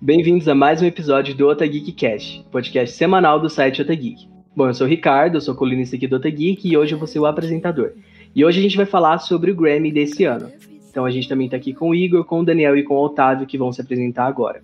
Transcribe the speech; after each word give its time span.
Bem-vindos 0.00 0.46
a 0.46 0.54
mais 0.54 0.80
um 0.80 0.86
episódio 0.86 1.34
do 1.34 1.48
Otageek 1.48 1.90
Cast, 1.90 2.46
podcast 2.52 2.94
semanal 2.94 3.40
do 3.40 3.50
site 3.50 3.82
Otageek. 3.82 4.28
Bom, 4.54 4.68
eu 4.68 4.74
sou 4.74 4.86
o 4.86 4.90
Ricardo, 4.90 5.36
eu 5.36 5.40
sou 5.40 5.56
colunista 5.56 5.96
aqui 5.96 6.06
do 6.06 6.14
Otageek 6.14 6.68
e 6.68 6.76
hoje 6.76 6.94
eu 6.94 6.98
vou 6.98 7.08
ser 7.08 7.18
o 7.18 7.26
apresentador. 7.26 7.90
E 8.32 8.44
hoje 8.44 8.60
a 8.60 8.62
gente 8.62 8.76
vai 8.76 8.86
falar 8.86 9.18
sobre 9.18 9.50
o 9.50 9.56
Grammy 9.56 9.90
desse 9.90 10.24
ano. 10.24 10.52
Então 10.88 11.04
a 11.04 11.10
gente 11.10 11.28
também 11.28 11.46
está 11.46 11.56
aqui 11.56 11.74
com 11.74 11.90
o 11.90 11.94
Igor, 11.96 12.24
com 12.24 12.40
o 12.40 12.44
Daniel 12.44 12.76
e 12.76 12.84
com 12.84 12.94
o 12.94 13.04
Otávio 13.04 13.44
que 13.44 13.58
vão 13.58 13.72
se 13.72 13.80
apresentar 13.80 14.26
agora. 14.26 14.62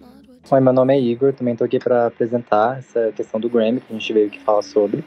Oi, 0.49 0.61
meu 0.61 0.73
nome 0.73 0.95
é 0.95 1.01
Igor, 1.01 1.33
também 1.33 1.55
estou 1.55 1.65
aqui 1.65 1.81
para 1.81 2.07
apresentar 2.07 2.79
essa 2.79 3.11
questão 3.11 3.41
do 3.41 3.49
Grammy 3.51 3.81
que 3.81 3.87
a 3.91 3.99
gente 3.99 4.13
veio 4.13 4.29
aqui 4.29 4.39
falar 4.39 4.63
sobre. 4.63 5.03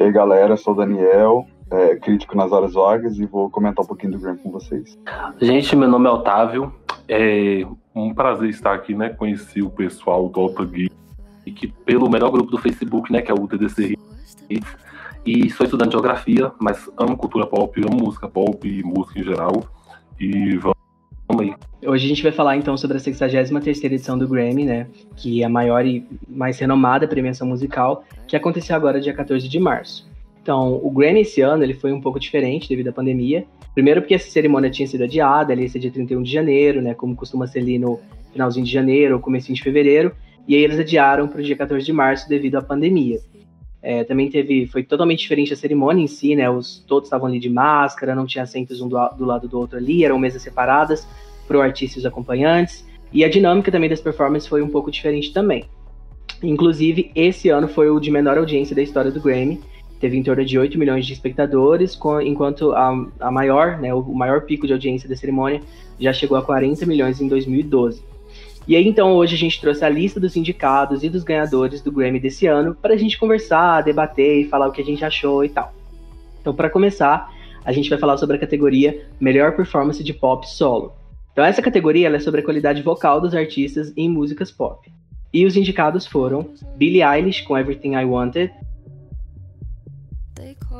E 0.00 0.02
aí 0.02 0.10
galera, 0.10 0.54
eu 0.54 0.56
sou 0.56 0.74
o 0.74 0.76
Daniel, 0.76 1.46
é, 1.70 1.94
crítico 1.94 2.36
nas 2.36 2.50
horas 2.50 2.72
vagas 2.72 3.18
e 3.18 3.24
vou 3.24 3.48
comentar 3.48 3.84
um 3.84 3.86
pouquinho 3.86 4.12
do 4.12 4.18
Grammy 4.18 4.38
com 4.40 4.50
vocês. 4.50 4.98
Gente, 5.40 5.76
meu 5.76 5.88
nome 5.88 6.08
é 6.08 6.10
Otávio, 6.10 6.74
é 7.10 7.66
um 7.92 8.14
prazer 8.14 8.48
estar 8.48 8.72
aqui, 8.72 8.94
né? 8.94 9.08
Conheci 9.08 9.60
o 9.60 9.68
pessoal 9.68 10.28
do 10.28 10.40
Alta 10.40 10.64
Geek 10.64 11.74
pelo 11.84 12.08
melhor 12.08 12.30
grupo 12.30 12.52
do 12.52 12.58
Facebook, 12.58 13.12
né? 13.12 13.20
Que 13.20 13.32
é 13.32 13.34
o 13.34 13.48
TDC. 13.48 13.96
E 15.26 15.50
sou 15.50 15.64
estudante 15.64 15.88
de 15.88 15.94
geografia, 15.94 16.52
mas 16.60 16.88
amo 16.96 17.16
cultura 17.16 17.46
pop, 17.46 17.78
amo 17.80 18.04
música 18.04 18.28
pop 18.28 18.66
e 18.66 18.82
música 18.84 19.18
em 19.18 19.24
geral. 19.24 19.64
E 20.20 20.56
vamos 20.56 20.76
aí. 21.40 21.54
Hoje 21.84 22.06
a 22.06 22.08
gente 22.08 22.22
vai 22.22 22.30
falar 22.30 22.56
então 22.56 22.76
sobre 22.76 22.96
a 22.96 23.00
63 23.00 23.84
edição 23.84 24.16
do 24.16 24.28
Grammy, 24.28 24.64
né? 24.64 24.86
Que 25.16 25.42
é 25.42 25.46
a 25.46 25.48
maior 25.48 25.84
e 25.84 26.06
mais 26.28 26.60
renomada 26.60 27.08
premiação 27.08 27.48
musical, 27.48 28.04
que 28.28 28.36
aconteceu 28.36 28.76
agora 28.76 29.00
dia 29.00 29.12
14 29.12 29.48
de 29.48 29.58
março. 29.58 30.09
Então, 30.42 30.80
o 30.82 30.90
Grammy 30.90 31.20
esse 31.20 31.40
ano 31.40 31.62
ele 31.62 31.74
foi 31.74 31.92
um 31.92 32.00
pouco 32.00 32.18
diferente 32.18 32.68
devido 32.68 32.88
à 32.88 32.92
pandemia. 32.92 33.44
Primeiro 33.74 34.00
porque 34.00 34.14
essa 34.14 34.30
cerimônia 34.30 34.70
tinha 34.70 34.86
sido 34.88 35.04
adiada, 35.04 35.52
ali 35.52 35.62
ia 35.62 35.68
ser 35.68 35.78
dia 35.78 35.90
31 35.90 36.22
de 36.22 36.32
janeiro, 36.32 36.80
né? 36.80 36.94
Como 36.94 37.14
costuma 37.14 37.46
ser 37.46 37.60
ali 37.60 37.78
no 37.78 38.00
finalzinho 38.32 38.64
de 38.64 38.72
janeiro 38.72 39.16
ou 39.16 39.20
comecinho 39.20 39.54
de 39.54 39.62
fevereiro. 39.62 40.14
E 40.48 40.54
aí 40.54 40.62
eles 40.62 40.78
adiaram 40.78 41.28
para 41.28 41.40
o 41.40 41.44
dia 41.44 41.56
14 41.56 41.84
de 41.84 41.92
março 41.92 42.28
devido 42.28 42.56
à 42.56 42.62
pandemia. 42.62 43.20
É, 43.82 44.04
também 44.04 44.28
teve, 44.28 44.66
foi 44.66 44.82
totalmente 44.82 45.20
diferente 45.20 45.52
a 45.52 45.56
cerimônia 45.56 46.02
em 46.02 46.06
si, 46.06 46.34
né? 46.34 46.50
Os, 46.50 46.84
todos 46.86 47.06
estavam 47.06 47.28
ali 47.28 47.38
de 47.38 47.48
máscara, 47.48 48.14
não 48.14 48.26
tinha 48.26 48.44
assentos 48.44 48.80
um 48.80 48.88
do, 48.88 48.96
do 49.10 49.24
lado 49.24 49.48
do 49.48 49.58
outro 49.58 49.78
ali, 49.78 50.04
eram 50.04 50.18
mesas 50.18 50.42
separadas 50.42 51.06
para 51.46 51.58
o 51.58 51.60
artista 51.60 51.98
e 51.98 52.00
os 52.00 52.06
acompanhantes. 52.06 52.86
E 53.12 53.24
a 53.24 53.28
dinâmica 53.28 53.72
também 53.72 53.88
das 53.88 54.00
performances 54.00 54.48
foi 54.48 54.62
um 54.62 54.68
pouco 54.68 54.90
diferente 54.90 55.32
também. 55.32 55.64
Inclusive, 56.42 57.10
esse 57.14 57.48
ano 57.48 57.68
foi 57.68 57.90
o 57.90 57.98
de 57.98 58.10
menor 58.10 58.38
audiência 58.38 58.74
da 58.74 58.82
história 58.82 59.10
do 59.10 59.20
Grammy. 59.20 59.60
Teve 60.00 60.16
em 60.16 60.22
torno 60.22 60.44
de 60.44 60.58
8 60.58 60.78
milhões 60.78 61.06
de 61.06 61.12
espectadores, 61.12 61.98
enquanto 62.24 62.72
a, 62.72 63.06
a 63.20 63.30
maior, 63.30 63.78
né, 63.78 63.92
o 63.94 64.02
maior 64.14 64.40
pico 64.42 64.66
de 64.66 64.72
audiência 64.72 65.08
da 65.08 65.14
cerimônia 65.14 65.60
já 66.00 66.12
chegou 66.12 66.38
a 66.38 66.42
40 66.42 66.86
milhões 66.86 67.20
em 67.20 67.28
2012. 67.28 68.02
E 68.66 68.76
aí, 68.76 68.86
então, 68.86 69.12
hoje 69.14 69.34
a 69.34 69.38
gente 69.38 69.60
trouxe 69.60 69.84
a 69.84 69.88
lista 69.88 70.18
dos 70.18 70.36
indicados 70.36 71.02
e 71.02 71.08
dos 71.08 71.22
ganhadores 71.22 71.82
do 71.82 71.92
Grammy 71.92 72.20
desse 72.20 72.46
ano 72.46 72.74
para 72.74 72.94
a 72.94 72.96
gente 72.96 73.18
conversar, 73.18 73.82
debater 73.82 74.42
e 74.42 74.48
falar 74.48 74.68
o 74.68 74.72
que 74.72 74.80
a 74.80 74.84
gente 74.84 75.04
achou 75.04 75.44
e 75.44 75.48
tal. 75.48 75.72
Então, 76.40 76.54
para 76.54 76.70
começar, 76.70 77.30
a 77.64 77.72
gente 77.72 77.90
vai 77.90 77.98
falar 77.98 78.16
sobre 78.16 78.36
a 78.36 78.38
categoria 78.38 79.06
Melhor 79.20 79.56
Performance 79.56 80.02
de 80.02 80.14
Pop 80.14 80.48
Solo. 80.48 80.92
Então, 81.32 81.44
essa 81.44 81.62
categoria 81.62 82.08
é 82.08 82.18
sobre 82.18 82.40
a 82.40 82.44
qualidade 82.44 82.82
vocal 82.82 83.20
dos 83.20 83.34
artistas 83.34 83.92
em 83.96 84.08
músicas 84.08 84.50
pop. 84.50 84.90
E 85.32 85.46
os 85.46 85.56
indicados 85.56 86.06
foram 86.06 86.50
Billie 86.76 87.02
Eilish 87.02 87.42
com 87.42 87.56
Everything 87.56 87.94
I 87.94 88.04
Wanted, 88.04 88.52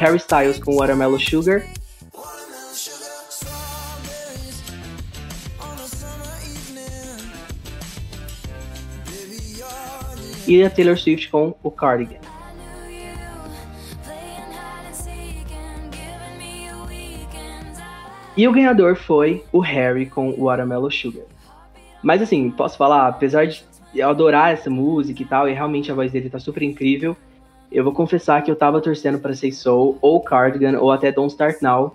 Harry 0.00 0.16
Styles 0.16 0.58
com 0.58 0.76
Watermelon 0.76 1.18
Sugar. 1.18 1.62
E 10.48 10.64
a 10.64 10.70
Taylor 10.70 10.96
Swift 10.96 11.28
com 11.28 11.54
o 11.62 11.70
Cardigan. 11.70 12.16
E 18.34 18.48
o 18.48 18.52
ganhador 18.52 18.96
foi 18.96 19.44
o 19.52 19.58
Harry 19.60 20.06
com 20.06 20.32
Watermelon 20.32 20.90
Sugar. 20.90 21.24
Mas 22.02 22.22
assim, 22.22 22.50
posso 22.50 22.78
falar, 22.78 23.06
apesar 23.06 23.46
de 23.46 23.62
adorar 24.00 24.54
essa 24.54 24.70
música 24.70 25.22
e 25.22 25.26
tal, 25.26 25.46
e 25.46 25.52
realmente 25.52 25.92
a 25.92 25.94
voz 25.94 26.10
dele 26.10 26.30
tá 26.30 26.38
super 26.38 26.62
incrível, 26.62 27.14
eu 27.70 27.84
vou 27.84 27.92
confessar 27.92 28.42
que 28.42 28.50
eu 28.50 28.56
tava 28.56 28.80
torcendo 28.80 29.18
para 29.18 29.34
Say 29.34 29.52
Soul, 29.52 29.98
ou 30.00 30.20
Cardigan, 30.20 30.78
ou 30.78 30.90
até 30.90 31.12
Don't 31.12 31.30
Start 31.30 31.60
Now, 31.62 31.94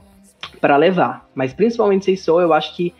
para 0.61 0.77
levar. 0.77 1.27
Mas 1.35 1.53
principalmente 1.53 2.05
Say 2.05 2.17
Soul, 2.17 2.41
eu 2.41 2.53
acho 2.53 2.75
que 2.75 2.93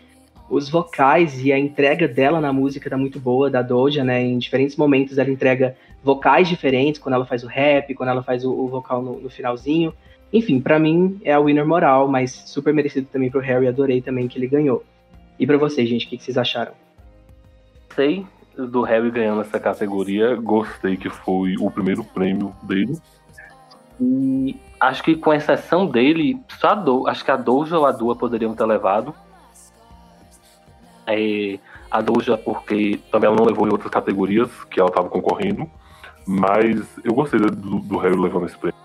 os 0.48 0.68
vocais 0.68 1.44
e 1.44 1.52
a 1.52 1.58
entrega 1.58 2.06
dela 2.06 2.40
na 2.40 2.52
música 2.52 2.88
tá 2.88 2.96
muito 2.96 3.18
boa, 3.18 3.50
da 3.50 3.62
Doja, 3.62 4.04
né? 4.04 4.22
Em 4.22 4.38
diferentes 4.38 4.76
momentos 4.76 5.18
ela 5.18 5.30
entrega 5.30 5.76
vocais 6.04 6.48
diferentes, 6.48 7.00
quando 7.00 7.14
ela 7.14 7.26
faz 7.26 7.42
o 7.42 7.48
rap, 7.48 7.92
quando 7.94 8.10
ela 8.10 8.22
faz 8.22 8.44
o, 8.44 8.52
o 8.52 8.68
vocal 8.68 9.02
no, 9.02 9.20
no, 9.20 9.28
finalzinho. 9.30 9.92
Enfim, 10.32 10.60
para 10.60 10.78
mim 10.78 11.20
é 11.24 11.32
a 11.32 11.40
winner 11.40 11.66
moral, 11.66 12.06
mas 12.06 12.30
super 12.30 12.72
merecido 12.72 13.08
também 13.10 13.30
pro 13.30 13.40
Harry, 13.40 13.66
adorei 13.66 14.00
também 14.00 14.28
que 14.28 14.38
ele 14.38 14.46
ganhou. 14.46 14.84
E 15.38 15.46
para 15.46 15.56
vocês, 15.56 15.88
gente, 15.88 16.06
o 16.06 16.08
que, 16.08 16.16
que 16.16 16.22
vocês 16.22 16.38
acharam? 16.38 16.72
Sei, 17.94 18.24
do 18.56 18.82
Harry 18.82 19.10
ganhando 19.10 19.42
essa 19.42 19.60
categoria, 19.60 20.34
gostei 20.36 20.96
que 20.96 21.10
foi 21.10 21.56
o 21.60 21.70
primeiro 21.70 22.02
prêmio 22.02 22.54
dele. 22.62 22.98
E 24.00 24.58
acho 24.80 25.02
que 25.02 25.14
com 25.16 25.32
exceção 25.32 25.86
dele, 25.86 26.40
só 26.48 26.68
a 26.68 26.74
Do, 26.74 27.08
acho 27.08 27.24
que 27.24 27.30
a 27.30 27.36
Doja 27.36 27.78
ou 27.78 27.86
a 27.86 27.92
Dua 27.92 28.16
poderiam 28.16 28.54
ter 28.54 28.64
levado. 28.64 29.14
É, 31.06 31.58
a 31.90 32.00
Doja 32.00 32.36
porque 32.36 33.00
também 33.10 33.28
ela 33.28 33.36
não 33.36 33.44
levou 33.44 33.66
em 33.66 33.70
outras 33.72 33.90
categorias 33.90 34.50
que 34.70 34.80
ela 34.80 34.88
estava 34.88 35.08
concorrendo. 35.08 35.70
Mas 36.26 36.84
eu 37.04 37.14
gostei 37.14 37.38
do, 37.38 37.50
do 37.50 37.96
Harry 37.98 38.16
levando 38.16 38.46
esse 38.46 38.58
prêmio. 38.58 38.76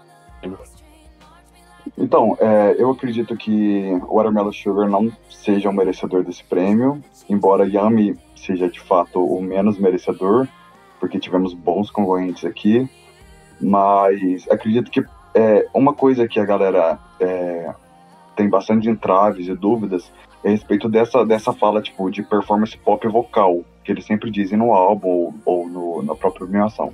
Então, 1.98 2.38
é, 2.40 2.76
eu 2.78 2.90
acredito 2.90 3.36
que 3.36 4.00
Watermelon 4.10 4.52
Sugar 4.52 4.90
não 4.90 5.12
seja 5.30 5.70
o 5.70 5.74
merecedor 5.74 6.24
desse 6.24 6.44
prêmio, 6.44 7.02
embora 7.30 7.68
Yami 7.68 8.18
seja 8.36 8.70
de 8.70 8.80
fato 8.80 9.24
o 9.24 9.42
menos 9.42 9.78
merecedor, 9.78 10.48
porque 11.00 11.20
tivemos 11.20 11.54
bons 11.54 11.92
concorrentes 11.92 12.46
aqui, 12.46 12.90
mas 13.60 14.48
acredito 14.50 14.90
que 14.90 15.04
é, 15.34 15.68
uma 15.74 15.94
coisa 15.94 16.28
que 16.28 16.40
a 16.40 16.46
galera 16.46 17.00
é, 17.20 17.74
tem 18.36 18.50
bastante 18.50 18.90
entraves 18.90 19.48
e 19.48 19.54
dúvidas 19.54 20.12
é 20.44 20.48
a 20.48 20.52
respeito 20.52 20.90
dessa, 20.90 21.24
dessa 21.24 21.54
fala 21.54 21.82
tipo, 21.82 22.10
de 22.10 22.24
performance 22.24 22.76
pop 22.78 23.08
vocal, 23.08 23.64
que 23.84 23.92
eles 23.92 24.06
sempre 24.06 24.32
dizem 24.32 24.58
no 24.58 24.74
álbum 24.74 25.10
ou, 25.10 25.34
ou 25.46 25.70
no, 25.70 26.02
na 26.02 26.16
própria 26.16 26.48
premiação. 26.48 26.94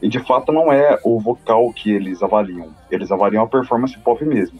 E 0.00 0.08
de 0.08 0.18
fato 0.20 0.52
não 0.52 0.72
é 0.72 0.98
o 1.02 1.18
vocal 1.18 1.72
que 1.72 1.90
eles 1.90 2.22
avaliam, 2.22 2.68
eles 2.90 3.10
avaliam 3.10 3.44
a 3.44 3.46
performance 3.46 3.98
pop 3.98 4.24
mesmo. 4.24 4.58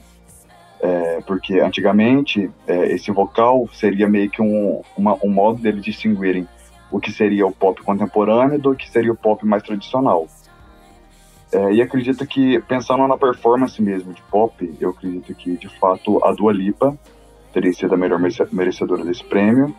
É, 0.81 1.21
porque 1.27 1.59
antigamente 1.59 2.51
é, 2.67 2.93
esse 2.93 3.11
vocal 3.11 3.69
seria 3.73 4.09
meio 4.09 4.31
que 4.31 4.43
um, 4.43 4.83
uma, 4.97 5.17
um 5.23 5.31
modo 5.31 5.61
deles 5.61 5.83
distinguirem 5.83 6.47
o 6.91 7.01
que 7.01 7.11
seria 7.11 7.47
o 7.47 7.53
pop 7.53 7.83
contemporâneo 7.83 8.59
do 8.59 8.75
que 8.75 8.89
seria 8.89 9.13
o 9.13 9.17
pop 9.17 9.45
mais 9.45 9.63
tradicional. 9.63 10.27
É, 11.53 11.73
e 11.73 11.81
acredito 11.81 12.27
que, 12.27 12.61
pensando 12.61 13.07
na 13.07 13.17
performance 13.17 13.81
mesmo 13.81 14.13
de 14.13 14.23
pop, 14.23 14.77
eu 14.81 14.91
acredito 14.91 15.35
que, 15.35 15.57
de 15.57 15.69
fato, 15.79 16.23
a 16.25 16.33
Dua 16.33 16.53
Lipa 16.53 16.97
teria 17.53 17.73
sido 17.73 17.95
a 17.95 17.97
melhor 17.97 18.21
merecedora 18.53 19.05
desse 19.05 19.25
prêmio, 19.25 19.75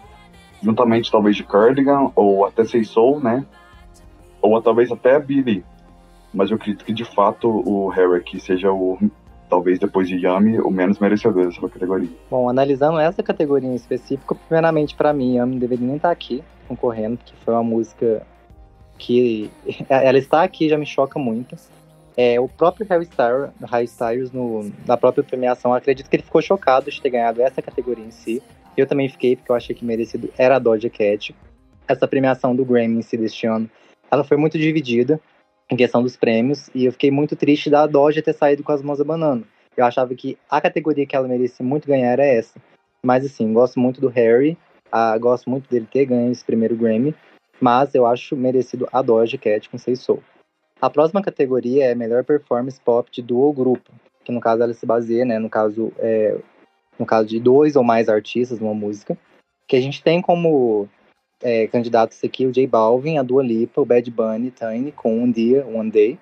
juntamente 0.64 1.12
talvez 1.12 1.36
de 1.36 1.44
Cardigan, 1.44 2.12
ou 2.16 2.46
até 2.46 2.64
Say 2.66 2.84
Soul, 2.84 3.20
né? 3.20 3.46
Ou 4.42 4.62
talvez 4.62 4.92
até 4.92 5.16
a 5.16 5.20
Billy. 5.20 5.64
Mas 6.34 6.52
eu 6.52 6.58
acredito 6.58 6.86
que, 6.86 6.94
de 6.94 7.06
fato, 7.06 7.48
o 7.48 7.88
Harry 7.90 8.18
aqui 8.18 8.40
seja 8.40 8.72
o 8.72 8.98
talvez 9.50 9.80
depois 9.80 10.08
de 10.08 10.18
Yami, 10.18 10.60
o 10.60 10.70
menos 10.70 11.00
merecedor 11.00 11.46
dessa 11.46 11.62
categoria. 11.62 12.10
Bom, 12.30 12.50
analisando 12.50 13.00
essa 13.00 13.24
categoria 13.24 13.70
em 13.70 13.76
específico, 13.76 14.36
primeiramente 14.36 14.96
para 14.96 15.14
mim, 15.14 15.38
Yami 15.38 15.58
deveria 15.58 15.88
nem 15.88 15.96
estar 15.96 16.10
tá 16.10 16.12
aqui 16.12 16.44
concorrendo, 16.68 17.18
porque 17.18 17.34
foi 17.44 17.54
uma 17.54 17.64
música 17.64 18.26
que 18.98 19.50
ela 19.88 20.18
está 20.18 20.44
aqui 20.44 20.68
já 20.68 20.78
me 20.78 20.86
choca 20.86 21.18
muito. 21.18 21.56
É, 22.16 22.40
o 22.40 22.50
próprio 22.50 22.86
Harry 22.90 23.86
Styles, 23.86 24.32
no, 24.32 24.72
na 24.88 24.98
própria 24.98 25.24
premiação, 25.24 25.74
acredito 25.74 26.10
que 26.10 26.16
ele 26.16 26.24
ficou 26.24 26.42
chocado 26.42 26.90
de 26.90 27.00
ter 27.00 27.12
ganhado 27.12 27.42
essa 27.42 27.62
categoria 27.62 28.04
em 28.04 28.12
si. 28.12 28.42
Eu 28.76 28.88
também 28.88 29.08
fiquei, 29.08 29.36
porque 29.36 29.52
eu 29.52 29.56
achei 29.56 29.76
que 29.76 29.86
merecido 29.86 30.30
era 30.36 30.56
a 30.56 30.60
Doja 30.60 30.90
Cat. 30.90 31.36
Essa 31.88 32.08
premiação 32.08 32.56
do 32.56 32.66
Grammy 32.66 33.00
em 33.00 33.02
si 33.04 33.18
deste 33.18 33.46
ano, 33.46 33.70
ela 34.10 34.24
foi 34.24 34.38
muito 34.38 34.58
dividida 34.58 35.20
em 35.70 35.76
questão 35.76 36.02
dos 36.02 36.16
prêmios, 36.16 36.70
e 36.74 36.86
eu 36.86 36.92
fiquei 36.92 37.12
muito 37.12 37.36
triste 37.36 37.70
da 37.70 37.86
Doja 37.86 38.22
ter 38.22 38.34
saído 38.34 38.64
com 38.64 38.72
as 38.72 38.82
mãos 38.82 39.02
abanando. 39.02 39.46
Eu 39.76 39.86
achava 39.86 40.16
que 40.16 40.38
a 40.50 40.62
categoria 40.62 41.06
que 41.06 41.16
ela 41.16 41.28
merecia 41.28 41.66
muito 41.66 41.88
ganhar 41.88 42.12
era 42.12 42.26
essa. 42.26 42.60
Mas 43.04 43.26
assim, 43.26 43.52
gosto 43.54 43.80
muito 43.80 44.02
do 44.02 44.08
Harry, 44.08 44.58
ah, 44.92 45.18
gosto 45.18 45.50
muito 45.50 45.70
dele 45.70 45.88
ter 45.92 46.06
ganho 46.06 46.32
esse 46.32 46.44
primeiro 46.44 46.76
Grammy, 46.76 47.14
mas 47.60 47.94
eu 47.94 48.06
acho 48.06 48.36
merecido 48.36 48.88
a 48.92 49.02
Doja 49.02 49.38
Cat 49.38 49.70
com 49.70 49.78
Say 49.78 49.96
Soul. 49.96 50.24
A 50.82 50.90
próxima 50.90 51.22
categoria 51.22 51.86
é 51.86 51.96
melhor 51.96 52.24
performance 52.24 52.80
pop 52.80 53.10
de 53.12 53.22
duo 53.22 53.42
ou 53.42 53.54
grupo, 53.54 53.92
que 54.24 54.32
no 54.32 54.40
caso 54.40 54.64
ela 54.64 54.74
se 54.74 54.86
baseia, 54.86 55.26
né, 55.26 55.40
no 55.40 55.50
caso, 55.50 55.92
é, 55.98 56.38
no 56.98 57.06
caso 57.06 57.28
de 57.28 57.40
dois 57.40 57.76
ou 57.76 57.84
mais 57.84 58.10
artistas 58.10 58.60
numa 58.60 58.74
música, 58.74 59.18
que 59.68 59.76
a 59.76 59.82
gente 59.82 60.02
tem 60.02 60.22
como 60.22 60.88
é, 61.42 61.68
candidatos 61.68 62.24
aqui 62.24 62.46
o 62.46 62.52
J 62.52 62.68
Balvin, 62.68 63.18
a 63.18 63.24
Dua 63.24 63.44
Lipa, 63.44 63.82
o 63.82 63.86
Bad 63.86 64.10
Bunny, 64.10 64.52
Tiny 64.52 64.92
com 64.92 65.24
Um 65.24 65.32
Dia, 65.32 65.66
One 65.66 65.92
Day. 65.92 66.20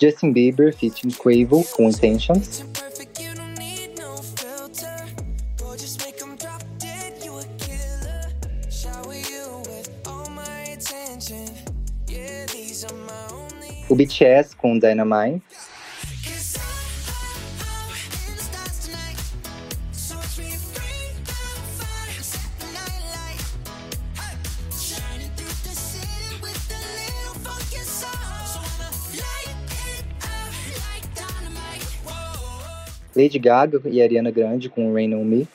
Justin 0.00 0.32
Bieber 0.32 0.72
featuring 0.72 1.12
Quavo 1.12 1.64
com 1.74 1.88
Intentions. 1.88 2.64
BTS 13.98 14.54
com 14.54 14.78
Dynamite. 14.78 15.42
Lady 33.16 33.36
Gaga 33.40 33.80
e 33.86 34.00
Ariana 34.00 34.30
Grande 34.30 34.68
com 34.68 34.92
Rain 34.92 35.12
On 35.12 35.24
Me. 35.24 35.48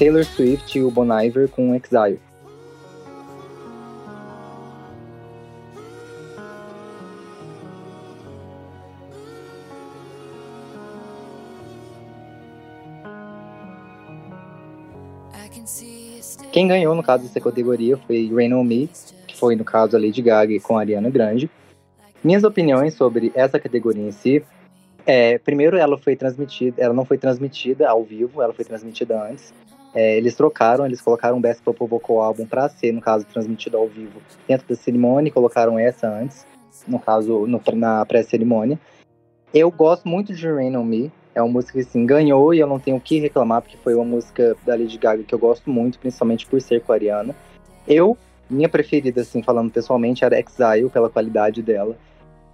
Taylor 0.00 0.24
Swift 0.24 0.78
e 0.78 0.82
o 0.82 0.90
Bon 0.90 1.06
Iver 1.12 1.46
com 1.50 1.74
Exile. 1.74 2.18
Quem 16.50 16.66
ganhou, 16.66 16.94
no 16.94 17.02
caso 17.02 17.24
dessa 17.24 17.38
categoria, 17.38 17.98
foi 17.98 18.32
Rain 18.34 18.54
On 18.54 18.64
Me, 18.64 18.88
que 19.26 19.36
foi, 19.36 19.54
no 19.54 19.64
caso, 19.64 19.98
a 19.98 20.00
Lady 20.00 20.22
Gaga 20.22 20.58
com 20.60 20.78
a 20.78 20.80
Ariana 20.80 21.10
Grande. 21.10 21.50
Minhas 22.24 22.42
opiniões 22.42 22.94
sobre 22.94 23.30
essa 23.34 23.60
categoria 23.60 24.08
em 24.08 24.12
si 24.12 24.42
é, 25.06 25.38
primeiro, 25.38 25.76
ela 25.76 25.98
foi 25.98 26.14
transmitida, 26.14 26.80
ela 26.80 26.94
não 26.94 27.04
foi 27.04 27.18
transmitida 27.18 27.88
ao 27.88 28.04
vivo, 28.04 28.42
ela 28.42 28.52
foi 28.52 28.64
transmitida 28.64 29.22
antes. 29.22 29.52
É, 29.94 30.16
eles 30.16 30.34
trocaram, 30.34 30.86
eles 30.86 31.00
colocaram 31.00 31.40
Best 31.40 31.62
Pop 31.62 31.78
Vocal 31.84 32.22
Album 32.22 32.46
para 32.46 32.68
ser, 32.68 32.92
no 32.92 33.00
caso, 33.00 33.26
transmitido 33.26 33.76
ao 33.76 33.88
vivo 33.88 34.20
dentro 34.46 34.68
da 34.68 34.76
cerimônia, 34.76 35.32
colocaram 35.32 35.78
essa 35.78 36.08
antes, 36.08 36.46
no 36.86 36.98
caso, 36.98 37.46
no, 37.46 37.60
na 37.74 38.04
pré-cerimônia. 38.06 38.78
Eu 39.52 39.70
gosto 39.70 40.08
muito 40.08 40.32
de 40.32 40.48
Rain 40.48 40.76
On 40.76 40.84
Me, 40.84 41.10
é 41.34 41.42
uma 41.42 41.52
música 41.52 41.72
que 41.72 41.80
assim, 41.80 42.06
ganhou 42.06 42.54
e 42.54 42.60
eu 42.60 42.66
não 42.66 42.78
tenho 42.78 42.96
o 42.96 43.00
que 43.00 43.18
reclamar, 43.18 43.62
porque 43.62 43.76
foi 43.78 43.94
uma 43.94 44.04
música 44.04 44.56
da 44.64 44.74
Lady 44.74 44.96
Gaga 44.96 45.24
que 45.24 45.34
eu 45.34 45.38
gosto 45.38 45.70
muito, 45.70 45.98
principalmente 45.98 46.46
por 46.46 46.60
ser 46.60 46.82
coreana. 46.82 47.34
Eu, 47.86 48.16
minha 48.48 48.68
preferida, 48.68 49.22
assim, 49.22 49.42
falando 49.42 49.72
pessoalmente, 49.72 50.24
era 50.24 50.38
Exile, 50.38 50.88
pela 50.88 51.10
qualidade 51.10 51.62
dela, 51.62 51.96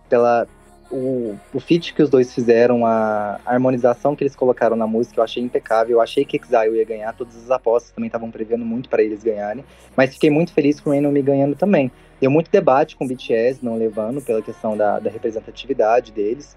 pela 0.08 0.46
o, 0.90 1.36
o 1.52 1.60
feat 1.60 1.92
que 1.94 2.02
os 2.02 2.10
dois 2.10 2.32
fizeram, 2.32 2.86
a, 2.86 3.40
harmonização 3.44 4.14
que 4.14 4.22
eles 4.22 4.36
colocaram 4.36 4.76
na 4.76 4.86
música, 4.86 5.20
eu 5.20 5.24
achei 5.24 5.42
impecável. 5.42 5.96
Eu 5.96 6.00
achei 6.00 6.24
que 6.24 6.36
Exile 6.36 6.78
ia 6.78 6.84
ganhar, 6.84 7.12
todas 7.12 7.36
as 7.36 7.50
apostas 7.50 7.92
também 7.92 8.06
estavam 8.06 8.30
prevendo 8.30 8.64
muito 8.64 8.88
para 8.88 9.02
eles 9.02 9.22
ganharem, 9.22 9.64
mas 9.96 10.14
fiquei 10.14 10.30
muito 10.30 10.52
feliz 10.52 10.80
com 10.80 10.90
o 10.90 11.12
Me 11.12 11.22
ganhando 11.22 11.54
também. 11.54 11.90
Deu 12.20 12.30
muito 12.30 12.50
debate 12.50 12.96
com 12.96 13.04
o 13.04 13.08
BTS 13.08 13.64
não 13.64 13.76
levando 13.76 14.22
pela 14.22 14.40
questão 14.40 14.76
da, 14.76 14.98
da 14.98 15.10
representatividade 15.10 16.12
deles. 16.12 16.56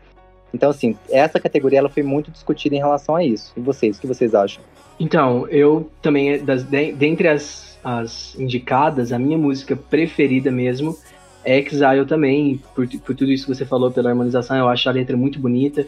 Então, 0.53 0.69
assim, 0.69 0.97
essa 1.09 1.39
categoria 1.39 1.79
ela 1.79 1.89
foi 1.89 2.03
muito 2.03 2.31
discutida 2.31 2.75
em 2.75 2.79
relação 2.79 3.15
a 3.15 3.23
isso. 3.23 3.51
E 3.55 3.59
vocês, 3.59 3.97
o 3.97 4.01
que 4.01 4.07
vocês 4.07 4.33
acham? 4.33 4.63
Então, 4.99 5.47
eu 5.47 5.89
também, 6.01 6.43
das, 6.43 6.63
dentre 6.63 7.27
as, 7.27 7.77
as 7.83 8.35
indicadas, 8.37 9.11
a 9.11 9.19
minha 9.19 9.37
música 9.37 9.75
preferida 9.75 10.51
mesmo 10.51 10.97
Exile 11.57 12.05
também, 12.05 12.61
por, 12.75 12.87
por 12.87 13.15
tudo 13.15 13.31
isso 13.31 13.45
que 13.45 13.55
você 13.55 13.65
falou, 13.65 13.89
pela 13.89 14.09
harmonização, 14.09 14.57
eu 14.57 14.67
acho 14.67 14.87
a 14.89 14.91
letra 14.91 15.15
muito 15.17 15.39
bonita. 15.39 15.87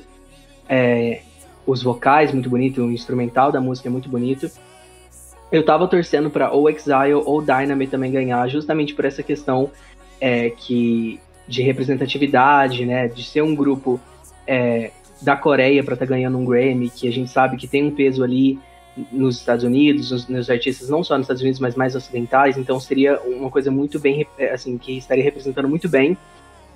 É, 0.67 1.21
os 1.65 1.83
vocais 1.83 2.31
muito 2.31 2.49
bonito, 2.49 2.81
o 2.81 2.91
instrumental 2.91 3.51
da 3.51 3.61
música 3.61 3.87
é 3.89 3.91
muito 3.91 4.09
bonito. 4.09 4.49
Eu 5.51 5.63
tava 5.65 5.87
torcendo 5.87 6.29
para 6.29 6.51
ou 6.51 6.69
Exile 6.69 7.13
ou 7.13 7.41
Dynamite 7.41 7.91
também 7.91 8.11
ganhar, 8.11 8.47
justamente 8.47 8.93
por 8.93 9.05
essa 9.05 9.21
questão 9.21 9.69
é, 10.19 10.49
que 10.49 11.19
de 11.47 11.61
representatividade, 11.61 12.85
né, 12.85 13.07
de 13.07 13.23
ser 13.23 13.41
um 13.41 13.53
grupo 13.53 13.99
é, 14.47 14.91
da 15.21 15.35
Coreia 15.35 15.83
para 15.83 15.93
estar 15.93 16.05
tá 16.05 16.09
ganhando 16.09 16.37
um 16.37 16.45
Grammy, 16.45 16.89
que 16.89 17.07
a 17.07 17.11
gente 17.11 17.29
sabe 17.29 17.57
que 17.57 17.67
tem 17.67 17.85
um 17.85 17.91
peso 17.91 18.23
ali 18.23 18.57
nos 19.11 19.37
Estados 19.37 19.63
Unidos, 19.63 20.11
nos, 20.11 20.27
nos, 20.27 20.49
artistas 20.49 20.89
não 20.89 21.03
só 21.03 21.15
nos 21.15 21.25
Estados 21.25 21.41
Unidos, 21.41 21.59
mas 21.59 21.75
mais 21.75 21.95
ocidentais, 21.95 22.57
então 22.57 22.79
seria 22.79 23.19
uma 23.21 23.49
coisa 23.49 23.71
muito 23.71 23.99
bem, 23.99 24.27
é, 24.37 24.51
assim, 24.51 24.77
que 24.77 24.97
estaria 24.97 25.23
representando 25.23 25.67
muito 25.67 25.87
bem 25.87 26.17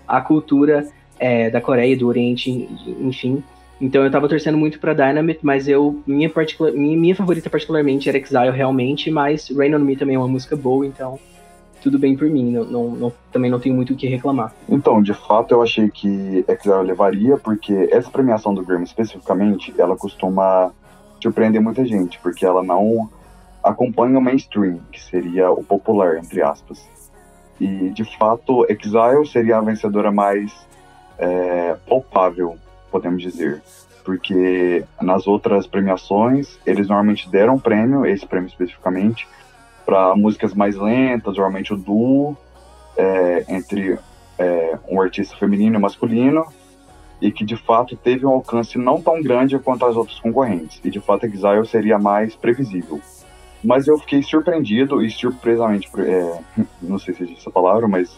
a 0.07 0.21
cultura 0.21 0.87
é, 1.19 1.49
da 1.49 1.59
Coreia, 1.59 1.97
do 1.97 2.07
Oriente, 2.07 2.69
enfim. 3.01 3.43
Então 3.79 4.03
eu 4.03 4.11
tava 4.11 4.29
torcendo 4.29 4.57
muito 4.57 4.79
para 4.79 4.93
Dynamite, 4.93 5.39
mas 5.43 5.67
eu 5.67 6.01
minha, 6.07 6.29
particular, 6.29 6.71
minha, 6.71 6.97
minha 6.97 7.15
favorita 7.15 7.49
particularmente 7.49 8.07
era 8.07 8.17
Exile 8.17 8.51
realmente, 8.51 9.11
mas 9.11 9.49
Rain 9.49 9.75
on 9.75 9.79
Me 9.79 9.97
também 9.97 10.15
é 10.15 10.19
uma 10.19 10.27
música 10.27 10.55
boa, 10.55 10.85
então 10.85 11.19
tudo 11.81 11.99
bem 11.99 12.15
por 12.15 12.27
mim, 12.27 12.51
não, 12.51 12.63
não, 12.63 12.89
não, 12.91 13.13
também 13.31 13.51
não 13.51 13.59
tenho 13.59 13.75
muito 13.75 13.93
o 13.93 13.95
que 13.95 14.07
reclamar. 14.07 14.51
Então, 14.67 15.03
de 15.03 15.13
fato, 15.13 15.53
eu 15.53 15.61
achei 15.61 15.87
que 15.87 16.43
Exile 16.47 16.83
levaria, 16.83 17.37
porque 17.37 17.89
essa 17.91 18.09
premiação 18.09 18.55
do 18.55 18.63
Grammy 18.63 18.85
especificamente, 18.85 19.71
ela 19.77 19.95
costuma 19.95 20.71
surpreender 21.25 21.59
muita 21.59 21.83
gente, 21.83 22.19
porque 22.19 22.45
ela 22.45 22.63
não 22.63 23.09
acompanha 23.63 24.19
o 24.19 24.21
mainstream, 24.21 24.79
que 24.91 25.01
seria 25.01 25.49
o 25.49 25.63
popular, 25.63 26.17
entre 26.17 26.43
aspas. 26.43 26.87
E, 27.59 27.89
de 27.89 28.03
fato, 28.17 28.65
Exile 28.69 29.25
seria 29.25 29.57
a 29.57 29.61
vencedora 29.61 30.11
mais 30.11 30.53
é, 31.17 31.75
palpável, 31.87 32.57
podemos 32.91 33.23
dizer. 33.23 33.63
Porque 34.03 34.85
nas 35.01 35.25
outras 35.25 35.65
premiações, 35.65 36.59
eles 36.63 36.87
normalmente 36.87 37.27
deram 37.27 37.57
prêmio, 37.57 38.05
esse 38.05 38.25
prêmio 38.27 38.47
especificamente, 38.47 39.27
para 39.83 40.15
músicas 40.15 40.53
mais 40.53 40.75
lentas, 40.75 41.35
normalmente 41.35 41.73
o 41.73 41.77
duo 41.77 42.37
é, 42.95 43.45
entre 43.49 43.97
é, 44.37 44.77
um 44.87 45.01
artista 45.01 45.35
feminino 45.37 45.77
e 45.77 45.81
masculino, 45.81 46.45
e 47.21 47.31
que 47.31 47.45
de 47.45 47.55
fato 47.55 47.95
teve 47.95 48.25
um 48.25 48.29
alcance 48.29 48.77
não 48.77 49.01
tão 49.01 49.21
grande 49.21 49.57
quanto 49.59 49.85
as 49.85 49.95
outras 49.95 50.19
concorrentes, 50.19 50.79
e 50.83 50.89
de 50.89 50.99
fato 50.99 51.25
Exile 51.25 51.65
seria 51.65 51.97
mais 51.97 52.35
previsível. 52.35 52.99
Mas 53.63 53.87
eu 53.87 53.97
fiquei 53.97 54.21
surpreendido 54.21 55.03
e 55.03 55.09
surpresamente, 55.09 55.89
é, 55.99 56.39
não 56.81 56.99
sei 56.99 57.13
se 57.13 57.23
existe 57.23 57.41
essa 57.41 57.51
palavra, 57.51 57.87
mas 57.87 58.17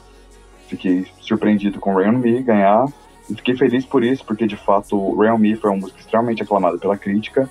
fiquei 0.68 1.06
surpreendido 1.22 1.80
com 1.80 1.94
Rain 1.94 2.18
Me 2.18 2.42
ganhar, 2.42 2.86
e 3.30 3.36
fiquei 3.36 3.56
feliz 3.56 3.86
por 3.86 4.04
isso, 4.04 4.25
porque 4.25 4.48
de 4.48 4.58
fato 4.58 5.16
Rain 5.16 5.38
Me 5.38 5.56
foi 5.56 5.70
uma 5.70 5.80
música 5.80 6.00
extremamente 6.00 6.44
aclamada 6.44 6.77
pela 6.77 6.98
crítica, 6.98 7.50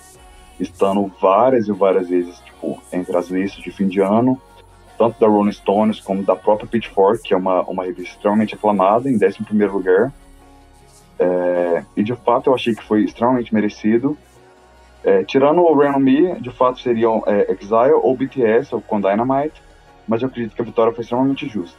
estando 0.58 1.10
várias 1.20 1.68
e 1.68 1.72
várias 1.72 2.08
vezes 2.08 2.38
tipo, 2.40 2.82
entre 2.92 3.16
as 3.16 3.28
listas 3.28 3.62
de 3.62 3.70
fim 3.70 3.88
de 3.88 4.00
ano, 4.00 4.40
tanto 4.98 5.20
da 5.20 5.26
Rolling 5.26 5.52
Stones 5.52 6.00
como 6.00 6.22
da 6.22 6.34
própria 6.34 6.66
Pitchfork, 6.66 7.22
que 7.22 7.34
é 7.34 7.36
uma, 7.36 7.62
uma 7.62 7.84
revista 7.84 8.14
extremamente 8.14 8.54
aclamada, 8.54 9.10
em 9.10 9.16
11 9.16 9.66
lugar. 9.66 10.12
É, 11.18 11.84
e 11.96 12.02
de 12.02 12.14
fato 12.14 12.50
eu 12.50 12.54
achei 12.54 12.74
que 12.74 12.82
foi 12.82 13.04
extremamente 13.04 13.54
merecido. 13.54 14.16
É, 15.04 15.22
tirando 15.24 15.60
o 15.60 15.74
Rain 15.78 15.94
On 15.94 16.00
Me, 16.00 16.40
de 16.40 16.50
fato 16.50 16.80
seriam 16.80 17.22
é, 17.26 17.52
Exile 17.52 17.92
ou 17.92 18.16
BTS 18.16 18.74
ou 18.74 18.80
com 18.80 19.00
Dynamite, 19.00 19.62
mas 20.06 20.22
eu 20.22 20.28
acredito 20.28 20.54
que 20.54 20.62
a 20.62 20.64
vitória 20.64 20.92
foi 20.92 21.02
extremamente 21.02 21.48
justa. 21.48 21.78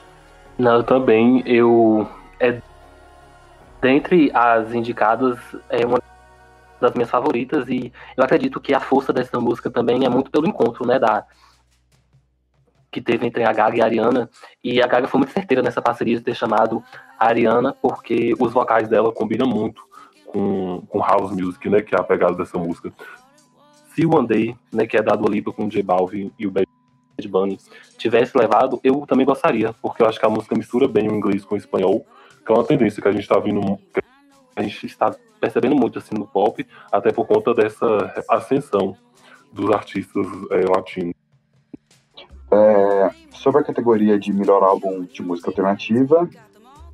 Não, 0.57 0.75
eu 0.75 0.83
também, 0.83 1.43
eu... 1.45 2.07
É, 2.39 2.61
dentre 3.81 4.31
as 4.33 4.73
indicadas, 4.73 5.37
é 5.69 5.85
uma 5.85 6.01
das 6.79 6.93
minhas 6.93 7.09
favoritas 7.09 7.67
e 7.67 7.91
eu 8.15 8.23
acredito 8.23 8.59
que 8.59 8.73
a 8.73 8.79
força 8.79 9.11
dessa 9.11 9.39
música 9.39 9.69
também 9.69 10.05
é 10.05 10.09
muito 10.09 10.31
pelo 10.31 10.47
encontro, 10.47 10.85
né, 10.85 10.97
da 10.99 11.25
que 12.91 13.01
teve 13.01 13.25
entre 13.25 13.43
a 13.43 13.51
Gaga 13.51 13.77
e 13.77 13.81
a 13.81 13.85
Ariana, 13.85 14.29
e 14.63 14.81
a 14.81 14.87
Gaga 14.87 15.07
foi 15.07 15.19
muito 15.19 15.33
certeira 15.33 15.61
nessa 15.61 15.81
parceria 15.81 16.17
de 16.17 16.23
ter 16.23 16.35
chamado 16.35 16.83
a 17.19 17.27
Ariana, 17.27 17.73
porque 17.81 18.33
os 18.39 18.53
vocais 18.53 18.87
dela 18.87 19.11
combinam 19.11 19.47
muito 19.47 19.85
com, 20.27 20.81
com 20.87 20.99
house 20.99 21.31
music, 21.31 21.69
né, 21.69 21.81
que 21.81 21.95
é 21.95 21.99
a 21.99 22.03
pegada 22.03 22.35
dessa 22.35 22.57
música. 22.57 22.91
Se 23.93 24.05
o 24.05 24.15
One 24.15 24.27
Day, 24.27 24.55
né, 24.71 24.85
que 24.85 24.97
é 24.97 25.01
da 25.01 25.15
Dua 25.15 25.29
Lipa 25.29 25.51
com 25.51 25.65
o 25.65 25.69
J 25.69 25.81
Balvin 25.81 26.31
e 26.37 26.45
o 26.45 26.51
Bad 26.51 26.67
Bunny, 27.27 27.57
tivesse 27.97 28.37
levado, 28.37 28.79
eu 28.83 29.05
também 29.07 29.25
gostaria, 29.25 29.73
porque 29.81 30.03
eu 30.03 30.07
acho 30.07 30.19
que 30.19 30.25
a 30.25 30.29
música 30.29 30.55
mistura 30.55 30.87
bem 30.87 31.09
o 31.09 31.15
inglês 31.15 31.43
com 31.43 31.55
o 31.55 31.57
espanhol, 31.57 32.05
que 32.45 32.51
é 32.51 32.55
uma 32.55 32.63
tendência 32.63 33.01
que 33.01 33.07
a 33.07 33.11
gente 33.11 33.23
está 33.23 33.39
vindo, 33.39 33.79
a 34.55 34.61
gente 34.61 34.85
está 34.85 35.15
percebendo 35.39 35.75
muito 35.75 35.99
assim 35.99 36.15
no 36.15 36.27
pop, 36.27 36.65
até 36.91 37.11
por 37.11 37.25
conta 37.25 37.53
dessa 37.53 38.23
ascensão 38.29 38.95
dos 39.51 39.71
artistas 39.71 40.25
é, 40.51 40.61
latinos. 40.69 41.16
É, 42.49 43.09
sobre 43.33 43.61
a 43.61 43.63
categoria 43.63 44.17
de 44.17 44.31
melhor 44.31 44.63
álbum 44.63 45.03
de 45.03 45.21
música 45.21 45.49
alternativa, 45.49 46.29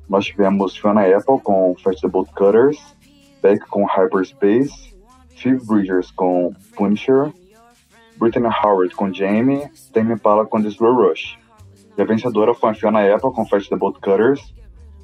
nós 0.08 0.26
tivemos 0.26 0.76
Fiona 0.76 1.02
Apple 1.02 1.40
com 1.42 1.74
Bolt 2.10 2.30
Cutters, 2.32 2.94
Beck 3.42 3.66
com 3.68 3.84
Hyperspace, 3.84 4.94
Phoebe 5.36 5.64
Bridgers 5.64 6.10
com 6.10 6.52
Punisher, 6.76 7.32
Brittany 8.16 8.48
Howard 8.48 8.94
com 8.94 9.12
Jamie, 9.12 9.68
Tame 9.92 10.14
Impala 10.14 10.46
com 10.46 10.62
The 10.62 10.68
Slow 10.68 10.94
Rush. 10.94 11.38
E 11.96 12.02
a 12.02 12.04
vencedora 12.04 12.54
foi 12.54 12.70
a 12.70 12.74
Fiona 12.74 13.14
Apple 13.14 13.32
com 13.32 13.44
Bolt 13.76 13.96
Cutters. 14.00 14.54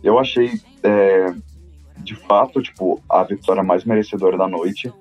Eu 0.02 0.18
achei, 0.18 0.60
é, 0.82 1.32
de 1.98 2.14
fato, 2.14 2.62
tipo, 2.62 3.00
a 3.08 3.22
vitória 3.22 3.62
mais 3.62 3.84
merecedora 3.84 4.36
da 4.36 4.48
noite. 4.48 4.92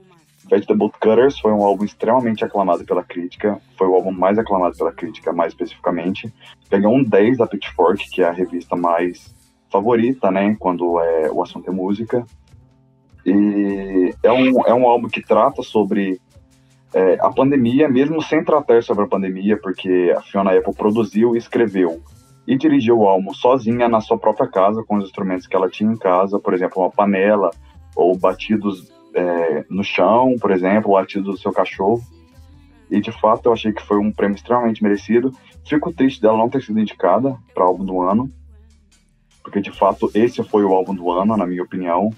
Bolt 0.76 0.94
Cutters 1.00 1.40
foi 1.40 1.52
um 1.52 1.64
álbum 1.64 1.86
extremamente 1.86 2.44
aclamado 2.44 2.84
pela 2.84 3.04
crítica, 3.04 3.60
foi 3.78 3.88
o 3.88 3.96
álbum 3.96 4.12
mais 4.12 4.38
aclamado 4.38 4.76
pela 4.76 4.92
crítica, 4.92 5.32
mais 5.32 5.54
especificamente. 5.54 6.34
Ganhou 6.70 6.96
um 6.96 7.04
10 7.04 7.38
da 7.38 7.48
Pitchfork, 7.48 8.10
que 8.10 8.22
é 8.22 8.28
a 8.28 8.32
revista 8.32 8.76
mais 8.76 9.34
favorita, 9.72 10.32
né, 10.32 10.56
quando 10.60 11.00
é, 11.00 11.30
o 11.32 11.44
assunto 11.44 11.70
é 11.70 11.74
música. 11.74 12.26
E 13.26 14.14
é 14.24 14.32
um, 14.32 14.66
é 14.66 14.74
um 14.74 14.88
álbum 14.88 15.08
que 15.08 15.22
trata 15.22 15.62
sobre 15.62 16.20
é, 16.94 17.18
a 17.22 17.30
pandemia, 17.30 17.88
mesmo 17.88 18.22
sem 18.22 18.44
tratar 18.44 18.82
sobre 18.82 19.04
a 19.04 19.08
pandemia, 19.08 19.58
porque 19.62 20.14
a 20.18 20.22
Fiona 20.22 20.58
Apple 20.58 20.74
produziu 20.74 21.36
e 21.36 21.38
escreveu 21.38 22.02
e 22.48 22.58
dirigiu 22.58 22.98
o 22.98 23.08
álbum 23.08 23.32
sozinha 23.32 23.88
na 23.88 24.02
sua 24.02 24.18
própria 24.18 24.48
casa, 24.48 24.84
com 24.84 24.98
os 24.98 25.06
instrumentos 25.06 25.46
que 25.46 25.56
ela 25.56 25.70
tinha 25.70 25.92
em 25.92 25.98
casa, 25.98 26.40
por 26.40 26.54
exemplo, 26.54 26.82
uma 26.82 26.90
panela 26.90 27.52
ou 27.96 28.18
batidos 28.18 28.92
é, 29.14 29.66
no 29.70 29.84
chão, 29.84 30.36
por 30.40 30.52
exemplo, 30.52 30.92
o 30.92 30.94
latido 30.94 31.32
do 31.32 31.38
seu 31.38 31.52
cachorro. 31.52 32.02
E 32.90 33.00
de 33.00 33.12
fato 33.12 33.48
eu 33.48 33.54
achei 33.54 33.72
que 33.72 33.86
foi 33.86 33.98
um 33.98 34.12
prêmio 34.12 34.36
extremamente 34.36 34.82
merecido. 34.82 35.32
Fico 35.66 35.94
triste 35.94 36.22
dela 36.22 36.38
não 36.38 36.50
ter 36.50 36.62
sido 36.62 36.80
indicada 36.80 37.38
para 37.54 37.64
álbum 37.64 37.86
do 37.86 38.02
ano, 38.02 38.32
porque 39.44 39.62
de 39.62 39.72
fato 39.72 40.10
esse 40.16 40.44
foi 40.44 40.64
o 40.64 40.74
álbum 40.74 40.96
do 40.96 41.12
ano, 41.12 41.38
na 41.38 41.46
minha 41.46 41.64
opinião. 41.64 42.10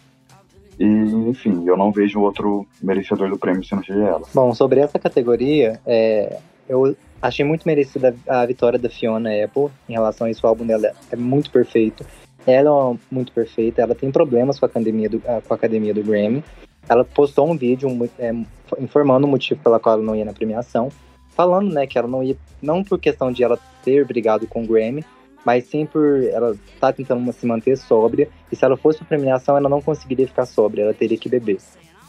E, 0.79 0.85
enfim, 0.85 1.63
eu 1.67 1.75
não 1.75 1.91
vejo 1.91 2.21
outro 2.21 2.65
merecedor 2.81 3.29
do 3.29 3.37
prêmio 3.37 3.63
se 3.63 3.75
não 3.75 3.83
seja 3.83 4.03
ela. 4.03 4.21
Bom, 4.33 4.53
sobre 4.53 4.79
essa 4.79 4.97
categoria, 4.97 5.79
é, 5.85 6.39
eu 6.67 6.95
achei 7.21 7.45
muito 7.45 7.67
merecida 7.67 8.15
a 8.27 8.45
vitória 8.45 8.79
da 8.79 8.89
Fiona 8.89 9.29
Apple 9.43 9.67
em 9.87 9.93
relação 9.93 10.25
a 10.25 10.31
isso. 10.31 10.45
O 10.45 10.49
álbum 10.49 10.65
dela 10.65 10.91
é 11.11 11.15
muito 11.15 11.51
perfeito. 11.51 12.05
Ela 12.47 12.93
é 12.93 12.97
muito 13.11 13.31
perfeita, 13.31 13.81
ela 13.81 13.93
tem 13.93 14.11
problemas 14.11 14.59
com 14.59 14.65
a 14.65 14.69
academia 14.69 15.09
do, 15.09 15.19
com 15.19 15.53
a 15.53 15.55
academia 15.55 15.93
do 15.93 16.03
Grammy, 16.03 16.43
ela 16.87 17.03
postou 17.03 17.49
um 17.49 17.57
vídeo 17.57 17.89
é, 18.19 18.33
informando 18.79 19.25
o 19.25 19.29
motivo 19.29 19.61
pela 19.61 19.79
qual 19.79 19.95
ela 19.95 20.03
não 20.03 20.15
ia 20.15 20.25
na 20.25 20.33
premiação, 20.33 20.89
falando, 21.29 21.73
né, 21.73 21.87
que 21.87 21.97
ela 21.97 22.07
não 22.07 22.23
ia, 22.23 22.35
não 22.61 22.83
por 22.83 22.99
questão 22.99 23.31
de 23.31 23.43
ela 23.43 23.57
ter 23.83 24.05
brigado 24.05 24.47
com 24.47 24.63
o 24.63 24.67
Grammy, 24.67 25.03
mas 25.45 25.65
sim 25.65 25.85
por 25.85 26.23
ela 26.23 26.55
tá 26.79 26.93
tentando 26.93 27.31
se 27.33 27.45
manter 27.45 27.77
sóbria, 27.77 28.29
e 28.51 28.55
se 28.55 28.63
ela 28.63 28.77
fosse 28.77 28.99
para 28.99 29.07
premiação, 29.07 29.57
ela 29.57 29.69
não 29.69 29.81
conseguiria 29.81 30.27
ficar 30.27 30.45
sóbria, 30.45 30.83
ela 30.83 30.93
teria 30.93 31.17
que 31.17 31.29
beber. 31.29 31.57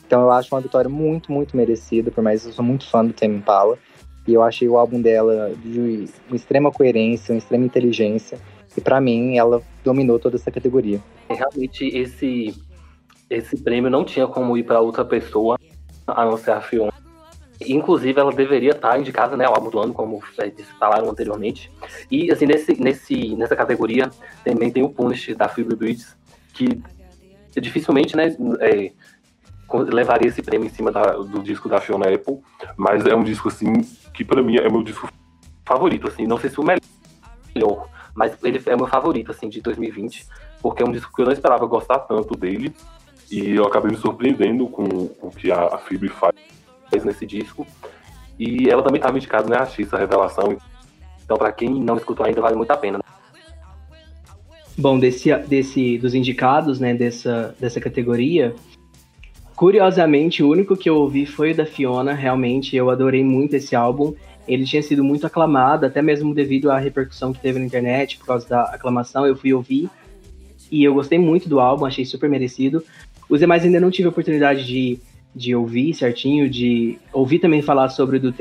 Então 0.06 0.22
eu 0.22 0.30
acho 0.30 0.54
uma 0.54 0.60
vitória 0.60 0.90
muito, 0.90 1.32
muito 1.32 1.56
merecida, 1.56 2.10
por 2.10 2.22
mais 2.22 2.42
que 2.42 2.48
eu 2.48 2.52
sou 2.52 2.64
muito 2.64 2.88
fã 2.88 3.04
do 3.04 3.12
Tame 3.12 3.36
Impala, 3.36 3.78
e 4.26 4.34
eu 4.34 4.42
achei 4.42 4.68
o 4.68 4.76
álbum 4.76 5.00
dela 5.00 5.52
de 5.64 6.06
uma 6.28 6.36
extrema 6.36 6.70
coerência, 6.70 7.32
uma 7.32 7.38
extrema 7.38 7.64
inteligência, 7.64 8.38
e 8.76 8.80
para 8.80 9.00
mim 9.00 9.36
ela 9.36 9.62
dominou 9.84 10.18
toda 10.18 10.36
essa 10.36 10.50
categoria. 10.50 11.00
Realmente 11.28 11.86
esse 11.86 12.54
esse 13.34 13.56
prêmio 13.62 13.90
não 13.90 14.04
tinha 14.04 14.26
como 14.26 14.56
ir 14.56 14.64
para 14.64 14.80
outra 14.80 15.04
pessoa 15.04 15.58
a 16.06 16.24
não 16.24 16.36
ser 16.36 16.52
a 16.52 16.60
Fiona. 16.60 16.92
Inclusive, 17.66 18.18
ela 18.18 18.32
deveria 18.32 18.72
estar 18.72 18.98
indicada 18.98 19.36
né, 19.36 19.44
ao 19.44 19.54
álbum 19.54 19.70
do 19.70 19.78
ano, 19.78 19.94
como 19.94 20.20
falaram 20.78 21.08
anteriormente. 21.08 21.70
E, 22.10 22.30
assim, 22.30 22.46
nesse, 22.46 22.74
nesse, 22.80 23.36
nessa 23.36 23.54
categoria 23.54 24.10
também 24.44 24.70
tem 24.70 24.82
o 24.82 24.90
Punish 24.90 25.34
da 25.36 25.48
Phoebe 25.48 25.76
Bridges, 25.76 26.16
que 26.52 26.82
dificilmente 27.60 28.16
né, 28.16 28.34
é, 28.60 28.90
levaria 29.72 30.28
esse 30.28 30.42
prêmio 30.42 30.66
em 30.66 30.70
cima 30.70 30.90
da, 30.90 31.12
do 31.12 31.42
disco 31.42 31.68
da 31.68 31.80
Fiona 31.80 32.12
Apple, 32.12 32.40
mas 32.76 33.06
é 33.06 33.14
um 33.14 33.22
disco, 33.22 33.48
assim, 33.48 33.82
que 34.12 34.24
para 34.24 34.42
mim 34.42 34.56
é 34.56 34.68
meu 34.68 34.82
disco 34.82 35.08
favorito, 35.64 36.08
assim, 36.08 36.26
não 36.26 36.38
sei 36.38 36.50
se 36.50 36.60
o 36.60 36.64
melhor, 36.64 37.88
mas 38.14 38.36
ele 38.42 38.60
é 38.66 38.76
meu 38.76 38.86
favorito, 38.86 39.30
assim, 39.30 39.48
de 39.48 39.60
2020, 39.60 40.26
porque 40.60 40.82
é 40.82 40.86
um 40.86 40.92
disco 40.92 41.12
que 41.14 41.22
eu 41.22 41.26
não 41.26 41.32
esperava 41.32 41.64
gostar 41.66 42.00
tanto 42.00 42.36
dele, 42.36 42.74
e 43.32 43.56
eu 43.56 43.64
acabei 43.64 43.90
me 43.90 43.96
surpreendendo 43.96 44.66
com 44.66 44.84
o 45.22 45.30
que 45.34 45.50
a 45.50 45.78
Phoebe 45.78 46.08
faz 46.08 46.34
nesse 47.02 47.24
disco. 47.24 47.66
E 48.38 48.68
ela 48.68 48.82
também 48.82 48.98
estava 48.98 49.16
indicada, 49.16 49.48
né, 49.48 49.56
a 49.56 49.64
X, 49.64 49.92
a 49.94 49.96
revelação. 49.96 50.58
Então, 51.24 51.38
para 51.38 51.50
quem 51.50 51.70
não 51.70 51.96
escutou 51.96 52.26
ainda, 52.26 52.42
vale 52.42 52.56
muito 52.56 52.70
a 52.70 52.76
pena. 52.76 53.00
Bom, 54.76 54.98
desse, 54.98 55.34
desse, 55.38 55.96
dos 55.96 56.14
indicados, 56.14 56.78
né, 56.78 56.92
dessa, 56.92 57.56
dessa 57.58 57.80
categoria, 57.80 58.54
curiosamente, 59.56 60.42
o 60.42 60.50
único 60.50 60.76
que 60.76 60.90
eu 60.90 60.96
ouvi 60.96 61.24
foi 61.24 61.52
o 61.52 61.56
da 61.56 61.64
Fiona. 61.64 62.12
Realmente, 62.12 62.76
eu 62.76 62.90
adorei 62.90 63.24
muito 63.24 63.54
esse 63.54 63.74
álbum. 63.74 64.14
Ele 64.46 64.64
tinha 64.64 64.82
sido 64.82 65.02
muito 65.02 65.26
aclamado, 65.26 65.86
até 65.86 66.02
mesmo 66.02 66.34
devido 66.34 66.70
à 66.70 66.78
repercussão 66.78 67.32
que 67.32 67.40
teve 67.40 67.58
na 67.58 67.64
internet, 67.64 68.18
por 68.18 68.26
causa 68.26 68.46
da 68.46 68.62
aclamação. 68.64 69.26
Eu 69.26 69.36
fui 69.36 69.54
ouvir 69.54 69.88
e 70.70 70.84
eu 70.84 70.94
gostei 70.94 71.18
muito 71.18 71.48
do 71.48 71.60
álbum, 71.60 71.86
achei 71.86 72.04
super 72.04 72.28
merecido. 72.28 72.82
Os 73.32 73.40
demais 73.40 73.64
ainda 73.64 73.80
não 73.80 73.90
tive 73.90 74.04
a 74.04 74.10
oportunidade 74.10 74.66
de, 74.66 74.98
de 75.34 75.54
ouvir 75.56 75.94
certinho, 75.94 76.50
de 76.50 76.98
ouvir 77.14 77.38
também 77.38 77.62
falar 77.62 77.88
sobre 77.88 78.18
o 78.18 78.20
do 78.20 78.34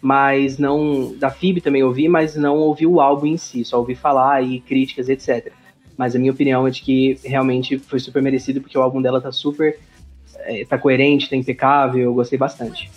mas 0.00 0.58
não. 0.58 1.12
Da 1.18 1.28
FIB 1.28 1.60
também 1.60 1.82
ouvi, 1.82 2.08
mas 2.08 2.36
não 2.36 2.56
ouvi 2.58 2.86
o 2.86 3.00
álbum 3.00 3.26
em 3.26 3.36
si, 3.36 3.64
só 3.64 3.80
ouvi 3.80 3.96
falar 3.96 4.40
e 4.44 4.60
críticas, 4.60 5.08
etc. 5.08 5.52
Mas 5.96 6.14
a 6.14 6.20
minha 6.20 6.30
opinião 6.30 6.64
é 6.68 6.70
de 6.70 6.82
que 6.82 7.18
realmente 7.24 7.80
foi 7.80 7.98
super 7.98 8.22
merecido, 8.22 8.60
porque 8.60 8.78
o 8.78 8.80
álbum 8.80 9.02
dela 9.02 9.20
tá 9.20 9.32
super. 9.32 9.76
É, 10.44 10.64
tá 10.64 10.78
coerente, 10.78 11.28
tá 11.28 11.34
impecável, 11.34 12.04
eu 12.04 12.14
gostei 12.14 12.38
bastante. 12.38 12.88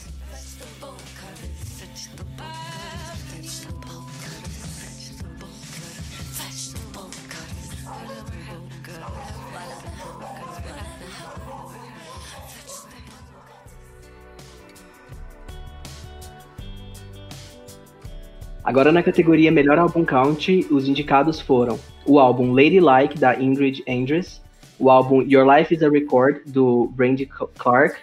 Agora 18.63 18.91
na 18.91 19.01
categoria 19.01 19.51
Melhor 19.51 19.79
Álbum 19.79 20.05
Country, 20.05 20.67
os 20.69 20.87
indicados 20.87 21.41
foram 21.41 21.79
o 22.05 22.19
álbum 22.19 22.53
Lady 22.53 22.79
Like, 22.79 23.17
da 23.17 23.35
Ingrid 23.35 23.83
Andress, 23.89 24.39
o 24.79 24.89
álbum 24.91 25.23
Your 25.23 25.47
Life 25.51 25.73
is 25.73 25.81
a 25.81 25.89
Record, 25.89 26.41
do 26.45 26.87
Brandy 26.95 27.27
Clark, 27.57 27.95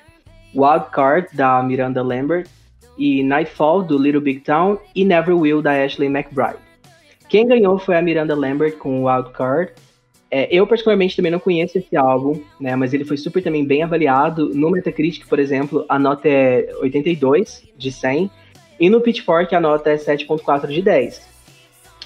Wild 0.53 0.87
Card, 0.91 1.29
da 1.33 1.63
Miranda 1.63 2.03
Lambert, 2.03 2.49
e 2.99 3.23
Nightfall, 3.23 3.85
do 3.85 3.97
Little 3.97 4.21
Big 4.21 4.41
Town, 4.41 4.79
e 4.97 5.05
Never 5.05 5.37
Will, 5.37 5.63
da 5.63 5.73
Ashley 5.85 6.09
McBride. 6.09 6.59
Quem 7.29 7.47
ganhou 7.47 7.79
foi 7.79 7.97
a 7.97 8.03
Miranda 8.03 8.35
Lambert 8.35 8.79
com 8.79 9.05
Wild 9.05 9.31
Card. 9.31 9.73
É, 10.29 10.49
eu, 10.55 10.67
particularmente, 10.67 11.17
também 11.17 11.31
não 11.31 11.39
conheço 11.39 11.79
esse 11.79 11.97
álbum, 11.97 12.43
né, 12.61 12.75
mas 12.75 12.93
ele 12.93 13.05
foi 13.05 13.17
super 13.17 13.43
também 13.43 13.65
bem 13.65 13.85
avaliado. 13.85 14.53
No 14.53 14.71
Metacritic, 14.71 15.27
por 15.29 15.39
exemplo, 15.39 15.85
a 15.89 15.99
nota 15.99 16.29
é 16.29 16.69
82 16.81 17.63
de 17.77 17.93
100, 17.93 18.29
e 18.79 18.89
no 18.89 19.01
Pitchfork 19.01 19.55
a 19.55 19.61
nota 19.61 19.91
é 19.91 19.97
7.4 19.97 20.69
de 20.69 20.83
10. 20.83 21.29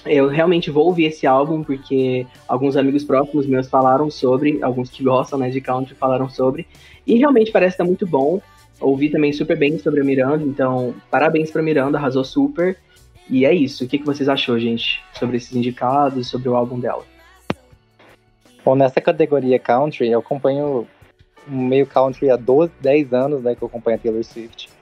Eu 0.05 0.27
realmente 0.27 0.69
vou 0.69 0.87
ouvir 0.87 1.05
esse 1.05 1.25
álbum 1.25 1.63
porque 1.63 2.27
alguns 2.47 2.75
amigos 2.75 3.03
próximos 3.03 3.45
meus 3.45 3.69
falaram 3.69 4.09
sobre, 4.09 4.61
alguns 4.61 4.89
que 4.89 5.03
gostam 5.03 5.39
né, 5.39 5.49
de 5.49 5.61
country 5.61 5.95
falaram 5.95 6.29
sobre, 6.29 6.67
e 7.07 7.17
realmente 7.17 7.51
parece 7.51 7.75
estar 7.75 7.85
muito 7.85 8.05
bom. 8.05 8.41
Ouvi 8.81 9.09
também 9.09 9.31
super 9.31 9.57
bem 9.57 9.77
sobre 9.77 10.01
a 10.01 10.03
Miranda, 10.03 10.43
então 10.43 10.93
parabéns 11.09 11.51
para 11.51 11.61
Miranda, 11.61 11.97
arrasou 11.97 12.23
super. 12.23 12.77
E 13.29 13.45
é 13.45 13.53
isso. 13.53 13.85
O 13.85 13.87
que, 13.87 13.97
que 13.97 14.05
vocês 14.05 14.27
achou, 14.27 14.59
gente, 14.59 15.01
sobre 15.13 15.37
esses 15.37 15.55
indicados, 15.55 16.27
sobre 16.27 16.49
o 16.49 16.55
álbum 16.55 16.77
dela? 16.77 17.05
Bom, 18.65 18.75
nessa 18.75 18.99
categoria 18.99 19.59
country, 19.59 20.09
eu 20.09 20.19
acompanho 20.19 20.85
meio 21.47 21.85
country 21.85 22.29
há 22.29 22.35
12, 22.35 22.71
10 22.81 23.13
anos, 23.13 23.41
né, 23.41 23.55
que 23.55 23.61
eu 23.61 23.67
acompanho 23.67 23.95
a 23.97 23.99
Taylor 23.99 24.23
Swift. 24.23 24.72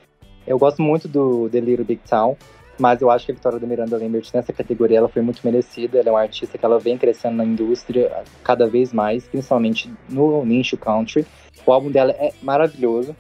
Eu 0.45 0.57
gosto 0.57 0.81
muito 0.81 1.07
do 1.07 1.49
The 1.49 1.59
Little 1.59 1.85
Big 1.85 2.01
Town, 2.07 2.35
mas 2.79 3.01
eu 3.01 3.11
acho 3.11 3.25
que 3.25 3.31
a 3.31 3.35
vitória 3.35 3.59
da 3.59 3.67
Miranda 3.67 3.97
Lambert 3.97 4.27
nessa 4.33 4.51
categoria 4.51 4.97
ela 4.97 5.09
foi 5.09 5.21
muito 5.21 5.41
merecida. 5.43 5.99
Ela 5.99 6.09
é 6.09 6.11
uma 6.11 6.21
artista 6.21 6.57
que 6.57 6.65
ela 6.65 6.79
vem 6.79 6.97
crescendo 6.97 7.37
na 7.37 7.45
indústria 7.45 8.23
cada 8.43 8.67
vez 8.67 8.91
mais, 8.91 9.27
principalmente 9.27 9.93
no 10.09 10.43
nicho 10.43 10.77
country. 10.77 11.25
O 11.65 11.71
álbum 11.71 11.91
dela 11.91 12.11
é 12.13 12.31
maravilhoso. 12.41 13.15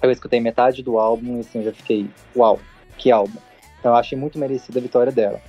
Eu 0.00 0.10
escutei 0.10 0.40
metade 0.40 0.82
do 0.82 0.98
álbum 0.98 1.38
e 1.38 1.40
assim, 1.40 1.58
eu 1.58 1.64
já 1.64 1.72
fiquei, 1.72 2.08
uau, 2.36 2.58
que 2.96 3.10
álbum. 3.10 3.38
Então 3.78 3.92
eu 3.92 3.96
achei 3.96 4.16
muito 4.16 4.38
merecida 4.38 4.78
a 4.78 4.82
vitória 4.82 5.10
dela. 5.10 5.40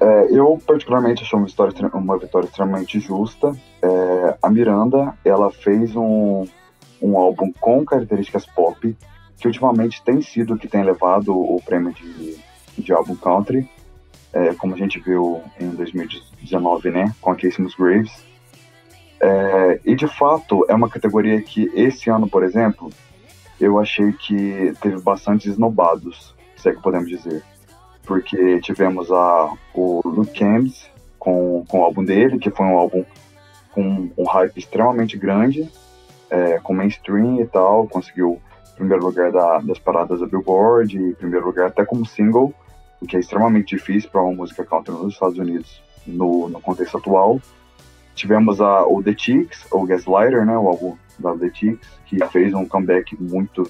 É, 0.00 0.26
eu 0.30 0.60
particularmente 0.66 1.22
achei 1.22 1.38
uma 1.38 1.46
vitória, 1.46 1.72
uma 1.94 2.18
vitória 2.18 2.46
extremamente 2.46 2.98
justa. 2.98 3.54
É, 3.82 4.36
a 4.42 4.50
Miranda, 4.50 5.14
ela 5.24 5.50
fez 5.50 5.94
um, 5.94 6.44
um 7.00 7.16
álbum 7.16 7.52
com 7.60 7.84
características 7.84 8.46
pop, 8.46 8.96
que 9.38 9.46
ultimamente 9.46 10.02
tem 10.02 10.22
sido 10.22 10.54
o 10.54 10.58
que 10.58 10.68
tem 10.68 10.82
levado 10.82 11.34
o 11.34 11.60
prêmio 11.64 11.92
de, 11.92 12.36
de 12.78 12.92
álbum 12.92 13.16
country, 13.16 13.68
é, 14.32 14.54
como 14.54 14.74
a 14.74 14.78
gente 14.78 14.98
viu 14.98 15.40
em 15.60 15.70
2019, 15.70 16.90
né, 16.90 17.14
com 17.20 17.30
a 17.30 17.34
Casey 17.34 17.60
Musgraves. 17.60 18.24
É, 19.20 19.80
e 19.84 19.94
de 19.94 20.08
fato 20.08 20.66
é 20.68 20.74
uma 20.74 20.88
categoria 20.88 21.40
que 21.40 21.70
esse 21.74 22.10
ano, 22.10 22.28
por 22.28 22.42
exemplo, 22.42 22.90
eu 23.60 23.78
achei 23.78 24.12
que 24.12 24.74
teve 24.80 25.00
bastante 25.00 25.48
esnobados, 25.48 26.34
se 26.56 26.68
é 26.68 26.72
que 26.72 26.82
podemos 26.82 27.08
dizer. 27.08 27.42
Porque 28.04 28.60
tivemos 28.60 29.10
a, 29.10 29.52
o 29.72 30.02
Luke 30.04 30.38
Cambs 30.38 30.90
com, 31.18 31.64
com 31.66 31.80
o 31.80 31.84
álbum 31.84 32.04
dele, 32.04 32.38
que 32.38 32.50
foi 32.50 32.66
um 32.66 32.76
álbum 32.76 33.04
com 33.72 34.10
um 34.16 34.24
hype 34.24 34.58
extremamente 34.58 35.16
grande, 35.16 35.70
é, 36.30 36.58
com 36.58 36.74
mainstream 36.74 37.40
e 37.40 37.46
tal, 37.46 37.88
conseguiu 37.88 38.40
primeiro 38.74 39.04
lugar 39.04 39.30
da, 39.32 39.58
das 39.58 39.78
paradas 39.78 40.20
da 40.20 40.26
Billboard, 40.26 40.96
e 40.96 41.14
primeiro 41.14 41.46
lugar 41.46 41.68
até 41.68 41.84
como 41.84 42.04
single, 42.06 42.52
o 43.00 43.06
que 43.06 43.16
é 43.16 43.20
extremamente 43.20 43.76
difícil 43.76 44.10
para 44.10 44.22
uma 44.22 44.32
música 44.32 44.64
country 44.64 44.92
nos 44.92 45.14
Estados 45.14 45.38
Unidos 45.38 45.82
no, 46.06 46.48
no 46.48 46.60
contexto 46.60 46.98
atual. 46.98 47.40
Tivemos 48.14 48.60
a, 48.60 48.86
o 48.86 49.02
The 49.02 49.14
Cheeks, 49.16 49.66
o 49.72 49.84
Gaslighter, 49.84 50.44
né, 50.46 50.56
o 50.56 50.68
álbum 50.68 50.96
da 51.18 51.36
The 51.36 51.50
Cheeks, 51.52 51.88
que 52.06 52.24
fez 52.26 52.54
um 52.54 52.66
comeback 52.66 53.20
muito 53.20 53.68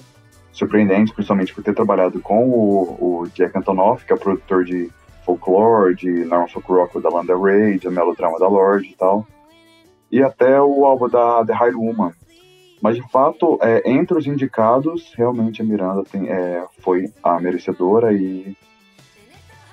surpreendente, 0.51 1.13
principalmente 1.13 1.53
por 1.53 1.63
ter 1.63 1.73
trabalhado 1.73 2.19
com 2.21 2.47
o, 2.49 3.21
o 3.23 3.27
Jack 3.33 3.57
Antonoff, 3.57 4.05
que 4.05 4.13
é 4.13 4.15
produtor 4.15 4.63
de 4.63 4.89
Folklore, 5.25 5.95
de 5.95 6.23
Norman 6.25 6.47
Folk 6.47 6.71
Rock 6.71 7.01
da 7.01 7.09
Landa 7.09 7.37
Ray, 7.37 7.77
de 7.77 7.89
Melodrama 7.89 8.39
da 8.39 8.47
Lorde 8.47 8.89
e 8.89 8.95
tal. 8.95 9.27
E 10.11 10.23
até 10.23 10.61
o 10.61 10.85
álbum 10.85 11.09
da 11.09 11.43
The 11.43 11.53
High 11.53 11.73
Woman, 11.73 12.13
mas, 12.81 12.95
de 12.95 13.09
fato, 13.09 13.57
é, 13.61 13.89
entre 13.89 14.17
os 14.17 14.27
indicados, 14.27 15.13
realmente 15.15 15.61
a 15.61 15.65
Miranda 15.65 16.03
tem, 16.03 16.29
é, 16.29 16.63
foi 16.79 17.11
a 17.23 17.39
merecedora 17.39 18.13
e, 18.13 18.55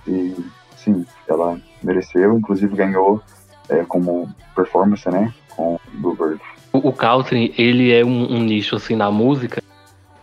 e, 0.06 0.36
sim, 0.76 1.04
ela 1.28 1.60
mereceu, 1.82 2.38
inclusive 2.38 2.74
ganhou 2.76 3.20
é, 3.68 3.84
como 3.84 4.28
performance, 4.54 5.08
né, 5.10 5.32
com 5.56 5.78
Bluebird. 5.94 6.40
O, 6.72 6.88
o 6.88 6.92
country, 6.92 7.54
ele 7.58 7.92
é 7.92 8.04
um, 8.04 8.36
um, 8.36 8.40
nicho, 8.40 8.76
assim, 8.76 8.96
na 8.96 9.10
música 9.10 9.62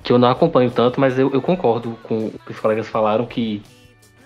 que 0.03 0.11
eu 0.11 0.17
não 0.17 0.29
acompanho 0.29 0.71
tanto, 0.71 0.99
mas 0.99 1.19
eu, 1.19 1.31
eu 1.31 1.41
concordo 1.41 1.97
com 2.03 2.27
o 2.27 2.39
que 2.45 2.51
os 2.51 2.59
colegas 2.59 2.87
falaram 2.87 3.25
que 3.25 3.61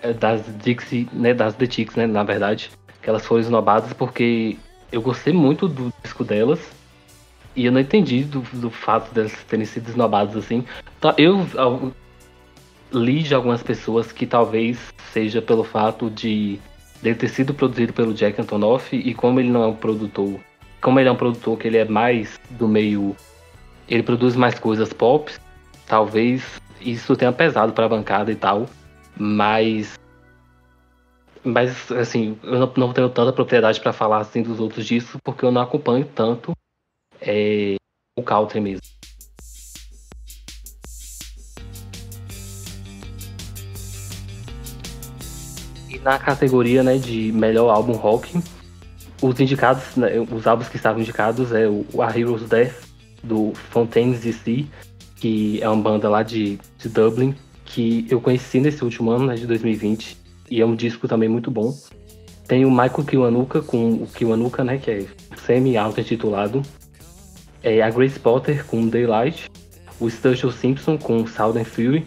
é 0.01 0.13
das 0.13 0.43
Dixie, 0.63 1.09
né, 1.11 1.33
das 1.33 1.55
The 1.55 1.65
Chicks, 1.65 1.95
né, 1.95 2.05
na 2.05 2.23
verdade, 2.23 2.71
que 3.01 3.09
elas 3.09 3.25
foram 3.25 3.41
esnobadas 3.41 3.91
porque 3.93 4.57
eu 4.91 5.01
gostei 5.01 5.33
muito 5.33 5.67
do 5.67 5.91
disco 6.03 6.23
delas, 6.23 6.59
e 7.55 7.65
eu 7.65 7.71
não 7.71 7.79
entendi 7.79 8.23
do, 8.23 8.41
do 8.53 8.69
fato 8.69 9.13
delas 9.13 9.33
terem 9.47 9.65
sido 9.65 9.89
esnobadas 9.89 10.35
assim. 10.35 10.65
Tá, 10.99 11.13
eu, 11.17 11.45
eu 11.53 11.93
li 12.91 13.23
de 13.23 13.33
algumas 13.33 13.61
pessoas 13.61 14.11
que 14.11 14.25
talvez 14.25 14.93
seja 15.11 15.41
pelo 15.41 15.63
fato 15.63 16.09
de 16.09 16.59
ele 17.03 17.15
ter 17.15 17.27
sido 17.27 17.53
produzido 17.53 17.93
pelo 17.93 18.13
Jack 18.13 18.39
Antonoff 18.39 18.95
e 18.95 19.13
como 19.13 19.39
ele 19.39 19.49
não 19.49 19.63
é 19.63 19.67
um 19.67 19.75
produtor, 19.75 20.39
como 20.81 20.99
ele 20.99 21.09
é 21.09 21.11
um 21.11 21.15
produtor 21.15 21.57
que 21.57 21.67
ele 21.67 21.77
é 21.77 21.85
mais 21.85 22.39
do 22.51 22.67
meio, 22.67 23.15
ele 23.89 24.03
produz 24.03 24.35
mais 24.35 24.57
coisas 24.57 24.93
pop, 24.93 25.31
talvez 25.85 26.43
isso 26.79 27.15
tenha 27.15 27.31
pesado 27.31 27.73
para 27.73 27.85
a 27.85 27.89
bancada 27.89 28.31
e 28.31 28.35
tal, 28.35 28.67
mas 29.17 29.99
mas 31.45 31.91
assim, 31.91 32.37
eu 32.41 32.57
não, 32.57 32.71
não 32.77 32.93
tenho 32.93 33.09
tanta 33.09 33.33
propriedade 33.33 33.81
para 33.81 33.91
falar 33.91 34.19
assim 34.19 34.41
dos 34.41 34.61
outros 34.61 34.85
discos 34.85 35.19
porque 35.21 35.43
eu 35.43 35.51
não 35.51 35.61
acompanho 35.61 36.05
tanto 36.15 36.53
é, 37.25 37.75
o 38.17 38.23
country 38.23 38.59
mesmo. 38.59 38.81
E 45.89 45.99
na 45.99 46.19
categoria 46.19 46.83
né, 46.83 46.97
de 46.97 47.31
melhor 47.31 47.69
álbum 47.69 47.93
rock, 47.93 48.41
os 49.21 49.39
indicados, 49.39 49.95
né, 49.95 50.19
os 50.19 50.45
álbuns 50.45 50.67
que 50.67 50.75
estavam 50.75 51.01
indicados 51.01 51.51
é 51.51 51.67
o 51.67 52.01
A 52.01 52.17
Hero's 52.17 52.47
Death, 52.49 52.83
do 53.23 53.53
Fontaines 53.71 54.19
DC, 54.19 54.65
que 55.15 55.61
é 55.61 55.69
uma 55.69 55.81
banda 55.81 56.09
lá 56.09 56.21
de, 56.23 56.59
de 56.77 56.89
Dublin, 56.89 57.33
que 57.63 58.05
eu 58.09 58.19
conheci 58.19 58.59
nesse 58.59 58.83
último 58.83 59.11
ano, 59.11 59.27
né, 59.27 59.35
de 59.35 59.47
2020, 59.47 60.17
e 60.51 60.59
é 60.61 60.65
um 60.65 60.75
disco 60.75 61.07
também 61.07 61.29
muito 61.29 61.49
bom. 61.49 61.73
Tem 62.47 62.65
o 62.65 62.69
Michael 62.69 63.05
Kiwanuka 63.05 63.61
com 63.61 63.93
o 63.93 64.07
Kiwanuka, 64.07 64.63
né, 64.63 64.77
que 64.77 64.91
é 64.91 65.05
semi-auto-intitulado, 65.45 66.61
é 67.63 67.81
a 67.81 67.89
Grace 67.89 68.19
Potter 68.19 68.65
com 68.65 68.87
Daylight, 68.87 69.49
o 69.99 70.09
Sturgill 70.09 70.51
Simpson 70.51 70.97
com 70.97 71.25
Southern 71.25 71.65
Fury 71.65 72.05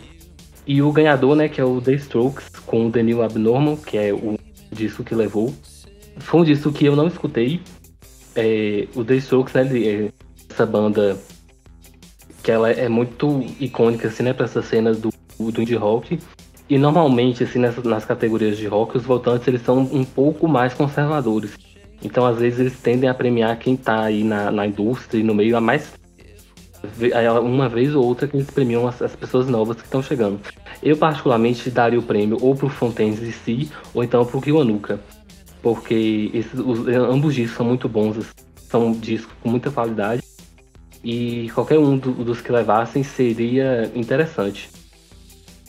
e 0.67 0.83
o 0.83 0.93
ganhador, 0.93 1.35
né, 1.35 1.49
que 1.49 1.61
é 1.61 1.65
o 1.65 1.81
The 1.81 1.95
Strokes 1.95 2.49
com 2.67 2.91
The 2.91 3.03
New 3.03 3.23
Abnormal, 3.23 3.77
que 3.79 3.97
é 3.97 4.13
o 4.13 4.37
disco 4.71 5.03
que 5.03 5.15
levou. 5.15 5.55
Foi 6.19 6.41
um 6.41 6.45
disco 6.45 6.73
que 6.73 6.85
eu 6.85 6.95
não 6.95 7.07
escutei. 7.07 7.61
É, 8.35 8.87
o 8.95 9.05
The 9.05 9.17
Strokes, 9.17 9.55
né, 9.55 9.63
é 9.79 10.13
essa 10.51 10.67
banda 10.67 11.17
que 12.43 12.51
ela 12.51 12.71
é 12.71 12.89
muito 12.89 13.45
icônica 13.59 14.09
assim, 14.09 14.23
né, 14.23 14.33
para 14.33 14.45
essas 14.45 14.67
cenas 14.67 14.99
do, 14.99 15.11
do 15.39 15.63
indie 15.63 15.75
rock. 15.75 16.19
E 16.69 16.77
normalmente 16.79 17.45
assim 17.45 17.61
nessas, 17.61 17.85
nas 17.85 18.05
categorias 18.05 18.59
de 18.59 18.67
rock 18.67 18.97
os 18.97 19.05
votantes 19.05 19.47
eles 19.47 19.63
são 19.63 19.79
um 19.79 20.05
pouco 20.05 20.49
mais 20.49 20.75
conservadores. 20.75 21.53
Então, 22.07 22.25
às 22.25 22.39
vezes, 22.39 22.61
eles 22.61 22.79
tendem 22.79 23.11
a 23.11 23.15
premiar 23.15 23.59
quem 23.59 23.75
está 23.75 24.05
aí 24.05 24.23
na, 24.23 24.49
na 24.53 24.65
indústria 24.65 25.19
e 25.19 25.25
no 25.25 25.35
meio 25.35 25.57
a 25.57 25.61
mais. 25.61 25.93
Uma 27.43 27.69
vez 27.69 27.97
ou 27.97 28.05
outra 28.05 28.29
que 28.29 28.37
eles 28.37 28.49
premiam 28.49 28.87
as, 28.87 29.03
as 29.03 29.17
pessoas 29.17 29.49
novas 29.49 29.79
que 29.79 29.83
estão 29.83 30.01
chegando. 30.01 30.41
Eu, 30.81 30.97
particularmente, 30.97 31.69
daria 31.69 31.99
o 31.99 32.03
prêmio 32.03 32.39
ou 32.41 32.55
pro 32.55 32.69
Fontaines 32.69 33.19
de 33.19 33.33
si, 33.33 33.73
ou 33.93 34.05
então 34.05 34.25
pro 34.25 34.41
Kiwanuka. 34.41 35.01
Porque 35.61 36.31
esses, 36.33 36.61
os, 36.61 36.87
ambos 36.87 37.35
discos 37.35 37.57
são 37.57 37.67
muito 37.67 37.89
bons, 37.89 38.25
são 38.55 38.93
discos 38.93 39.35
com 39.43 39.51
muita 39.51 39.69
qualidade. 39.69 40.23
E 41.03 41.51
qualquer 41.55 41.79
um 41.79 41.99
do, 41.99 42.13
dos 42.13 42.41
que 42.41 42.53
levassem 42.53 43.03
seria 43.03 43.91
interessante. 43.97 44.71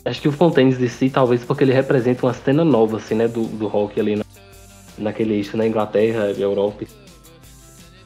Acho 0.04 0.22
que 0.22 0.28
o 0.28 0.32
Fontaines 0.32 0.78
de 0.78 0.88
si, 0.88 1.10
talvez 1.10 1.44
porque 1.44 1.64
ele 1.64 1.72
representa 1.72 2.24
uma 2.24 2.32
cena 2.32 2.64
nova, 2.64 2.98
assim, 2.98 3.16
né, 3.16 3.26
do, 3.26 3.42
do 3.42 3.66
rock 3.66 3.98
ali 3.98 4.14
na, 4.14 4.24
naquele 4.98 5.34
eixo 5.34 5.56
na 5.56 5.66
Inglaterra 5.66 6.30
Europa. 6.30 6.84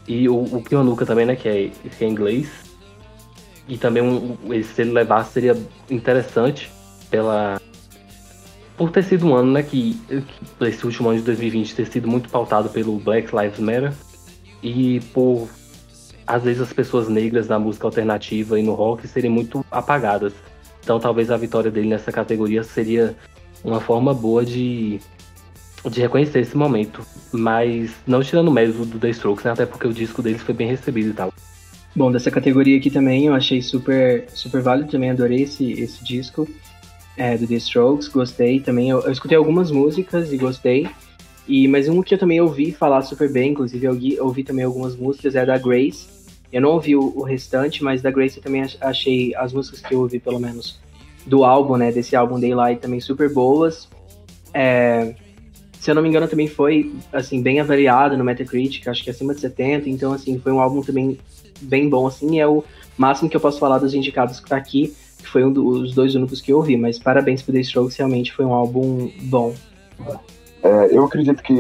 E 0.07 0.29
o, 0.29 0.37
o 0.37 1.07
também, 1.07 1.27
né, 1.27 1.37
que 1.37 1.49
é, 1.49 1.71
que 1.89 2.05
é 2.05 2.09
inglês. 2.09 2.49
E 3.69 3.79
também 3.79 4.03
um, 4.03 4.37
se 4.63 4.83
ele 4.83 4.91
levasse 4.91 5.33
seria 5.33 5.57
interessante 5.89 6.71
pela 7.11 7.61
por 8.77 8.91
ter 8.91 9.05
sido 9.05 9.27
um 9.27 9.35
ano, 9.35 9.53
né, 9.53 9.63
que, 9.63 9.95
que 10.09 10.65
esse 10.65 10.85
último 10.85 11.11
ano 11.11 11.19
de 11.19 11.25
2020 11.27 11.75
ter 11.75 11.87
sido 11.87 12.09
muito 12.09 12.29
pautado 12.29 12.69
pelo 12.69 12.99
Black 12.99 13.31
Lives 13.35 13.61
Matter 13.61 13.93
e 14.63 15.01
por 15.13 15.49
às 16.27 16.43
vezes 16.43 16.63
as 16.63 16.73
pessoas 16.73 17.09
negras 17.09 17.49
na 17.49 17.59
música 17.59 17.87
alternativa 17.87 18.59
e 18.59 18.63
no 18.63 18.75
rock 18.75 19.07
serem 19.07 19.31
muito 19.31 19.65
apagadas. 19.71 20.33
Então 20.83 20.99
talvez 20.99 21.31
a 21.31 21.37
vitória 21.37 21.71
dele 21.71 21.89
nessa 21.89 22.11
categoria 22.11 22.65
seria 22.65 23.15
uma 23.63 23.81
forma 23.81 24.13
boa 24.13 24.45
de 24.45 25.01
de 25.91 26.01
reconhecer 26.01 26.41
esse 26.41 26.57
momento. 26.57 27.03
Mas 27.33 27.93
não 28.07 28.23
tirando 28.23 28.49
o 28.49 28.53
mérito 28.53 28.85
do 28.85 28.99
The 28.99 29.11
Strokes, 29.11 29.45
né? 29.45 29.53
Até 29.53 29.67
porque 29.67 29.87
o 29.87 29.93
disco 29.93 30.23
deles 30.23 30.43
foi 30.43 30.55
bem 30.55 30.69
recebido 30.69 31.11
e 31.11 31.15
tal. 31.15 31.33
Bom, 31.95 32.11
dessa 32.11 32.31
categoria 32.31 32.79
aqui 32.79 32.91
também 32.91 33.27
eu 33.27 33.35
achei 33.35 33.61
super, 33.61 34.27
super 34.33 34.63
válido, 34.63 34.91
também 34.91 35.11
adorei 35.11 35.43
esse, 35.43 35.73
esse 35.73 36.03
disco. 36.03 36.49
é, 37.17 37.37
do 37.37 37.47
The 37.47 37.57
Strokes, 37.57 38.09
gostei 38.09 38.61
também. 38.61 38.91
Eu, 38.91 39.01
eu, 39.03 39.13
escutei 39.13 39.37
algumas 39.37 39.71
músicas 39.71 40.33
e 40.33 40.37
gostei. 40.37 40.89
E, 41.47 41.69
mas 41.69 41.89
um 41.89 42.03
que 42.03 42.15
eu 42.15 42.19
também 42.19 42.41
ouvi 42.41 42.73
falar 42.73 43.03
super 43.03 43.31
bem, 43.31 43.51
inclusive 43.51 43.87
eu 43.87 43.93
ouvi, 43.93 44.21
ouvi 44.21 44.45
também 44.45 44.65
algumas 44.65 44.97
músicas, 44.97 45.35
é 45.35 45.45
da 45.45 45.59
Grace. 45.59 46.07
Eu 46.53 46.63
não 46.63 46.71
ouvi 46.71 46.95
o, 46.95 47.13
o, 47.17 47.23
restante, 47.23 47.83
mas 47.83 48.01
da 48.01 48.11
Grace 48.11 48.37
eu 48.37 48.43
também 48.43 48.63
achei 48.81 49.35
as 49.35 49.53
músicas 49.53 49.81
que 49.81 49.95
eu 49.95 50.01
ouvi, 50.01 50.19
pelo 50.19 50.39
menos, 50.39 50.81
do 51.27 51.45
álbum, 51.45 51.77
né? 51.77 51.91
Desse 51.91 52.15
álbum 52.15 52.39
Daylight 52.39 52.81
também 52.81 53.01
super 53.01 53.33
boas. 53.33 53.89
É, 54.55 55.15
se 55.83 55.91
eu 55.91 55.97
não 55.97 56.03
me 56.03 56.09
engano, 56.09 56.29
também 56.29 56.47
foi, 56.47 56.95
assim, 57.13 57.43
bem 57.43 57.59
avaliado 57.59 58.17
no 58.17 58.23
Metacritic, 58.23 58.87
acho 58.87 59.03
que 59.03 59.11
acima 59.11 59.35
de 59.35 59.41
70, 59.41 59.91
então, 59.91 60.13
assim, 60.13 60.39
foi 60.39 60.53
um 60.53 60.61
álbum 60.61 60.81
também 60.81 61.19
bem 61.61 61.89
bom, 61.89 62.07
assim, 62.07 62.39
é 62.39 62.47
o 62.47 62.63
máximo 62.97 63.29
que 63.29 63.37
eu 63.37 63.41
posso 63.41 63.59
falar 63.59 63.79
dos 63.79 63.93
indicados 63.93 64.39
que 64.39 64.49
tá 64.49 64.57
aqui, 64.57 64.95
que 65.19 65.27
foi 65.27 65.45
um 65.45 65.53
dos 65.53 65.93
dois 65.93 66.15
únicos 66.15 66.41
que 66.41 66.53
eu 66.53 66.59
ouvi, 66.59 66.77
mas 66.77 67.01
parabéns 67.01 67.43
pro 67.43 67.53
The 67.53 67.59
Strokes, 67.63 67.97
realmente 67.97 68.33
foi 68.33 68.45
um 68.45 68.53
álbum 68.53 69.11
bom. 69.23 69.57
É, 70.63 70.97
eu 70.97 71.05
acredito 71.05 71.43
que 71.43 71.53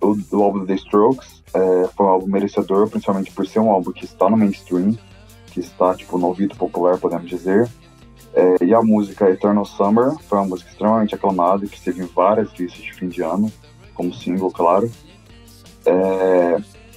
o, 0.00 0.16
o 0.30 0.42
álbum 0.44 0.60
do 0.60 0.66
The 0.66 0.76
Strokes 0.76 1.42
é, 1.52 1.88
foi 1.96 2.06
um 2.06 2.10
álbum 2.10 2.28
merecedor, 2.28 2.88
principalmente 2.88 3.32
por 3.32 3.44
ser 3.44 3.58
um 3.58 3.72
álbum 3.72 3.90
que 3.90 4.04
está 4.04 4.30
no 4.30 4.36
mainstream, 4.36 4.96
que 5.50 5.58
está, 5.58 5.96
tipo, 5.96 6.16
no 6.16 6.28
ouvido 6.28 6.54
popular, 6.54 6.96
podemos 6.98 7.28
dizer, 7.28 7.68
é, 8.34 8.64
e 8.64 8.74
a 8.74 8.82
música 8.82 9.30
Eternal 9.30 9.64
Summer 9.64 10.12
foi 10.28 10.38
uma 10.38 10.46
música 10.48 10.70
extremamente 10.70 11.14
aclamada, 11.14 11.66
que 11.66 11.76
esteve 11.76 12.02
em 12.02 12.06
várias 12.06 12.52
listas 12.58 12.82
de 12.82 12.92
fim 12.92 13.08
de 13.08 13.22
ano, 13.22 13.50
como 13.94 14.12
single, 14.12 14.50
claro. 14.50 14.90
É, 15.86 16.56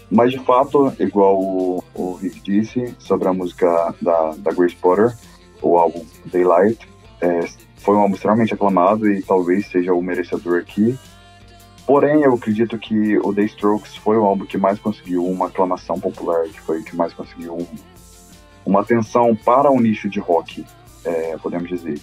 mas 0.10 0.32
de 0.32 0.40
fato, 0.40 0.94
igual 1.00 1.40
o, 1.40 1.84
o 1.94 2.14
Rick 2.14 2.42
disse 2.42 2.96
sobre 3.00 3.28
a 3.28 3.34
música 3.34 3.94
da, 4.02 4.36
da 4.38 4.52
Grace 4.52 4.76
Potter, 4.76 5.16
o 5.62 5.78
álbum 5.78 6.06
Daylight, 6.26 6.88
é, 7.22 7.42
foi 7.76 7.96
um 7.96 8.00
álbum 8.00 8.16
extremamente 8.16 8.54
aclamado 8.54 9.10
e 9.10 9.22
talvez 9.22 9.68
seja 9.68 9.94
o 9.94 10.02
merecedor 10.02 10.60
aqui. 10.60 10.98
Porém, 11.86 12.22
eu 12.22 12.34
acredito 12.34 12.78
que 12.78 13.18
o 13.20 13.34
The 13.34 13.44
Strokes 13.44 13.96
foi 13.96 14.18
o 14.18 14.26
álbum 14.26 14.46
que 14.46 14.58
mais 14.58 14.78
conseguiu 14.78 15.26
uma 15.26 15.48
aclamação 15.48 16.00
popular, 16.00 16.44
que 16.44 16.60
foi 16.60 16.82
o 16.82 16.84
que 16.84 16.96
mais 16.96 17.14
conseguiu 17.14 17.56
um, 17.56 17.66
uma 18.66 18.82
atenção 18.82 19.34
para 19.36 19.72
o 19.72 19.80
nicho 19.80 20.10
de 20.10 20.20
rock, 20.20 20.66
é, 21.06 21.38
podemos 21.38 21.70
dizer. 21.70 22.00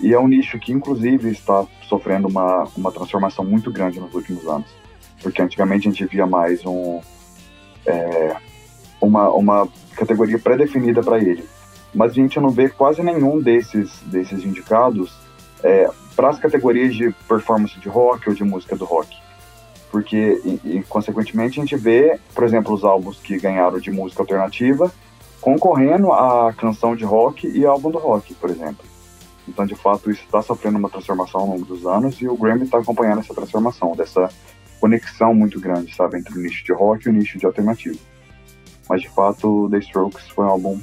E 0.00 0.14
é 0.14 0.18
um 0.18 0.28
nicho 0.28 0.58
que, 0.58 0.72
inclusive, 0.72 1.30
está 1.30 1.66
sofrendo 1.82 2.28
uma, 2.28 2.66
uma 2.76 2.90
transformação 2.90 3.44
muito 3.44 3.70
grande 3.70 4.00
nos 4.00 4.14
últimos 4.14 4.46
anos. 4.46 4.68
Porque 5.22 5.42
antigamente 5.42 5.88
a 5.88 5.90
gente 5.90 6.06
via 6.06 6.26
mais 6.26 6.64
um, 6.64 7.00
é, 7.84 8.36
uma, 9.00 9.28
uma 9.30 9.68
categoria 9.94 10.38
pré-definida 10.38 11.02
para 11.02 11.18
ele. 11.18 11.44
Mas 11.94 12.12
a 12.12 12.14
gente 12.14 12.40
não 12.40 12.50
vê 12.50 12.68
quase 12.68 13.02
nenhum 13.02 13.40
desses, 13.40 14.00
desses 14.02 14.44
indicados 14.44 15.12
é, 15.62 15.90
para 16.16 16.30
as 16.30 16.38
categorias 16.38 16.94
de 16.94 17.12
performance 17.28 17.78
de 17.78 17.88
rock 17.88 18.28
ou 18.28 18.34
de 18.34 18.44
música 18.44 18.76
do 18.76 18.84
rock. 18.84 19.14
Porque, 19.90 20.40
e, 20.44 20.60
e, 20.64 20.82
consequentemente, 20.88 21.58
a 21.58 21.62
gente 21.62 21.76
vê, 21.76 22.18
por 22.34 22.44
exemplo, 22.44 22.72
os 22.72 22.84
álbuns 22.84 23.18
que 23.18 23.38
ganharam 23.38 23.78
de 23.78 23.90
música 23.90 24.22
alternativa 24.22 24.90
concorrendo 25.40 26.12
à 26.12 26.52
canção 26.52 26.94
de 26.94 27.04
rock 27.04 27.48
e 27.48 27.64
álbum 27.64 27.90
do 27.90 27.98
rock, 27.98 28.34
por 28.34 28.50
exemplo. 28.50 28.84
Então, 29.50 29.66
de 29.66 29.74
fato, 29.74 30.10
isso 30.10 30.22
está 30.22 30.40
sofrendo 30.40 30.78
uma 30.78 30.88
transformação 30.88 31.40
ao 31.40 31.46
longo 31.48 31.64
dos 31.64 31.84
anos 31.84 32.20
e 32.20 32.28
o 32.28 32.36
Grammy 32.36 32.64
está 32.64 32.78
acompanhando 32.78 33.18
essa 33.18 33.34
transformação, 33.34 33.96
dessa 33.96 34.30
conexão 34.80 35.34
muito 35.34 35.60
grande, 35.60 35.94
sabe, 35.94 36.18
entre 36.18 36.38
o 36.38 36.40
nicho 36.40 36.64
de 36.64 36.72
rock 36.72 37.06
e 37.06 37.10
o 37.10 37.12
nicho 37.12 37.36
de 37.36 37.44
alternativo. 37.44 37.98
Mas, 38.88 39.02
de 39.02 39.08
fato, 39.10 39.68
The 39.68 39.78
Strokes 39.78 40.28
foi 40.28 40.44
um 40.44 40.48
álbum 40.48 40.80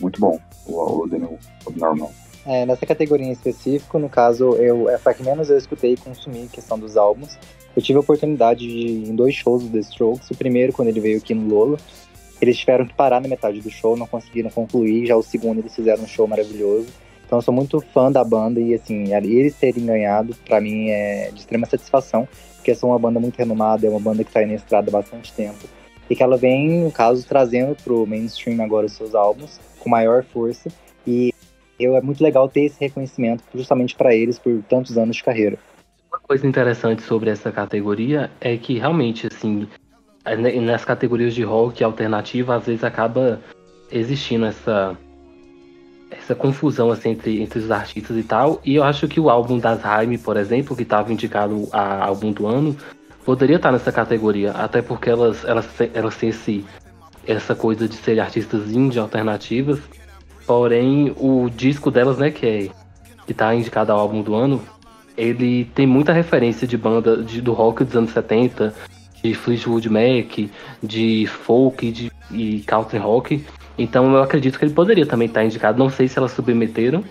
muito 0.00 0.18
bom, 0.20 0.40
o, 0.66 1.04
o 1.04 1.08
The 1.08 1.18
New 1.18 1.38
Abnormal. 1.66 2.12
É, 2.46 2.64
nessa 2.64 2.86
categoria 2.86 3.26
em 3.26 3.32
específico, 3.32 3.98
no 3.98 4.08
caso, 4.08 4.54
eu, 4.54 4.88
é 4.88 4.98
a 5.04 5.14
que 5.14 5.22
menos 5.22 5.50
eu 5.50 5.58
escutei 5.58 5.92
e 5.92 5.96
consumi 5.96 6.48
questão 6.48 6.78
dos 6.78 6.96
álbuns. 6.96 7.38
Eu 7.76 7.82
tive 7.82 7.98
a 7.98 8.00
oportunidade 8.00 8.60
de 8.60 9.10
em 9.10 9.14
dois 9.14 9.34
shows 9.34 9.62
do 9.62 9.70
The 9.70 9.80
Strokes. 9.80 10.30
O 10.30 10.34
primeiro, 10.34 10.72
quando 10.72 10.88
ele 10.88 11.00
veio 11.00 11.18
aqui 11.18 11.34
no 11.34 11.46
Lolo, 11.46 11.78
eles 12.40 12.56
tiveram 12.56 12.86
que 12.86 12.94
parar 12.94 13.20
na 13.20 13.28
metade 13.28 13.60
do 13.60 13.70
show, 13.70 13.96
não 13.96 14.06
conseguiram 14.06 14.48
concluir. 14.48 15.06
Já 15.06 15.14
o 15.14 15.22
segundo, 15.22 15.58
eles 15.58 15.74
fizeram 15.74 16.02
um 16.02 16.06
show 16.06 16.26
maravilhoso. 16.26 16.88
Então 17.28 17.36
eu 17.36 17.42
sou 17.42 17.52
muito 17.52 17.78
fã 17.92 18.10
da 18.10 18.24
banda 18.24 18.58
e 18.58 18.72
assim, 18.72 19.14
eles 19.14 19.54
terem 19.54 19.84
ganhado, 19.84 20.34
para 20.46 20.62
mim 20.62 20.88
é 20.88 21.30
de 21.30 21.40
extrema 21.40 21.66
satisfação, 21.66 22.26
porque 22.56 22.74
são 22.74 22.88
uma 22.88 22.98
banda 22.98 23.20
muito 23.20 23.36
renomada, 23.36 23.86
é 23.86 23.90
uma 23.90 24.00
banda 24.00 24.24
que 24.24 24.32
tá 24.32 24.40
aí 24.40 24.46
na 24.46 24.54
estrada 24.54 24.88
há 24.88 24.92
bastante 24.92 25.30
tempo. 25.34 25.68
E 26.08 26.16
que 26.16 26.22
ela 26.22 26.38
vem, 26.38 26.84
no 26.84 26.90
caso, 26.90 27.26
trazendo 27.28 27.76
pro 27.84 28.06
mainstream 28.06 28.64
agora 28.64 28.86
os 28.86 28.92
seus 28.92 29.14
álbuns 29.14 29.60
com 29.78 29.90
maior 29.90 30.24
força. 30.24 30.70
E 31.06 31.34
eu, 31.78 31.94
é 31.96 32.00
muito 32.00 32.24
legal 32.24 32.48
ter 32.48 32.62
esse 32.62 32.80
reconhecimento 32.80 33.44
justamente 33.54 33.94
para 33.94 34.14
eles 34.14 34.38
por 34.38 34.62
tantos 34.62 34.96
anos 34.96 35.16
de 35.16 35.22
carreira. 35.22 35.58
Uma 36.10 36.20
coisa 36.20 36.46
interessante 36.46 37.02
sobre 37.02 37.28
essa 37.28 37.52
categoria 37.52 38.30
é 38.40 38.56
que 38.56 38.78
realmente, 38.78 39.26
assim, 39.26 39.68
nas 40.62 40.82
categorias 40.82 41.34
de 41.34 41.42
rock 41.42 41.84
alternativa, 41.84 42.56
às 42.56 42.64
vezes 42.64 42.82
acaba 42.82 43.38
existindo 43.92 44.46
essa 44.46 44.96
essa 46.10 46.34
confusão 46.34 46.90
assim, 46.90 47.10
entre, 47.10 47.42
entre 47.42 47.58
os 47.58 47.70
artistas 47.70 48.16
e 48.16 48.22
tal. 48.22 48.60
E 48.64 48.74
eu 48.74 48.84
acho 48.84 49.06
que 49.08 49.20
o 49.20 49.30
álbum 49.30 49.58
das 49.58 49.84
Haim, 49.84 50.16
por 50.18 50.36
exemplo, 50.36 50.76
que 50.76 50.82
estava 50.82 51.12
indicado 51.12 51.68
a 51.72 52.06
álbum 52.06 52.32
do 52.32 52.46
ano, 52.46 52.76
poderia 53.24 53.56
estar 53.56 53.72
nessa 53.72 53.92
categoria, 53.92 54.52
até 54.52 54.80
porque 54.80 55.10
elas, 55.10 55.44
elas, 55.44 55.68
elas 55.92 56.16
têm 56.16 56.30
esse, 56.30 56.64
essa 57.26 57.54
coisa 57.54 57.86
de 57.86 57.94
ser 57.94 58.18
artistas 58.20 58.70
indie 58.70 58.98
alternativas. 58.98 59.80
Porém, 60.46 61.14
o 61.18 61.50
disco 61.50 61.90
delas, 61.90 62.16
né, 62.16 62.30
que 62.30 62.46
é 62.46 62.68
que 63.26 63.34
tá 63.34 63.54
indicado 63.54 63.92
ao 63.92 63.98
álbum 63.98 64.22
do 64.22 64.34
ano, 64.34 64.62
ele 65.14 65.66
tem 65.74 65.86
muita 65.86 66.14
referência 66.14 66.66
de 66.66 66.78
banda 66.78 67.22
de, 67.22 67.42
do 67.42 67.52
rock 67.52 67.84
dos 67.84 67.94
anos 67.94 68.10
70, 68.12 68.74
de 69.22 69.34
Fleetwood 69.34 69.90
Mac, 69.90 70.48
de 70.82 71.26
folk 71.26 71.90
de, 71.90 72.10
e 72.30 72.60
country 72.60 72.98
rock. 72.98 73.44
Então 73.78 74.12
eu 74.12 74.22
acredito 74.22 74.58
que 74.58 74.64
ele 74.64 74.74
poderia 74.74 75.06
também 75.06 75.28
estar 75.28 75.44
indicado. 75.44 75.78
Não 75.78 75.88
sei 75.88 76.08
se 76.08 76.18
elas 76.18 76.32
submeteram 76.32 77.04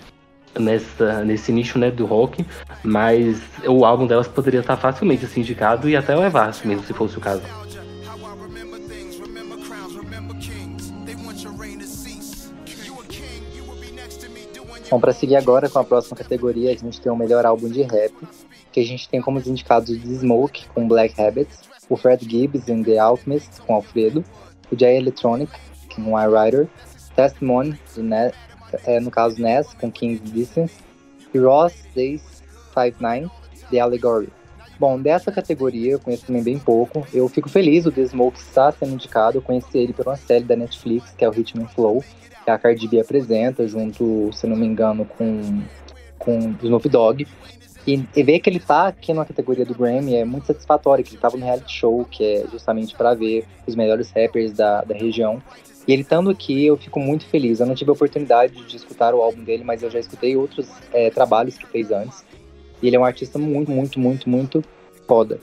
nessa, 0.60 1.24
nesse 1.24 1.52
nicho 1.52 1.80
né, 1.80 1.90
do 1.90 2.06
rock, 2.06 2.46
mas 2.84 3.42
o 3.66 3.86
álbum 3.86 4.06
delas 4.06 4.28
poderia 4.28 4.60
estar 4.60 4.76
facilmente 4.76 5.26
assim, 5.26 5.40
indicado 5.40 5.90
e 5.90 5.96
até 5.96 6.16
levar, 6.16 6.54
mesmo 6.66 6.84
se 6.84 6.94
fosse 6.94 7.18
o 7.18 7.22
caso. 7.22 7.44
Bom, 14.90 15.02
para 15.02 15.12
seguir 15.12 15.36
agora 15.36 15.70
com 15.70 15.80
a 15.80 15.84
próxima 15.84 16.16
categoria, 16.16 16.72
a 16.72 16.76
gente 16.76 17.02
tem 17.02 17.12
o 17.12 17.16
melhor 17.16 17.46
álbum 17.46 17.68
de 17.68 17.82
rap, 17.82 18.14
que 18.72 18.80
a 18.80 18.86
gente 18.86 19.10
tem 19.10 19.22
como 19.22 19.40
indicados 19.40 19.90
The 19.98 20.20
Smoke 20.20 20.66
com 20.74 20.88
Black 20.88 21.22
Habits, 21.22 21.60
o 21.90 21.98
Fred 21.98 22.24
Gibbs 22.30 22.70
em 22.70 22.84
The 22.84 22.98
Alchemist 22.98 23.62
com 23.66 23.76
Alfredo, 23.76 24.24
o 24.72 24.80
Jay 24.80 24.98
Electronic 24.98 25.52
com 26.04 26.18
I 26.18 26.26
Rider, 26.26 26.68
Testimony, 27.16 27.78
né, 27.98 28.32
é, 28.86 29.00
no 29.00 29.12
caso 29.12 29.42
Ness, 29.42 29.74
com 29.74 29.92
King's 29.92 30.22
Distance, 30.32 30.76
e 31.34 31.40
Ross 31.40 31.74
Days 31.96 32.22
59, 32.74 33.30
The 33.70 33.80
Allegory. 33.80 34.30
Bom, 34.80 35.02
dessa 35.02 35.32
categoria 35.32 35.94
eu 35.94 36.00
conheço 36.00 36.28
também 36.28 36.44
bem 36.44 36.60
pouco. 36.60 37.06
Eu 37.12 37.28
fico 37.28 37.50
feliz 37.50 37.86
o 37.86 37.92
The 37.92 38.06
Smoke 38.06 38.38
está 38.38 38.72
sendo 38.72 38.94
indicado. 38.94 39.38
Eu 39.38 39.42
conheci 39.42 39.78
ele 39.78 39.92
por 39.92 40.06
uma 40.08 40.16
série 40.16 40.44
da 40.44 40.56
Netflix, 40.56 41.12
que 41.18 41.26
é 41.26 41.28
o 41.28 41.32
Rhythm 41.32 41.64
and 41.64 41.68
Flow, 41.70 42.04
que 42.44 42.52
a 42.52 42.60
Cardi 42.60 42.88
B 42.88 43.00
apresenta, 43.00 43.68
junto, 43.68 44.30
se 44.34 44.46
não 44.46 44.56
me 44.56 44.68
engano, 44.68 45.04
com, 45.04 45.64
com 46.20 46.56
Snoop 46.62 46.88
Dogg. 46.90 47.28
E, 47.88 48.06
e 48.16 48.22
ver 48.22 48.40
que 48.40 48.50
ele 48.50 48.60
tá 48.60 48.88
aqui 48.88 49.14
na 49.14 49.26
categoria 49.26 49.66
do 49.66 49.74
Grammy 49.74 50.16
é 50.16 50.26
muito 50.26 50.46
satisfatório, 50.46 51.04
que 51.04 51.12
ele 51.12 51.22
tava 51.22 51.38
no 51.38 51.46
reality 51.46 51.72
show, 51.72 52.06
que 52.06 52.24
é 52.24 52.46
justamente 52.52 52.94
para 52.94 53.14
ver 53.14 53.46
os 53.66 53.76
melhores 53.76 54.12
rappers 54.12 54.52
da, 54.52 54.82
da 54.82 54.94
região. 54.94 55.42
E 55.88 55.94
ele 55.94 56.02
estando 56.02 56.30
aqui, 56.30 56.66
eu 56.66 56.76
fico 56.76 57.00
muito 57.00 57.26
feliz. 57.26 57.60
Eu 57.60 57.66
não 57.66 57.74
tive 57.76 57.90
a 57.90 57.94
oportunidade 57.94 58.54
de 58.66 58.76
escutar 58.76 59.16
o 59.16 59.22
álbum 59.22 59.44
dele, 59.44 59.64
mas 59.64 59.82
eu 59.82 59.90
já 59.90 60.00
escutei 60.00 60.36
outros 60.36 60.70
é, 60.92 61.10
trabalhos 61.10 61.58
que 61.58 61.66
fez 61.66 61.92
antes. 61.92 62.26
E 62.82 62.88
ele 62.88 62.96
é 62.96 63.00
um 63.00 63.06
artista 63.06 63.40
muito, 63.40 63.72
muito, 63.72 64.00
muito, 64.00 64.30
muito 64.30 64.64
foda. 65.08 65.40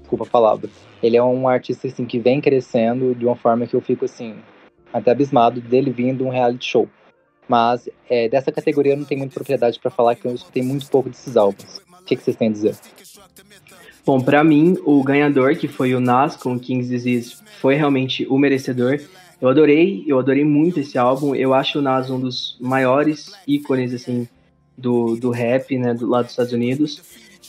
Desculpa 0.00 0.24
a 0.24 0.28
palavra. 0.28 0.68
Ele 1.02 1.16
é 1.16 1.22
um 1.22 1.48
artista 1.48 1.86
assim 1.86 2.04
que 2.04 2.18
vem 2.18 2.40
crescendo 2.40 3.14
de 3.14 3.24
uma 3.24 3.36
forma 3.36 3.66
que 3.66 3.74
eu 3.74 3.80
fico 3.80 4.04
assim 4.04 4.36
até 4.92 5.10
abismado 5.10 5.60
dele 5.60 5.90
vindo 5.90 6.26
um 6.26 6.30
reality 6.30 6.66
show. 6.66 6.88
Mas 7.48 7.88
é, 8.10 8.28
dessa 8.28 8.52
categoria 8.52 8.92
eu 8.92 8.96
não 8.96 9.04
tenho 9.04 9.20
muita 9.20 9.34
propriedade 9.34 9.78
para 9.80 9.90
falar 9.90 10.14
que 10.14 10.26
eu 10.26 10.34
escutei 10.34 10.62
muito 10.62 10.88
pouco 10.90 11.08
desses 11.08 11.36
álbuns. 11.36 11.78
O 12.00 12.04
que, 12.04 12.14
que 12.14 12.22
vocês 12.22 12.36
têm 12.36 12.48
a 12.48 12.52
dizer? 12.52 12.76
Bom, 14.04 14.20
para 14.20 14.42
mim, 14.44 14.76
o 14.84 15.02
ganhador, 15.02 15.56
que 15.56 15.68
foi 15.68 15.94
o 15.94 16.00
Nas 16.00 16.36
com 16.36 16.58
King's 16.58 16.88
Disease, 16.88 17.36
foi 17.60 17.74
realmente 17.74 18.26
o 18.26 18.38
merecedor. 18.38 19.00
Eu 19.40 19.48
adorei, 19.48 20.04
eu 20.06 20.18
adorei 20.18 20.44
muito 20.44 20.80
esse 20.80 20.98
álbum. 20.98 21.34
Eu 21.34 21.54
acho 21.54 21.78
o 21.78 21.82
Nas 21.82 22.10
um 22.10 22.18
dos 22.18 22.56
maiores 22.60 23.32
ícones, 23.46 23.94
assim, 23.94 24.28
do, 24.76 25.16
do 25.16 25.30
rap, 25.30 25.76
né, 25.76 25.94
do 25.94 26.08
lado 26.08 26.24
dos 26.24 26.32
Estados 26.32 26.52
Unidos. 26.52 27.02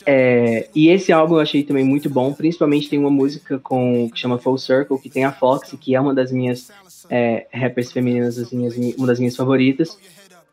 É, 0.06 0.70
e 0.74 0.90
esse 0.90 1.12
álbum 1.12 1.36
eu 1.36 1.42
achei 1.42 1.64
também 1.64 1.84
muito 1.84 2.10
bom, 2.10 2.34
principalmente 2.34 2.90
tem 2.90 2.98
uma 2.98 3.10
música 3.10 3.60
com, 3.60 4.10
que 4.10 4.20
chama 4.20 4.38
Full 4.38 4.58
Circle, 4.58 5.00
que 5.00 5.10
tem 5.10 5.26
a 5.26 5.32
Foxy, 5.32 5.78
que 5.78 5.94
é 5.94 6.00
uma 6.00 6.14
das 6.14 6.32
minhas 6.32 6.72
é, 7.10 7.48
rappers 7.52 7.92
femininas, 7.92 8.38
assim, 8.38 8.94
uma 8.98 9.08
das 9.08 9.20
minhas 9.20 9.36
favoritas. 9.36 9.98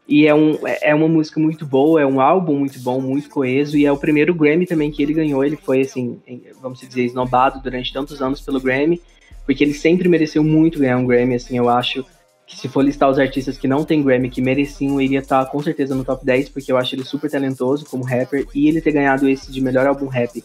E 0.09 0.27
é, 0.27 0.35
um, 0.35 0.57
é 0.65 0.95
uma 0.95 1.09
música 1.09 1.41
muito 1.41 1.67
boa, 1.67 2.01
é 2.01 2.07
um 2.07 2.21
álbum 2.21 2.57
muito 2.57 2.79
bom, 2.81 3.01
muito 3.01 3.29
coeso, 3.29 3.77
e 3.77 3.85
é 3.85 3.91
o 3.91 3.97
primeiro 3.97 4.35
Grammy 4.35 4.65
também 4.65 4.91
que 4.91 5.03
ele 5.03 5.13
ganhou. 5.13 5.45
Ele 5.45 5.57
foi, 5.57 5.81
assim, 5.81 6.21
vamos 6.63 6.81
dizer, 6.81 7.05
esnobado 7.05 7.61
durante 7.61 7.93
tantos 7.93 8.23
anos 8.23 8.41
pelo 8.41 8.61
Grammy, 8.61 9.01
porque 9.47 9.65
ele 9.65 9.73
sempre 9.73 10.09
mereceu 10.09 10.45
muito 10.45 10.79
ganhar 10.79 10.99
um 10.99 11.07
Grammy, 11.07 11.37
assim, 11.37 11.57
eu 11.57 11.69
acho 11.69 12.05
que 12.47 12.57
se 12.57 12.69
for 12.69 12.83
listar 12.85 13.09
os 13.11 13.19
artistas 13.19 13.57
que 13.57 13.67
não 13.67 13.85
tem 13.85 14.03
Grammy 14.03 14.29
que 14.29 14.43
mereciam, 14.43 15.01
ele 15.01 15.15
ia 15.15 15.21
estar 15.21 15.47
com 15.47 15.63
certeza 15.63 15.95
no 15.95 16.05
top 16.05 16.25
10, 16.25 16.51
porque 16.51 16.71
eu 16.71 16.77
acho 16.77 16.95
ele 16.95 17.05
super 17.05 17.31
talentoso 17.31 17.87
como 17.87 18.05
rapper, 18.05 18.47
e 18.55 18.69
ele 18.69 18.81
ter 18.81 18.93
ganhado 18.93 19.29
esse 19.29 19.51
de 19.51 19.61
melhor 19.61 19.87
álbum 19.87 20.07
rap 20.07 20.43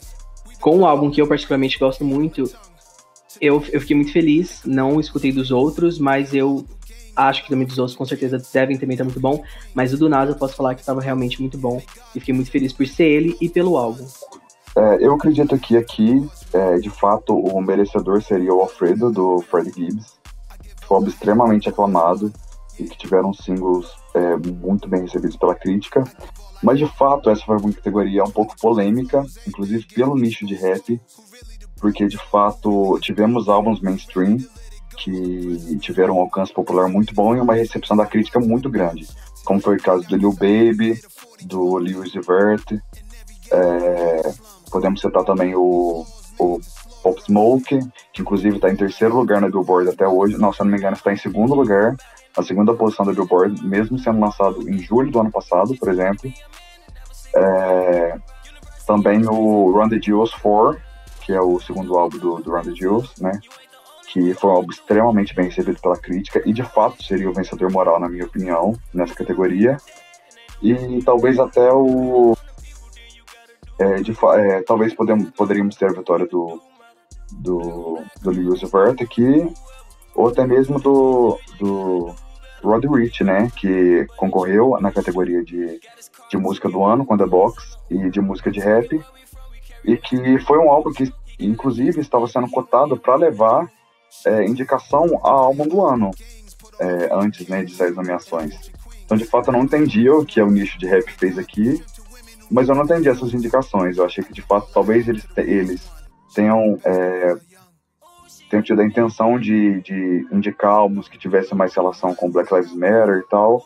com 0.59 0.77
um 0.77 0.85
álbum 0.85 1.09
que 1.09 1.21
eu 1.21 1.27
particularmente 1.27 1.77
gosto 1.79 2.05
muito, 2.05 2.43
eu, 3.41 3.63
eu 3.71 3.81
fiquei 3.81 3.95
muito 3.95 4.13
feliz, 4.13 4.61
não 4.63 4.99
escutei 4.99 5.31
dos 5.31 5.51
outros, 5.51 5.97
mas 5.97 6.33
eu 6.33 6.63
acho 7.15 7.43
que 7.43 7.49
também 7.49 7.67
dos 7.67 7.77
outros 7.77 7.97
com 7.97 8.05
certeza 8.05 8.41
devem 8.53 8.77
também 8.77 8.93
estar 8.93 9.03
muito 9.03 9.19
bom, 9.19 9.43
mas 9.73 9.91
o 9.91 9.97
do 9.97 10.07
Nas 10.07 10.29
eu 10.29 10.35
posso 10.35 10.55
falar 10.55 10.75
que 10.75 10.81
estava 10.81 11.01
realmente 11.01 11.41
muito 11.41 11.57
bom, 11.57 11.81
e 12.15 12.19
fiquei 12.19 12.33
muito 12.33 12.51
feliz 12.51 12.71
por 12.71 12.87
ser 12.87 13.05
ele 13.05 13.35
e 13.41 13.49
pelo 13.49 13.75
álbum. 13.75 14.05
É, 14.75 15.05
eu 15.05 15.13
acredito 15.13 15.57
que 15.57 15.75
aqui, 15.75 16.29
é, 16.53 16.77
de 16.77 16.89
fato, 16.89 17.35
o 17.35 17.61
merecedor 17.61 18.21
seria 18.21 18.53
o 18.53 18.61
Alfredo, 18.61 19.11
do 19.11 19.41
Freddie 19.41 19.73
Gibbs, 19.73 20.19
foi 20.87 21.03
extremamente 21.07 21.69
aclamado 21.69 22.31
e 22.79 22.83
que 22.85 22.97
tiveram 22.97 23.33
singles 23.33 23.87
é, 24.13 24.37
muito 24.37 24.87
bem 24.87 25.01
recebidos 25.01 25.37
pela 25.37 25.55
crítica. 25.55 26.03
Mas 26.63 26.77
de 26.77 26.85
fato, 26.85 27.29
essa 27.29 27.43
foi 27.43 27.57
uma 27.57 27.73
categoria 27.73 28.23
um 28.23 28.31
pouco 28.31 28.55
polêmica, 28.59 29.25
inclusive 29.47 29.85
pelo 29.93 30.15
nicho 30.15 30.45
de 30.45 30.55
rap, 30.55 31.01
porque 31.79 32.07
de 32.07 32.17
fato 32.17 32.97
tivemos 32.99 33.49
álbuns 33.49 33.81
mainstream 33.81 34.37
que 34.97 35.77
tiveram 35.79 36.17
um 36.17 36.19
alcance 36.19 36.53
popular 36.53 36.87
muito 36.87 37.13
bom 37.15 37.35
e 37.35 37.41
uma 37.41 37.55
recepção 37.55 37.97
da 37.97 38.05
crítica 38.05 38.39
muito 38.39 38.69
grande, 38.69 39.07
como 39.43 39.59
foi 39.59 39.77
o 39.77 39.81
caso 39.81 40.07
do 40.07 40.15
Lil 40.15 40.33
Baby, 40.33 41.01
do 41.41 41.77
Uzi 41.77 42.19
Vert. 42.19 42.79
É, 43.51 44.31
podemos 44.71 45.01
citar 45.01 45.23
também 45.23 45.55
o, 45.55 46.05
o 46.39 46.59
Pop 47.03 47.21
Smoke, 47.23 47.79
que 48.13 48.21
inclusive 48.21 48.55
está 48.55 48.69
em 48.69 48.75
terceiro 48.75 49.15
lugar 49.15 49.41
na 49.41 49.49
Billboard 49.49 49.89
até 49.89 50.07
hoje. 50.07 50.37
Não, 50.37 50.53
se 50.53 50.61
eu 50.61 50.65
não 50.65 50.71
me 50.71 50.77
engano, 50.77 50.95
está 50.95 51.11
em 51.11 51.17
segundo 51.17 51.53
lugar, 51.53 51.95
a 52.37 52.43
segunda 52.43 52.73
posição 52.73 53.05
da 53.05 53.13
Billboard, 53.13 53.65
mesmo 53.65 53.97
sendo 53.99 54.19
lançado 54.19 54.67
em 54.69 54.77
julho 54.79 55.11
do 55.11 55.19
ano 55.19 55.31
passado, 55.31 55.75
por 55.77 55.89
exemplo. 55.89 56.31
É, 57.35 58.17
também 58.85 59.25
o 59.25 59.71
Run 59.71 59.89
the 59.89 59.99
Jewels 60.01 60.33
4, 60.35 60.79
que 61.21 61.33
é 61.33 61.41
o 61.41 61.59
segundo 61.59 61.97
álbum 61.97 62.17
do, 62.17 62.35
do 62.37 62.51
Run 62.51 62.63
the 62.63 62.75
Jewels, 62.75 63.13
né? 63.19 63.31
Que 64.07 64.33
foi 64.33 64.49
um 64.49 64.53
álbum 64.53 64.71
extremamente 64.71 65.33
bem 65.33 65.45
recebido 65.45 65.79
pela 65.81 65.97
crítica 65.97 66.41
e 66.45 66.51
de 66.51 66.63
fato 66.63 67.01
seria 67.03 67.29
o 67.29 67.33
vencedor 67.33 67.71
moral, 67.71 67.99
na 67.99 68.09
minha 68.09 68.25
opinião, 68.25 68.73
nessa 68.93 69.15
categoria. 69.15 69.77
E 70.61 71.01
talvez 71.03 71.39
até 71.39 71.71
o. 71.71 72.35
É, 73.81 74.01
de, 74.01 74.11
é, 74.11 74.61
talvez 74.61 74.93
podemos, 74.93 75.29
poderíamos 75.31 75.75
ter 75.75 75.89
a 75.89 75.93
vitória 75.93 76.27
do 76.27 76.61
do, 77.31 77.99
do 78.21 78.29
Lewis 78.29 78.61
Vert 78.61 79.01
aqui, 79.01 79.47
ou 80.15 80.27
até 80.27 80.45
mesmo 80.45 80.79
do, 80.79 81.39
do 81.59 82.13
Rod 82.63 82.83
Rich, 82.85 83.23
né, 83.23 83.49
que 83.55 84.05
concorreu 84.17 84.77
na 84.79 84.91
categoria 84.91 85.43
de, 85.43 85.79
de 86.29 86.37
música 86.37 86.69
do 86.69 86.83
ano 86.83 87.05
com 87.05 87.17
The 87.17 87.25
Box 87.25 87.77
e 87.89 88.09
de 88.09 88.19
música 88.19 88.51
de 88.51 88.59
rap, 88.59 89.01
e 89.83 89.97
que 89.97 90.39
foi 90.39 90.59
um 90.59 90.69
álbum 90.69 90.91
que, 90.91 91.11
inclusive, 91.39 92.01
estava 92.01 92.27
sendo 92.27 92.49
cotado 92.49 92.97
para 92.97 93.15
levar 93.15 93.71
é, 94.25 94.45
indicação 94.45 95.19
a 95.23 95.29
álbum 95.29 95.67
do 95.67 95.85
ano, 95.85 96.11
é, 96.79 97.09
antes 97.11 97.47
né, 97.47 97.63
de 97.63 97.73
sair 97.73 97.89
as 97.89 97.95
nomeações. 97.95 98.71
Então, 99.05 99.17
de 99.17 99.25
fato, 99.25 99.49
eu 99.49 99.53
não 99.53 99.63
entendi 99.63 100.09
o 100.09 100.23
que 100.23 100.41
o 100.41 100.49
nicho 100.49 100.77
de 100.77 100.85
rap 100.85 101.09
fez 101.17 101.37
aqui, 101.37 101.83
mas 102.51 102.67
eu 102.67 102.75
não 102.75 102.83
entendi 102.83 103.07
essas 103.07 103.33
indicações. 103.33 103.97
Eu 103.97 104.05
achei 104.05 104.23
que, 104.23 104.33
de 104.33 104.41
fato, 104.41 104.69
talvez 104.73 105.07
eles, 105.07 105.25
eles 105.37 105.89
tenham, 106.35 106.77
é, 106.83 107.35
tenham 108.49 108.61
tido 108.61 108.81
a 108.81 108.85
intenção 108.85 109.39
de, 109.39 109.81
de 109.81 110.27
indicar 110.31 110.71
álbuns 110.71 111.07
que 111.07 111.17
tivessem 111.17 111.57
mais 111.57 111.73
relação 111.73 112.13
com 112.13 112.29
Black 112.29 112.53
Lives 112.53 112.73
Matter 112.73 113.23
e 113.25 113.29
tal, 113.29 113.65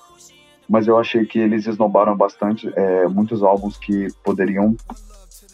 mas 0.70 0.88
eu 0.88 0.98
achei 0.98 1.26
que 1.26 1.40
eles 1.40 1.66
esnobaram 1.66 2.16
bastante 2.16 2.72
é, 2.76 3.08
muitos 3.08 3.42
álbuns 3.42 3.78
que 3.78 4.08
poderiam 4.24 4.76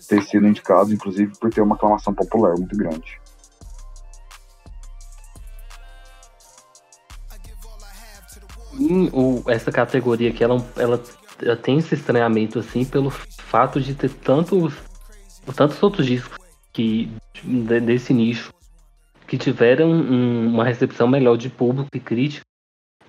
ter 0.09 0.21
sido 0.23 0.45
indicados, 0.45 0.91
inclusive 0.91 1.31
por 1.39 1.49
ter 1.49 1.61
uma 1.61 1.75
aclamação 1.75 2.13
popular 2.13 2.53
muito 2.57 2.75
grande. 2.75 3.21
essa 9.47 9.71
categoria 9.71 10.29
aqui, 10.29 10.43
ela, 10.43 10.65
ela, 10.75 11.01
ela, 11.41 11.55
tem 11.55 11.77
esse 11.77 11.95
estranhamento, 11.95 12.59
assim, 12.59 12.85
pelo 12.85 13.09
fato 13.09 13.79
de 13.79 13.93
ter 13.93 14.09
tantos, 14.09 14.73
tantos 15.55 15.81
outros 15.81 16.05
discos 16.05 16.37
que 16.73 17.11
desse 17.43 18.13
nicho 18.13 18.53
que 19.31 19.37
tiveram 19.37 19.89
um, 19.89 20.47
uma 20.47 20.65
recepção 20.65 21.07
melhor 21.07 21.37
de 21.37 21.49
público 21.49 21.89
e 21.95 21.99
crítica 22.01 22.45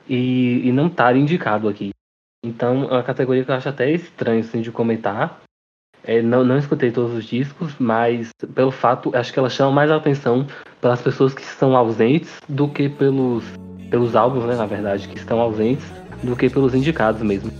e, 0.08 0.62
e 0.64 0.70
não 0.70 0.86
estar 0.86 1.16
indicado 1.16 1.68
aqui. 1.68 1.90
Então 2.44 2.84
é 2.84 2.92
uma 2.92 3.02
categoria 3.02 3.44
que 3.44 3.50
eu 3.50 3.54
acho 3.56 3.68
até 3.68 3.90
estranho 3.90 4.38
assim, 4.38 4.60
de 4.60 4.70
comentar. 4.70 5.42
É, 6.04 6.22
não, 6.22 6.44
não 6.44 6.58
escutei 6.58 6.92
todos 6.92 7.16
os 7.16 7.24
discos, 7.24 7.74
mas 7.76 8.30
pelo 8.54 8.70
fato, 8.70 9.10
acho 9.16 9.32
que 9.32 9.38
ela 9.38 9.50
chama 9.50 9.72
mais 9.72 9.90
atenção 9.90 10.46
pelas 10.80 11.00
pessoas 11.00 11.34
que 11.34 11.42
estão 11.42 11.76
ausentes 11.76 12.40
do 12.48 12.68
que 12.68 12.88
pelos, 12.88 13.44
pelos 13.90 14.14
álbuns, 14.14 14.44
né, 14.44 14.54
na 14.54 14.66
verdade, 14.66 15.08
que 15.08 15.18
estão 15.18 15.40
ausentes, 15.40 15.84
do 16.22 16.36
que 16.36 16.48
pelos 16.48 16.72
indicados 16.72 17.20
mesmo. 17.22 17.50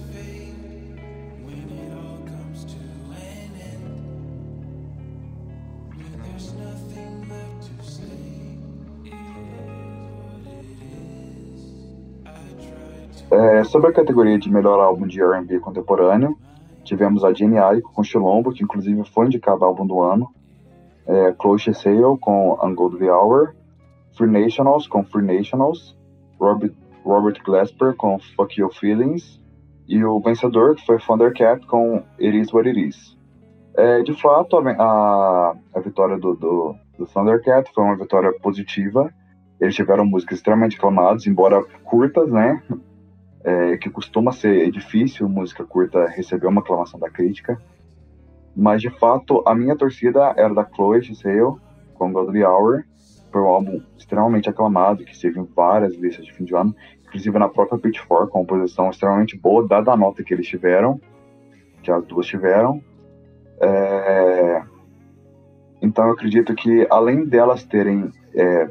É, 13.33 13.65
sobre 13.65 13.89
a 13.89 13.93
categoria 13.95 14.39
de 14.39 14.53
melhor 14.53 14.79
álbum 14.79 15.07
de 15.07 15.19
R&B 15.23 15.59
contemporâneo, 15.61 16.37
tivemos 16.85 17.25
a 17.25 17.33
Jenny 17.33 17.57
Aiko 17.57 17.91
com 17.91 18.05
Chilombo, 18.05 18.53
que 18.53 18.63
inclusive 18.63 19.03
foi 19.05 19.25
indicado 19.25 19.65
álbum 19.65 19.87
do 19.87 20.03
ano, 20.03 20.29
é, 21.07 21.35
Chloe 21.41 21.59
Sale 21.59 22.19
com 22.21 22.59
Ungodly 22.63 23.09
Hour, 23.09 23.55
Free 24.19 24.31
Nationals 24.31 24.87
com 24.87 25.03
Free 25.03 25.25
Nationals, 25.25 25.97
Robert, 26.39 26.75
Robert 27.07 27.43
Glasper 27.43 27.97
com 27.97 28.19
Fuck 28.37 28.61
Your 28.61 28.71
Feelings, 28.71 29.41
e 29.89 30.05
o 30.05 30.21
vencedor 30.21 30.77
que 30.77 30.85
foi 30.85 30.99
Thundercat 30.99 31.67
com 31.67 32.03
It 32.21 32.39
Is 32.39 32.53
What 32.53 32.69
It 32.69 32.87
Is. 32.87 33.17
É, 33.77 34.03
de 34.03 34.13
fato, 34.13 34.59
a, 34.59 34.73
a, 34.73 35.57
a 35.75 35.81
vitória 35.81 36.19
do, 36.19 36.35
do, 36.35 36.75
do, 36.99 37.07
Thundercat 37.07 37.73
foi 37.75 37.83
uma 37.83 37.97
vitória 37.97 38.31
positiva. 38.41 39.11
Eles 39.59 39.75
tiveram 39.75 40.05
músicas 40.05 40.39
extremamente 40.39 40.77
aclamadas, 40.77 41.27
embora 41.27 41.65
curtas, 41.83 42.31
né? 42.31 42.63
É, 43.45 43.77
que 43.77 43.91
costuma 43.91 44.33
ser 44.33 44.71
difícil 44.71 45.29
música 45.29 45.65
curta 45.65 46.07
receber 46.07 46.47
uma 46.47 46.61
aclamação 46.61 46.99
da 46.99 47.11
crítica. 47.11 47.61
Mas 48.55 48.83
de 48.83 48.91
fato, 48.91 49.43
a 49.47 49.55
minha 49.55 49.77
torcida 49.77 50.35
era 50.37 50.55
da 50.55 50.65
Chloe 50.65 51.03
Giselle 51.03 51.57
com 51.95 52.13
Godly 52.13 52.45
Hour. 52.45 52.85
Foi 53.31 53.41
um 53.41 53.47
álbum 53.47 53.83
extremamente 53.97 54.49
aclamado, 54.49 55.05
que 55.05 55.13
esteve 55.13 55.41
em 55.41 55.45
várias 55.45 55.95
listas 55.95 56.27
de 56.27 56.33
fim 56.33 56.45
de 56.45 56.55
ano, 56.55 56.75
inclusive 57.07 57.39
na 57.39 57.49
própria 57.49 57.79
Pitchfork, 57.79 58.31
com 58.31 58.41
uma 58.41 58.47
posição 58.47 58.91
extremamente 58.91 59.39
boa, 59.39 59.67
dada 59.67 59.93
a 59.93 59.97
nota 59.97 60.23
que 60.23 60.35
eles 60.35 60.47
tiveram, 60.47 61.01
que 61.83 61.91
as 61.91 62.05
duas 62.05 62.27
tiveram. 62.27 62.83
É... 63.61 64.63
Então 65.81 66.07
eu 66.07 66.13
acredito 66.13 66.55
que 66.55 66.87
além 66.91 67.25
delas 67.25 67.65
terem, 67.65 68.11
é, 68.35 68.69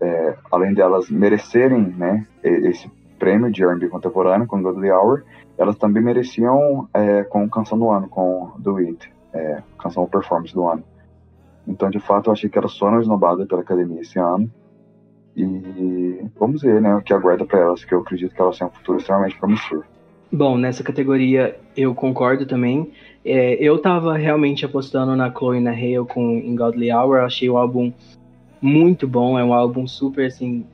é, 0.00 0.36
além 0.50 0.72
delas 0.72 1.10
merecerem 1.10 1.82
né, 1.82 2.26
esse 2.42 2.88
prêmio 3.20 3.52
de 3.52 3.62
R&B 3.62 3.88
contemporâneo 3.88 4.46
com 4.46 4.62
Godly 4.62 4.90
Hour, 4.90 5.22
elas 5.56 5.76
também 5.76 6.02
mereciam 6.02 6.88
é, 6.94 7.22
com 7.22 7.48
Canção 7.48 7.78
do 7.78 7.90
Ano, 7.90 8.08
com 8.08 8.50
Do 8.58 8.78
It, 8.78 9.12
é, 9.32 9.62
Canção 9.78 10.06
Performance 10.06 10.54
do 10.54 10.66
Ano. 10.66 10.82
Então, 11.68 11.90
de 11.90 12.00
fato, 12.00 12.28
eu 12.28 12.32
achei 12.32 12.48
que 12.48 12.58
elas 12.58 12.76
foram 12.76 12.98
esnobadas 12.98 13.46
pela 13.46 13.60
academia 13.60 14.00
esse 14.00 14.18
ano. 14.18 14.50
E 15.36 16.24
vamos 16.38 16.62
ver 16.62 16.80
né, 16.80 16.96
o 16.96 17.02
que 17.02 17.12
aguarda 17.12 17.44
para 17.44 17.60
elas, 17.60 17.84
que 17.84 17.94
eu 17.94 18.00
acredito 18.00 18.34
que 18.34 18.40
elas 18.40 18.58
têm 18.58 18.66
um 18.66 18.70
futuro 18.70 18.98
extremamente 18.98 19.38
promissor. 19.38 19.84
Bom, 20.32 20.56
nessa 20.56 20.82
categoria 20.82 21.56
eu 21.76 21.94
concordo 21.94 22.46
também. 22.46 22.90
É, 23.24 23.54
eu 23.62 23.78
tava 23.78 24.16
realmente 24.16 24.64
apostando 24.64 25.14
na 25.14 25.30
Chloe 25.30 25.60
na 25.60 25.72
Hale 25.72 26.06
com 26.08 26.38
In 26.38 26.56
Godly 26.56 26.90
Hour. 26.92 27.18
Achei 27.18 27.50
o 27.50 27.56
álbum 27.56 27.92
muito 28.60 29.06
bom, 29.06 29.38
é 29.38 29.44
um 29.44 29.52
álbum 29.52 29.86
super 29.86 30.26
assim 30.26 30.64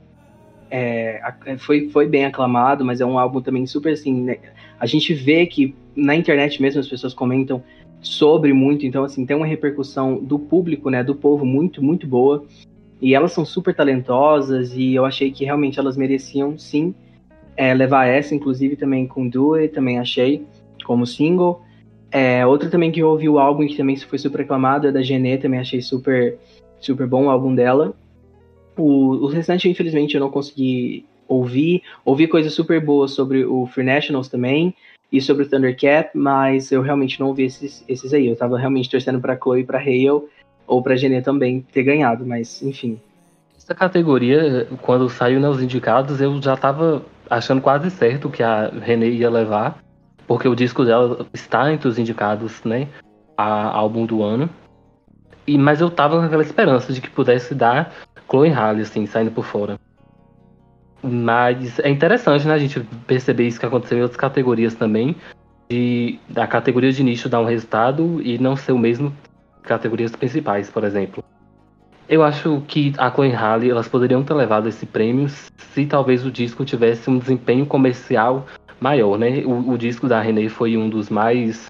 é, 0.69 1.21
foi, 1.57 1.89
foi 1.89 2.07
bem 2.07 2.25
aclamado, 2.25 2.83
mas 2.83 3.01
é 3.01 3.05
um 3.05 3.17
álbum 3.17 3.41
também 3.41 3.65
super 3.65 3.93
assim. 3.93 4.21
Né? 4.21 4.37
A 4.79 4.85
gente 4.85 5.13
vê 5.13 5.45
que 5.45 5.75
na 5.95 6.15
internet 6.15 6.61
mesmo 6.61 6.79
as 6.79 6.87
pessoas 6.87 7.13
comentam 7.13 7.63
sobre 8.01 8.53
muito, 8.53 8.85
então 8.85 9.03
assim, 9.03 9.25
tem 9.25 9.35
uma 9.35 9.45
repercussão 9.45 10.23
do 10.23 10.37
público, 10.37 10.89
né, 10.89 11.03
do 11.03 11.15
povo 11.15 11.45
muito, 11.45 11.83
muito 11.83 12.07
boa. 12.07 12.45
E 13.01 13.13
elas 13.13 13.31
são 13.31 13.45
super 13.45 13.75
talentosas 13.75 14.73
e 14.75 14.93
eu 14.93 15.05
achei 15.05 15.31
que 15.31 15.45
realmente 15.45 15.79
elas 15.79 15.95
mereciam 15.97 16.57
sim 16.57 16.95
é, 17.55 17.73
levar 17.73 18.05
essa, 18.05 18.35
inclusive 18.35 18.75
também 18.75 19.07
com 19.07 19.29
It, 19.55 19.73
também 19.73 19.99
achei, 19.99 20.45
como 20.85 21.05
single. 21.05 21.61
É, 22.11 22.45
outra 22.45 22.69
também 22.69 22.91
que 22.91 23.01
eu 23.01 23.09
ouvi 23.09 23.27
o 23.27 23.39
álbum 23.39 23.67
que 23.67 23.75
também 23.75 23.97
foi 23.97 24.17
super 24.17 24.41
aclamado 24.41 24.87
é 24.87 24.91
da 24.91 25.01
Genê, 25.01 25.37
também 25.37 25.59
achei 25.59 25.81
super, 25.81 26.37
super 26.79 27.07
bom 27.07 27.25
o 27.25 27.29
álbum 27.29 27.53
dela. 27.53 27.93
O, 28.77 29.25
o 29.25 29.27
restante, 29.27 29.69
infelizmente, 29.69 30.15
eu 30.15 30.21
não 30.21 30.29
consegui 30.29 31.05
ouvir. 31.27 31.83
Ouvi 32.05 32.27
coisas 32.27 32.53
super 32.53 32.83
boas 32.83 33.11
sobre 33.11 33.45
o 33.45 33.65
Free 33.67 33.83
Nationals 33.83 34.29
também 34.29 34.73
e 35.11 35.21
sobre 35.21 35.43
o 35.43 35.49
Thundercat, 35.49 36.09
mas 36.13 36.71
eu 36.71 36.81
realmente 36.81 37.19
não 37.19 37.27
ouvi 37.27 37.43
esses, 37.43 37.83
esses 37.87 38.13
aí. 38.13 38.27
Eu 38.27 38.35
tava 38.35 38.57
realmente 38.57 38.89
torcendo 38.89 39.19
pra 39.19 39.37
Chloe, 39.37 39.63
pra 39.63 39.79
Hale 39.79 40.23
ou 40.67 40.81
pra 40.81 40.95
Genê 40.95 41.21
também 41.21 41.65
ter 41.71 41.83
ganhado, 41.83 42.25
mas 42.25 42.61
enfim. 42.61 42.99
Essa 43.57 43.73
categoria, 43.73 44.67
quando 44.81 45.09
saiu 45.09 45.39
nos 45.39 45.61
indicados, 45.61 46.21
eu 46.21 46.41
já 46.41 46.55
tava 46.55 47.03
achando 47.29 47.61
quase 47.61 47.89
certo 47.91 48.29
que 48.29 48.43
a 48.43 48.69
René 48.69 49.07
ia 49.07 49.29
levar, 49.29 49.79
porque 50.25 50.47
o 50.47 50.55
disco 50.55 50.85
dela 50.85 51.25
está 51.33 51.71
entre 51.71 51.87
os 51.87 51.97
indicados, 51.97 52.63
né, 52.63 52.87
a 53.35 53.67
álbum 53.77 54.05
do 54.05 54.23
ano. 54.23 54.49
E, 55.45 55.57
mas 55.57 55.79
eu 55.79 55.89
tava 55.89 56.17
com 56.17 56.25
aquela 56.25 56.43
esperança 56.43 56.91
de 56.91 57.01
que 57.01 57.09
pudesse 57.09 57.55
dar 57.55 57.93
Chloe 58.29 58.49
Halle, 58.49 58.81
assim, 58.81 59.05
saindo 59.05 59.31
por 59.31 59.45
fora. 59.45 59.79
Mas 61.01 61.79
é 61.79 61.89
interessante, 61.89 62.47
né, 62.47 62.53
a 62.53 62.57
gente 62.57 62.79
perceber 63.05 63.47
isso 63.47 63.59
que 63.59 63.65
aconteceu 63.65 63.97
em 63.97 64.01
outras 64.01 64.19
categorias 64.19 64.75
também, 64.75 65.15
de 65.69 66.19
da 66.29 66.47
categoria 66.47 66.91
de 66.91 67.03
nicho 67.03 67.29
dar 67.29 67.41
um 67.41 67.45
resultado 67.45 68.21
e 68.21 68.37
não 68.37 68.55
ser 68.55 68.71
o 68.71 68.79
mesmo 68.79 69.13
categorias 69.63 70.15
principais, 70.15 70.69
por 70.69 70.83
exemplo. 70.83 71.23
Eu 72.09 72.23
acho 72.23 72.63
que 72.67 72.93
a 72.97 73.11
Chloe 73.11 73.31
Halle, 73.31 73.69
elas 73.69 73.87
poderiam 73.87 74.23
ter 74.23 74.33
levado 74.33 74.69
esse 74.69 74.85
prêmio 74.85 75.27
se 75.29 75.85
talvez 75.85 76.25
o 76.25 76.31
disco 76.31 76.63
tivesse 76.63 77.09
um 77.09 77.17
desempenho 77.17 77.65
comercial 77.65 78.45
maior, 78.79 79.17
né? 79.17 79.43
O, 79.45 79.71
o 79.71 79.77
disco 79.77 80.07
da 80.07 80.21
Renée 80.21 80.47
foi 80.47 80.77
um 80.77 80.89
dos 80.89 81.09
mais 81.09 81.69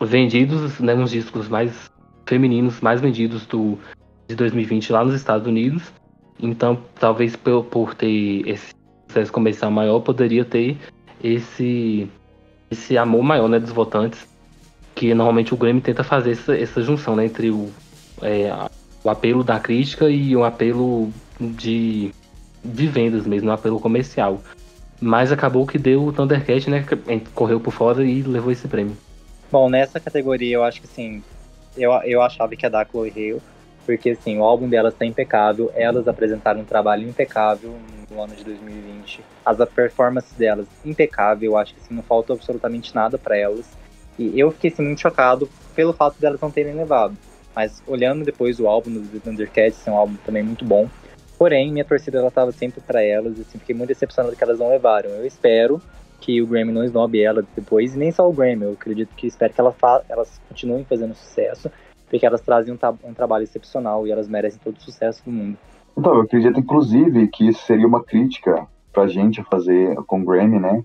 vendidos, 0.00 0.80
né, 0.80 0.94
uns 0.94 1.10
discos 1.10 1.48
mais 1.48 1.90
femininos, 2.26 2.80
mais 2.80 3.00
vendidos 3.00 3.46
do, 3.46 3.78
de 4.28 4.34
2020 4.34 4.92
lá 4.92 5.04
nos 5.04 5.14
Estados 5.14 5.46
Unidos. 5.46 5.92
Então, 6.40 6.78
talvez 6.98 7.36
por, 7.36 7.64
por 7.64 7.94
ter 7.94 8.48
esse 8.48 8.74
sucesso 9.06 9.32
comercial 9.32 9.70
maior, 9.70 10.00
poderia 10.00 10.44
ter 10.44 10.76
esse 11.22 12.08
esse 12.70 12.98
amor 12.98 13.22
maior, 13.22 13.48
né, 13.48 13.60
dos 13.60 13.70
votantes, 13.70 14.26
que 14.94 15.14
normalmente 15.14 15.54
o 15.54 15.56
Grammy 15.56 15.80
tenta 15.80 16.02
fazer 16.02 16.32
essa, 16.32 16.56
essa 16.56 16.82
junção, 16.82 17.14
né, 17.14 17.26
entre 17.26 17.50
o 17.50 17.70
é, 18.20 18.50
o 19.04 19.10
apelo 19.10 19.44
da 19.44 19.60
crítica 19.60 20.08
e 20.08 20.34
um 20.34 20.42
apelo 20.42 21.12
de, 21.38 22.10
de 22.64 22.86
vendas 22.86 23.26
mesmo, 23.26 23.50
um 23.50 23.52
apelo 23.52 23.78
comercial. 23.78 24.40
Mas 25.00 25.30
acabou 25.30 25.66
que 25.66 25.78
deu 25.78 26.06
o 26.06 26.12
Thundercat, 26.12 26.70
né? 26.70 26.84
Correu 27.34 27.60
por 27.60 27.72
fora 27.72 28.02
e 28.02 28.22
levou 28.22 28.50
esse 28.50 28.66
prêmio. 28.66 28.96
Bom, 29.52 29.68
nessa 29.68 30.00
categoria 30.00 30.56
eu 30.56 30.64
acho 30.64 30.80
que 30.80 30.86
sim. 30.86 31.22
Eu, 31.76 31.92
eu 32.04 32.22
achava 32.22 32.56
que 32.56 32.64
ia 32.64 32.70
dar 32.70 32.86
Chloe 32.86 33.10
Hale, 33.10 33.42
porque 33.84 34.10
assim, 34.10 34.38
o 34.38 34.44
álbum 34.44 34.68
delas 34.68 34.92
está 34.92 35.04
impecável, 35.04 35.70
elas 35.74 36.08
apresentaram 36.08 36.60
um 36.60 36.64
trabalho 36.64 37.08
impecável 37.08 37.74
no 38.10 38.22
ano 38.22 38.34
de 38.34 38.44
2020. 38.44 39.24
As 39.44 39.58
performances 39.68 40.32
delas 40.32 40.66
impecável, 40.84 41.52
eu 41.52 41.56
acho 41.58 41.74
que 41.74 41.80
assim, 41.80 41.94
não 41.94 42.02
faltou 42.02 42.34
absolutamente 42.34 42.94
nada 42.94 43.18
para 43.18 43.36
elas. 43.36 43.66
E 44.18 44.38
eu 44.38 44.50
fiquei 44.52 44.70
assim, 44.70 44.82
muito 44.82 45.00
chocado 45.00 45.48
pelo 45.74 45.92
fato 45.92 46.20
delas 46.20 46.40
não 46.40 46.50
terem 46.50 46.74
levado. 46.74 47.16
Mas 47.54 47.82
olhando 47.86 48.24
depois 48.24 48.58
o 48.58 48.66
álbum 48.66 48.90
do 48.90 49.20
Thundercats, 49.20 49.86
é 49.86 49.90
um 49.90 49.96
álbum 49.96 50.16
também 50.24 50.42
muito 50.42 50.64
bom. 50.64 50.88
Porém, 51.38 51.72
minha 51.72 51.84
torcida 51.84 52.18
ela 52.18 52.30
tava 52.30 52.52
sempre 52.52 52.80
para 52.80 53.02
elas, 53.02 53.38
e 53.38 53.42
assim, 53.42 53.58
fiquei 53.58 53.74
muito 53.74 53.88
decepcionado 53.88 54.36
que 54.36 54.42
elas 54.42 54.58
não 54.58 54.68
levaram. 54.68 55.10
Eu 55.10 55.26
espero 55.26 55.80
que 56.20 56.40
o 56.40 56.46
Grammy 56.46 56.72
não 56.72 56.84
esnobe 56.84 57.22
ela 57.22 57.44
depois, 57.54 57.94
e 57.94 57.98
nem 57.98 58.10
só 58.10 58.28
o 58.28 58.32
Grammy, 58.32 58.64
eu 58.64 58.72
acredito 58.72 59.14
que 59.14 59.26
espero 59.26 59.52
que 59.52 59.60
ela 59.60 59.74
elas 60.08 60.40
continuem 60.48 60.84
fazendo 60.84 61.14
sucesso, 61.14 61.70
porque 62.14 62.26
elas 62.26 62.42
trazem 62.42 62.72
um, 62.72 63.08
um 63.08 63.12
trabalho 63.12 63.42
excepcional 63.42 64.06
e 64.06 64.12
elas 64.12 64.28
merecem 64.28 64.60
todo 64.62 64.76
o 64.76 64.80
sucesso 64.80 65.24
do 65.24 65.32
mundo. 65.32 65.58
Então, 65.98 66.14
eu 66.14 66.20
acredito 66.20 66.60
inclusive 66.60 67.26
que 67.26 67.48
isso 67.48 67.66
seria 67.66 67.88
uma 67.88 68.04
crítica 68.04 68.68
pra 68.92 69.08
gente 69.08 69.42
fazer 69.42 69.96
com 70.06 70.20
o 70.20 70.24
Grammy, 70.24 70.60
né? 70.60 70.84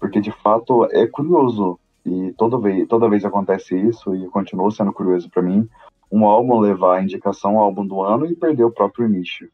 Porque 0.00 0.20
de 0.20 0.32
fato 0.32 0.84
é 0.90 1.06
curioso 1.06 1.78
e 2.04 2.34
toda 2.36 2.58
vez, 2.58 2.88
toda 2.88 3.08
vez 3.08 3.24
acontece 3.24 3.76
isso 3.76 4.16
e 4.16 4.26
continua 4.26 4.68
sendo 4.72 4.92
curioso 4.92 5.30
para 5.30 5.42
mim 5.42 5.68
um 6.10 6.26
álbum 6.26 6.58
levar 6.58 6.98
a 6.98 7.02
indicação 7.02 7.56
ao 7.56 7.66
álbum 7.66 7.86
do 7.86 8.02
ano 8.02 8.26
e 8.26 8.34
perder 8.34 8.64
o 8.64 8.72
próprio 8.72 9.08
nicho 9.08 9.48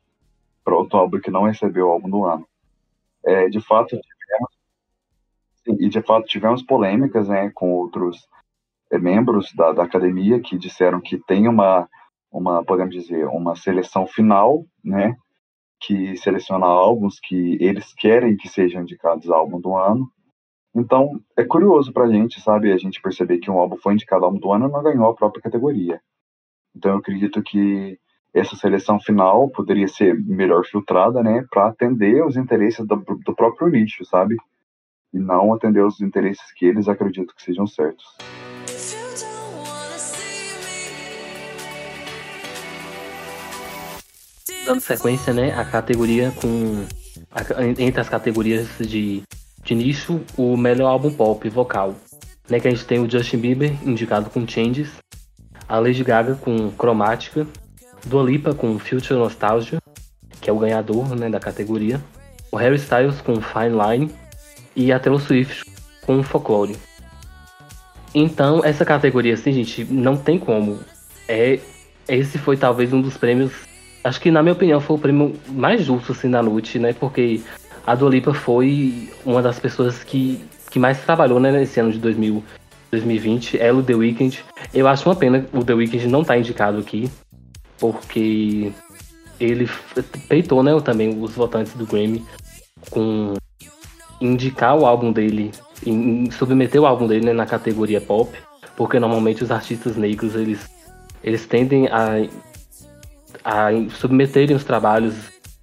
para 0.64 0.74
outro 0.74 0.98
álbum 0.98 1.20
que 1.20 1.30
não 1.30 1.42
recebeu 1.42 1.88
o 1.88 1.90
álbum 1.90 2.08
do 2.08 2.24
ano. 2.24 2.46
É, 3.26 3.46
de 3.50 3.60
fato, 3.60 3.88
tivemos, 3.90 5.82
e 5.82 5.86
de 5.86 6.00
fato 6.00 6.26
tivemos 6.26 6.62
polêmicas 6.62 7.28
né, 7.28 7.50
com 7.50 7.72
outros 7.72 8.26
membros 8.98 9.52
da, 9.54 9.72
da 9.72 9.84
academia 9.84 10.40
que 10.40 10.58
disseram 10.58 11.00
que 11.00 11.18
tem 11.18 11.48
uma, 11.48 11.88
uma, 12.30 12.64
podemos 12.64 12.94
dizer, 12.94 13.26
uma 13.26 13.54
seleção 13.54 14.06
final, 14.06 14.64
né, 14.84 15.16
que 15.80 16.16
seleciona 16.16 16.66
álbuns 16.66 17.18
que 17.20 17.56
eles 17.60 17.92
querem 17.94 18.36
que 18.36 18.48
sejam 18.48 18.82
indicados 18.82 19.30
álbum 19.30 19.60
do 19.60 19.76
ano. 19.76 20.10
Então, 20.74 21.20
é 21.36 21.44
curioso 21.44 21.92
para 21.92 22.04
a 22.04 22.12
gente, 22.12 22.40
sabe, 22.40 22.72
a 22.72 22.76
gente 22.76 23.00
perceber 23.00 23.38
que 23.38 23.50
um 23.50 23.58
álbum 23.58 23.76
foi 23.76 23.94
indicado 23.94 24.24
álbum 24.24 24.38
do 24.38 24.52
ano 24.52 24.68
e 24.68 24.72
não 24.72 24.82
ganhou 24.82 25.06
a 25.06 25.14
própria 25.14 25.42
categoria. 25.42 26.00
Então 26.74 26.92
eu 26.92 26.98
acredito 26.98 27.42
que 27.42 27.98
essa 28.32 28.54
seleção 28.54 29.00
final 29.00 29.48
poderia 29.50 29.88
ser 29.88 30.14
melhor 30.14 30.64
filtrada, 30.64 31.22
né, 31.22 31.44
para 31.50 31.68
atender 31.68 32.24
os 32.24 32.36
interesses 32.36 32.86
do, 32.86 32.96
do, 32.96 33.34
próprio 33.34 33.68
nicho, 33.68 34.04
sabe? 34.04 34.36
E 35.12 35.18
não 35.18 35.52
atender 35.52 35.84
os 35.84 36.00
interesses 36.00 36.52
que 36.54 36.66
eles 36.66 36.88
acreditam 36.88 37.34
que 37.34 37.42
sejam 37.42 37.66
certos. 37.66 38.06
Dando 44.64 44.80
sequência, 44.80 45.32
né, 45.32 45.52
a 45.52 45.64
categoria 45.64 46.32
com 46.40 46.86
a, 47.32 47.64
entre 47.64 48.00
as 48.00 48.08
categorias 48.08 48.68
de, 48.78 49.22
de 49.64 49.74
nicho, 49.74 50.20
o 50.36 50.56
melhor 50.56 50.88
álbum 50.88 51.10
pop 51.12 51.48
vocal, 51.48 51.94
né, 52.48 52.60
que 52.60 52.68
a 52.68 52.70
gente 52.70 52.84
tem 52.84 53.00
o 53.00 53.10
Justin 53.10 53.38
Bieber 53.38 53.72
indicado 53.84 54.30
com 54.30 54.46
Changes, 54.46 54.90
a 55.68 55.78
Lady 55.78 56.04
Gaga 56.04 56.36
com 56.36 56.70
Cromática, 56.70 57.46
Dua 58.06 58.22
Lipa 58.22 58.54
com 58.54 58.78
Future 58.78 59.18
Nostalgia, 59.18 59.80
que 60.40 60.48
é 60.48 60.52
o 60.52 60.58
ganhador 60.58 61.16
né, 61.16 61.28
da 61.28 61.40
categoria, 61.40 62.00
o 62.52 62.56
Harry 62.56 62.76
Styles 62.76 63.20
com 63.20 63.40
Fine 63.40 63.76
Line 63.76 64.14
e 64.74 64.92
a 64.92 64.98
Taylor 64.98 65.20
Swift 65.20 65.64
com 66.06 66.22
Folklore. 66.22 66.76
Então, 68.14 68.64
essa 68.64 68.84
categoria, 68.84 69.34
assim, 69.34 69.52
gente, 69.52 69.84
não 69.84 70.16
tem 70.16 70.38
como. 70.38 70.78
É, 71.28 71.60
esse 72.08 72.38
foi 72.38 72.56
talvez 72.56 72.92
um 72.92 73.00
dos 73.00 73.16
prêmios, 73.16 73.52
acho 74.02 74.20
que 74.20 74.30
na 74.30 74.42
minha 74.42 74.52
opinião 74.52 74.80
foi 74.80 74.96
o 74.96 74.98
prêmio 74.98 75.36
mais 75.48 75.84
justo 75.84 76.12
assim 76.12 76.28
da 76.28 76.42
noite, 76.42 76.78
né? 76.78 76.92
Porque 76.92 77.40
a 77.86 77.94
Dua 77.94 78.10
Lipa 78.10 78.34
foi 78.34 79.10
uma 79.24 79.40
das 79.40 79.58
pessoas 79.58 80.02
que, 80.02 80.44
que 80.70 80.78
mais 80.78 81.00
trabalhou 81.04 81.38
né, 81.38 81.52
nesse 81.52 81.78
ano 81.78 81.92
de 81.92 81.98
2000, 81.98 82.42
2020, 82.90 83.58
ela 83.60 83.78
o 83.78 83.82
The 83.82 83.94
Weeknd. 83.94 84.44
Eu 84.74 84.88
acho 84.88 85.08
uma 85.08 85.14
pena 85.14 85.46
o 85.52 85.64
The 85.64 85.74
Weeknd 85.74 86.08
não 86.08 86.24
tá 86.24 86.36
indicado 86.36 86.78
aqui, 86.78 87.08
porque 87.78 88.72
ele 89.38 89.68
peitou, 90.28 90.62
né, 90.62 90.78
também 90.80 91.22
os 91.22 91.32
votantes 91.32 91.72
do 91.74 91.86
Grammy 91.86 92.24
com 92.90 93.34
indicar 94.20 94.76
o 94.76 94.84
álbum 94.84 95.12
dele, 95.12 95.50
em, 95.86 96.30
submeter 96.30 96.80
o 96.80 96.86
álbum 96.86 97.06
dele 97.06 97.26
né, 97.26 97.32
na 97.32 97.46
categoria 97.46 98.00
pop, 98.00 98.36
porque 98.76 98.98
normalmente 98.98 99.42
os 99.42 99.50
artistas 99.50 99.96
negros 99.96 100.34
eles, 100.34 100.68
eles 101.22 101.46
tendem 101.46 101.88
a, 101.88 102.26
a 103.44 103.70
submeterem 103.90 104.56
os 104.56 104.64
trabalhos 104.64 105.14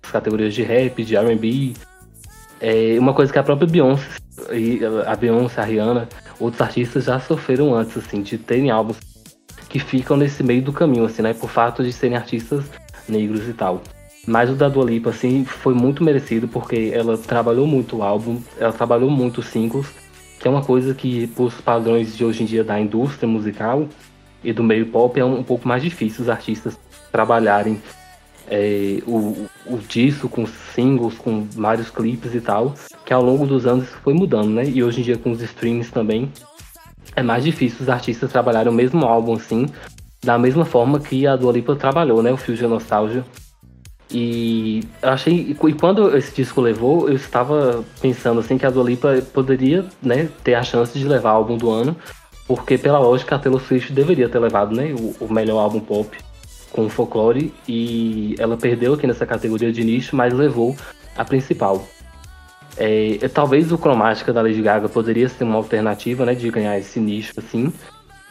às 0.03 0.11
categorias 0.11 0.53
de 0.53 0.63
rap, 0.63 1.03
de 1.03 1.15
R&B, 1.15 1.73
é 2.59 2.97
uma 2.99 3.13
coisa 3.13 3.31
que 3.31 3.37
a 3.37 3.43
própria 3.43 3.67
Beyoncé, 3.67 4.17
a 5.05 5.15
Beyoncé, 5.15 5.61
a 5.61 5.63
Rihanna, 5.63 6.09
outros 6.39 6.61
artistas 6.61 7.05
já 7.05 7.19
sofreram 7.19 7.73
antes, 7.75 7.97
assim, 7.97 8.21
de 8.21 8.37
terem 8.37 8.71
álbuns 8.71 8.97
que 9.69 9.79
ficam 9.79 10.17
nesse 10.17 10.43
meio 10.43 10.61
do 10.61 10.73
caminho, 10.73 11.05
assim, 11.05 11.21
né? 11.21 11.33
Por 11.33 11.49
fato 11.49 11.83
de 11.83 11.91
serem 11.91 12.17
artistas 12.17 12.65
negros 13.07 13.47
e 13.47 13.53
tal. 13.53 13.81
Mas 14.25 14.49
o 14.49 14.55
da 14.55 14.67
Dua 14.67 14.85
Lipa, 14.85 15.09
assim, 15.09 15.45
foi 15.45 15.73
muito 15.73 16.03
merecido 16.03 16.47
porque 16.47 16.91
ela 16.93 17.17
trabalhou 17.17 17.67
muito 17.67 17.97
o 17.97 18.03
álbum, 18.03 18.41
ela 18.59 18.73
trabalhou 18.73 19.09
muito 19.09 19.39
os 19.39 19.47
singles, 19.47 19.87
é 20.47 20.49
uma 20.49 20.63
coisa 20.63 20.93
que, 20.93 21.27
por 21.27 21.51
padrões 21.61 22.15
de 22.15 22.23
hoje 22.25 22.43
em 22.43 22.45
dia 22.45 22.63
da 22.63 22.79
indústria 22.79 23.27
musical 23.27 23.87
e 24.43 24.51
do 24.53 24.63
meio 24.63 24.87
pop, 24.87 25.19
é 25.19 25.25
um, 25.25 25.43
pouco 25.43 25.67
mais 25.67 25.83
difícil 25.83 26.23
os 26.23 26.29
artistas 26.29 26.79
trabalharem 27.11 27.81
é, 28.49 29.01
o, 29.05 29.47
o 29.65 29.77
disco 29.87 30.29
com 30.29 30.45
singles, 30.45 31.15
com 31.15 31.43
vários 31.51 31.89
clipes 31.89 32.33
e 32.33 32.39
tal, 32.39 32.73
que 33.05 33.13
ao 33.13 33.21
longo 33.21 33.45
dos 33.45 33.67
anos 33.67 33.89
foi 34.03 34.13
mudando, 34.13 34.49
né? 34.49 34.63
E 34.65 34.83
hoje 34.83 35.01
em 35.01 35.03
dia 35.03 35.17
com 35.17 35.31
os 35.31 35.41
streams 35.41 35.91
também 35.91 36.31
é 37.15 37.21
mais 37.21 37.43
difícil 37.43 37.79
os 37.81 37.89
artistas 37.89 38.31
trabalharem 38.31 38.71
o 38.71 38.75
mesmo 38.75 39.05
álbum 39.05 39.33
assim, 39.33 39.67
da 40.23 40.37
mesma 40.37 40.65
forma 40.65 40.99
que 40.99 41.27
a 41.27 41.35
Dua 41.35 41.51
Lipa 41.51 41.75
trabalhou, 41.75 42.23
né? 42.23 42.31
O 42.31 42.37
Fusion 42.37 42.69
Nostalgia. 42.69 43.25
E 44.09 44.83
achei. 45.01 45.57
E 45.63 45.73
quando 45.73 46.15
esse 46.15 46.33
disco 46.33 46.61
levou, 46.61 47.09
eu 47.09 47.15
estava 47.15 47.83
pensando 48.01 48.39
assim 48.39 48.57
que 48.57 48.65
a 48.65 48.69
Dua 48.69 48.83
Lipa 48.83 49.21
poderia 49.33 49.85
né, 50.01 50.29
ter 50.43 50.55
a 50.55 50.63
chance 50.63 50.97
de 50.97 51.05
levar 51.05 51.31
álbum 51.31 51.57
do 51.57 51.69
ano, 51.69 51.95
porque 52.47 52.77
pela 52.77 52.99
lógica 52.99 53.35
a 53.35 53.39
Taylor 53.39 53.59
Swift 53.59 53.91
deveria 53.91 54.29
ter 54.29 54.39
levado 54.39 54.73
né, 54.73 54.95
o, 54.97 55.25
o 55.25 55.33
melhor 55.33 55.59
álbum 55.59 55.81
pop 55.81 56.17
com 56.71 56.89
folclore 56.89 57.53
e 57.67 58.35
ela 58.39 58.55
perdeu 58.55 58.93
aqui 58.93 59.07
nessa 59.07 59.25
categoria 59.25 59.71
de 59.71 59.83
nicho, 59.83 60.15
mas 60.15 60.33
levou 60.33 60.75
a 61.17 61.25
principal. 61.25 61.85
É, 62.77 63.27
talvez 63.33 63.71
o 63.71 63.77
Cromática 63.77 64.31
da 64.31 64.41
Lady 64.41 64.61
Gaga 64.61 64.87
poderia 64.87 65.27
ser 65.27 65.43
uma 65.43 65.55
alternativa, 65.55 66.25
né, 66.25 66.35
de 66.35 66.49
ganhar 66.49 66.77
esse 66.77 66.99
nicho 66.99 67.33
assim, 67.37 67.73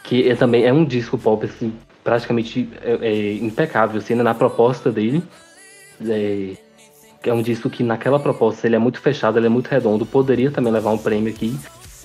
que 0.03 0.29
é, 0.29 0.35
também 0.35 0.65
é 0.65 0.71
um 0.71 0.85
disco 0.85 1.17
pop 1.17 1.45
assim, 1.45 1.73
praticamente 2.03 2.69
é, 2.81 2.97
é, 3.01 3.33
impecável 3.33 3.97
assim, 3.97 4.15
né, 4.15 4.23
na 4.23 4.33
proposta 4.33 4.89
dele. 4.89 5.21
É, 6.05 6.53
é 7.23 7.33
um 7.33 7.41
disco 7.41 7.69
que 7.69 7.83
naquela 7.83 8.19
proposta 8.19 8.67
ele 8.67 8.75
é 8.75 8.79
muito 8.79 8.99
fechado, 8.99 9.37
ele 9.37 9.47
é 9.47 9.49
muito 9.49 9.67
redondo, 9.67 10.05
poderia 10.05 10.51
também 10.51 10.71
levar 10.71 10.91
um 10.91 10.97
prêmio 10.97 11.31
aqui, 11.31 11.57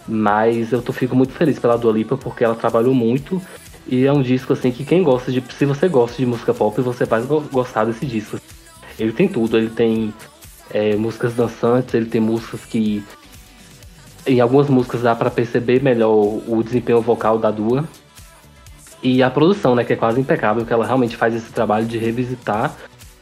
mas 0.07 0.73
eu 0.73 0.83
tô, 0.83 0.93
fico 0.93 1.15
muito 1.15 1.33
feliz 1.33 1.59
pela 1.59 1.77
Dua 1.77 1.93
Lipa 1.93 2.17
porque 2.17 2.45
ela 2.45 2.55
trabalhou 2.55 2.95
muito 2.95 3.41
e 3.87 4.07
é 4.07 4.13
um 4.13 4.23
disco 4.23 4.53
assim 4.53 4.71
que 4.71 4.85
quem 4.85 5.03
gosta 5.03 5.33
de. 5.33 5.43
Se 5.57 5.65
você 5.65 5.89
gosta 5.89 6.17
de 6.17 6.27
música 6.27 6.55
pop, 6.55 6.81
você 6.81 7.05
vai 7.05 7.23
gostar 7.23 7.85
desse 7.85 8.07
disco. 8.07 8.39
Ele 8.99 9.13
tem 9.13 9.29
tudo, 9.29 9.57
ele 9.57 9.71
tem 9.71 10.15
é, 10.71 10.95
músicas 10.97 11.35
dançantes, 11.35 11.95
ele 11.95 12.07
tem 12.07 12.21
músicas 12.21 12.65
que. 12.65 13.05
Em 14.25 14.41
algumas 14.41 14.69
músicas 14.69 15.03
dá 15.03 15.17
para 15.17 15.31
perceber 15.31 15.83
melhor 15.83 16.15
o 16.15 16.63
desempenho 16.63 17.01
vocal 17.01 17.39
da 17.39 17.51
Dua. 17.51 17.85
E 19.03 19.21
a 19.21 19.29
produção, 19.29 19.75
né, 19.75 19.83
que 19.83 19.93
é 19.93 19.97
quase 19.97 20.21
impecável, 20.21 20.65
que 20.65 20.73
ela 20.73 20.87
realmente 20.87 21.17
faz 21.17 21.35
esse 21.35 21.53
trabalho 21.53 21.87
de 21.87 21.99
revisitar 21.99 22.73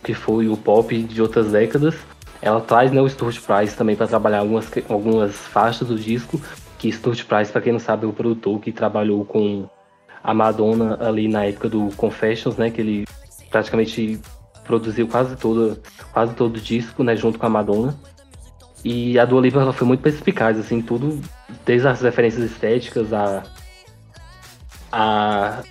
que 0.03 0.15
foi 0.15 0.49
o 0.49 0.57
pop 0.57 1.03
de 1.03 1.21
outras 1.23 1.51
décadas. 1.53 1.95
Ela 2.43 2.61
traz 2.61 2.91
né, 2.91 3.01
o 3.01 3.09
Stuart 3.09 3.39
Price 3.41 3.77
também 3.77 3.97
para 3.97 4.07
trabalhar 4.07 4.39
algumas, 4.39 4.71
algumas 4.89 5.37
faixas 5.37 5.89
do 5.89 5.97
disco, 5.97 6.41
que 6.79 6.91
Stuart 6.91 7.25
Price, 7.25 7.53
para 7.53 7.61
quem 7.61 7.73
não 7.73 7.81
sabe, 7.81 8.07
é 8.07 8.09
o 8.09 8.13
produtor 8.13 8.59
que 8.61 8.73
trabalhou 8.73 9.25
com 9.25 9.69
a 10.23 10.33
Madonna 10.33 10.99
ali 11.01 11.29
na 11.29 11.45
época 11.45 11.69
do 11.69 11.91
Confessions, 11.97 12.57
né? 12.57 12.71
Que 12.71 12.81
ele 12.81 13.05
praticamente 13.51 14.19
produziu 14.65 15.07
quase 15.07 15.37
todo, 15.37 15.79
quase 16.13 16.35
todo 16.35 16.57
o 16.57 16.61
disco, 16.61 17.03
né? 17.03 17.15
Junto 17.17 17.39
com 17.39 17.47
a 17.47 17.51
Madonna. 17.51 17.99
E 18.83 19.19
a 19.19 19.27
Dua 19.27 19.43
Lipa 19.43 19.61
ela 19.61 19.75
foi 19.75 19.87
muito 19.87 20.01
perspicaz, 20.01 20.59
assim, 20.59 20.81
tudo, 20.81 21.21
desde 21.67 21.87
as 21.87 22.01
referências 22.01 22.51
estéticas, 22.51 23.13
a, 23.13 23.43
a 24.91 25.63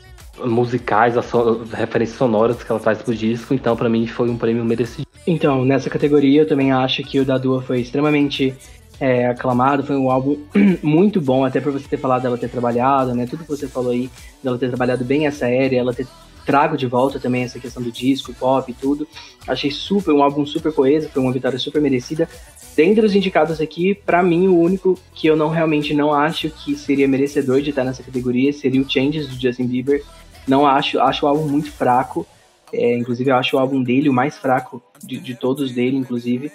musicais, 0.46 1.18
as 1.18 1.26
so, 1.26 1.64
referências 1.72 2.18
sonoras 2.18 2.64
que 2.64 2.72
ela 2.72 2.80
traz 2.80 3.02
pro 3.02 3.14
disco, 3.14 3.54
então 3.54 3.76
para 3.76 3.90
mim 3.90 4.08
foi 4.08 4.30
um 4.30 4.38
prêmio 4.38 4.64
merecido. 4.64 5.08
Então, 5.26 5.64
nessa 5.64 5.90
categoria 5.90 6.42
eu 6.42 6.48
também 6.48 6.72
acho 6.72 7.04
que 7.04 7.20
o 7.20 7.26
da 7.26 7.38
Dua 7.38 7.62
foi 7.62 7.82
extremamente 7.82 8.56
é, 9.00 9.28
aclamado, 9.28 9.84
foi 9.84 9.96
um 9.96 10.12
álbum 10.12 10.38
muito 10.84 11.22
bom, 11.22 11.46
até 11.46 11.62
por 11.62 11.72
você 11.72 11.88
ter 11.88 11.98
falado 11.98 12.24
dela 12.24 12.38
ter 12.38 12.50
trabalhado, 12.50 13.16
né? 13.16 13.26
Tudo 13.26 13.44
que 13.44 13.50
você 13.50 13.68
falou 13.68 13.92
aí, 13.92 14.10
dela 14.44 14.58
ter 14.58 14.68
trabalhado 14.68 15.06
bem 15.06 15.26
essa 15.26 15.48
era, 15.48 15.76
ela 15.76 15.94
ter 15.94 16.08
trago 16.46 16.76
de 16.76 16.88
volta 16.88 17.20
também 17.20 17.44
essa 17.44 17.60
questão 17.60 17.82
do 17.82 17.92
disco, 17.92 18.34
pop 18.34 18.70
e 18.70 18.74
tudo. 18.74 19.08
Achei 19.48 19.70
super, 19.70 20.12
um 20.12 20.24
álbum 20.24 20.46
super 20.46 20.74
coeso, 20.74 21.08
foi 21.10 21.22
uma 21.22 21.32
vitória 21.32 21.60
super 21.60 21.82
merecida. 21.82 22.28
Dentre 22.76 23.06
os 23.06 23.16
indicados 23.16 23.62
aqui, 23.62 23.94
para 23.94 24.24
mim, 24.24 24.48
o 24.48 24.58
único 24.58 24.98
que 25.14 25.28
eu 25.28 25.36
não 25.36 25.50
realmente 25.50 25.94
não 25.94 26.14
acho 26.14 26.50
que 26.50 26.76
seria 26.76 27.08
merecedor 27.08 27.62
de 27.62 27.70
estar 27.70 27.84
nessa 27.84 28.02
categoria 28.02 28.52
seria 28.52 28.82
o 28.82 28.90
Changes 28.90 29.28
do 29.28 29.40
Justin 29.40 29.68
Bieber. 29.68 30.04
Não 30.50 30.66
acho, 30.66 31.00
acho 31.00 31.26
o 31.26 31.30
álbum 31.30 31.48
muito 31.48 31.72
fraco. 31.72 32.26
É, 32.74 32.98
inclusive, 32.98 33.30
eu 33.30 33.36
acho 33.36 33.56
o 33.56 33.60
álbum 33.60 33.82
dele 33.82 34.10
o 34.10 34.14
mais 34.14 34.38
fraco 34.38 34.82
de, 35.04 35.20
de 35.20 35.36
todos 35.36 35.72
dele, 35.72 35.96
inclusive. 35.96 36.52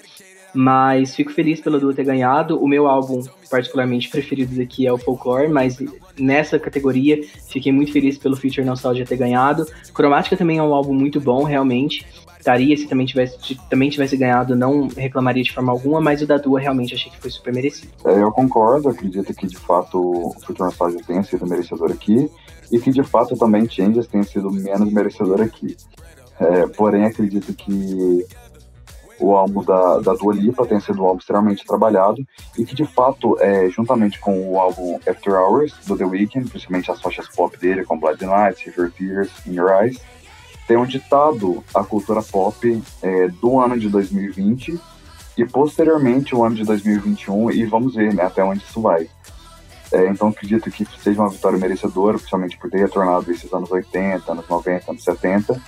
Mas 0.53 1.17
fico 1.17 1.33
feliz 1.33 1.61
pela 1.61 1.81
Dua 1.81 1.95
ter 1.95 2.05
ganhado. 2.05 2.63
O 2.63 2.69
meu 2.69 2.87
álbum, 2.87 3.23
particularmente 3.51 4.09
preferido 4.09 4.55
daqui, 4.57 4.87
é 4.87 4.93
o 4.93 4.99
Folklore, 4.99 5.49
mas 5.49 5.79
nessa 6.19 6.59
categoria 6.59 7.21
fiquei 7.49 7.73
muito 7.73 7.93
feliz 7.93 8.17
pelo 8.19 8.37
Future 8.37 8.65
Nostalgia 8.65 9.05
ter 9.05 9.17
ganhado. 9.17 9.67
Cromática 9.93 10.37
também 10.37 10.59
é 10.59 10.63
um 10.63 10.75
álbum 10.75 10.95
muito 10.95 11.21
bom, 11.21 11.43
realmente. 11.43 12.07
Daria 12.45 12.77
se 12.77 12.87
também 12.87 13.07
tivesse, 13.07 13.59
também 13.71 13.89
tivesse 13.89 14.17
ganhado, 14.17 14.55
não 14.55 14.87
reclamaria 14.89 15.43
de 15.43 15.51
forma 15.51 15.73
alguma, 15.73 16.01
mas 16.01 16.21
o 16.21 16.27
da 16.27 16.37
Dua 16.37 16.61
realmente 16.61 16.95
achei 16.95 17.11
que 17.11 17.19
foi 17.19 17.31
super 17.31 17.55
merecido. 17.55 17.91
É, 18.05 18.23
eu 18.23 18.31
concordo, 18.31 18.91
acredito 18.91 19.33
que 19.33 19.47
de 19.47 19.57
fato 19.57 19.99
o 19.99 20.35
Future 20.41 20.61
Nostalgia 20.61 21.01
tenha 21.07 21.23
sido 21.23 21.47
merecedor 21.47 21.91
aqui, 21.91 22.31
e 22.71 22.79
que 22.79 22.91
de 22.91 23.03
fato 23.03 23.37
também 23.37 23.69
Changes 23.69 24.07
tenha 24.07 24.25
sido 24.25 24.51
menos 24.51 24.93
merecedor 24.93 25.41
aqui. 25.41 25.77
É, 26.39 26.67
porém, 26.67 27.05
acredito 27.05 27.53
que 27.53 28.27
o 29.19 29.35
álbum 29.35 29.63
da, 29.63 30.01
da 30.01 30.15
Dua 30.15 30.35
Lipa 30.35 30.67
tem 30.67 30.81
sido 30.81 31.03
um 31.03 31.07
álbum 31.07 31.19
extremamente 31.19 31.65
trabalhado 31.65 32.27
e 32.59 32.65
que 32.65 32.75
de 32.75 32.85
fato, 32.85 33.37
é, 33.41 33.69
juntamente 33.71 34.19
com 34.19 34.51
o 34.51 34.59
álbum 34.59 34.99
After 35.09 35.35
Hours 35.35 35.73
do 35.87 35.97
The 35.97 36.05
Weeknd, 36.05 36.51
principalmente 36.51 36.91
as 36.91 37.01
faixas 37.01 37.29
pop 37.29 37.57
dele, 37.57 37.85
com 37.85 37.99
Blood 37.99 38.25
Nights, 38.25 38.65
River 38.65 38.91
Tears, 38.93 39.31
In 39.47 39.55
Your 39.55 39.71
Eyes, 39.83 40.01
tem 40.67 40.77
um 40.77 40.87
ditado 40.87 41.63
a 41.75 41.85
cultura 41.85 42.23
pop 42.23 42.83
é, 43.03 43.29
do 43.29 43.61
ano 43.61 43.79
de 43.79 43.89
2020 43.89 44.79
e 45.37 45.45
posteriormente 45.45 46.35
o 46.35 46.45
ano 46.45 46.55
de 46.55 46.65
2021 46.65 47.51
e 47.51 47.65
vamos 47.65 47.95
ver 47.95 48.15
né, 48.15 48.23
até 48.25 48.43
onde 48.43 48.65
isso 48.65 48.81
vai. 48.81 49.09
É, 49.95 50.09
então 50.09 50.29
acredito 50.29 50.71
que 50.71 50.85
seja 51.03 51.21
uma 51.21 51.31
vitória 51.31 51.59
merecedora, 51.59 52.19
principalmente 52.19 52.59
por 52.59 52.69
ter 52.71 52.79
retornado 52.79 53.31
esses 53.31 53.53
anos 53.53 53.71
80, 53.71 54.33
anos 54.33 54.49
90, 54.49 54.91
anos 54.91 55.05
70 55.05 55.61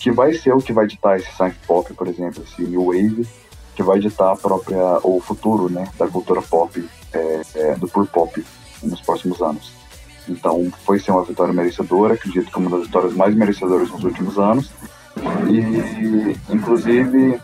que 0.00 0.10
vai 0.10 0.32
ser 0.32 0.54
o 0.54 0.62
que 0.62 0.72
vai 0.72 0.86
ditar 0.86 1.18
esse 1.18 1.30
synth 1.36 1.54
pop, 1.66 1.92
por 1.92 2.08
exemplo, 2.08 2.42
esse 2.42 2.62
new 2.62 2.86
wave, 2.86 3.28
que 3.76 3.82
vai 3.82 4.00
ditar 4.00 4.32
a 4.32 4.36
própria 4.36 4.98
o 5.04 5.20
futuro, 5.20 5.70
né, 5.70 5.86
da 5.98 6.08
cultura 6.08 6.40
pop 6.40 6.82
é, 7.12 7.42
é, 7.54 7.74
do 7.74 7.86
pur 7.86 8.06
pop 8.06 8.44
nos 8.82 9.02
próximos 9.02 9.42
anos. 9.42 9.72
Então, 10.26 10.72
foi 10.86 10.98
ser 10.98 11.10
uma 11.10 11.24
vitória 11.24 11.52
merecedora, 11.52 12.14
acredito 12.14 12.50
que 12.50 12.58
uma 12.58 12.70
das 12.70 12.86
vitórias 12.86 13.12
mais 13.12 13.34
merecedoras 13.34 13.90
nos 13.90 14.02
últimos 14.02 14.38
anos. 14.38 14.70
E, 15.50 16.54
inclusive, 16.54 17.38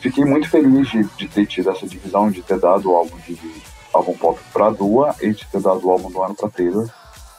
fiquei 0.00 0.24
muito 0.24 0.48
feliz 0.48 0.88
de, 0.88 1.04
de 1.04 1.28
ter 1.28 1.46
tido 1.46 1.70
essa 1.70 1.86
divisão, 1.86 2.30
de 2.30 2.40
ter 2.40 2.58
dado 2.58 2.90
o 2.90 2.96
álbum 2.96 3.18
de 3.18 3.34
álbum 3.92 4.16
pop 4.16 4.38
para 4.52 4.70
Dua 4.70 5.14
e 5.20 5.34
ter 5.34 5.60
dado 5.60 5.86
o 5.86 5.90
álbum 5.90 6.10
do 6.10 6.22
ano 6.22 6.34
para 6.34 6.48
Taylor. 6.48 6.88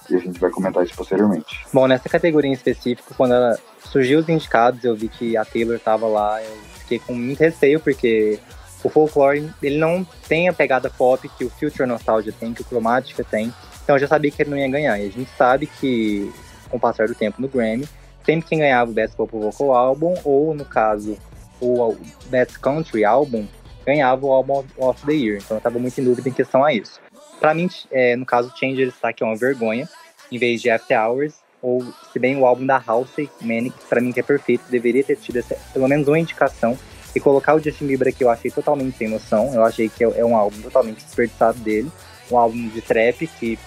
E 0.10 0.16
a 0.16 0.20
gente 0.20 0.40
vai 0.40 0.50
comentar 0.50 0.84
isso 0.84 0.96
posteriormente. 0.96 1.66
Bom, 1.72 1.88
nessa 1.88 2.10
categoria 2.10 2.50
em 2.50 2.54
específico, 2.54 3.14
quando 3.16 3.36
ela 3.36 3.60
surgiu 3.86 4.20
os 4.20 4.28
indicados, 4.28 4.84
eu 4.84 4.96
vi 4.96 5.08
que 5.08 5.38
a 5.38 5.46
Taylor 5.46 5.76
estava 5.76 6.08
lá, 6.08 6.42
eu 6.42 6.58
fiquei 6.80 7.00
com 7.00 7.14
muito 7.14 7.40
receio, 7.40 7.80
porque 7.80 8.40
o 8.84 8.90
folklore, 8.90 9.50
ele 9.62 9.78
não 9.78 10.06
tem 10.28 10.50
a 10.50 10.54
pegada 10.54 10.90
pop 10.90 11.30
que 11.38 11.46
o 11.46 11.50
Future 11.50 11.88
Nostalgia 11.88 12.34
tem, 12.40 12.54
que 12.54 12.62
o 12.62 12.66
Chromatica 12.66 13.24
tem, 13.24 13.54
então 13.84 13.96
eu 13.96 14.00
já 14.00 14.08
sabia 14.08 14.32
que 14.32 14.42
ele 14.42 14.50
não 14.50 14.58
ia 14.58 14.68
ganhar, 14.68 14.98
e 15.00 15.08
a 15.08 15.12
gente 15.12 15.30
sabe 15.38 15.68
que, 15.68 16.32
com 16.70 16.78
o 16.78 16.80
passar 16.80 17.08
do 17.08 17.16
tempo 17.16 17.42
no 17.42 17.48
Grammy, 17.48 17.88
sempre 18.26 18.48
quem 18.48 18.60
ganhava 18.60 18.90
o 18.90 18.94
Best 18.94 19.16
Pop 19.16 19.32
Vocal 19.32 19.76
Album, 19.76 20.16
ou 20.24 20.56
no 20.56 20.66
caso, 20.66 21.18
o 21.62 21.96
Best 22.28 22.60
Country 22.60 23.04
Album, 23.04 23.48
ganhava 23.90 24.26
o 24.26 24.32
Album 24.32 24.64
of 24.78 25.06
the 25.06 25.14
Year, 25.14 25.38
então 25.38 25.56
eu 25.56 25.60
estava 25.60 25.80
muito 25.80 26.00
em 26.00 26.04
dúvida 26.04 26.30
em 26.30 26.34
questão 26.34 26.64
a 26.64 26.74
isso. 26.74 27.00
Para 27.40 27.54
mim, 27.54 27.70
é, 27.92 28.16
no 28.16 28.26
caso, 28.26 28.54
Change 28.56 28.82
ele 28.82 28.92
está 28.92 29.10
aqui 29.10 29.24
é 29.24 29.26
uma 29.26 29.36
vergonha, 29.36 29.90
em 30.32 30.38
vez 30.38 30.62
de 30.62 30.70
After 30.70 31.00
Hours, 31.00 31.36
ou 31.62 31.84
se 32.12 32.20
bem 32.20 32.38
o 32.38 32.46
álbum 32.46 32.66
da 32.66 32.82
Halsey 32.86 33.30
Manic, 33.42 33.76
para 33.90 34.00
mim 34.00 34.12
que 34.12 34.20
é 34.20 34.24
perfeito, 34.24 34.64
deveria 34.70 35.04
ter 35.04 35.18
tido 35.18 35.38
essa, 35.38 35.56
pelo 35.74 35.88
menos 35.88 36.08
uma 36.08 36.20
indicação. 36.20 36.78
E 37.16 37.20
colocar 37.20 37.56
o 37.56 37.60
Justin 37.60 37.88
Bieber 37.88 38.10
aqui 38.10 38.24
eu 38.24 38.30
achei 38.30 38.52
totalmente 38.52 38.98
sem 38.98 39.10
noção. 39.10 39.52
Eu 39.54 39.64
achei 39.64 39.90
que 39.90 40.04
é, 40.04 40.20
é 40.20 40.24
um 40.24 40.36
álbum 40.36 40.62
totalmente 40.62 41.04
desperdiçado 41.04 41.58
dele. 41.60 41.92
Um 42.32 42.38
álbum 42.38 42.68
de 42.68 42.82
trap 42.82 43.26
que 43.40 43.58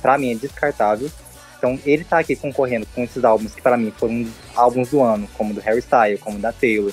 para 0.00 0.16
mim 0.16 0.32
é 0.32 0.34
descartável. 0.34 1.10
Então 1.58 1.78
ele 1.84 2.04
tá 2.04 2.18
aqui 2.18 2.34
concorrendo 2.34 2.86
com 2.94 3.04
esses 3.04 3.22
álbuns 3.22 3.54
que 3.54 3.60
para 3.60 3.76
mim 3.76 3.92
foram 3.98 4.26
álbuns 4.54 4.90
do 4.90 5.02
ano, 5.02 5.28
como 5.36 5.52
do 5.52 5.60
Harry 5.60 5.80
Styles, 5.80 6.20
como 6.20 6.38
da 6.38 6.52
Taylor, 6.52 6.92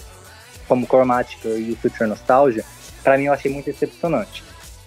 como 0.68 0.86
Chromatica 0.86 1.50
e 1.50 1.72
o 1.72 1.76
Future 1.76 2.10
Nostalgia, 2.10 2.64
para 3.04 3.18
mim 3.18 3.26
eu 3.26 3.34
achei 3.34 3.52
muito 3.52 3.66
decepcionante. 3.66 4.44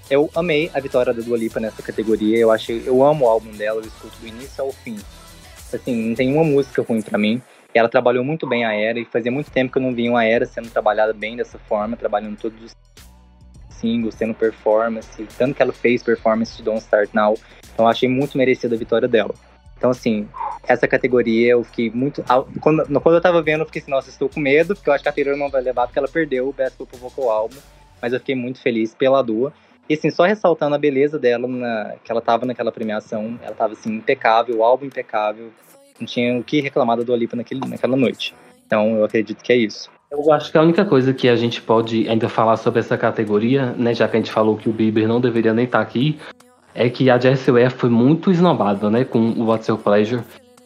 Eu 0.09 0.31
amei 0.35 0.70
a 0.72 0.81
vitória 0.81 1.12
da 1.12 1.20
Dua 1.20 1.37
Lipa 1.37 1.59
nessa 1.59 1.83
categoria. 1.83 2.39
Eu 2.39 2.53
achei, 2.53 2.83
eu 2.87 3.05
amo 3.05 3.24
o 3.24 3.29
álbum 3.29 3.51
dela, 3.51 3.81
eu 3.81 3.87
escuto 3.87 4.16
do 4.18 4.27
início 4.27 4.62
ao 4.62 4.72
fim 4.72 4.97
assim, 5.74 6.09
não 6.09 6.14
tem 6.14 6.33
uma 6.33 6.45
música 6.45 6.83
ruim 6.83 7.03
para 7.03 7.18
mim. 7.18 7.41
Ela 7.74 7.89
trabalhou 7.89 8.24
muito 8.24 8.47
bem 8.47 8.64
a 8.64 8.72
Era 8.72 8.99
e 8.99 9.05
fazia 9.05 9.31
muito 9.31 9.51
tempo 9.51 9.72
que 9.72 9.79
eu 9.79 9.83
não 9.83 9.95
via 9.95 10.11
uma 10.11 10.24
Era 10.24 10.47
sendo 10.47 10.70
trabalhada 10.70 11.12
bem 11.12 11.37
dessa 11.37 11.59
forma, 11.59 11.97
trabalhando 11.97 12.37
todos 12.39 12.62
os 12.62 12.77
singles, 13.68 14.14
tendo 14.14 14.35
performance, 14.35 15.27
tanto 15.37 15.55
que 15.55 15.62
ela 15.62 15.72
fez 15.72 16.03
performance 16.03 16.57
de 16.57 16.62
Don't 16.62 16.81
Start 16.81 17.11
Now. 17.12 17.35
Então 17.72 17.85
eu 17.85 17.91
achei 17.91 18.09
muito 18.09 18.39
merecida 18.39 18.74
a 18.74 18.79
vitória 18.79 19.07
dela. 19.07 19.35
Então, 19.77 19.91
assim, 19.91 20.27
essa 20.66 20.89
categoria 20.89 21.53
eu 21.53 21.64
fiquei 21.64 21.91
muito. 21.91 22.24
Quando, 22.61 23.01
quando 23.01 23.14
eu 23.14 23.20
tava 23.20 23.43
vendo, 23.43 23.61
eu 23.61 23.66
fiquei 23.66 23.83
assim, 23.83 23.91
nossa, 23.91 24.09
estou 24.09 24.29
com 24.29 24.41
medo, 24.41 24.74
porque 24.74 24.89
eu 24.89 24.95
acho 24.95 25.03
que 25.03 25.09
a 25.09 25.12
Taylor 25.12 25.37
não 25.37 25.51
vai 25.51 25.62
levar, 25.62 25.87
porque 25.87 25.99
ela 25.99 26.09
perdeu 26.09 26.49
o 26.49 26.53
Best 26.53 26.77
Pop 26.77 26.97
Vocal 26.97 27.31
Album. 27.31 27.57
Mas 28.01 28.12
eu 28.12 28.18
fiquei 28.18 28.35
muito 28.35 28.61
feliz 28.61 28.95
pela 28.95 29.22
Dua. 29.22 29.53
E 29.89 29.95
assim, 29.95 30.11
só 30.11 30.24
ressaltando 30.24 30.74
a 30.74 30.79
beleza 30.79 31.18
dela, 31.18 31.47
na, 31.47 31.95
que 32.03 32.11
ela 32.11 32.20
tava 32.20 32.45
naquela 32.45 32.72
premiação, 32.72 33.39
ela 33.43 33.55
tava 33.55 33.74
assim, 33.74 33.95
impecável, 33.95 34.57
o 34.57 34.64
álbum 34.64 34.87
impecável, 34.87 35.53
não 36.01 36.07
tinha 36.07 36.39
o 36.39 36.43
que 36.43 36.61
reclamar 36.61 36.97
da 36.97 37.05
Dua 37.05 37.16
Lipa 37.16 37.37
naquele, 37.37 37.61
naquela 37.61 37.97
noite. 37.97 38.35
Então 38.66 38.97
eu 38.97 39.05
acredito 39.05 39.43
que 39.43 39.53
é 39.53 39.57
isso. 39.57 39.89
Eu 40.11 40.33
acho 40.33 40.51
que 40.51 40.59
a 40.59 40.62
única 40.62 40.85
coisa 40.85 41.12
que 41.12 41.29
a 41.29 41.37
gente 41.37 41.61
pode 41.61 42.09
ainda 42.09 42.29
falar 42.29 42.57
sobre 42.57 42.81
essa 42.81 42.97
categoria, 42.97 43.72
né, 43.72 43.95
já 43.95 44.09
que 44.09 44.16
a 44.16 44.20
gente 44.20 44.31
falou 44.31 44.57
que 44.57 44.68
o 44.68 44.72
Bieber 44.72 45.07
não 45.07 45.20
deveria 45.20 45.53
nem 45.53 45.64
estar 45.64 45.79
tá 45.79 45.85
aqui, 45.85 46.18
é 46.77 46.91
que 46.91 47.09
a 47.09 47.18
Jessie 47.18 47.51
Ware 47.51 47.70
foi 47.70 47.89
muito 47.89 48.31
esnobada, 48.31 48.91
né, 48.91 49.03
com 49.03 49.18
o 49.18 49.47
What's 49.47 49.66
Your 49.66 49.79
Pleasure. 49.79 50.22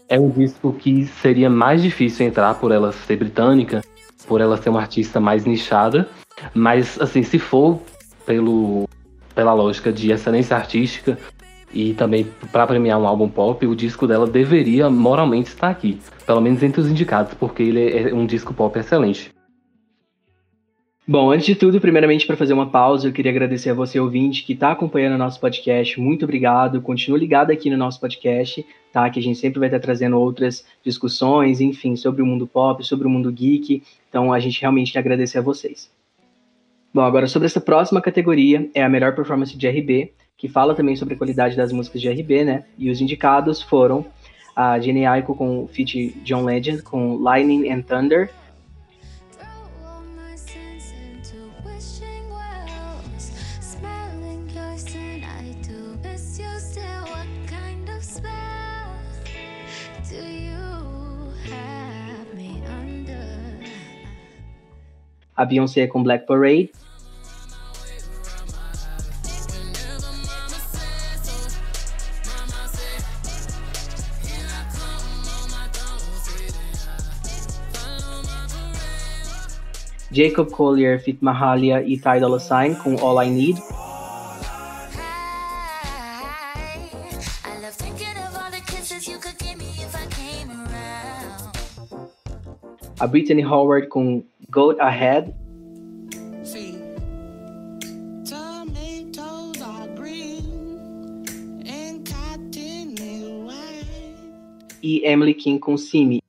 É 0.08 0.18
um 0.18 0.28
disco 0.28 0.72
que 0.72 1.06
seria 1.06 1.48
mais 1.48 1.80
difícil 1.80 2.26
entrar 2.26 2.54
por 2.54 2.72
ela 2.72 2.90
ser 2.90 3.16
britânica, 3.16 3.80
por 4.26 4.40
ela 4.40 4.56
ser 4.56 4.70
uma 4.70 4.80
artista 4.80 5.20
mais 5.20 5.44
nichada, 5.44 6.08
mas 6.52 7.00
assim, 7.00 7.22
se 7.22 7.38
for 7.38 7.80
pelo 8.26 8.88
pela 9.32 9.54
lógica 9.54 9.92
de 9.92 10.10
excelência 10.10 10.56
artística 10.56 11.16
e 11.72 11.94
também 11.94 12.26
para 12.50 12.66
premiar 12.66 12.98
um 12.98 13.06
álbum 13.06 13.28
pop, 13.28 13.64
o 13.64 13.76
disco 13.76 14.04
dela 14.04 14.26
deveria 14.26 14.90
moralmente 14.90 15.50
estar 15.50 15.70
aqui, 15.70 16.00
pelo 16.26 16.40
menos 16.40 16.60
entre 16.64 16.80
os 16.80 16.88
indicados, 16.88 17.32
porque 17.34 17.62
ele 17.62 18.10
é 18.10 18.12
um 18.12 18.26
disco 18.26 18.52
pop 18.52 18.76
excelente. 18.76 19.30
Bom, 21.06 21.32
antes 21.32 21.46
de 21.46 21.54
tudo, 21.54 21.80
primeiramente 21.80 22.26
para 22.26 22.36
fazer 22.36 22.52
uma 22.52 22.70
pausa, 22.70 23.08
eu 23.08 23.12
queria 23.12 23.32
agradecer 23.32 23.70
a 23.70 23.74
você 23.74 23.98
ouvinte 23.98 24.44
que 24.44 24.52
está 24.52 24.70
acompanhando 24.70 25.14
o 25.14 25.18
nosso 25.18 25.40
podcast. 25.40 25.98
Muito 25.98 26.24
obrigado. 26.24 26.80
Continue 26.80 27.18
ligado 27.18 27.50
aqui 27.50 27.68
no 27.68 27.76
nosso 27.76 27.98
podcast, 27.98 28.64
tá? 28.92 29.08
Que 29.10 29.18
a 29.18 29.22
gente 29.22 29.38
sempre 29.38 29.58
vai 29.58 29.68
estar 29.68 29.80
trazendo 29.80 30.20
outras 30.20 30.64
discussões, 30.84 31.60
enfim, 31.60 31.96
sobre 31.96 32.22
o 32.22 32.26
mundo 32.26 32.46
pop, 32.46 32.84
sobre 32.86 33.06
o 33.06 33.10
mundo 33.10 33.32
geek. 33.32 33.82
Então, 34.08 34.32
a 34.32 34.38
gente 34.38 34.60
realmente 34.60 34.92
quer 34.92 35.00
agradecer 35.00 35.38
a 35.38 35.42
vocês. 35.42 35.90
Bom, 36.92 37.02
agora 37.02 37.26
sobre 37.26 37.46
essa 37.46 37.60
próxima 37.60 38.00
categoria, 38.00 38.68
é 38.74 38.82
a 38.82 38.88
melhor 38.88 39.14
performance 39.14 39.56
de 39.56 39.68
RB, 39.68 40.12
que 40.36 40.48
fala 40.48 40.74
também 40.74 40.96
sobre 40.96 41.14
a 41.14 41.16
qualidade 41.16 41.56
das 41.56 41.72
músicas 41.72 42.00
de 42.00 42.08
RB, 42.08 42.44
né? 42.44 42.64
E 42.76 42.90
os 42.90 43.00
indicados 43.00 43.62
foram 43.62 44.06
a 44.54 44.78
Jenny 44.78 45.06
Aiko 45.06 45.34
com 45.34 45.66
feat 45.68 46.16
John 46.24 46.44
Legend 46.44 46.82
com 46.82 47.16
Lightning 47.16 47.70
and 47.70 47.82
Thunder, 47.82 48.30
a 65.40 65.44
Beyoncé 65.46 65.86
com 65.86 66.02
Black 66.02 66.26
Parade. 66.26 66.70
Jacob 80.12 80.50
Collier, 80.50 81.00
Fit 81.00 81.18
Mahalia 81.22 81.82
e 81.82 81.96
Ty 81.96 82.20
Dolla 82.20 82.38
Sign 82.38 82.74
com 82.74 82.96
All 82.96 83.22
I 83.22 83.30
Need. 83.30 83.62
A 92.98 93.06
Brittany 93.06 93.42
Howard 93.42 93.88
com 93.88 94.22
Go 94.50 94.76
Ahead. 94.80 95.32
E 104.82 105.06
Emily 105.06 105.34
King 105.34 105.58
com 105.58 105.76
Simi. 105.76 106.20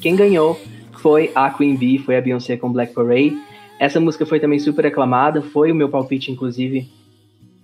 Quem 0.00 0.16
ganhou 0.16 0.58
foi 0.92 1.30
a 1.34 1.50
Queen 1.50 1.76
Bee, 1.76 1.98
foi 1.98 2.16
a 2.16 2.20
Beyoncé 2.20 2.56
com 2.56 2.72
Black 2.72 2.94
Parade. 2.94 3.49
Essa 3.80 3.98
música 3.98 4.26
foi 4.26 4.38
também 4.38 4.58
super 4.58 4.84
aclamada, 4.84 5.40
foi 5.40 5.72
o 5.72 5.74
meu 5.74 5.88
palpite, 5.88 6.30
inclusive, 6.30 6.86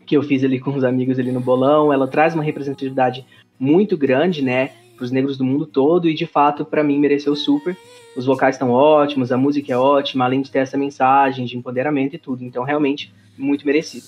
que 0.06 0.16
eu 0.16 0.22
fiz 0.22 0.42
ali 0.42 0.58
com 0.58 0.70
os 0.70 0.82
amigos 0.82 1.18
ali 1.18 1.30
no 1.30 1.40
bolão. 1.40 1.92
Ela 1.92 2.08
traz 2.08 2.32
uma 2.32 2.42
representatividade 2.42 3.22
muito 3.60 3.98
grande, 3.98 4.40
né, 4.40 4.70
para 4.96 5.04
os 5.04 5.10
negros 5.10 5.36
do 5.36 5.44
mundo 5.44 5.66
todo 5.66 6.08
e 6.08 6.14
de 6.14 6.24
fato 6.24 6.64
para 6.64 6.82
mim 6.82 6.98
mereceu 6.98 7.36
super. 7.36 7.76
Os 8.16 8.24
vocais 8.24 8.54
estão 8.54 8.70
ótimos, 8.70 9.30
a 9.30 9.36
música 9.36 9.74
é 9.74 9.76
ótima, 9.76 10.24
além 10.24 10.40
de 10.40 10.50
ter 10.50 10.60
essa 10.60 10.78
mensagem 10.78 11.44
de 11.44 11.54
empoderamento 11.54 12.16
e 12.16 12.18
tudo. 12.18 12.42
Então 12.42 12.64
realmente 12.64 13.12
muito 13.36 13.66
merecido. 13.66 14.06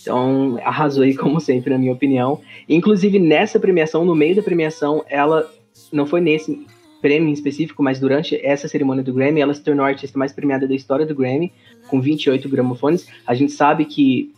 Então 0.00 0.58
arrasou 0.64 1.02
aí 1.02 1.12
como 1.14 1.40
sempre 1.40 1.74
na 1.74 1.78
minha 1.78 1.92
opinião. 1.92 2.40
Inclusive 2.66 3.18
nessa 3.18 3.60
premiação, 3.60 4.02
no 4.02 4.14
meio 4.14 4.34
da 4.34 4.42
premiação, 4.42 5.04
ela 5.10 5.46
não 5.92 6.06
foi 6.06 6.22
nesse 6.22 6.66
prêmio 7.00 7.28
em 7.28 7.32
específico, 7.32 7.82
mas 7.82 7.98
durante 7.98 8.38
essa 8.44 8.68
cerimônia 8.68 9.02
do 9.02 9.12
Grammy, 9.12 9.40
ela 9.40 9.54
se 9.54 9.62
tornou 9.62 9.84
a 9.84 9.88
artista 9.88 10.18
mais 10.18 10.32
premiada 10.32 10.66
da 10.66 10.74
história 10.74 11.06
do 11.06 11.14
Grammy, 11.14 11.52
com 11.88 12.00
28 12.00 12.48
gramofones. 12.48 13.06
A 13.26 13.34
gente 13.34 13.52
sabe 13.52 13.84
que 13.84 14.32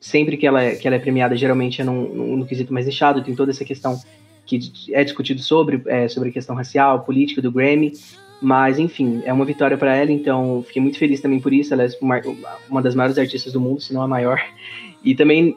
sempre 0.00 0.36
que 0.36 0.46
ela, 0.46 0.62
é, 0.62 0.74
que 0.74 0.86
ela 0.86 0.96
é 0.96 0.98
premiada, 0.98 1.36
geralmente 1.36 1.80
é 1.80 1.84
num, 1.84 2.44
quesito 2.44 2.72
mais 2.72 2.86
nichado, 2.86 3.22
tem 3.22 3.34
toda 3.34 3.50
essa 3.50 3.64
questão 3.64 4.00
que 4.46 4.58
é 4.92 5.04
discutido 5.04 5.42
sobre, 5.42 5.82
é, 5.86 6.08
sobre 6.08 6.30
a 6.30 6.32
questão 6.32 6.56
racial, 6.56 7.00
política 7.00 7.42
do 7.42 7.52
Grammy. 7.52 7.92
Mas, 8.40 8.78
enfim, 8.78 9.20
é 9.24 9.32
uma 9.32 9.44
vitória 9.44 9.76
para 9.76 9.96
ela, 9.96 10.12
então 10.12 10.62
fiquei 10.66 10.80
muito 10.80 10.96
feliz 10.96 11.20
também 11.20 11.40
por 11.40 11.52
isso. 11.52 11.74
Ela 11.74 11.84
é 11.84 11.88
uma, 12.00 12.20
uma 12.70 12.80
das 12.80 12.94
maiores 12.94 13.18
artistas 13.18 13.52
do 13.52 13.60
mundo, 13.60 13.80
se 13.80 13.92
não 13.92 14.00
a 14.00 14.08
maior. 14.08 14.40
E 15.04 15.14
também 15.14 15.56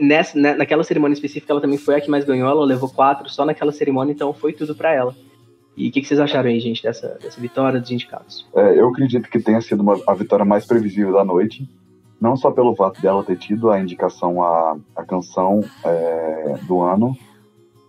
nessa, 0.00 0.38
né, 0.38 0.54
naquela 0.54 0.82
cerimônia 0.82 1.14
específica, 1.14 1.52
ela 1.52 1.60
também 1.60 1.78
foi 1.78 1.94
a 1.94 2.00
que 2.00 2.10
mais 2.10 2.24
ganhou. 2.24 2.48
Ela 2.48 2.64
levou 2.64 2.88
quatro 2.88 3.28
só 3.28 3.44
naquela 3.44 3.70
cerimônia, 3.70 4.12
então 4.12 4.32
foi 4.32 4.52
tudo 4.52 4.74
para 4.74 4.92
ela. 4.92 5.14
E 5.76 5.88
o 5.88 5.92
que, 5.92 6.00
que, 6.00 6.06
vocês 6.06 6.20
acharam 6.20 6.50
aí, 6.50 6.60
gente, 6.60 6.82
dessa, 6.82 7.18
dessa 7.20 7.40
vitória 7.40 7.80
dos 7.80 7.90
indicados? 7.90 8.46
É, 8.54 8.78
eu 8.78 8.88
acredito 8.88 9.28
que 9.28 9.40
tenha 9.40 9.60
sido 9.60 9.80
uma, 9.82 9.98
a 10.06 10.14
vitória 10.14 10.44
mais 10.44 10.66
previsível 10.66 11.12
da 11.12 11.24
noite. 11.24 11.68
Não 12.20 12.36
só 12.36 12.50
pelo 12.50 12.76
fato 12.76 13.00
dela 13.00 13.24
ter 13.24 13.36
tido 13.36 13.70
a 13.70 13.80
indicação 13.80 14.42
à, 14.42 14.76
à 14.94 15.04
canção 15.04 15.60
é, 15.84 16.58
do 16.68 16.80
ano 16.80 17.16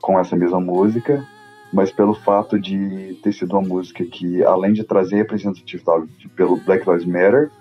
com 0.01 0.19
essa 0.19 0.35
mesma 0.35 0.59
música, 0.59 1.25
mas 1.71 1.91
pelo 1.91 2.13
fato 2.13 2.59
de 2.59 3.17
ter 3.21 3.33
sido 3.33 3.53
uma 3.53 3.67
música 3.67 4.03
que, 4.05 4.43
além 4.43 4.73
de 4.73 4.83
trazer 4.83 5.17
representatividade 5.17 6.07
pelo 6.35 6.57
Black 6.57 6.89
Lives 6.89 7.05
Matter, 7.05 7.51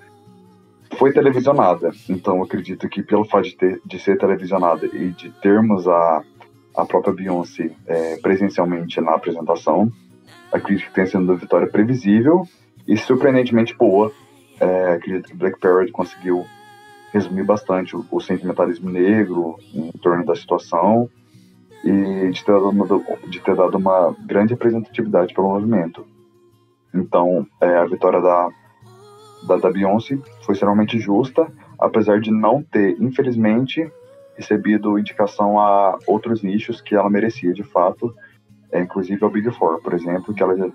foi 0.98 1.12
televisionada. 1.12 1.90
Então, 2.08 2.42
acredito 2.42 2.88
que 2.88 3.02
pelo 3.02 3.24
fato 3.24 3.44
de, 3.44 3.56
ter, 3.56 3.80
de 3.84 3.98
ser 3.98 4.18
televisionada 4.18 4.86
e 4.86 5.10
de 5.10 5.30
termos 5.40 5.88
a, 5.88 6.22
a 6.76 6.84
própria 6.84 7.12
Beyoncé 7.12 7.70
é, 7.86 8.16
presencialmente 8.18 9.00
na 9.00 9.14
apresentação, 9.14 9.90
acredito 10.52 10.86
que 10.86 10.94
tenha 10.94 11.06
sido 11.06 11.20
uma 11.20 11.36
vitória 11.36 11.68
previsível 11.68 12.46
e 12.86 12.96
surpreendentemente 12.96 13.74
boa. 13.76 14.12
É, 14.60 14.94
acredito 14.94 15.28
que 15.28 15.36
Black 15.36 15.58
Parrot 15.58 15.90
conseguiu 15.90 16.44
resumir 17.12 17.44
bastante 17.44 17.96
o, 17.96 18.04
o, 18.10 18.20
sentimentalismo 18.20 18.90
negro 18.90 19.56
em 19.74 19.90
torno 19.92 20.24
da 20.24 20.34
situação 20.34 21.08
e 21.84 22.30
de 22.30 22.44
ter, 22.44 22.52
dado, 22.52 23.04
de 23.28 23.40
ter 23.40 23.56
dado 23.56 23.76
uma 23.76 24.14
grande 24.24 24.54
representatividade 24.54 25.34
para 25.34 25.42
o 25.42 25.48
movimento. 25.48 26.06
Então, 26.94 27.46
é, 27.60 27.76
a 27.76 27.84
vitória 27.84 28.20
da, 28.20 28.48
da, 29.46 29.56
da 29.56 29.70
Beyoncé 29.70 30.18
foi 30.42 30.54
extremamente 30.54 30.98
justa, 30.98 31.50
apesar 31.78 32.20
de 32.20 32.30
não 32.30 32.62
ter, 32.62 32.96
infelizmente, 33.00 33.90
recebido 34.36 34.98
indicação 34.98 35.58
a 35.58 35.98
outros 36.06 36.42
nichos 36.42 36.80
que 36.80 36.94
ela 36.94 37.10
merecia 37.10 37.52
de 37.52 37.62
fato, 37.62 38.14
é, 38.72 38.80
inclusive 38.80 39.22
ao 39.22 39.30
Big 39.30 39.50
Four, 39.52 39.80
por 39.82 39.92
exemplo, 39.92 40.34
que 40.34 40.42
ela 40.42 40.56
já 40.56 40.68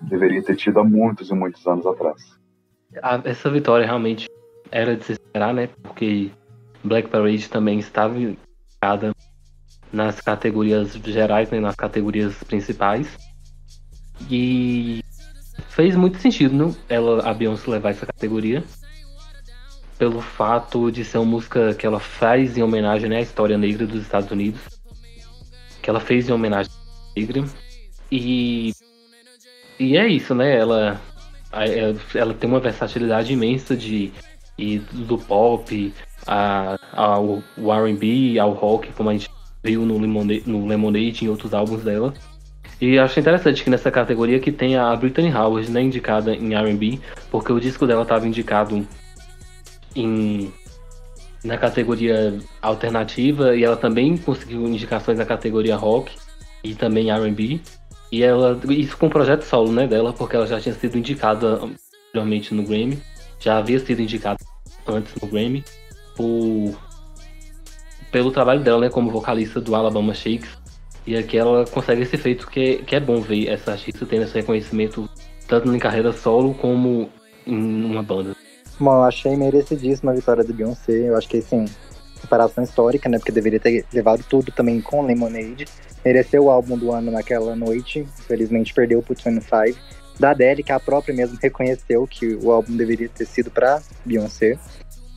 deveria 0.00 0.42
ter 0.42 0.56
tido 0.56 0.80
há 0.80 0.84
muitos 0.84 1.30
e 1.30 1.34
muitos 1.34 1.64
anos 1.66 1.86
atrás. 1.86 2.38
Essa 3.24 3.50
vitória 3.50 3.86
realmente 3.86 4.28
era 4.70 4.96
de 4.96 5.04
se 5.04 5.12
esperar, 5.12 5.52
né? 5.52 5.68
Porque 5.82 6.30
Black 6.82 7.08
Parade 7.08 7.48
também 7.48 7.78
estava 7.78 8.18
indicada 8.18 9.14
nas 9.92 10.20
categorias 10.20 10.92
gerais, 10.94 11.50
né? 11.50 11.60
nas 11.60 11.76
categorias 11.76 12.42
principais. 12.44 13.16
E 14.30 15.02
fez 15.68 15.94
muito 15.96 16.18
sentido, 16.18 16.54
não? 16.54 16.74
Ela, 16.88 17.28
a 17.28 17.34
Beyoncé 17.34 17.70
levar 17.70 17.90
essa 17.90 18.06
categoria 18.06 18.64
pelo 19.98 20.20
fato 20.20 20.90
de 20.90 21.04
ser 21.04 21.18
uma 21.18 21.26
música 21.26 21.74
que 21.74 21.86
ela 21.86 22.00
faz 22.00 22.56
em 22.58 22.62
homenagem 22.62 23.08
né, 23.08 23.18
à 23.18 23.20
história 23.20 23.56
negra 23.56 23.86
dos 23.86 24.02
Estados 24.02 24.30
Unidos. 24.30 24.60
Que 25.80 25.90
ela 25.90 26.00
fez 26.00 26.28
em 26.28 26.32
homenagem 26.32 26.72
negra. 27.16 27.44
E, 28.10 28.72
e 29.78 29.96
é 29.96 30.06
isso, 30.06 30.34
né? 30.34 30.56
Ela, 30.56 31.00
ela 32.14 32.34
tem 32.34 32.48
uma 32.48 32.60
versatilidade 32.60 33.32
imensa 33.32 33.76
de, 33.76 34.12
e 34.58 34.78
do 34.78 35.18
pop 35.18 35.92
a, 36.26 36.78
ao 36.92 37.42
RB, 37.58 38.38
ao 38.38 38.52
rock, 38.52 38.92
como 38.92 39.10
a 39.10 39.12
gente 39.12 39.28
viu 39.62 39.84
no 39.84 39.98
Lemonade, 39.98 40.42
no 40.46 40.66
Lemonade 40.66 41.24
em 41.24 41.28
outros 41.28 41.54
álbuns 41.54 41.82
dela. 41.82 42.14
E 42.80 42.98
acho 42.98 43.18
interessante 43.18 43.62
que 43.62 43.70
nessa 43.70 43.90
categoria 43.90 44.40
que 44.40 44.52
tem 44.52 44.76
a 44.76 44.94
Brittany 44.94 45.32
Howard, 45.32 45.70
né, 45.70 45.82
indicada 45.82 46.34
em 46.34 46.54
R&B, 46.54 47.00
porque 47.30 47.52
o 47.52 47.60
disco 47.60 47.86
dela 47.86 48.02
estava 48.02 48.26
indicado 48.26 48.86
em, 49.94 50.52
na 51.42 51.56
categoria 51.56 52.36
alternativa 52.60 53.56
e 53.56 53.64
ela 53.64 53.76
também 53.76 54.16
conseguiu 54.16 54.66
indicações 54.66 55.18
na 55.18 55.24
categoria 55.24 55.76
rock 55.76 56.12
e 56.64 56.74
também 56.74 57.10
R&B. 57.10 57.60
E 58.10 58.22
ela 58.22 58.58
isso 58.68 58.96
com 58.96 59.06
o 59.06 59.10
projeto 59.10 59.42
solo, 59.42 59.72
né, 59.72 59.86
dela, 59.86 60.12
porque 60.12 60.34
ela 60.36 60.46
já 60.46 60.60
tinha 60.60 60.74
sido 60.74 60.96
indicada 60.96 61.60
anteriormente 62.12 62.54
no 62.54 62.62
Grammy, 62.62 63.00
já 63.38 63.58
havia 63.58 63.78
sido 63.78 64.00
indicada 64.00 64.38
antes 64.86 65.14
no 65.20 65.28
Grammy 65.28 65.64
por 66.16 66.78
pelo 68.10 68.30
trabalho 68.30 68.62
dela, 68.62 68.82
né, 68.82 68.88
como 68.88 69.10
vocalista 69.10 69.60
do 69.60 69.74
Alabama 69.74 70.14
Shakes. 70.14 70.50
E 71.06 71.16
aqui 71.16 71.36
ela 71.36 71.66
consegue 71.66 72.02
esse 72.02 72.16
feito 72.16 72.46
que, 72.46 72.76
que 72.78 72.94
é 72.94 73.00
bom 73.00 73.20
ver 73.20 73.48
essa 73.48 73.72
artista 73.72 74.06
tendo 74.06 74.22
esse 74.22 74.34
reconhecimento 74.34 75.10
tanto 75.48 75.74
em 75.74 75.78
carreira 75.78 76.12
solo 76.12 76.54
como 76.54 77.10
em 77.46 77.84
uma 77.84 78.02
banda. 78.02 78.34
Bom, 78.78 78.94
eu 78.94 79.02
achei 79.02 79.36
merecidíssima 79.36 80.12
a 80.12 80.14
vitória 80.14 80.42
do 80.42 80.54
Beyoncé. 80.54 81.08
Eu 81.08 81.16
acho 81.16 81.28
que, 81.28 81.38
assim, 81.38 81.64
separação 82.34 82.64
histórica, 82.64 83.08
né? 83.08 83.18
Porque 83.18 83.32
deveria 83.32 83.60
ter 83.60 83.84
levado 83.92 84.24
tudo 84.28 84.50
também 84.50 84.80
com 84.80 85.06
Lemonade. 85.06 85.66
Mereceu 86.04 86.44
o 86.44 86.50
álbum 86.50 86.76
do 86.76 86.92
ano 86.92 87.10
naquela 87.10 87.54
noite. 87.54 88.00
Infelizmente 88.00 88.74
perdeu 88.74 89.02
pro 89.02 89.14
25. 89.14 89.78
Da 90.18 90.30
Adele, 90.30 90.62
que 90.62 90.70
a 90.70 90.78
própria 90.78 91.14
mesmo 91.14 91.38
reconheceu 91.40 92.06
que 92.06 92.36
o 92.36 92.50
álbum 92.50 92.76
deveria 92.76 93.08
ter 93.08 93.26
sido 93.26 93.50
pra 93.50 93.80
Beyoncé. 94.04 94.58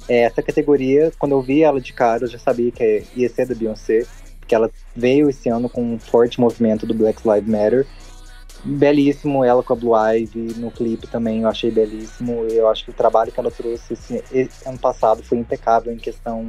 É, 0.07 0.22
essa 0.22 0.41
categoria, 0.41 1.11
quando 1.20 1.34
eu 1.34 1.41
vi 1.41 1.63
ela 1.63 1.80
de 1.80 1.93
cara, 1.93 2.24
eu 2.24 2.28
já 2.28 2.39
sabia 2.39 2.72
que 2.72 3.03
ia 3.15 3.30
ser 3.30 3.45
da 3.45 3.53
Beyoncé, 3.53 4.05
porque 4.39 4.55
ela 4.55 4.72
veio 4.95 5.30
esse 5.30 5.49
ano 5.49 5.70
com 5.70 5.84
um 5.84 5.99
forte 5.99 6.39
movimento 6.39 6.88
do 6.88 6.95
Black 6.95 7.22
Lives 7.28 7.47
Matter. 7.47 7.86
Belíssimo 8.63 9.43
ela 9.43 9.61
com 9.61 9.74
a 9.74 9.76
Blue 9.76 9.95
Ivy 9.95 10.55
no 10.57 10.72
clipe 10.72 11.05
também, 11.05 11.41
eu 11.41 11.47
achei 11.47 11.70
belíssimo. 11.70 12.45
Eu 12.49 12.68
acho 12.68 12.86
que 12.86 12.89
o 12.89 12.93
trabalho 12.93 13.32
que 13.32 13.39
ela 13.39 13.51
trouxe 13.51 13.93
esse, 13.93 14.24
esse 14.32 14.68
ano 14.68 14.80
passado 14.80 15.22
foi 15.22 15.38
impecável 15.38 15.93
em 15.93 15.97
questão 15.97 16.47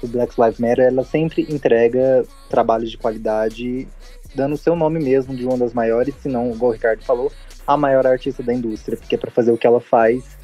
do 0.00 0.08
Black 0.08 0.40
Lives 0.40 0.58
Matter. 0.58 0.86
Ela 0.86 1.04
sempre 1.04 1.46
entrega 1.48 2.24
trabalhos 2.48 2.90
de 2.90 2.98
qualidade, 2.98 3.88
dando 4.34 4.54
o 4.54 4.58
seu 4.58 4.76
nome 4.76 4.98
mesmo 4.98 5.34
de 5.34 5.44
uma 5.44 5.56
das 5.56 5.72
maiores, 5.72 6.14
se 6.16 6.28
não, 6.28 6.50
igual 6.52 6.70
o 6.70 6.74
Ricardo 6.74 7.02
falou, 7.04 7.32
a 7.66 7.76
maior 7.76 8.06
artista 8.06 8.42
da 8.42 8.54
indústria, 8.54 8.96
porque 8.96 9.16
para 9.16 9.30
fazer 9.30 9.52
o 9.52 9.58
que 9.58 9.66
ela 9.66 9.80
faz 9.80 10.38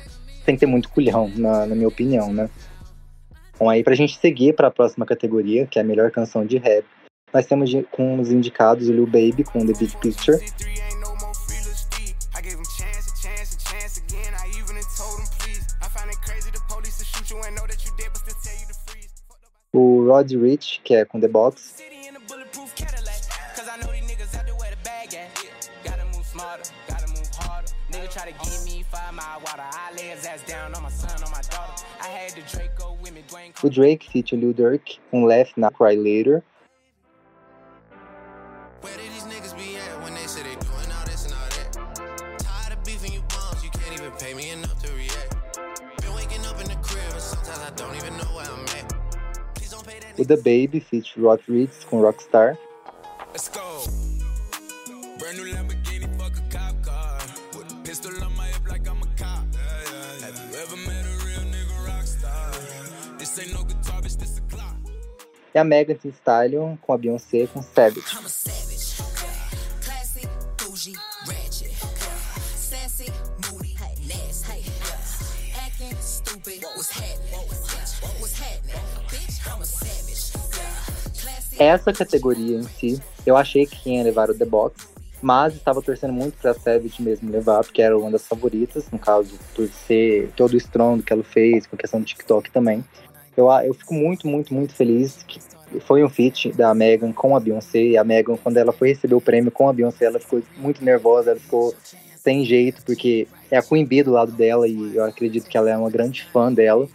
tem 0.44 0.56
que 0.56 0.60
ter 0.60 0.66
muito 0.66 0.90
culhão, 0.90 1.30
na, 1.34 1.66
na 1.66 1.74
minha 1.74 1.88
opinião, 1.88 2.32
né? 2.32 2.50
Bom, 3.58 3.70
aí 3.70 3.82
pra 3.82 3.94
gente 3.94 4.18
seguir 4.18 4.54
para 4.54 4.68
a 4.68 4.70
próxima 4.70 5.06
categoria, 5.06 5.66
que 5.66 5.78
é 5.78 5.82
a 5.82 5.84
melhor 5.84 6.10
canção 6.10 6.44
de 6.44 6.58
rap, 6.58 6.84
nós 7.32 7.46
temos 7.46 7.70
com 7.90 8.20
os 8.20 8.30
indicados 8.30 8.88
o 8.88 8.92
Lil 8.92 9.06
Baby 9.06 9.44
com 9.44 9.66
The 9.66 9.72
Big 9.78 9.96
Picture. 9.96 10.38
O 19.76 20.06
Rod 20.06 20.30
Rich, 20.30 20.80
que 20.84 20.94
é 20.94 21.04
com 21.04 21.18
The 21.18 21.26
Box. 21.26 21.74
O 33.62 33.68
Drake 33.68 34.10
feat. 34.12 34.36
Lil 34.36 34.52
Durk 34.52 35.00
com 35.10 35.24
Left 35.24 35.58
na 35.58 35.72
Cry 35.72 35.96
Later. 35.96 36.44
O 50.18 50.24
The 50.24 50.36
Baby 50.36 50.80
feat. 50.80 51.14
Rod 51.16 51.40
Reeds 51.48 51.84
com 51.84 52.00
Rockstar. 52.00 52.56
Let's 53.32 53.48
go. 53.48 53.60
Brand 55.18 55.38
new 55.38 55.52
Lamborghini, 55.52 56.06
fuck 56.18 56.36
a 56.36 56.42
cop 56.50 56.82
car. 56.82 57.18
With 57.56 57.72
a 57.72 57.76
pistol 57.82 58.12
on 58.22 58.36
my 58.36 58.46
hip 58.46 58.68
like 58.68 58.88
I'm 58.88 59.02
a 59.02 59.06
cop. 59.16 59.44
Have 60.22 60.38
you 60.38 60.58
ever 60.58 60.76
met 60.86 61.04
a 61.04 61.24
real 61.24 61.44
nigga 61.50 61.76
rockstar? 61.86 63.18
This 63.18 63.38
ain't 63.38 63.52
no 63.52 63.64
guitar, 63.64 64.00
bitch, 64.02 64.16
this 64.18 64.38
a 64.38 64.42
clock. 64.42 64.76
E 65.54 65.58
a 65.58 65.64
Megan 65.64 65.98
Thee 66.02 66.12
Stallion 66.12 66.76
com 66.76 66.92
a 66.94 66.98
Beyoncé 66.98 67.48
com 67.52 67.62
Savage. 67.62 68.63
Essa 81.58 81.92
categoria 81.92 82.56
em 82.56 82.62
si, 82.64 83.00
eu 83.24 83.36
achei 83.36 83.66
que 83.66 83.90
ia 83.90 84.02
levar 84.02 84.30
o 84.30 84.34
The 84.34 84.44
Box, 84.44 84.88
mas 85.22 85.54
estava 85.54 85.80
torcendo 85.80 86.12
muito 86.12 86.36
para 86.36 86.50
a 86.50 86.54
Savage 86.54 87.02
mesmo 87.02 87.30
levar, 87.30 87.62
porque 87.62 87.80
era 87.80 87.96
uma 87.96 88.10
das 88.10 88.26
favoritas, 88.26 88.90
no 88.90 88.98
caso, 88.98 89.38
por 89.54 89.68
ser 89.68 90.30
todo 90.36 90.52
o 90.52 90.56
estrondo 90.56 91.02
que 91.02 91.12
ela 91.12 91.22
fez, 91.22 91.66
com 91.66 91.76
a 91.76 91.78
questão 91.78 92.00
do 92.00 92.06
TikTok 92.06 92.50
também. 92.50 92.84
Eu, 93.36 93.50
eu 93.50 93.72
fico 93.74 93.94
muito, 93.94 94.26
muito, 94.26 94.52
muito 94.52 94.74
feliz 94.74 95.22
que 95.26 95.40
foi 95.80 96.04
um 96.04 96.08
feat 96.08 96.52
da 96.52 96.74
Megan 96.74 97.12
com 97.12 97.34
a 97.36 97.40
Beyoncé, 97.40 97.82
e 97.82 97.96
a 97.96 98.04
Megan, 98.04 98.36
quando 98.36 98.56
ela 98.56 98.72
foi 98.72 98.88
receber 98.88 99.14
o 99.14 99.20
prêmio 99.20 99.50
com 99.50 99.68
a 99.68 99.72
Beyoncé, 99.72 100.04
ela 100.06 100.20
ficou 100.20 100.42
muito 100.56 100.84
nervosa, 100.84 101.30
ela 101.30 101.40
ficou 101.40 101.74
sem 102.16 102.44
jeito, 102.44 102.82
porque 102.84 103.26
é 103.50 103.58
a 103.58 103.62
Queen 103.62 103.84
Bee 103.84 104.02
do 104.02 104.12
lado 104.12 104.32
dela, 104.32 104.66
e 104.66 104.96
eu 104.96 105.04
acredito 105.04 105.48
que 105.48 105.56
ela 105.56 105.70
é 105.70 105.76
uma 105.76 105.90
grande 105.90 106.24
fã 106.24 106.52
dela. 106.52 106.88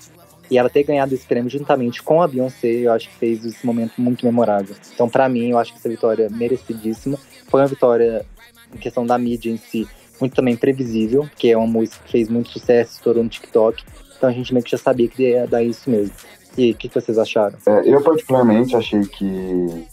E 0.50 0.58
ela 0.58 0.70
ter 0.70 0.84
ganhado 0.84 1.14
esse 1.14 1.26
prêmio 1.26 1.50
juntamente 1.50 2.02
com 2.02 2.22
a 2.22 2.28
Beyoncé, 2.28 2.68
eu 2.68 2.92
acho 2.92 3.08
que 3.08 3.16
fez 3.16 3.46
esse 3.46 3.66
momento 3.66 3.94
muito 4.02 4.26
memorável. 4.26 4.76
Então, 4.94 5.08
para 5.08 5.30
mim, 5.30 5.50
eu 5.50 5.58
acho 5.60 5.72
que 5.72 5.78
essa 5.78 5.90
vitória 5.90 6.26
é 6.26 6.30
merecidíssima. 6.30 7.18
Foi 7.48 7.62
uma 7.62 7.68
vitória, 7.68 8.26
em 8.74 8.78
questão 8.78 9.06
da 9.06 9.18
mídia 9.18 9.52
em 9.52 9.58
si, 9.58 9.88
muito 10.20 10.36
também 10.36 10.56
previsível, 10.56 11.24
porque 11.24 11.50
é 11.50 11.58
uma 11.58 11.68
música 11.68 12.04
que 12.04 12.12
fez 12.12 12.30
muito 12.30 12.50
sucesso, 12.50 12.94
estourou 12.94 13.24
no 13.24 13.30
TikTok. 13.30 13.84
Então 14.18 14.28
a 14.28 14.32
gente 14.34 14.54
meio 14.54 14.64
que 14.64 14.72
já 14.72 14.78
sabia 14.78 15.08
que 15.08 15.24
ia 15.24 15.48
dar 15.48 15.64
isso 15.64 15.90
mesmo. 15.90 16.14
E 16.58 16.72
o 16.72 16.76
que, 16.76 16.90
que, 16.90 17.00
vocês 17.00 17.18
acharam? 17.18 17.58
É, 17.66 17.82
eu, 17.88 18.02
particularmente, 18.02 18.76
achei 18.76 19.02
que, 19.02 19.88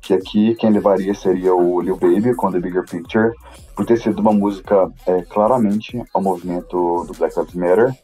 que 0.00 0.14
aqui 0.14 0.54
quem 0.56 0.70
levaria 0.70 1.14
seria 1.14 1.54
o 1.54 1.80
Lil 1.80 1.96
Baby 1.96 2.34
com 2.34 2.50
The 2.50 2.58
Bigger 2.58 2.84
Picture, 2.84 3.32
por 3.76 3.86
ter 3.86 3.98
sido 3.98 4.18
uma 4.18 4.32
música 4.32 4.90
é, 5.06 5.22
claramente 5.22 6.02
ao 6.12 6.22
movimento 6.22 7.04
do 7.06 7.12
Black 7.16 7.38
Lives 7.38 7.54
Matter 7.54 7.94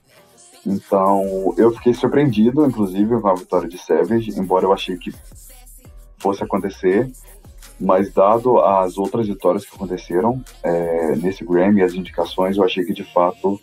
então, 0.67 1.55
eu 1.59 1.73
fiquei 1.73 1.93
surpreendido, 1.93 2.65
inclusive, 2.65 3.21
com 3.21 3.29
a 3.29 3.35
vitória 3.35 3.69
de 3.69 3.79
Savage, 3.79 4.39
embora 4.39 4.65
eu 4.65 4.73
achei 4.73 4.97
que 4.97 5.13
fosse 6.19 6.43
acontecer. 6.43 7.11
Mas, 7.79 8.13
dado 8.13 8.59
as 8.61 8.97
outras 8.97 9.27
vitórias 9.27 9.67
que 9.67 9.75
aconteceram 9.75 10.43
é, 10.63 11.17
nesse 11.17 11.45
Grammy, 11.45 11.83
as 11.83 11.95
indicações, 11.95 12.57
eu 12.57 12.65
achei 12.65 12.85
que, 12.85 12.95
de 12.95 13.05
fato, 13.05 13.61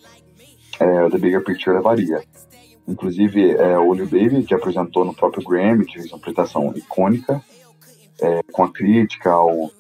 é, 0.80 1.10
The 1.10 1.18
Bigger 1.18 1.43
Picture 1.43 1.76
levaria. 1.76 2.22
Inclusive, 2.88 3.52
é, 3.52 3.80
o 3.80 3.93
Lil 3.93 4.08
Baby, 4.08 4.43
que 4.43 4.54
apresentou 4.54 5.06
no 5.06 5.14
próprio 5.14 5.43
Grammy, 5.43 5.86
que 5.86 5.93
fez 5.93 6.12
uma 6.12 6.18
apresentação 6.18 6.74
icônica, 6.76 7.41
é, 8.22 8.41
com 8.52 8.64
a 8.64 8.72
crítica 8.72 9.32
ao, 9.32 9.72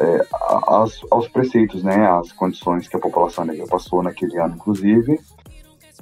é, 0.00 0.26
aos, 0.30 1.00
aos 1.10 1.28
preceitos, 1.28 1.82
né, 1.82 2.06
as 2.08 2.30
condições 2.32 2.86
que 2.86 2.96
a 2.96 3.00
população 3.00 3.44
negra 3.44 3.66
passou 3.66 4.02
naquele 4.02 4.38
ano, 4.38 4.54
inclusive, 4.54 5.18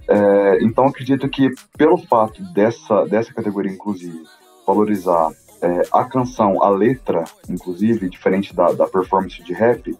é, 0.09 0.59
então 0.63 0.87
acredito 0.87 1.29
que 1.29 1.51
pelo 1.77 1.97
fato 1.97 2.43
dessa, 2.53 3.05
dessa 3.07 3.33
categoria, 3.33 3.73
inclusive, 3.73 4.23
valorizar 4.67 5.31
é, 5.63 5.83
a 5.93 6.05
canção, 6.05 6.63
a 6.63 6.69
letra, 6.69 7.25
inclusive, 7.49 8.09
diferente 8.09 8.55
da, 8.55 8.73
da 8.73 8.87
performance 8.87 9.43
de 9.43 9.53
rap, 9.53 9.97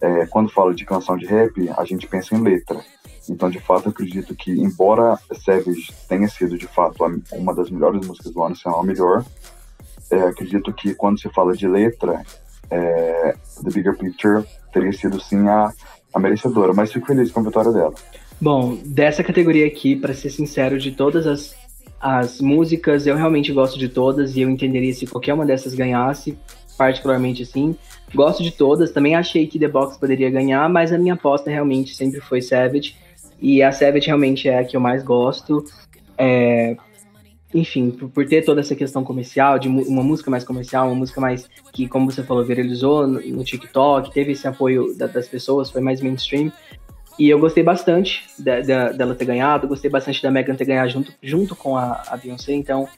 é, 0.00 0.26
quando 0.26 0.50
fala 0.50 0.74
de 0.74 0.84
canção 0.84 1.16
de 1.16 1.26
rap, 1.26 1.70
a 1.76 1.84
gente 1.84 2.06
pensa 2.06 2.34
em 2.34 2.42
letra. 2.42 2.80
Então, 3.28 3.48
de 3.48 3.58
fato, 3.58 3.88
acredito 3.88 4.34
que, 4.34 4.50
embora 4.50 5.18
Savage 5.32 5.92
tenha 6.08 6.28
sido, 6.28 6.58
de 6.58 6.66
fato, 6.66 7.04
uma 7.32 7.54
das 7.54 7.70
melhores 7.70 8.06
músicas 8.06 8.32
do 8.32 8.42
ano, 8.42 8.54
se 8.54 8.66
não 8.66 8.80
a 8.80 8.84
melhor, 8.84 9.24
é, 10.10 10.20
acredito 10.20 10.72
que 10.72 10.94
quando 10.94 11.18
se 11.18 11.28
fala 11.30 11.54
de 11.54 11.66
letra, 11.66 12.22
é, 12.70 13.34
The 13.62 13.70
Bigger 13.70 13.96
Picture 13.96 14.44
teria 14.72 14.92
sido, 14.92 15.20
sim, 15.20 15.48
a, 15.48 15.72
a 16.12 16.18
merecedora. 16.18 16.74
Mas 16.74 16.92
fico 16.92 17.06
feliz 17.06 17.30
com 17.30 17.40
a 17.40 17.44
vitória 17.44 17.72
dela. 17.72 17.94
Bom, 18.40 18.76
dessa 18.84 19.22
categoria 19.22 19.66
aqui, 19.66 19.96
para 19.96 20.12
ser 20.12 20.30
sincero, 20.30 20.78
de 20.78 20.92
todas 20.92 21.26
as, 21.26 21.56
as 22.00 22.40
músicas, 22.40 23.06
eu 23.06 23.16
realmente 23.16 23.52
gosto 23.52 23.78
de 23.78 23.88
todas 23.88 24.36
e 24.36 24.42
eu 24.42 24.50
entenderia 24.50 24.92
se 24.92 25.06
qualquer 25.06 25.34
uma 25.34 25.46
dessas 25.46 25.74
ganhasse, 25.74 26.36
particularmente 26.76 27.42
assim. 27.42 27.76
Gosto 28.14 28.42
de 28.42 28.50
todas, 28.50 28.92
também 28.92 29.14
achei 29.14 29.46
que 29.46 29.58
The 29.58 29.68
Box 29.68 29.98
poderia 29.98 30.30
ganhar, 30.30 30.68
mas 30.68 30.92
a 30.92 30.98
minha 30.98 31.14
aposta 31.14 31.50
realmente 31.50 31.94
sempre 31.94 32.20
foi 32.20 32.42
Savage. 32.42 32.96
E 33.40 33.62
a 33.62 33.72
Savage 33.72 34.06
realmente 34.06 34.48
é 34.48 34.58
a 34.58 34.64
que 34.64 34.76
eu 34.76 34.80
mais 34.80 35.02
gosto. 35.02 35.64
É, 36.16 36.76
enfim, 37.54 37.90
por, 37.90 38.26
ter 38.26 38.44
toda 38.44 38.60
essa 38.60 38.74
questão 38.74 39.04
comercial, 39.04 39.58
de 39.60 39.68
uma 39.68 40.02
música 40.02 40.28
mais 40.28 40.42
comercial, 40.42 40.88
uma 40.88 40.96
música 40.96 41.20
mais 41.20 41.48
que, 41.72 41.88
como 41.88 42.10
você 42.10 42.22
falou, 42.22 42.44
viralizou 42.44 43.06
no, 43.06 43.20
no 43.20 43.44
TikTok, 43.44 44.12
teve 44.12 44.32
esse 44.32 44.46
apoio 44.46 44.92
da, 44.96 45.06
das 45.06 45.28
pessoas, 45.28 45.70
foi 45.70 45.80
mais 45.80 46.00
mainstream. 46.00 46.50
E 47.18 47.28
eu 47.28 47.38
gostei 47.38 47.62
bastante 47.62 48.24
de, 48.38 48.62
de, 48.62 48.92
dela 48.96 49.14
ter 49.14 49.24
ganhado, 49.24 49.68
gostei 49.68 49.90
bastante 49.90 50.22
da 50.22 50.30
Megan 50.30 50.54
ter 50.54 50.64
ganhado 50.64 50.90
junto, 50.90 51.12
junto 51.22 51.54
com 51.54 51.76
a, 51.76 52.02
a 52.08 52.16
Beyoncé, 52.16 52.52
então, 52.52 52.88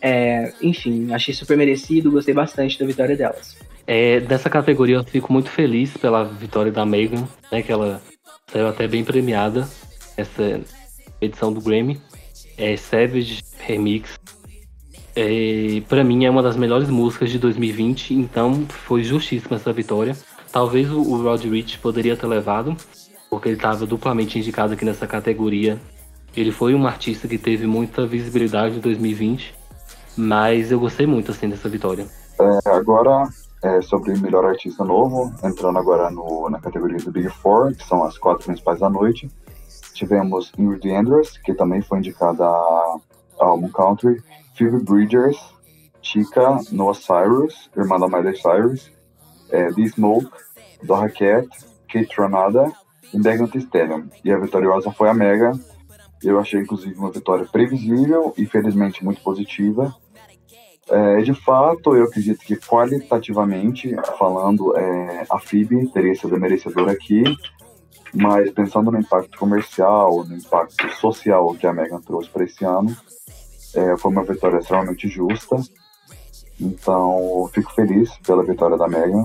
é, 0.00 0.52
enfim, 0.62 1.12
achei 1.12 1.34
super 1.34 1.56
merecido, 1.56 2.10
gostei 2.10 2.34
bastante 2.34 2.78
da 2.78 2.86
vitória 2.86 3.16
delas. 3.16 3.56
É, 3.86 4.20
dessa 4.20 4.48
categoria 4.48 4.96
eu 4.96 5.04
fico 5.04 5.32
muito 5.32 5.50
feliz 5.50 5.96
pela 5.96 6.24
vitória 6.24 6.72
da 6.72 6.86
Megan, 6.86 7.28
né, 7.50 7.62
que 7.62 7.72
ela 7.72 8.00
saiu 8.50 8.68
até 8.68 8.86
bem 8.86 9.04
premiada 9.04 9.68
essa 10.16 10.60
edição 11.20 11.52
do 11.52 11.60
Grammy. 11.60 12.00
É 12.56 12.76
Savage 12.76 13.42
Remix. 13.58 14.18
É, 15.16 15.82
para 15.88 16.02
mim 16.02 16.24
é 16.24 16.30
uma 16.30 16.42
das 16.42 16.56
melhores 16.56 16.88
músicas 16.88 17.30
de 17.30 17.38
2020, 17.38 18.14
então 18.14 18.64
foi 18.68 19.02
justíssima 19.02 19.56
essa 19.56 19.72
vitória. 19.72 20.16
Talvez 20.50 20.90
o, 20.90 21.00
o 21.00 21.22
Rod 21.22 21.44
Rich 21.44 21.78
poderia 21.78 22.16
ter 22.16 22.26
levado, 22.26 22.76
porque 23.34 23.48
ele 23.48 23.56
estava 23.56 23.84
duplamente 23.84 24.38
indicado 24.38 24.74
aqui 24.74 24.84
nessa 24.84 25.08
categoria. 25.08 25.76
Ele 26.36 26.52
foi 26.52 26.72
um 26.72 26.86
artista 26.86 27.26
que 27.26 27.36
teve 27.36 27.66
muita 27.66 28.06
visibilidade 28.06 28.76
em 28.76 28.80
2020, 28.80 29.52
mas 30.16 30.70
eu 30.70 30.78
gostei 30.78 31.04
muito 31.04 31.32
assim 31.32 31.48
dessa 31.48 31.68
vitória. 31.68 32.06
É, 32.40 32.70
agora 32.70 33.28
é 33.60 33.82
sobre 33.82 34.16
melhor 34.18 34.44
artista 34.44 34.84
novo, 34.84 35.34
entrando 35.42 35.76
agora 35.80 36.12
no, 36.12 36.48
na 36.48 36.60
categoria 36.60 36.98
do 36.98 37.10
Big 37.10 37.28
Four, 37.28 37.74
que 37.74 37.84
são 37.84 38.04
as 38.04 38.16
quatro 38.16 38.44
principais 38.44 38.78
da 38.78 38.88
noite. 38.88 39.28
Tivemos 39.94 40.52
Ingrid 40.56 40.88
Andrews, 40.92 41.36
que 41.38 41.54
também 41.54 41.82
foi 41.82 41.98
indicada 41.98 42.44
a 42.44 42.96
álbum 43.40 43.68
country, 43.68 44.22
Phoebe 44.56 44.80
Bridgers, 44.84 45.38
Chica, 46.00 46.60
Noah 46.70 46.94
Cyrus, 46.94 47.68
irmã 47.76 47.98
da 47.98 48.06
Miley 48.06 48.36
Cyrus, 48.36 48.92
é, 49.50 49.72
The 49.72 49.86
Smoke, 49.88 50.30
Doja 50.84 51.08
Cat, 51.08 51.48
Kate 51.88 52.16
Ranada 52.16 52.72
e 53.14 53.18
Megan 53.18 53.46
Thee 53.46 53.60
Stallion. 53.60 54.02
E 54.24 54.32
a 54.32 54.38
vitoriosa 54.38 54.90
foi 54.90 55.08
a 55.08 55.14
Mega. 55.14 55.52
Eu 56.22 56.38
achei, 56.38 56.60
inclusive, 56.60 56.94
uma 56.96 57.10
vitória 57.10 57.46
previsível 57.46 58.34
e, 58.36 58.44
felizmente, 58.44 59.04
muito 59.04 59.22
positiva. 59.22 59.94
É, 60.88 61.22
de 61.22 61.32
fato, 61.32 61.96
eu 61.96 62.04
acredito 62.04 62.40
que 62.40 62.56
qualitativamente 62.56 63.94
falando, 64.18 64.76
é, 64.76 65.26
a 65.30 65.38
FIB 65.38 65.86
teria 65.88 66.14
sido 66.14 66.38
merecedora 66.38 66.92
aqui, 66.92 67.22
mas 68.12 68.50
pensando 68.50 68.90
no 68.90 68.98
impacto 68.98 69.38
comercial, 69.38 70.24
no 70.24 70.36
impacto 70.36 70.88
social 70.96 71.54
que 71.54 71.66
a 71.66 71.72
Megan 71.72 72.00
trouxe 72.00 72.28
para 72.28 72.44
esse 72.44 72.64
ano, 72.64 72.94
é, 73.74 73.96
foi 73.96 74.10
uma 74.10 74.24
vitória 74.24 74.58
extremamente 74.58 75.08
justa. 75.08 75.56
Então, 76.60 77.48
fico 77.52 77.72
feliz 77.74 78.10
pela 78.18 78.44
vitória 78.44 78.76
da 78.76 78.86
Megan. 78.86 79.24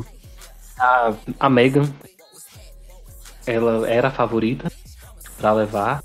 A, 0.80 1.14
a 1.40 1.50
Megan, 1.50 1.84
ela 3.50 3.90
era 3.90 4.10
a 4.10 4.12
favorita 4.12 4.72
para 5.38 5.54
levar. 5.54 6.04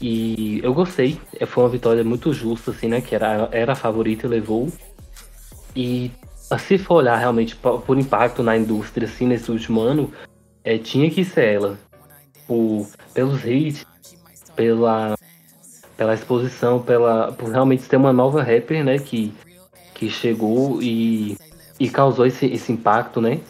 E 0.00 0.60
eu 0.62 0.72
gostei. 0.72 1.20
Foi 1.46 1.64
uma 1.64 1.70
vitória 1.70 2.04
muito 2.04 2.32
justa, 2.32 2.70
assim, 2.70 2.88
né? 2.88 3.00
Que 3.00 3.14
era, 3.14 3.48
era 3.52 3.72
a 3.72 3.76
favorita 3.76 4.26
e 4.26 4.30
levou. 4.30 4.68
E 5.74 6.10
se 6.58 6.78
for 6.78 6.96
olhar 6.96 7.16
realmente 7.16 7.56
por 7.56 7.98
impacto 7.98 8.42
na 8.42 8.56
indústria, 8.56 9.06
assim, 9.06 9.26
nesse 9.26 9.50
último 9.50 9.80
ano, 9.80 10.12
é, 10.64 10.78
tinha 10.78 11.10
que 11.10 11.24
ser 11.24 11.54
ela. 11.54 11.78
Por, 12.46 12.86
pelos 13.12 13.44
hits, 13.44 13.84
pela, 14.54 15.16
pela 15.96 16.14
exposição, 16.14 16.80
pela, 16.80 17.32
por 17.32 17.50
realmente 17.50 17.88
ter 17.88 17.96
uma 17.96 18.12
nova 18.12 18.42
rapper, 18.42 18.84
né? 18.84 18.98
Que, 18.98 19.34
que 19.94 20.08
chegou 20.08 20.80
e, 20.80 21.36
e 21.78 21.90
causou 21.90 22.24
esse, 22.24 22.46
esse 22.46 22.72
impacto, 22.72 23.20
né? 23.20 23.40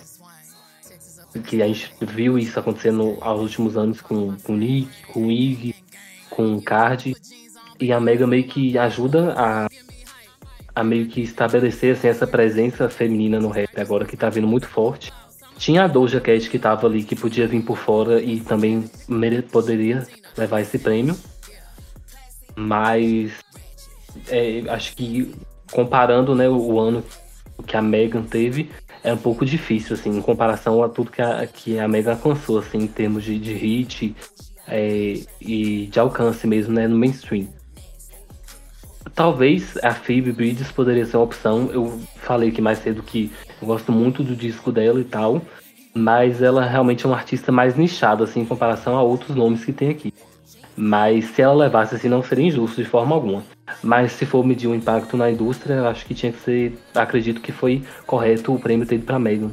Que 1.39 1.62
a 1.62 1.66
gente 1.66 1.93
viu 2.01 2.39
isso 2.39 2.59
acontecendo 2.59 3.18
aos 3.20 3.41
últimos 3.41 3.76
anos 3.76 4.01
com, 4.01 4.36
com 4.39 4.57
Nick, 4.57 4.89
com 5.12 5.30
Ig, 5.30 5.74
com 6.30 6.61
Card. 6.61 7.16
E 7.80 7.93
a 7.93 8.01
Mega 8.01 8.26
meio 8.26 8.45
que 8.45 8.76
ajuda 8.76 9.34
a 9.36 9.68
a 10.78 10.84
meio 10.84 11.09
que 11.09 11.20
estabelecer 11.20 11.97
assim, 11.97 12.07
essa 12.07 12.24
presença 12.24 12.89
feminina 12.89 13.41
no 13.41 13.49
rap 13.49 13.68
agora 13.80 14.05
que 14.05 14.16
tá 14.16 14.30
vindo 14.30 14.47
muito 14.47 14.68
forte. 14.68 15.12
Tinha 15.57 15.82
a 15.82 15.89
Doja 15.89 16.20
Cat 16.20 16.49
que 16.49 16.57
tava 16.57 16.86
ali, 16.86 17.03
que 17.03 17.16
podia 17.16 17.49
vir 17.49 17.62
por 17.62 17.76
fora 17.76 18.22
e 18.22 18.39
também 18.39 18.89
poderia 19.51 20.07
levar 20.36 20.61
esse 20.61 20.78
prêmio. 20.78 21.16
Mas 22.55 23.32
é, 24.28 24.62
acho 24.68 24.95
que 24.95 25.34
comparando 25.72 26.32
né, 26.32 26.49
o 26.49 26.78
ano 26.78 27.03
que 27.66 27.76
a 27.76 27.82
Megan 27.82 28.22
teve, 28.22 28.70
é 29.03 29.12
um 29.12 29.16
pouco 29.18 29.44
difícil, 29.44 29.94
assim, 29.94 30.11
em 30.11 30.22
comparação 30.22 30.82
a 30.82 30.88
tudo 30.88 31.11
que 31.11 31.22
a, 31.22 31.46
que 31.46 31.78
a 31.78 31.86
Megan 31.86 32.12
alcançou, 32.12 32.59
assim, 32.59 32.78
em 32.78 32.86
termos 32.86 33.24
de, 33.24 33.38
de 33.38 33.53
hit 33.55 34.14
é, 34.66 35.20
e 35.40 35.86
de 35.86 35.99
alcance 35.99 36.46
mesmo, 36.46 36.74
né, 36.74 36.86
no 36.86 36.96
mainstream. 36.96 37.49
Talvez 39.14 39.76
a 39.82 39.92
Phoebe 39.92 40.32
Bridges 40.32 40.70
poderia 40.70 41.05
ser 41.05 41.16
uma 41.16 41.24
opção. 41.24 41.70
Eu 41.72 41.99
falei 42.16 42.51
aqui 42.51 42.61
mais 42.61 42.78
cedo 42.78 43.03
que 43.03 43.32
eu 43.61 43.66
gosto 43.66 43.90
muito 43.90 44.22
do 44.22 44.36
disco 44.36 44.70
dela 44.70 45.01
e 45.01 45.05
tal, 45.05 45.42
mas 45.94 46.42
ela 46.42 46.64
realmente 46.64 47.05
é 47.05 47.09
uma 47.09 47.16
artista 47.16 47.51
mais 47.51 47.76
nichada, 47.76 48.24
assim, 48.24 48.40
em 48.40 48.44
comparação 48.44 48.96
a 48.96 49.03
outros 49.03 49.34
nomes 49.34 49.64
que 49.64 49.72
tem 49.72 49.90
aqui. 49.90 50.12
Mas 50.76 51.24
se 51.26 51.42
ela 51.42 51.55
levasse 51.55 51.96
assim, 51.96 52.09
não 52.09 52.22
seria 52.22 52.46
injusto 52.46 52.82
de 52.82 52.88
forma 52.88 53.14
alguma. 53.14 53.42
Mas 53.83 54.12
se 54.12 54.27
for 54.27 54.45
medir 54.45 54.69
o 54.69 54.75
impacto 54.75 55.16
na 55.16 55.31
indústria, 55.31 55.75
eu 55.75 55.87
acho 55.87 56.05
que 56.05 56.14
tinha 56.14 56.33
que 56.33 56.41
ser. 56.41 56.79
Acredito 56.95 57.41
que 57.41 57.53
foi 57.53 57.83
correto 58.07 58.55
o 58.55 58.59
prêmio 58.59 58.87
ter 58.87 58.97
ido 58.97 59.05
para 59.05 59.19
Megan. 59.19 59.53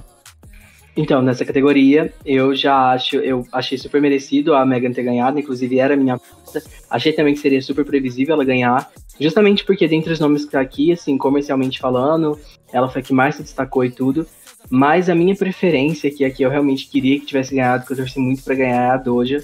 Então, 0.97 1.22
nessa 1.22 1.43
categoria, 1.43 2.13
eu 2.26 2.55
já 2.55 2.91
acho, 2.91 3.18
eu 3.18 3.45
achei 3.51 3.78
super 3.78 4.01
merecido 4.01 4.55
a 4.55 4.66
Megan 4.66 4.93
ter 4.93 5.03
ganhado, 5.03 5.38
inclusive 5.38 5.78
era 5.78 5.93
a 5.93 5.97
minha 5.97 6.13
aposta. 6.13 6.63
Achei 6.89 7.11
também 7.11 7.34
que 7.34 7.41
seria 7.41 7.61
super 7.61 7.84
previsível 7.84 8.34
ela 8.34 8.45
ganhar, 8.45 8.89
justamente 9.20 9.66
porque 9.66 9.89
dentre 9.89 10.13
os 10.13 10.22
nomes 10.22 10.45
que 10.45 10.51
tá 10.51 10.61
aqui, 10.61 10.93
assim, 10.93 11.18
comercialmente 11.18 11.80
falando, 11.80 12.39
ela 12.72 12.88
foi 12.88 13.01
a 13.01 13.03
que 13.03 13.13
mais 13.13 13.36
se 13.36 13.43
destacou 13.43 13.84
e 13.84 13.91
tudo. 13.91 14.26
Mas 14.70 15.09
a 15.09 15.16
minha 15.16 15.36
preferência, 15.36 16.09
que 16.09 16.24
aqui 16.24 16.43
eu 16.43 16.49
realmente 16.49 16.89
queria 16.89 17.20
que 17.20 17.26
tivesse 17.26 17.53
ganhado, 17.53 17.86
que 17.86 17.91
eu 17.91 17.97
torci 17.97 18.18
muito 18.18 18.41
para 18.43 18.55
ganhar, 18.55 18.84
é 18.84 18.89
a 18.91 18.97
Doja. 18.97 19.43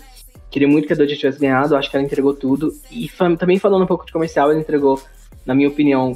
Queria 0.51 0.67
muito 0.67 0.85
que 0.85 0.93
a 0.93 0.95
Doja 0.95 1.15
tivesse 1.15 1.39
ganhado, 1.39 1.75
acho 1.75 1.89
que 1.89 1.95
ela 1.95 2.05
entregou 2.05 2.33
tudo. 2.33 2.73
E 2.91 3.09
também 3.39 3.57
falando 3.57 3.83
um 3.83 3.87
pouco 3.87 4.05
de 4.05 4.11
comercial, 4.11 4.51
ela 4.51 4.59
entregou, 4.59 5.01
na 5.45 5.55
minha 5.55 5.69
opinião, 5.69 6.13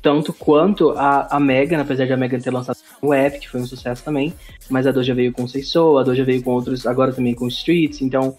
tanto 0.00 0.32
quanto 0.32 0.90
a, 0.90 1.36
a 1.36 1.40
Megan, 1.40 1.80
apesar 1.80 2.06
de 2.06 2.12
a 2.12 2.16
Megan 2.16 2.40
ter 2.40 2.50
lançado 2.50 2.76
o 3.00 3.12
app, 3.14 3.38
que 3.38 3.48
foi 3.48 3.60
um 3.60 3.66
sucesso 3.66 4.04
também, 4.04 4.34
mas 4.70 4.86
a 4.86 4.92
Doja 4.92 5.14
veio 5.14 5.32
com 5.32 5.46
Seisou, 5.46 5.98
a 5.98 6.02
Doja 6.02 6.24
veio 6.24 6.42
com 6.42 6.50
outros, 6.50 6.86
agora 6.86 7.12
também 7.12 7.34
com 7.34 7.46
Streets, 7.46 8.02
então 8.02 8.36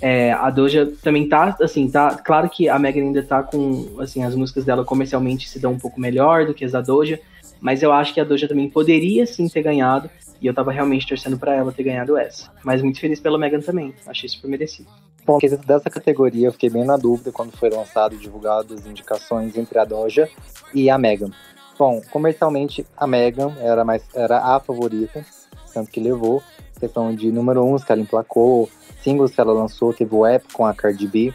é, 0.00 0.32
a 0.32 0.50
Doja 0.50 0.92
também 1.02 1.28
tá, 1.28 1.56
assim, 1.60 1.88
tá, 1.88 2.16
claro 2.16 2.50
que 2.50 2.68
a 2.68 2.78
Megan 2.78 3.02
ainda 3.02 3.22
tá 3.22 3.42
com, 3.42 3.96
assim, 4.00 4.24
as 4.24 4.34
músicas 4.34 4.64
dela 4.64 4.84
comercialmente 4.84 5.48
se 5.48 5.58
dão 5.60 5.72
um 5.72 5.78
pouco 5.78 6.00
melhor 6.00 6.44
do 6.44 6.52
que 6.52 6.64
as 6.64 6.72
da 6.72 6.80
Doja, 6.80 7.20
mas 7.60 7.82
eu 7.82 7.92
acho 7.92 8.12
que 8.12 8.20
a 8.20 8.24
Doja 8.24 8.48
também 8.48 8.68
poderia 8.68 9.26
sim 9.26 9.48
ter 9.48 9.62
ganhado, 9.62 10.10
e 10.40 10.46
eu 10.46 10.54
tava 10.54 10.72
realmente 10.72 11.06
torcendo 11.06 11.38
para 11.38 11.54
ela 11.54 11.72
ter 11.72 11.82
ganhado 11.82 12.16
essa. 12.16 12.50
Mas 12.64 12.82
muito 12.82 13.00
feliz 13.00 13.20
pela 13.20 13.38
Megan 13.38 13.60
também, 13.60 13.94
achei 14.06 14.28
super 14.28 14.48
merecido. 14.48 14.88
Bom, 15.24 15.38
dessa 15.66 15.90
categoria 15.90 16.46
eu 16.46 16.52
fiquei 16.52 16.70
bem 16.70 16.84
na 16.84 16.96
dúvida 16.96 17.32
quando 17.32 17.50
foi 17.50 17.68
lançado 17.68 18.14
e 18.14 18.18
divulgado 18.18 18.74
as 18.74 18.86
indicações 18.86 19.56
entre 19.56 19.78
a 19.78 19.84
Doja 19.84 20.28
e 20.72 20.88
a 20.88 20.96
Megan. 20.96 21.30
Bom, 21.78 22.00
comercialmente 22.10 22.86
a 22.96 23.06
Megan 23.06 23.52
era, 23.60 23.84
mais, 23.84 24.04
era 24.14 24.38
a 24.38 24.60
favorita, 24.60 25.26
tanto 25.74 25.90
que 25.90 26.00
levou. 26.00 26.42
Questão 26.78 27.14
de 27.14 27.32
número 27.32 27.64
uns 27.64 27.82
que 27.82 27.90
ela 27.90 28.00
emplacou, 28.00 28.70
singles 29.02 29.34
que 29.34 29.40
ela 29.40 29.52
lançou, 29.52 29.92
teve 29.92 30.14
o 30.14 30.24
app 30.24 30.52
com 30.52 30.64
a 30.64 30.72
Cardi 30.72 31.06
B. 31.06 31.34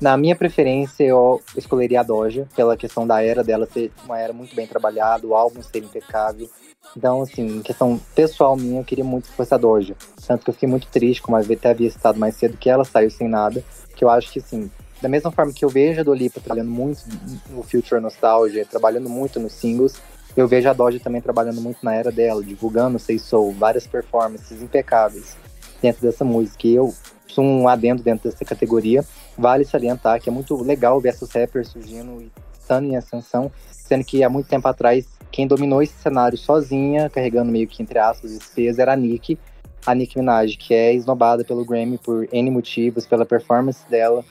Na 0.00 0.16
minha 0.16 0.34
preferência, 0.36 1.04
eu 1.04 1.40
escolheria 1.56 2.00
a 2.00 2.02
Doja, 2.02 2.48
pela 2.54 2.76
questão 2.76 3.06
da 3.06 3.22
era 3.22 3.44
dela 3.44 3.66
ser 3.66 3.92
uma 4.04 4.18
era 4.18 4.32
muito 4.32 4.54
bem 4.54 4.66
trabalhada, 4.66 5.26
o 5.26 5.34
álbum 5.34 5.62
ser 5.62 5.78
impecável. 5.78 6.48
Então, 6.96 7.22
assim, 7.22 7.58
em 7.58 7.62
questão 7.62 8.00
pessoal 8.14 8.56
minha, 8.56 8.80
eu 8.80 8.84
queria 8.84 9.04
muito 9.04 9.28
que 9.28 9.36
fosse 9.36 9.54
a 9.54 9.56
Doja. 9.56 9.94
Tanto 10.26 10.44
que 10.44 10.50
eu 10.50 10.54
fiquei 10.54 10.68
muito 10.68 10.88
triste, 10.88 11.22
como 11.22 11.36
a 11.36 11.40
até 11.40 11.70
havia 11.70 11.90
citado 11.90 12.18
mais 12.18 12.34
cedo, 12.36 12.56
que 12.56 12.68
ela 12.68 12.84
saiu 12.84 13.10
sem 13.10 13.28
nada. 13.28 13.62
Que 13.94 14.04
eu 14.04 14.10
acho 14.10 14.32
que, 14.32 14.40
assim, 14.40 14.70
da 15.00 15.08
mesma 15.08 15.30
forma 15.30 15.52
que 15.52 15.64
eu 15.64 15.68
vejo 15.68 16.00
a 16.00 16.04
Dolipa 16.04 16.40
trabalhando 16.40 16.70
muito 16.70 17.02
no 17.50 17.62
Future 17.62 18.00
Nostalgia, 18.00 18.66
trabalhando 18.66 19.08
muito 19.08 19.38
nos 19.38 19.52
singles, 19.52 19.94
eu 20.36 20.46
vejo 20.46 20.68
a 20.68 20.72
Doja 20.72 21.00
também 21.00 21.20
trabalhando 21.20 21.60
muito 21.60 21.78
na 21.82 21.94
era 21.94 22.10
dela, 22.10 22.42
divulgando 22.42 22.98
Sei 22.98 23.18
Soul, 23.18 23.52
várias 23.52 23.86
performances 23.86 24.62
impecáveis 24.62 25.36
dentro 25.82 26.02
dessa 26.02 26.24
música. 26.24 26.66
E 26.66 26.74
eu 26.74 26.94
sou 27.26 27.44
um 27.44 27.68
adendo 27.68 28.02
dentro 28.02 28.30
dessa 28.30 28.44
categoria. 28.44 29.04
Vale 29.36 29.64
salientar 29.64 30.20
que 30.20 30.28
é 30.28 30.32
muito 30.32 30.60
legal 30.62 31.00
ver 31.00 31.10
essas 31.10 31.30
rappers 31.32 31.68
surgindo 31.68 32.20
e 32.22 32.30
estando 32.58 32.86
em 32.86 32.96
ascensão, 32.96 33.50
sendo 33.70 34.04
que 34.04 34.22
há 34.22 34.28
muito 34.28 34.48
tempo 34.48 34.68
atrás 34.68 35.06
quem 35.30 35.46
dominou 35.46 35.82
esse 35.82 35.94
cenário 35.94 36.36
sozinha, 36.36 37.08
carregando 37.08 37.50
meio 37.52 37.68
que 37.68 37.82
entre 37.82 37.98
aspas 37.98 38.32
esse 38.32 38.50
peso, 38.54 38.80
era 38.80 38.92
a 38.92 38.96
Nick, 38.96 39.38
a 39.86 39.94
Nicki 39.94 40.18
Minaj, 40.18 40.56
que 40.56 40.74
é 40.74 40.92
esnobada 40.94 41.44
pelo 41.44 41.64
Grammy 41.64 41.98
por 41.98 42.28
N 42.32 42.50
motivos, 42.50 43.06
pela 43.06 43.24
performance 43.24 43.88
dela 43.88 44.24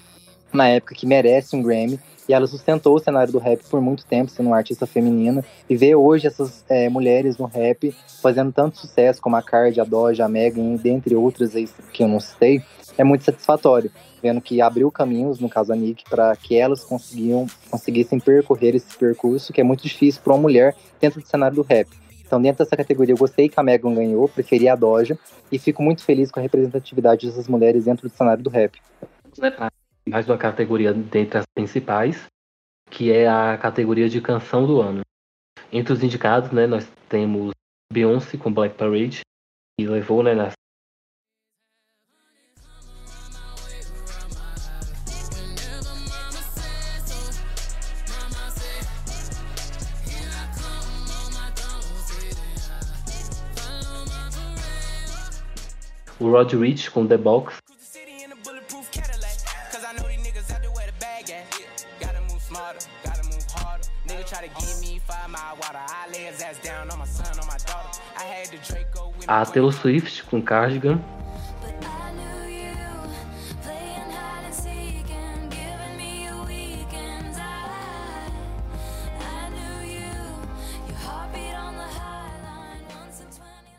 na 0.53 0.67
época, 0.67 0.95
que 0.95 1.05
merece 1.05 1.55
um 1.55 1.61
Grammy. 1.61 1.99
E 2.27 2.33
ela 2.33 2.45
sustentou 2.45 2.95
o 2.95 2.99
cenário 2.99 3.33
do 3.33 3.39
rap 3.39 3.59
por 3.71 3.81
muito 3.81 4.05
tempo, 4.05 4.29
sendo 4.29 4.47
uma 4.47 4.57
artista 4.57 4.85
feminina. 4.85 5.43
E 5.67 5.75
ver 5.75 5.95
hoje 5.95 6.27
essas 6.27 6.63
é, 6.69 6.87
mulheres 6.87 7.39
no 7.39 7.47
rap 7.47 7.95
fazendo 8.21 8.51
tanto 8.51 8.77
sucesso, 8.77 9.19
como 9.19 9.35
a 9.35 9.41
Card, 9.41 9.81
a 9.81 9.83
Doja, 9.83 10.25
a 10.25 10.29
Megan, 10.29 10.75
dentre 10.75 11.15
outras 11.15 11.55
aí 11.55 11.67
que 11.91 12.03
eu 12.03 12.07
não 12.07 12.19
citei, 12.19 12.61
é 12.99 13.03
muito 13.03 13.23
satisfatório. 13.23 13.89
Vendo 14.21 14.41
que 14.41 14.61
abriu 14.61 14.91
caminhos, 14.91 15.39
no 15.39 15.49
caso 15.49 15.71
a 15.71 15.75
Nick, 15.75 16.03
para 16.09 16.35
que 16.35 16.57
elas 16.57 16.83
conseguiam, 16.83 17.47
conseguissem 17.71 18.19
percorrer 18.19 18.75
esse 18.75 18.97
percurso 18.97 19.53
que 19.53 19.61
é 19.61 19.63
muito 19.63 19.83
difícil 19.83 20.21
para 20.21 20.33
uma 20.33 20.41
mulher 20.41 20.75
dentro 20.99 21.21
do 21.21 21.25
cenário 21.25 21.55
do 21.55 21.61
rap. 21.61 21.87
Então, 22.25 22.41
dentro 22.41 22.63
dessa 22.63 22.75
categoria, 22.75 23.13
eu 23.13 23.17
gostei 23.17 23.47
que 23.47 23.57
a 23.57 23.63
Megan 23.63 23.93
ganhou, 23.93 24.27
preferi 24.27 24.67
a 24.67 24.75
Doja, 24.75 25.17
e 25.49 25.57
fico 25.57 25.81
muito 25.81 26.03
feliz 26.03 26.29
com 26.29 26.39
a 26.39 26.43
representatividade 26.43 27.25
dessas 27.25 27.47
mulheres 27.47 27.85
dentro 27.85 28.07
do 28.07 28.15
cenário 28.15 28.43
do 28.43 28.49
rap. 28.49 28.77
Mais 30.07 30.27
uma 30.27 30.37
categoria 30.37 30.93
dentre 30.93 31.39
as 31.39 31.45
principais, 31.55 32.25
que 32.91 33.11
é 33.11 33.27
a 33.27 33.57
categoria 33.57 34.09
de 34.09 34.19
canção 34.19 34.67
do 34.67 34.81
ano. 34.81 35.01
Entre 35.71 35.93
os 35.93 36.03
indicados, 36.03 36.51
né, 36.51 36.67
nós 36.67 36.85
temos 37.07 37.51
Beyoncé 37.91 38.37
com 38.37 38.53
Black 38.53 38.75
Parade, 38.75 39.21
que 39.79 39.87
levou 39.87 40.21
né, 40.21 40.35
nas 40.35 40.53
o 56.19 56.29
Rod 56.29 56.53
Rich 56.53 56.91
com 56.91 57.07
The 57.07 57.17
Box. 57.17 57.57
A 69.27 69.45
Taylor 69.45 69.73
Swift 69.73 70.23
com 70.23 70.41
Cardigan. 70.41 70.99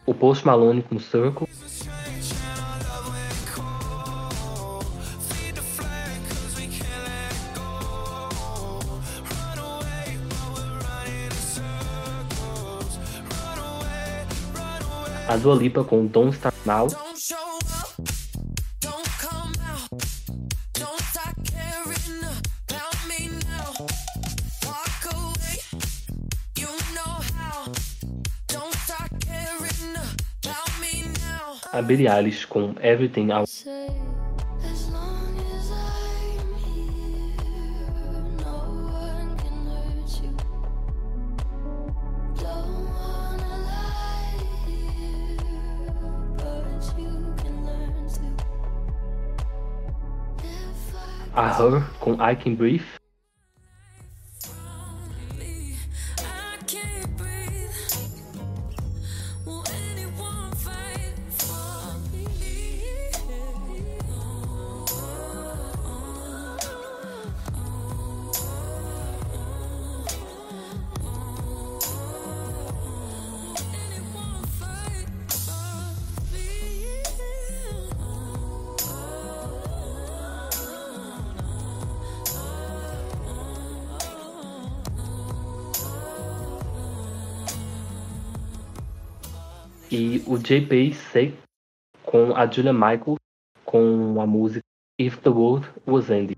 O 0.07 0.15
Post 0.15 0.45
Malone 0.45 0.83
com 0.83 0.99
Circle. 0.99 1.47
A 15.31 15.37
Dua 15.37 15.55
Lipa 15.55 15.85
com 15.85 16.09
Don't 16.09 16.35
Start 16.35 16.57
Now. 16.67 16.89
A 31.73 31.81
Billie 31.83 32.09
Eilish 32.09 32.45
com 32.47 32.75
Everything 32.81 33.31
I 33.31 34.00
a 51.41 51.53
Her 51.55 51.83
com 51.99 52.15
I 52.21 52.35
Can 52.37 52.55
Breathe. 52.55 53.00
JP 90.51 90.95
C 91.13 91.33
com 92.05 92.35
a 92.35 92.45
Julia 92.45 92.73
Michaels 92.73 93.21
com 93.65 94.21
a 94.21 94.27
música 94.27 94.65
If 94.99 95.19
the 95.19 95.31
World 95.31 95.65
Was 95.87 96.11
Ending. 96.11 96.35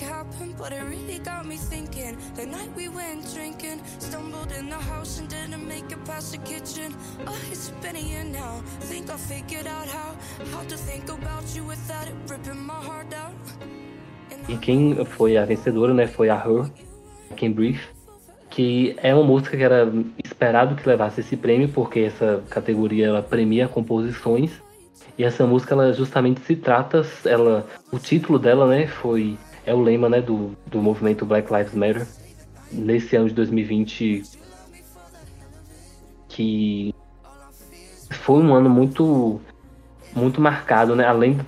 Happened, 0.00 0.56
but 0.56 0.72
it 0.72 0.82
really 0.82 1.18
got 1.18 1.44
me 1.46 1.56
thinking. 1.56 2.16
The 2.34 2.46
night 2.46 2.70
we 2.76 2.88
went 2.88 3.26
drinking, 3.34 3.82
stumbled 3.98 4.52
in 4.52 4.68
the 4.68 4.76
house 4.76 5.18
and 5.18 5.28
didn't 5.28 5.66
make 5.66 5.90
it 5.90 6.04
past 6.04 6.32
the 6.32 6.38
kitchen. 6.38 6.94
Oh, 7.26 7.36
it's 7.50 7.70
been 7.82 7.96
a 7.96 7.98
year 7.98 8.22
now. 8.22 8.62
Think 8.80 9.10
I 9.10 9.16
figured 9.16 9.66
out 9.66 9.88
how 9.88 10.14
how 10.52 10.62
to 10.64 10.76
think 10.76 11.08
about 11.10 11.44
you 11.56 11.64
without 11.64 12.06
it 12.06 12.14
ripping 12.28 12.60
my 12.60 12.74
heart 12.74 13.12
out. 13.14 13.34
E 14.50 14.56
quem 14.56 15.04
foi 15.04 15.36
a 15.36 15.44
vencedora, 15.44 15.94
né, 15.94 16.08
foi 16.08 16.28
a 16.28 16.34
Her, 16.34 16.68
Can 17.36 17.52
Breathe, 17.52 17.80
que 18.50 18.96
é 19.00 19.14
uma 19.14 19.22
música 19.22 19.56
que 19.56 19.62
era 19.62 19.88
esperado 20.24 20.74
que 20.74 20.88
levasse 20.88 21.20
esse 21.20 21.36
prêmio, 21.36 21.68
porque 21.68 22.00
essa 22.00 22.42
categoria 22.50 23.06
ela 23.06 23.22
premia 23.22 23.68
composições. 23.68 24.50
E 25.16 25.22
essa 25.22 25.46
música 25.46 25.74
ela 25.74 25.92
justamente 25.92 26.40
se 26.40 26.56
trata, 26.56 27.06
ela, 27.24 27.64
o 27.92 27.98
título 27.98 28.40
dela, 28.40 28.66
né, 28.66 28.88
foi 28.88 29.38
é 29.64 29.72
o 29.72 29.80
lema, 29.80 30.08
né, 30.08 30.20
do, 30.20 30.56
do 30.66 30.82
movimento 30.82 31.24
Black 31.24 31.52
Lives 31.52 31.74
Matter 31.74 32.06
nesse 32.72 33.14
ano 33.14 33.28
de 33.28 33.34
2020 33.34 34.22
que 36.28 36.94
foi 38.10 38.42
um 38.42 38.54
ano 38.54 38.70
muito 38.70 39.40
muito 40.14 40.40
marcado, 40.40 40.94
né? 40.96 41.06
Além 41.06 41.38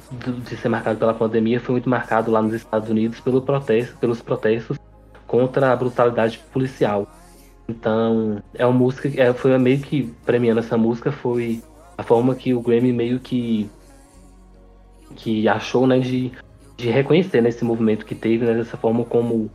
de 0.44 0.56
ser 0.56 0.68
marcado 0.68 0.98
pela 0.98 1.14
pandemia, 1.14 1.60
foi 1.60 1.72
muito 1.72 1.88
marcado 1.88 2.30
lá 2.30 2.40
nos 2.40 2.54
Estados 2.54 2.88
Unidos 2.88 3.20
pelo 3.20 3.42
protesto, 3.42 3.96
pelos 3.98 4.20
protestos 4.22 4.78
contra 5.26 5.72
a 5.72 5.76
brutalidade 5.76 6.38
policial. 6.52 7.06
Então, 7.68 8.42
é 8.54 8.66
uma 8.66 8.76
música, 8.76 9.08
é, 9.20 9.32
foi 9.32 9.56
meio 9.58 9.80
que 9.80 10.12
premiando 10.26 10.60
essa 10.60 10.76
música 10.76 11.10
foi 11.10 11.62
a 11.96 12.02
forma 12.02 12.34
que 12.34 12.52
o 12.52 12.60
Grammy 12.60 12.92
meio 12.92 13.20
que 13.20 13.70
que 15.14 15.46
achou, 15.46 15.86
né, 15.86 15.98
de, 15.98 16.32
de 16.76 16.90
reconhecer 16.90 17.42
nesse 17.42 17.62
né, 17.62 17.68
movimento 17.68 18.06
que 18.06 18.14
teve, 18.14 18.46
né, 18.46 18.54
dessa 18.54 18.76
forma 18.76 19.04
como 19.04 19.50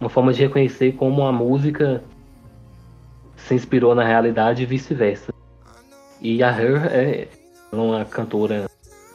uma 0.00 0.08
forma 0.08 0.32
de 0.32 0.42
reconhecer 0.42 0.92
como 0.92 1.26
a 1.26 1.32
música 1.32 2.02
se 3.36 3.54
inspirou 3.54 3.94
na 3.94 4.04
realidade 4.04 4.62
e 4.62 4.66
vice-versa. 4.66 5.32
E 6.20 6.42
a 6.42 6.50
Her 6.50 6.86
é, 6.86 7.28
uma 7.72 8.04
cantora 8.04 8.70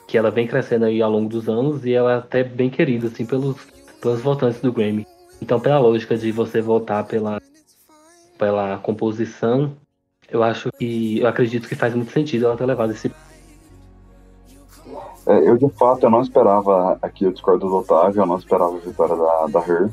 que 0.08 0.18
ela 0.18 0.32
vem 0.32 0.48
crescendo 0.48 0.86
aí 0.86 1.02
ao 1.02 1.12
longo 1.12 1.30
dos 1.30 1.48
anos 1.48 1.86
e 1.86 1.94
ela 1.94 2.14
é 2.14 2.16
até 2.18 2.44
bem 2.44 2.70
querida 2.70 3.08
assim 3.08 3.26
pelos 3.26 3.58
pelos 4.02 4.22
votantes 4.22 4.62
do 4.62 4.72
Grammy. 4.72 5.08
Então, 5.42 5.60
pela 5.60 5.80
lógica 5.80 6.18
de 6.18 6.32
você 6.32 6.62
votar 6.62 7.06
pela 7.06 7.42
pela 8.38 8.78
composição, 8.78 9.74
eu 10.30 10.44
acho 10.44 10.72
que 10.72 11.20
eu 11.20 11.28
acredito 11.28 11.68
que 11.68 11.76
faz 11.76 11.94
muito 11.94 12.12
sentido 12.12 12.46
ela 12.46 12.58
ter 12.58 12.66
levado 12.66 12.92
esse 12.92 13.12
é, 15.28 15.50
eu 15.50 15.58
de 15.58 15.68
fato 15.70 16.06
eu 16.06 16.10
não 16.10 16.22
esperava 16.22 16.98
aqui 17.02 17.26
eu 17.26 17.34
discordo 17.34 17.68
do 17.68 17.76
Otávio, 17.76 18.22
eu 18.22 18.26
não 18.26 18.38
esperava 18.38 18.78
a 18.78 18.80
vitória 18.80 19.16
da, 19.16 19.48
da 19.48 19.60
Her. 19.60 19.90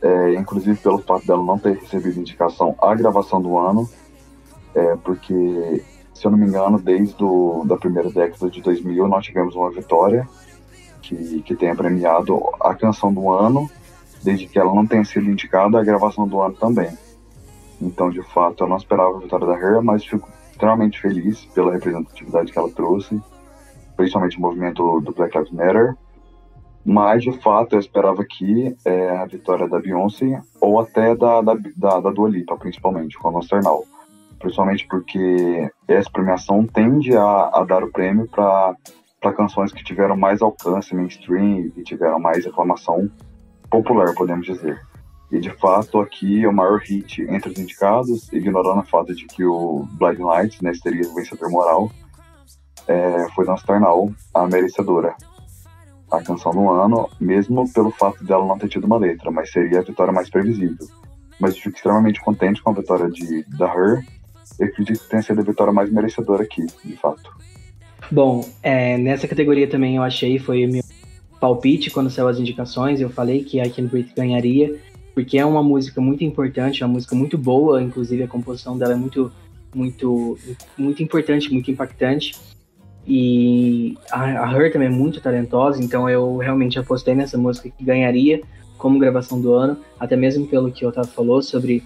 É, 0.00 0.34
inclusive 0.34 0.78
pelo 0.78 0.98
fato 0.98 1.26
dela 1.26 1.42
não 1.42 1.58
ter 1.58 1.78
recebido 1.78 2.20
indicação 2.20 2.76
à 2.80 2.94
gravação 2.94 3.40
do 3.40 3.56
ano, 3.56 3.88
é, 4.74 4.96
porque 4.96 5.82
se 6.14 6.24
eu 6.24 6.30
não 6.30 6.38
me 6.38 6.46
engano, 6.46 6.78
desde 6.78 7.14
do, 7.16 7.64
da 7.64 7.76
primeira 7.76 8.08
década 8.08 8.48
de 8.48 8.62
2000, 8.62 9.08
nós 9.08 9.26
tivemos 9.26 9.54
uma 9.54 9.70
vitória 9.70 10.26
que, 11.02 11.42
que 11.42 11.54
tenha 11.54 11.74
premiado 11.74 12.40
a 12.60 12.74
canção 12.74 13.12
do 13.12 13.30
ano, 13.30 13.68
desde 14.22 14.46
que 14.46 14.58
ela 14.58 14.74
não 14.74 14.86
tenha 14.86 15.04
sido 15.04 15.28
indicada 15.28 15.78
a 15.78 15.84
gravação 15.84 16.26
do 16.26 16.40
ano 16.40 16.54
também. 16.54 16.96
Então, 17.82 18.08
de 18.08 18.22
fato, 18.22 18.64
eu 18.64 18.68
não 18.68 18.76
esperava 18.76 19.16
a 19.16 19.20
vitória 19.20 19.46
da 19.46 19.54
Her, 19.54 19.82
mas 19.82 20.04
fico 20.04 20.28
extremamente 20.50 21.00
feliz 21.00 21.44
pela 21.46 21.72
representatividade 21.72 22.52
que 22.52 22.58
ela 22.58 22.70
trouxe, 22.70 23.20
principalmente 23.96 24.38
o 24.38 24.40
movimento 24.40 25.00
do 25.00 25.12
Black 25.12 25.36
Lives 25.36 25.52
Matter. 25.52 25.96
Mas, 26.84 27.22
de 27.22 27.32
fato, 27.40 27.74
eu 27.74 27.80
esperava 27.80 28.22
aqui 28.22 28.76
é, 28.84 29.10
a 29.10 29.24
vitória 29.24 29.66
da 29.66 29.80
Beyoncé 29.80 30.40
ou 30.60 30.78
até 30.78 31.14
da, 31.16 31.40
da, 31.40 31.54
da, 31.76 32.00
da 32.00 32.10
Dua 32.10 32.28
Lipa, 32.28 32.56
principalmente, 32.56 33.18
com 33.18 33.28
a 33.28 33.32
Nostar 33.32 33.62
Now. 33.62 33.84
Principalmente 34.44 34.86
porque 34.88 35.70
essa 35.88 36.10
premiação 36.10 36.66
tende 36.66 37.16
a, 37.16 37.48
a 37.50 37.64
dar 37.64 37.82
o 37.82 37.90
prêmio 37.90 38.28
para 38.28 38.76
canções 39.34 39.72
que 39.72 39.82
tiveram 39.82 40.18
mais 40.18 40.42
alcance 40.42 40.94
mainstream 40.94 41.72
e 41.74 41.82
tiveram 41.82 42.20
mais 42.20 42.44
reclamação 42.44 43.10
popular, 43.70 44.12
podemos 44.14 44.44
dizer. 44.44 44.78
E 45.32 45.40
de 45.40 45.48
fato, 45.48 45.98
aqui 45.98 46.44
é 46.44 46.46
o 46.46 46.52
maior 46.52 46.78
hit 46.78 47.22
entre 47.22 47.52
os 47.52 47.58
indicados, 47.58 48.30
ignorando 48.34 48.82
o 48.82 48.86
fato 48.86 49.14
de 49.14 49.24
que 49.24 49.42
o 49.46 49.88
Blind 49.92 50.18
Lights 50.18 50.60
né, 50.60 50.74
seria 50.74 51.08
o 51.08 51.14
vencedor 51.14 51.50
moral, 51.50 51.90
é, 52.86 53.26
foi 53.34 53.46
Don't 53.46 53.62
Star 53.62 53.80
Now, 53.80 54.14
a 54.34 54.46
merecedora. 54.46 55.16
A 56.12 56.22
canção 56.22 56.52
do 56.52 56.68
ano, 56.68 57.08
mesmo 57.18 57.66
pelo 57.72 57.90
fato 57.90 58.22
dela 58.22 58.44
não 58.44 58.58
ter 58.58 58.68
tido 58.68 58.84
uma 58.84 58.98
letra, 58.98 59.30
mas 59.30 59.50
seria 59.50 59.78
a 59.78 59.82
vitória 59.82 60.12
mais 60.12 60.28
previsível. 60.28 60.86
Mas 61.40 61.54
eu 61.54 61.62
fico 61.62 61.76
extremamente 61.76 62.20
contente 62.20 62.62
com 62.62 62.68
a 62.68 62.74
vitória 62.74 63.08
de, 63.08 63.42
da 63.56 63.68
Her. 63.68 64.04
Eu 64.58 64.66
acredito 64.66 65.00
que 65.00 65.08
tenha 65.08 65.22
sido 65.22 65.40
a 65.40 65.44
vitória 65.44 65.72
mais 65.72 65.90
merecedora 65.90 66.42
aqui, 66.42 66.64
de 66.84 66.96
fato. 66.96 67.34
Bom, 68.10 68.48
é, 68.62 68.98
nessa 68.98 69.26
categoria 69.26 69.66
também 69.66 69.96
eu 69.96 70.02
achei, 70.02 70.38
foi 70.38 70.66
meu 70.66 70.82
palpite 71.40 71.90
quando 71.90 72.10
saiu 72.10 72.28
as 72.28 72.38
indicações. 72.38 73.00
Eu 73.00 73.10
falei 73.10 73.42
que 73.44 73.60
I 73.60 73.70
Can 73.70 73.86
Breathe 73.86 74.12
ganharia 74.14 74.78
porque 75.14 75.38
é 75.38 75.46
uma 75.46 75.62
música 75.62 76.00
muito 76.00 76.24
importante, 76.24 76.82
é 76.82 76.86
uma 76.86 76.94
música 76.94 77.14
muito 77.14 77.38
boa, 77.38 77.80
inclusive 77.80 78.24
a 78.24 78.28
composição 78.28 78.76
dela 78.76 78.94
é 78.94 78.96
muito, 78.96 79.30
muito, 79.72 80.36
muito 80.76 81.02
importante, 81.02 81.52
muito 81.52 81.70
impactante. 81.70 82.34
E 83.06 83.96
a, 84.10 84.44
a 84.44 84.52
Her 84.52 84.72
também 84.72 84.88
é 84.88 84.90
muito 84.90 85.20
talentosa, 85.20 85.82
então 85.82 86.08
eu 86.08 86.38
realmente 86.38 86.78
apostei 86.78 87.14
nessa 87.14 87.38
música 87.38 87.70
que 87.70 87.84
ganharia 87.84 88.42
como 88.76 88.98
gravação 88.98 89.40
do 89.40 89.54
ano, 89.54 89.78
até 90.00 90.16
mesmo 90.16 90.46
pelo 90.46 90.72
que 90.72 90.84
o 90.84 90.88
Otávio 90.88 91.10
falou 91.12 91.40
sobre 91.40 91.84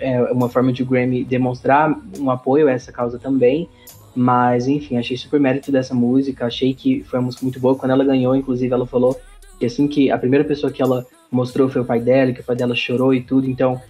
é, 0.00 0.22
uma 0.32 0.48
forma 0.48 0.72
de 0.72 0.82
o 0.82 0.86
Grammy 0.86 1.24
demonstrar 1.24 1.98
um 2.18 2.30
apoio 2.30 2.68
a 2.68 2.72
essa 2.72 2.92
causa 2.92 3.18
também. 3.18 3.68
Mas, 4.14 4.66
enfim, 4.66 4.96
achei 4.96 5.16
super 5.16 5.38
mérito 5.38 5.70
dessa 5.70 5.94
música, 5.94 6.46
achei 6.46 6.74
que 6.74 7.04
foi 7.04 7.18
uma 7.18 7.26
música 7.26 7.44
muito 7.44 7.60
boa. 7.60 7.76
Quando 7.76 7.92
ela 7.92 8.04
ganhou, 8.04 8.34
inclusive, 8.34 8.72
ela 8.72 8.86
falou 8.86 9.18
que 9.58 9.66
assim 9.66 9.86
que 9.86 10.10
a 10.10 10.18
primeira 10.18 10.44
pessoa 10.44 10.72
que 10.72 10.82
ela 10.82 11.06
mostrou 11.30 11.68
foi 11.68 11.82
o 11.82 11.84
pai 11.84 12.00
dela, 12.00 12.32
que 12.32 12.40
o 12.40 12.44
pai 12.44 12.56
dela 12.56 12.74
chorou 12.74 13.14
e 13.14 13.20
tudo. 13.20 13.48
Então, 13.48 13.80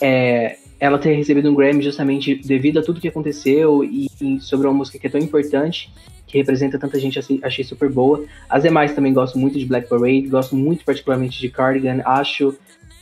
é, 0.00 0.56
ela 0.78 0.98
ter 0.98 1.14
recebido 1.14 1.50
um 1.50 1.54
Grammy 1.54 1.82
justamente 1.82 2.34
devido 2.34 2.78
a 2.78 2.82
tudo 2.82 3.00
que 3.00 3.08
aconteceu 3.08 3.84
e, 3.84 4.08
e, 4.20 4.40
sobre 4.40 4.66
uma 4.66 4.74
música 4.74 4.98
que 4.98 5.06
é 5.06 5.10
tão 5.10 5.20
importante, 5.20 5.92
que 6.26 6.38
representa 6.38 6.78
tanta 6.78 6.98
gente, 6.98 7.18
achei, 7.42 7.64
super 7.64 7.90
boa. 7.90 8.24
As 8.48 8.62
demais 8.62 8.94
também 8.94 9.12
gosto 9.12 9.38
muito 9.38 9.58
de 9.58 9.64
Black 9.64 9.88
Parade, 9.88 10.22
gosto 10.22 10.56
muito 10.56 10.84
particularmente 10.84 11.40
de 11.40 11.48
Cardigan, 11.48 12.02
acho 12.04 12.54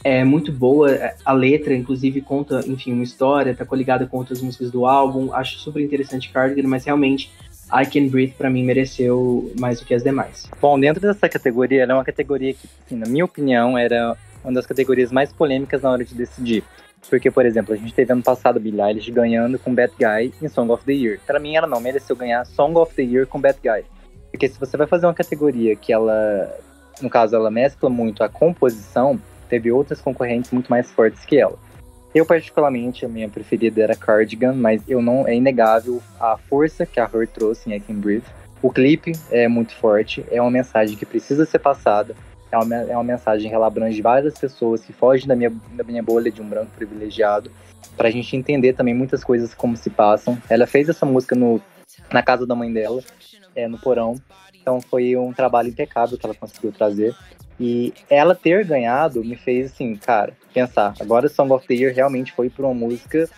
é 0.04 0.24
muito 0.24 0.52
boa 0.52 0.90
a 1.24 1.32
letra, 1.32 1.74
inclusive 1.74 2.20
conta, 2.20 2.60
enfim, 2.66 2.92
uma 2.92 3.04
história, 3.04 3.54
tá 3.54 3.64
coligada 3.64 4.06
com 4.06 4.16
outras 4.16 4.40
músicas 4.40 4.70
do 4.70 4.86
álbum, 4.86 5.32
acho 5.32 5.58
super 5.58 5.80
interessante 5.80 6.30
Cardigan, 6.30 6.68
mas 6.68 6.84
realmente 6.84 7.30
I 7.72 7.86
Can 7.86 8.08
Breathe 8.08 8.34
para 8.36 8.50
mim 8.50 8.64
mereceu 8.64 9.50
mais 9.58 9.80
do 9.80 9.86
que 9.86 9.94
as 9.94 10.02
demais. 10.02 10.48
Bom, 10.60 10.78
dentro 10.78 11.00
dessa 11.00 11.28
categoria, 11.28 11.82
ela 11.82 11.92
é 11.92 11.94
uma 11.94 12.04
categoria 12.04 12.52
que, 12.52 12.68
assim, 12.84 12.96
na 12.96 13.06
minha 13.06 13.24
opinião, 13.24 13.78
era 13.78 14.16
uma 14.44 14.52
das 14.52 14.66
categorias 14.66 15.10
mais 15.10 15.32
polêmicas 15.32 15.82
na 15.82 15.90
hora 15.90 16.04
de 16.04 16.14
decidir. 16.14 16.62
Porque, 17.08 17.30
por 17.30 17.46
exemplo, 17.46 17.74
a 17.74 17.76
gente 17.76 17.94
teve 17.94 18.12
ano 18.12 18.22
passado 18.22 18.60
Billie 18.60 18.80
Eilish 18.80 19.10
ganhando 19.10 19.58
com 19.58 19.74
Bad 19.74 19.92
Guy 19.98 20.32
em 20.40 20.48
Song 20.48 20.70
of 20.70 20.84
the 20.84 20.92
Year. 20.92 21.18
Para 21.26 21.40
mim, 21.40 21.56
ela 21.56 21.66
não 21.66 21.80
mereceu 21.80 22.14
ganhar 22.14 22.44
Song 22.44 22.78
of 22.78 22.94
the 22.94 23.02
Year 23.02 23.26
com 23.26 23.40
Bad 23.40 23.58
Guy. 23.62 23.84
Porque 24.30 24.48
se 24.48 24.58
você 24.58 24.76
vai 24.76 24.86
fazer 24.86 25.06
uma 25.06 25.14
categoria 25.14 25.74
que 25.74 25.92
ela, 25.92 26.54
no 27.00 27.10
caso, 27.10 27.34
ela 27.34 27.50
mescla 27.50 27.90
muito 27.90 28.22
a 28.22 28.28
composição, 28.28 29.20
teve 29.52 29.70
outras 29.70 30.00
concorrentes 30.00 30.50
muito 30.50 30.70
mais 30.70 30.90
fortes 30.90 31.26
que 31.26 31.38
ela. 31.38 31.58
Eu, 32.14 32.24
particularmente, 32.24 33.04
a 33.04 33.08
minha 33.08 33.28
preferida 33.28 33.82
era 33.82 33.94
Cardigan, 33.94 34.54
mas 34.54 34.82
eu 34.88 35.02
não 35.02 35.28
é 35.28 35.34
inegável 35.34 36.02
a 36.18 36.38
força 36.38 36.86
que 36.86 36.98
a 36.98 37.04
Her 37.12 37.28
trouxe 37.28 37.68
em 37.68 37.76
I 37.76 37.80
Can 37.80 37.96
Breathe. 37.96 38.24
O 38.62 38.70
clipe 38.70 39.12
é 39.30 39.46
muito 39.48 39.74
forte, 39.76 40.24
é 40.30 40.40
uma 40.40 40.50
mensagem 40.50 40.96
que 40.96 41.04
precisa 41.04 41.44
ser 41.44 41.58
passada, 41.58 42.16
é 42.50 42.56
uma, 42.56 42.74
é 42.74 42.94
uma 42.94 43.04
mensagem 43.04 43.50
que 43.50 43.54
ela 43.54 43.66
abrange 43.66 44.00
várias 44.00 44.38
pessoas 44.38 44.82
que 44.82 44.92
fogem 44.92 45.28
da 45.28 45.36
minha, 45.36 45.52
da 45.72 45.84
minha 45.84 46.02
bolha 46.02 46.30
de 46.30 46.40
um 46.40 46.48
branco 46.48 46.70
privilegiado, 46.74 47.50
para 47.94 48.08
a 48.08 48.10
gente 48.10 48.34
entender 48.34 48.72
também 48.72 48.94
muitas 48.94 49.22
coisas 49.22 49.52
como 49.52 49.76
se 49.76 49.90
passam. 49.90 50.38
Ela 50.48 50.66
fez 50.66 50.88
essa 50.88 51.04
música 51.04 51.34
no, 51.34 51.60
na 52.10 52.22
casa 52.22 52.46
da 52.46 52.54
mãe 52.54 52.72
dela, 52.72 53.02
é, 53.54 53.68
no 53.68 53.78
porão, 53.78 54.16
então 54.54 54.80
foi 54.80 55.14
um 55.14 55.32
trabalho 55.32 55.68
impecável 55.68 56.16
que 56.16 56.24
ela 56.24 56.34
conseguiu 56.34 56.72
trazer. 56.72 57.14
E 57.64 57.94
ela 58.10 58.34
ter 58.34 58.64
ganhado 58.64 59.24
me 59.24 59.36
fez, 59.36 59.70
assim, 59.70 59.94
cara, 59.94 60.36
pensar. 60.52 60.94
Agora 60.98 61.28
Song 61.28 61.52
of 61.52 61.64
the 61.68 61.74
Year 61.74 61.94
realmente 61.94 62.32
foi 62.32 62.50
por 62.50 62.64
uma 62.64 62.74
música 62.74 63.30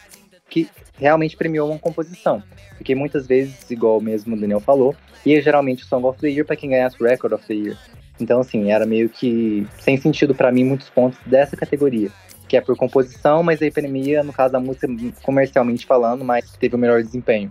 que 0.48 0.66
realmente 0.96 1.36
premiou 1.36 1.68
uma 1.68 1.78
composição. 1.78 2.42
Porque 2.78 2.94
muitas 2.94 3.26
vezes, 3.26 3.70
igual 3.70 4.00
mesmo 4.00 4.34
o 4.34 4.40
Daniel 4.40 4.60
falou, 4.60 4.96
ia 5.26 5.42
geralmente 5.42 5.84
o 5.84 5.86
Song 5.86 6.06
of 6.06 6.18
the 6.18 6.28
Year 6.28 6.46
para 6.46 6.56
quem 6.56 6.70
ganhasse 6.70 6.96
o 6.98 7.04
Record 7.06 7.34
of 7.34 7.46
the 7.46 7.52
Year. 7.52 7.78
Então, 8.18 8.40
assim, 8.40 8.70
era 8.70 8.86
meio 8.86 9.10
que 9.10 9.66
sem 9.78 9.98
sentido 9.98 10.34
para 10.34 10.50
mim 10.50 10.64
muitos 10.64 10.88
pontos 10.88 11.18
dessa 11.26 11.54
categoria. 11.54 12.08
Que 12.48 12.56
é 12.56 12.62
por 12.62 12.74
composição, 12.78 13.42
mas 13.42 13.60
aí 13.60 13.70
premia, 13.70 14.24
no 14.24 14.32
caso 14.32 14.54
da 14.54 14.60
música, 14.60 14.88
comercialmente 15.22 15.84
falando, 15.84 16.24
mas 16.24 16.50
teve 16.52 16.74
o 16.76 16.78
melhor 16.78 17.02
desempenho. 17.02 17.50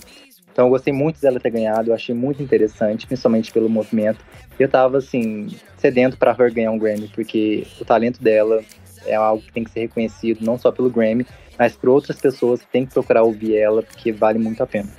Então 0.53 0.67
eu 0.67 0.69
gostei 0.69 0.93
muito 0.93 1.19
dela 1.19 1.39
ter 1.39 1.49
ganhado, 1.49 1.89
eu 1.89 1.95
achei 1.95 2.13
muito 2.13 2.41
interessante, 2.41 3.07
principalmente 3.07 3.51
pelo 3.51 3.67
movimento. 3.67 4.19
Eu 4.59 4.69
tava, 4.69 4.99
assim, 4.99 5.47
sedento 5.77 6.15
para 6.15 6.35
her 6.39 6.53
ganhar 6.53 6.69
um 6.69 6.77
Grammy, 6.77 7.09
porque 7.13 7.65
o 7.81 7.83
talento 7.83 8.21
dela 8.21 8.61
é 9.07 9.15
algo 9.15 9.41
que 9.41 9.51
tem 9.51 9.63
que 9.63 9.71
ser 9.71 9.81
reconhecido, 9.81 10.45
não 10.45 10.57
só 10.57 10.71
pelo 10.71 10.91
Grammy, 10.91 11.25
mas 11.57 11.75
por 11.75 11.89
outras 11.89 12.21
pessoas 12.21 12.61
que 12.61 12.67
tem 12.67 12.85
que 12.85 12.93
procurar 12.93 13.23
ouvir 13.23 13.57
ela, 13.57 13.81
porque 13.81 14.11
vale 14.11 14.37
muito 14.37 14.61
a 14.61 14.67
pena. 14.67 14.89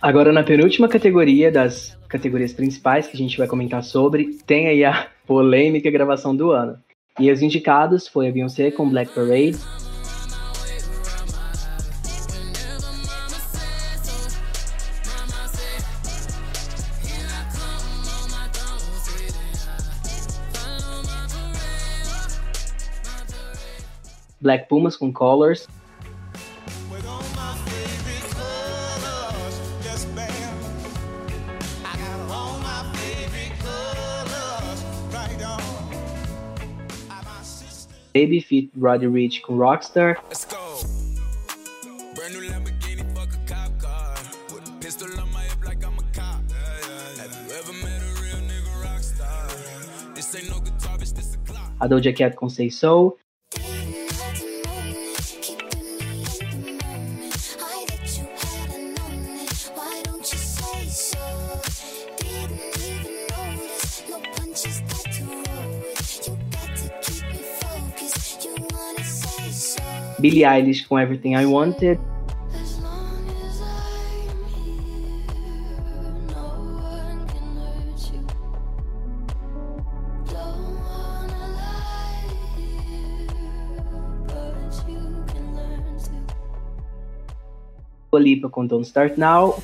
Agora, 0.00 0.34
na 0.34 0.42
penúltima 0.42 0.86
categoria 0.86 1.50
das 1.50 1.98
categorias 2.06 2.52
principais 2.52 3.06
que 3.06 3.16
a 3.16 3.18
gente 3.18 3.38
vai 3.38 3.48
comentar 3.48 3.82
sobre, 3.82 4.38
tem 4.46 4.68
aí 4.68 4.84
a 4.84 5.08
polêmica 5.26 5.90
gravação 5.90 6.36
do 6.36 6.50
ano. 6.50 6.78
E 7.18 7.32
os 7.32 7.40
indicados 7.40 8.06
foi 8.06 8.28
a 8.28 8.32
Beyoncé 8.32 8.70
com 8.70 8.90
Black 8.90 9.14
Parade, 9.14 9.56
Black 24.44 24.68
Pumas 24.68 24.94
com 24.94 25.10
Colors. 25.10 25.66
Baby 38.12 38.40
Fit 38.40 38.70
Roddy 38.78 39.08
Rich 39.08 39.40
com 39.40 39.56
Rockstar. 39.56 40.22
A 51.80 51.86
Doja 51.88 52.12
Cat 52.12 52.36
com 52.36 52.48
Say 52.48 52.70
So. 52.70 53.16
Billie 70.24 70.46
Eilish 70.46 70.86
com 70.88 70.98
Everything 70.98 71.34
I 71.34 71.44
Wanted. 71.44 72.00
Lipa 88.14 88.48
com 88.48 88.66
Don't 88.66 88.86
Start 88.86 89.18
Now. 89.18 89.56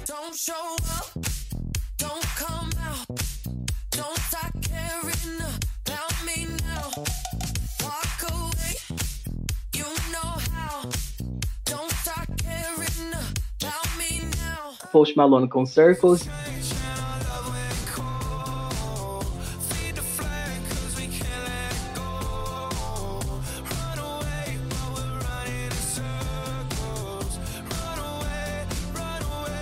Post 14.93 15.17
Malone 15.17 15.49
com 15.49 15.65
Circles. 15.65 16.29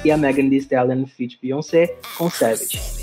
E 0.04 0.10
a 0.10 0.16
Megan 0.16 0.48
Thee 0.48 0.60
Stallion 0.60 1.06
feat 1.06 1.38
Beyoncé 1.40 1.98
com 2.16 2.30
Savage. 2.30 2.97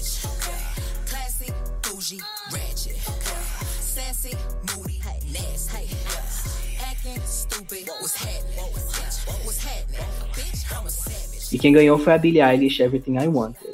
Quem 11.66 11.74
ganhou 11.74 11.98
foi 11.98 12.14
a 12.14 12.18
Billie 12.20 12.44
Eilish, 12.44 12.80
Everything 12.80 13.18
I 13.18 13.28
Wanted. 13.28 13.74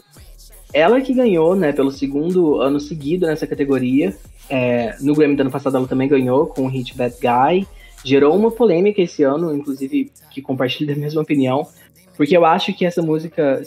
Ela 0.74 1.02
que 1.02 1.14
ganhou, 1.14 1.58
né, 1.58 1.74
pelo 1.74 1.92
segundo 1.92 2.62
ano 2.62 2.80
seguido 2.80 3.28
nessa 3.28 3.46
categoria. 3.46 4.16
É, 4.50 4.96
no 5.02 5.14
Grammy 5.14 5.36
do 5.36 5.42
ano 5.42 5.52
passado 5.52 5.76
ela 5.76 5.86
também 5.86 6.08
ganhou 6.08 6.48
com 6.48 6.62
o 6.62 6.68
hit 6.70 6.96
Bad 6.96 7.16
Guy. 7.20 7.68
Gerou 8.02 8.34
uma 8.34 8.50
polêmica 8.50 9.02
esse 9.02 9.24
ano, 9.24 9.54
inclusive, 9.54 10.10
que 10.30 10.42
compartilha 10.42 10.96
da 10.96 11.02
mesma 11.02 11.22
opinião. 11.22 11.68
Porque 12.16 12.38
eu 12.38 12.46
acho 12.46 12.74
que 12.74 12.86
essa 12.86 13.02
música, 13.02 13.62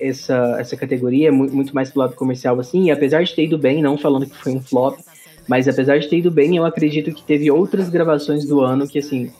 essa, 0.00 0.56
essa 0.58 0.76
categoria 0.76 1.28
é 1.28 1.30
muito 1.30 1.72
mais 1.72 1.90
pro 1.90 2.00
lado 2.00 2.16
comercial, 2.16 2.58
assim. 2.58 2.86
E 2.86 2.90
apesar 2.90 3.22
de 3.22 3.32
ter 3.32 3.44
ido 3.44 3.56
bem, 3.56 3.80
não 3.80 3.96
falando 3.96 4.26
que 4.26 4.34
foi 4.34 4.50
um 4.50 4.60
flop, 4.60 4.98
mas 5.46 5.68
apesar 5.68 5.96
de 6.00 6.08
ter 6.08 6.18
ido 6.18 6.30
bem, 6.32 6.56
eu 6.56 6.64
acredito 6.64 7.12
que 7.12 7.22
teve 7.22 7.52
outras 7.52 7.88
gravações 7.88 8.44
do 8.44 8.60
ano 8.62 8.88
que, 8.88 8.98
assim, 8.98 9.30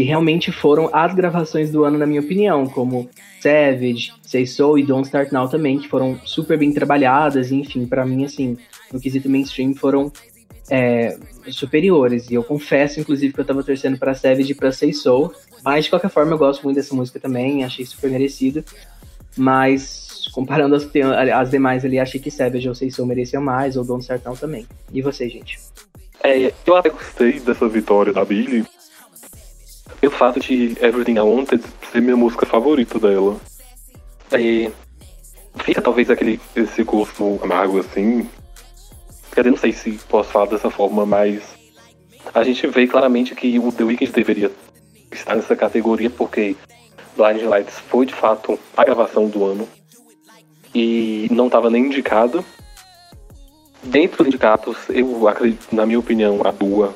que 0.00 0.04
realmente 0.04 0.50
foram 0.50 0.88
as 0.94 1.14
gravações 1.14 1.70
do 1.70 1.84
ano, 1.84 1.98
na 1.98 2.06
minha 2.06 2.22
opinião, 2.22 2.66
como 2.66 3.10
Savage, 3.38 4.14
Say 4.22 4.46
So 4.46 4.78
e 4.78 4.82
Don't 4.82 5.04
Start 5.04 5.30
Now 5.30 5.46
também, 5.46 5.78
que 5.78 5.88
foram 5.88 6.18
super 6.24 6.56
bem 6.56 6.72
trabalhadas, 6.72 7.52
enfim, 7.52 7.84
para 7.84 8.06
mim, 8.06 8.24
assim, 8.24 8.56
no 8.90 8.98
quesito 8.98 9.28
mainstream, 9.28 9.74
foram 9.74 10.10
é, 10.70 11.18
superiores. 11.50 12.30
E 12.30 12.34
eu 12.34 12.42
confesso, 12.42 12.98
inclusive, 12.98 13.34
que 13.34 13.40
eu 13.40 13.44
tava 13.44 13.62
torcendo 13.62 13.98
pra 13.98 14.14
Savage 14.14 14.52
e 14.52 14.54
pra 14.54 14.72
Say 14.72 14.94
So, 14.94 15.34
mas 15.62 15.84
de 15.84 15.90
qualquer 15.90 16.08
forma 16.08 16.32
eu 16.32 16.38
gosto 16.38 16.62
muito 16.62 16.76
dessa 16.76 16.94
música 16.94 17.20
também, 17.20 17.62
achei 17.62 17.84
super 17.84 18.10
merecido. 18.10 18.64
Mas 19.36 20.30
comparando 20.32 20.74
as, 20.74 20.88
as 21.34 21.50
demais 21.50 21.84
ali, 21.84 21.98
achei 21.98 22.18
que 22.18 22.30
Savage 22.30 22.66
ou 22.66 22.74
Say 22.74 22.90
So 22.90 23.04
mereciam 23.04 23.42
mais, 23.42 23.76
ou 23.76 23.84
Don't 23.84 24.00
Start 24.00 24.24
Now 24.24 24.34
também. 24.34 24.66
E 24.94 25.02
você, 25.02 25.28
gente? 25.28 25.58
É, 26.24 26.50
eu 26.66 26.74
até 26.74 26.88
gostei 26.88 27.38
dessa 27.38 27.68
vitória 27.68 28.14
da 28.14 28.24
Billy, 28.24 28.64
pelo 30.00 30.12
fato 30.12 30.40
de 30.40 30.76
Everything 30.80 31.16
I 31.16 31.20
Wanted 31.20 31.62
ser 31.92 32.00
minha 32.00 32.16
música 32.16 32.46
favorita 32.46 32.98
dela. 32.98 33.38
E 34.32 34.70
fica 35.56 35.82
talvez 35.82 36.10
aquele 36.10 36.40
esse 36.56 36.82
gosto 36.82 37.38
amargo 37.42 37.78
assim. 37.78 38.28
Quer 39.32 39.42
dizer, 39.42 39.50
não 39.50 39.58
sei 39.58 39.72
se 39.72 39.92
posso 40.08 40.30
falar 40.30 40.46
dessa 40.46 40.70
forma, 40.70 41.04
mas 41.04 41.42
a 42.34 42.42
gente 42.42 42.66
vê 42.66 42.86
claramente 42.86 43.34
que 43.34 43.58
o 43.58 43.70
The 43.70 43.84
Weeknd 43.84 44.12
deveria 44.12 44.50
estar 45.12 45.36
nessa 45.36 45.54
categoria 45.54 46.08
porque 46.08 46.56
Blind 47.16 47.42
Lights 47.42 47.78
foi 47.78 48.06
de 48.06 48.14
fato 48.14 48.58
a 48.76 48.84
gravação 48.84 49.28
do 49.28 49.44
ano 49.44 49.68
e 50.74 51.28
não 51.30 51.46
estava 51.46 51.68
nem 51.68 51.86
indicado. 51.86 52.44
Dentro 53.82 54.18
dos 54.18 54.26
indicados, 54.26 54.76
eu 54.90 55.26
acredito, 55.26 55.74
na 55.74 55.86
minha 55.86 55.98
opinião, 55.98 56.40
a 56.44 56.50
Dua 56.50 56.94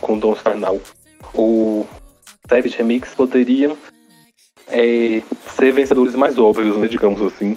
com 0.00 0.18
Don't 0.18 0.36
Start 0.36 0.58
Now, 0.58 0.80
o 1.34 1.86
Savage 2.50 2.76
Remix 2.76 3.14
poderiam 3.14 3.78
é, 4.66 5.22
ser 5.56 5.72
vencedores 5.72 6.16
mais 6.16 6.36
óbvios, 6.36 6.76
né, 6.78 6.88
digamos 6.88 7.22
assim. 7.22 7.56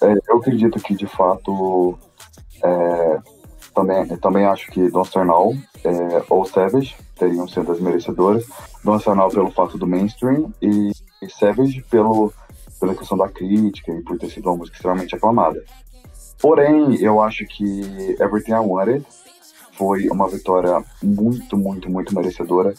É, 0.00 0.14
eu 0.28 0.38
acredito 0.38 0.78
que, 0.78 0.94
de 0.94 1.08
fato, 1.08 1.98
é, 2.62 3.18
também, 3.74 4.06
também 4.18 4.44
acho 4.44 4.70
que 4.70 4.88
Don't 4.90 5.08
Start 5.08 5.26
Now 5.26 5.56
é, 5.84 6.24
ou 6.30 6.44
Savage 6.44 6.94
teriam 7.18 7.48
sido 7.48 7.72
as 7.72 7.80
merecedoras. 7.80 8.46
Don't 8.84 9.00
Start 9.00 9.18
Now 9.18 9.28
pelo 9.28 9.50
fato 9.50 9.76
do 9.76 9.88
mainstream 9.88 10.54
e, 10.62 10.92
e 11.20 11.28
Savage 11.28 11.84
pelo, 11.90 12.32
pela 12.78 12.94
questão 12.94 13.18
da 13.18 13.28
crítica 13.28 13.90
e 13.90 14.02
por 14.02 14.16
ter 14.18 14.30
sido 14.30 14.48
uma 14.50 14.58
música 14.58 14.76
extremamente 14.76 15.16
aclamada. 15.16 15.60
Porém, 16.40 16.94
eu 17.02 17.20
acho 17.20 17.44
que 17.44 17.80
Everything 18.20 18.52
I 18.52 18.60
Wanted 18.60 19.04
foi 19.72 20.08
uma 20.10 20.28
vitória 20.28 20.80
muito, 21.02 21.56
muito, 21.56 21.90
muito 21.90 22.14
merecedora 22.14 22.72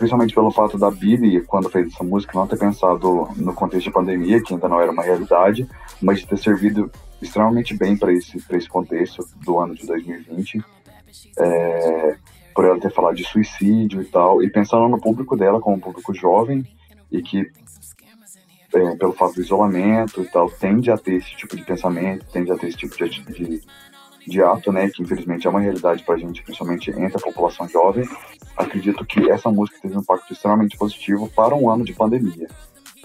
principalmente 0.00 0.34
pelo 0.34 0.50
fato 0.50 0.78
da 0.78 0.90
Billy, 0.90 1.42
quando 1.42 1.68
fez 1.68 1.92
essa 1.92 2.02
música, 2.02 2.32
não 2.34 2.46
ter 2.46 2.58
pensado 2.58 3.28
no 3.36 3.52
contexto 3.52 3.84
de 3.84 3.92
pandemia, 3.92 4.42
que 4.42 4.54
ainda 4.54 4.66
não 4.66 4.80
era 4.80 4.90
uma 4.90 5.02
realidade, 5.02 5.68
mas 6.00 6.24
ter 6.24 6.38
servido 6.38 6.90
extremamente 7.20 7.76
bem 7.76 7.94
para 7.98 8.10
esse, 8.10 8.42
esse 8.50 8.66
contexto 8.66 9.22
do 9.44 9.58
ano 9.58 9.74
de 9.74 9.86
2020. 9.86 10.64
É, 11.38 12.16
por 12.54 12.64
ela 12.64 12.80
ter 12.80 12.90
falado 12.90 13.14
de 13.14 13.24
suicídio 13.24 14.00
e 14.00 14.06
tal, 14.06 14.42
e 14.42 14.48
pensando 14.48 14.88
no 14.88 14.98
público 14.98 15.36
dela 15.36 15.60
como 15.60 15.76
um 15.76 15.80
público 15.80 16.14
jovem, 16.14 16.66
e 17.12 17.20
que, 17.20 17.50
é, 18.72 18.96
pelo 18.96 19.12
fato 19.12 19.34
do 19.34 19.42
isolamento 19.42 20.22
e 20.22 20.28
tal, 20.28 20.50
tende 20.50 20.90
a 20.90 20.96
ter 20.96 21.16
esse 21.16 21.36
tipo 21.36 21.54
de 21.54 21.62
pensamento, 21.62 22.24
tende 22.32 22.50
a 22.50 22.56
ter 22.56 22.68
esse 22.68 22.78
tipo 22.78 22.96
de, 22.96 23.22
de 23.34 23.62
de 24.30 24.42
ato, 24.42 24.72
né, 24.72 24.88
que 24.88 25.02
infelizmente 25.02 25.46
é 25.46 25.50
uma 25.50 25.60
realidade 25.60 26.02
para 26.04 26.14
a 26.14 26.18
gente, 26.18 26.42
principalmente 26.42 26.90
entre 26.90 27.16
a 27.16 27.20
população 27.20 27.68
jovem, 27.68 28.08
acredito 28.56 29.04
que 29.04 29.30
essa 29.30 29.50
música 29.50 29.78
teve 29.82 29.96
um 29.96 30.00
impacto 30.00 30.32
extremamente 30.32 30.78
positivo 30.78 31.28
para 31.34 31.54
um 31.54 31.68
ano 31.68 31.84
de 31.84 31.92
pandemia. 31.92 32.48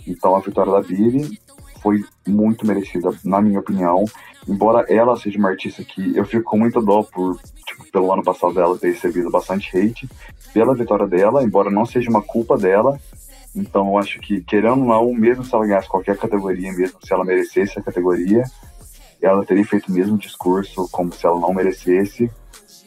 Então 0.07 0.35
a 0.35 0.39
vitória 0.39 0.71
da 0.71 0.81
Billy 0.81 1.39
foi 1.81 2.03
muito 2.27 2.65
merecida, 2.65 3.11
na 3.23 3.41
minha 3.41 3.59
opinião. 3.59 4.05
Embora 4.47 4.85
ela 4.87 5.15
seja 5.17 5.37
uma 5.37 5.49
artista 5.49 5.83
que 5.83 6.15
eu 6.15 6.25
fico 6.25 6.43
com 6.43 6.57
muita 6.57 6.81
dó 6.81 7.03
por, 7.03 7.37
tipo, 7.65 7.91
pelo 7.91 8.11
ano 8.11 8.23
passado 8.23 8.53
dela 8.53 8.77
ter 8.77 8.91
recebido 8.91 9.29
bastante 9.29 9.75
hate, 9.75 10.07
pela 10.53 10.75
vitória 10.75 11.07
dela, 11.07 11.43
embora 11.43 11.69
não 11.69 11.85
seja 11.85 12.09
uma 12.09 12.21
culpa 12.21 12.57
dela. 12.57 12.99
Então 13.55 13.87
eu 13.87 13.97
acho 13.97 14.19
que, 14.19 14.41
querendo 14.41 14.81
ou 14.81 14.85
não, 14.85 15.13
mesmo 15.13 15.43
se 15.43 15.53
ela 15.53 15.65
ganhasse 15.65 15.87
qualquer 15.87 16.17
categoria, 16.17 16.71
mesmo 16.73 16.99
se 17.03 17.13
ela 17.13 17.23
merecesse 17.23 17.79
a 17.79 17.83
categoria, 17.83 18.43
ela 19.25 19.45
teria 19.45 19.65
feito 19.65 19.89
o 19.89 19.91
mesmo 19.91 20.17
discurso 20.17 20.87
como 20.91 21.11
se 21.11 21.25
ela 21.25 21.39
não 21.39 21.53
merecesse, 21.53 22.29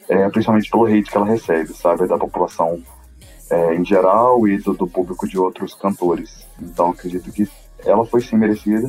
é, 0.08 0.28
principalmente 0.28 0.70
pelo 0.70 0.86
hate 0.86 1.10
que 1.10 1.16
ela 1.16 1.26
recebe, 1.26 1.72
sabe, 1.74 2.06
da 2.06 2.16
população 2.16 2.80
é, 3.50 3.74
em 3.74 3.84
geral 3.84 4.46
e 4.46 4.58
do, 4.58 4.72
do, 4.72 4.86
público 4.86 5.26
de 5.26 5.38
outros 5.38 5.74
cantores. 5.74 6.46
Então 6.60 6.90
acredito 6.90 7.30
que 7.32 7.48
ela 7.84 8.04
foi 8.06 8.20
sim 8.20 8.36
merecida 8.36 8.88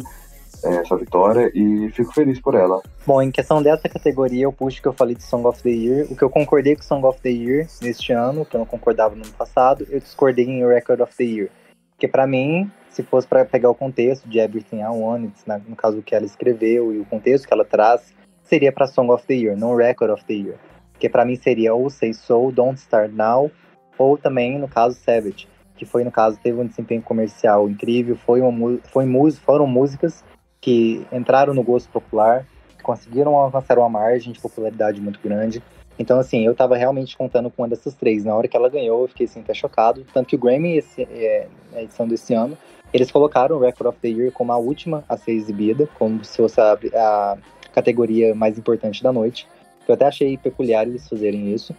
é, 0.64 0.76
essa 0.76 0.96
vitória 0.96 1.52
e 1.56 1.90
fico 1.92 2.14
feliz 2.14 2.40
por 2.40 2.54
ela. 2.54 2.82
Bom, 3.06 3.22
em 3.22 3.32
questão 3.32 3.64
dessa 3.64 3.90
categoria, 3.90 4.44
eu 4.44 4.54
puxo 4.54 4.82
que 4.82 4.88
eu 4.88 4.94
falei 4.94 5.16
de 5.16 5.24
Song 5.24 5.48
of 5.48 5.62
the 5.64 5.70
Year. 5.70 6.08
O 6.12 6.16
que 6.16 6.24
eu 6.24 6.30
concordei 6.30 6.76
com 6.76 6.84
Song 6.84 7.06
of 7.06 7.20
the 7.22 7.30
Year 7.30 7.68
neste 7.82 8.14
ano, 8.14 8.46
que 8.46 8.56
eu 8.56 8.60
não 8.60 8.66
concordava 8.66 9.16
no 9.16 9.24
ano 9.24 9.34
passado, 9.34 9.88
eu 9.90 10.00
discordei 10.00 10.46
em 10.46 10.66
Record 10.68 11.02
of 11.02 11.16
the 11.18 11.24
Year. 11.24 11.50
Porque 11.92 12.08
para 12.08 12.28
mim, 12.28 12.70
se 13.00 13.04
fosse 13.04 13.26
para 13.26 13.46
pegar 13.46 13.70
o 13.70 13.76
contexto 13.76 14.28
de 14.28 14.40
Everything 14.40 14.82
I 14.82 14.90
Want, 14.90 15.32
no 15.68 15.76
caso 15.76 16.02
que 16.02 16.14
ela 16.14 16.26
escreveu 16.26 16.94
e 16.94 17.00
o 17.00 17.06
contexto 17.06 17.48
que 17.48 17.54
ela 17.54 17.64
traz, 17.64 18.14
seria 18.44 18.74
para 18.74 18.88
Song 18.88 19.10
of 19.10 19.26
the 19.26 19.36
Year, 19.36 19.58
não 19.58 19.74
Record 19.74 20.12
of 20.12 20.26
the 20.26 20.34
Year. 20.34 20.58
Que 21.00 21.08
para 21.08 21.24
mim 21.24 21.38
seria 21.38 21.74
ou 21.74 21.90
Say 21.90 22.14
So, 22.14 22.52
Don't 22.52 22.78
Start 22.78 23.14
Now, 23.14 23.50
ou 23.98 24.18
também, 24.18 24.60
no 24.60 24.68
caso, 24.68 24.98
Savage, 25.00 25.48
que 25.78 25.86
foi, 25.86 26.04
no 26.04 26.12
caso, 26.12 26.38
teve 26.44 26.60
um 26.60 26.66
desempenho 26.66 27.02
comercial 27.02 27.70
incrível, 27.70 28.18
foi 28.18 28.42
uma, 28.42 28.78
foi 28.92 29.06
foram 29.32 29.66
músicas 29.66 30.22
que 30.60 31.06
entraram 31.10 31.54
no 31.54 31.64
gosto 31.64 31.90
popular, 31.90 32.46
conseguiram 32.84 33.34
alcançar 33.38 33.80
uma 33.80 33.88
margem 33.88 34.34
de 34.34 34.42
popularidade 34.42 35.00
muito 35.00 35.22
grande. 35.24 35.64
Então, 35.98 36.20
assim, 36.20 36.46
eu 36.46 36.54
tava 36.54 36.76
realmente 36.76 37.16
contando 37.18 37.50
com 37.50 37.62
uma 37.62 37.70
dessas 37.70 37.94
três. 37.94 38.26
Na 38.26 38.36
hora 38.36 38.48
que 38.48 38.58
ela 38.58 38.70
ganhou, 38.70 39.02
eu 39.02 39.08
fiquei 39.08 39.26
assim, 39.26 39.40
até 39.40 39.54
chocado. 39.54 40.06
Tanto 40.14 40.28
que 40.28 40.36
o 40.36 40.40
Grammy, 40.40 40.78
esse, 40.78 41.04
é, 41.04 41.48
a 41.76 41.82
edição 41.82 42.08
desse 42.08 42.34
ano, 42.34 42.58
eles 42.94 43.12
colocaram 43.12 43.56
o 43.56 43.60
Record 43.60 43.90
of 43.90 44.00
the 44.02 44.08
Year 44.08 44.32
como 44.32 44.52
a 44.52 44.58
última 44.58 45.04
a 45.08 45.16
ser 45.16 45.32
exibida, 45.32 45.88
como 45.98 46.24
se 46.24 46.38
fosse 46.38 46.60
a, 46.60 46.78
a 46.96 47.38
categoria 47.72 48.34
mais 48.34 48.58
importante 48.58 49.04
da 49.04 49.14
noite. 49.14 49.48
Eu 49.88 49.94
até 49.94 50.06
achei 50.06 50.38
peculiar 50.38 50.88
eles 50.88 51.08
fazerem 51.08 51.54
isso. 51.54 51.76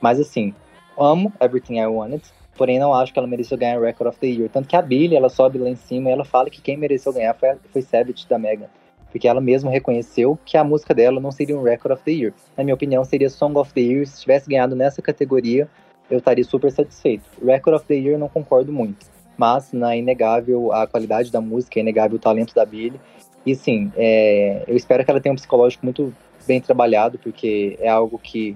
Mas 0.00 0.20
assim, 0.20 0.54
amo 0.98 1.32
Everything 1.40 1.78
I 1.78 1.86
Wanted, 1.86 2.22
porém 2.56 2.78
não 2.78 2.94
acho 2.94 3.12
que 3.12 3.18
ela 3.18 3.28
mereceu 3.28 3.56
ganhar 3.56 3.78
o 3.78 3.82
Record 3.82 4.08
of 4.10 4.18
the 4.18 4.26
Year. 4.26 4.50
Tanto 4.50 4.68
que 4.68 4.76
a 4.76 4.82
Billy, 4.82 5.16
ela 5.16 5.28
sobe 5.28 5.58
lá 5.58 5.68
em 5.68 5.76
cima 5.76 6.08
e 6.08 6.12
ela 6.12 6.24
fala 6.24 6.50
que 6.50 6.60
quem 6.60 6.76
mereceu 6.76 7.12
ganhar 7.12 7.34
foi, 7.34 7.56
foi 7.72 7.82
Savage 7.82 8.26
da 8.28 8.38
Megan. 8.38 8.68
Porque 9.10 9.26
ela 9.26 9.40
mesma 9.40 9.70
reconheceu 9.70 10.38
que 10.44 10.56
a 10.56 10.62
música 10.62 10.94
dela 10.94 11.20
não 11.20 11.32
seria 11.32 11.58
um 11.58 11.62
Record 11.62 11.94
of 11.94 12.04
the 12.04 12.12
Year. 12.12 12.32
Na 12.56 12.62
minha 12.62 12.74
opinião, 12.74 13.04
seria 13.04 13.28
Song 13.28 13.58
of 13.58 13.72
the 13.72 13.80
Year. 13.80 14.06
Se 14.06 14.20
tivesse 14.20 14.48
ganhado 14.48 14.76
nessa 14.76 15.02
categoria, 15.02 15.68
eu 16.08 16.18
estaria 16.18 16.44
super 16.44 16.70
satisfeito. 16.70 17.24
Record 17.44 17.76
of 17.76 17.86
the 17.86 17.94
Year 17.94 18.18
não 18.18 18.28
concordo 18.28 18.72
muito 18.72 19.19
mas 19.40 19.72
né, 19.72 19.96
é 19.96 19.98
inegável 19.98 20.70
a 20.70 20.86
qualidade 20.86 21.32
da 21.32 21.40
música, 21.40 21.78
é 21.78 21.80
inegável 21.80 22.16
o 22.16 22.20
talento 22.20 22.54
da 22.54 22.66
Billy. 22.66 23.00
E 23.46 23.54
sim, 23.54 23.90
é, 23.96 24.64
eu 24.68 24.76
espero 24.76 25.02
que 25.02 25.10
ela 25.10 25.18
tenha 25.18 25.32
um 25.32 25.36
psicológico 25.36 25.82
muito 25.86 26.14
bem 26.46 26.60
trabalhado, 26.60 27.18
porque 27.18 27.78
é 27.80 27.88
algo 27.88 28.18
que 28.18 28.54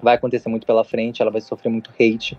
vai 0.00 0.14
acontecer 0.14 0.48
muito 0.48 0.64
pela 0.64 0.84
frente, 0.84 1.20
ela 1.20 1.30
vai 1.32 1.40
sofrer 1.40 1.70
muito 1.70 1.90
hate. 1.90 2.38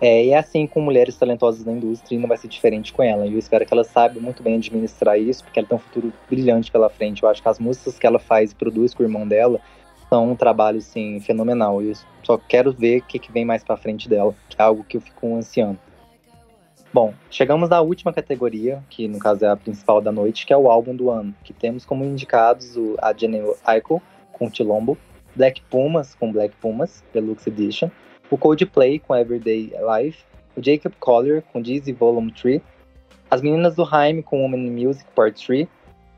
É, 0.00 0.26
e 0.26 0.30
é 0.30 0.38
assim 0.38 0.64
com 0.64 0.80
mulheres 0.80 1.16
talentosas 1.16 1.64
na 1.64 1.72
indústria 1.72 2.14
e 2.14 2.20
não 2.20 2.28
vai 2.28 2.36
ser 2.36 2.46
diferente 2.46 2.92
com 2.92 3.02
ela. 3.02 3.26
E 3.26 3.32
eu 3.32 3.38
espero 3.40 3.66
que 3.66 3.74
ela 3.74 3.82
saiba 3.82 4.20
muito 4.20 4.40
bem 4.40 4.54
administrar 4.54 5.18
isso, 5.18 5.42
porque 5.42 5.58
ela 5.58 5.66
tem 5.66 5.76
um 5.76 5.80
futuro 5.80 6.12
brilhante 6.30 6.70
pela 6.70 6.88
frente. 6.88 7.24
Eu 7.24 7.28
acho 7.28 7.42
que 7.42 7.48
as 7.48 7.58
músicas 7.58 7.98
que 7.98 8.06
ela 8.06 8.20
faz 8.20 8.52
e 8.52 8.54
produz 8.54 8.94
com 8.94 9.02
o 9.02 9.06
irmão 9.06 9.26
dela 9.26 9.60
são 10.08 10.30
um 10.30 10.36
trabalho, 10.36 10.78
assim, 10.78 11.18
fenomenal. 11.18 11.82
E 11.82 11.88
eu 11.88 11.94
só 12.22 12.38
quero 12.38 12.72
ver 12.72 13.00
o 13.00 13.02
que, 13.02 13.18
que 13.18 13.32
vem 13.32 13.44
mais 13.44 13.64
pra 13.64 13.76
frente 13.76 14.08
dela, 14.08 14.32
que 14.48 14.56
é 14.56 14.62
algo 14.62 14.84
que 14.84 14.98
eu 14.98 15.00
fico 15.00 15.34
ansiando. 15.34 15.80
Bom, 16.92 17.12
chegamos 17.30 17.68
na 17.68 17.82
última 17.82 18.14
categoria, 18.14 18.82
que 18.88 19.06
no 19.06 19.18
caso 19.18 19.44
é 19.44 19.48
a 19.48 19.56
principal 19.56 20.00
da 20.00 20.10
noite, 20.10 20.46
que 20.46 20.54
é 20.54 20.56
o 20.56 20.70
álbum 20.70 20.96
do 20.96 21.10
ano, 21.10 21.34
que 21.44 21.52
temos 21.52 21.84
como 21.84 22.02
indicados 22.02 22.76
o, 22.76 22.96
a 22.98 23.12
Jenny 23.12 23.42
Aiko 23.62 24.02
com 24.32 24.48
Tilombo, 24.48 24.96
Black 25.36 25.60
Pumas 25.70 26.14
com 26.14 26.32
Black 26.32 26.56
Pumas, 26.56 27.04
Deluxe 27.12 27.50
Edition, 27.50 27.90
o 28.30 28.38
Coldplay 28.38 28.98
com 28.98 29.14
Everyday 29.14 29.70
Life, 29.96 30.24
o 30.56 30.64
Jacob 30.64 30.92
Collier 30.98 31.42
com 31.52 31.60
Dizzy 31.60 31.92
Volume 31.92 32.32
3, 32.32 32.62
as 33.30 33.42
meninas 33.42 33.76
do 33.76 33.84
Haim 33.84 34.22
com 34.22 34.40
Woman 34.40 34.70
Music 34.70 35.04
Part 35.14 35.46
3, 35.46 35.68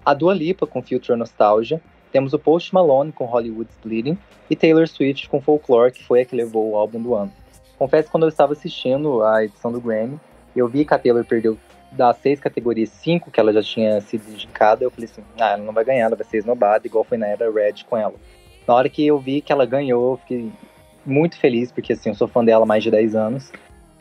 a 0.06 0.14
Dua 0.14 0.32
Lipa 0.32 0.68
com 0.68 0.80
Future 0.80 1.18
Nostalgia, 1.18 1.82
temos 2.12 2.32
o 2.32 2.38
Post 2.38 2.72
Malone 2.72 3.10
com 3.10 3.24
Hollywood's 3.24 3.76
Bleeding 3.84 4.16
e 4.48 4.54
Taylor 4.54 4.86
Swift 4.86 5.28
com 5.28 5.40
Folklore, 5.40 5.92
que 5.92 6.04
foi 6.04 6.20
a 6.20 6.24
que 6.24 6.36
levou 6.36 6.70
o 6.70 6.76
álbum 6.76 7.02
do 7.02 7.14
ano. 7.14 7.32
Confesso 7.76 8.04
que 8.04 8.12
quando 8.12 8.24
eu 8.24 8.28
estava 8.28 8.52
assistindo 8.52 9.24
a 9.24 9.44
edição 9.44 9.72
do 9.72 9.80
Grammy, 9.80 10.20
eu 10.54 10.68
vi 10.68 10.84
que 10.84 10.94
a 10.94 10.98
Taylor 10.98 11.24
perdeu 11.24 11.56
das 11.92 12.16
seis 12.18 12.38
categorias, 12.38 12.88
cinco 12.90 13.30
que 13.30 13.40
ela 13.40 13.52
já 13.52 13.62
tinha 13.62 14.00
sido 14.00 14.28
indicada, 14.30 14.84
eu 14.84 14.90
falei 14.90 15.08
assim, 15.10 15.22
ah, 15.38 15.50
ela 15.50 15.62
não 15.62 15.72
vai 15.72 15.84
ganhar, 15.84 16.06
ela 16.06 16.16
vai 16.16 16.26
ser 16.26 16.38
esnobada, 16.38 16.86
igual 16.86 17.04
foi 17.04 17.18
na 17.18 17.26
era 17.26 17.50
Red 17.50 17.84
com 17.88 17.96
ela. 17.96 18.14
Na 18.66 18.74
hora 18.74 18.88
que 18.88 19.04
eu 19.04 19.18
vi 19.18 19.40
que 19.40 19.52
ela 19.52 19.66
ganhou, 19.66 20.12
eu 20.12 20.16
fiquei 20.18 20.52
muito 21.04 21.36
feliz, 21.38 21.72
porque 21.72 21.92
assim, 21.92 22.10
eu 22.10 22.14
sou 22.14 22.28
fã 22.28 22.44
dela 22.44 22.64
há 22.64 22.66
mais 22.66 22.82
de 22.82 22.90
10 22.90 23.14
anos. 23.14 23.52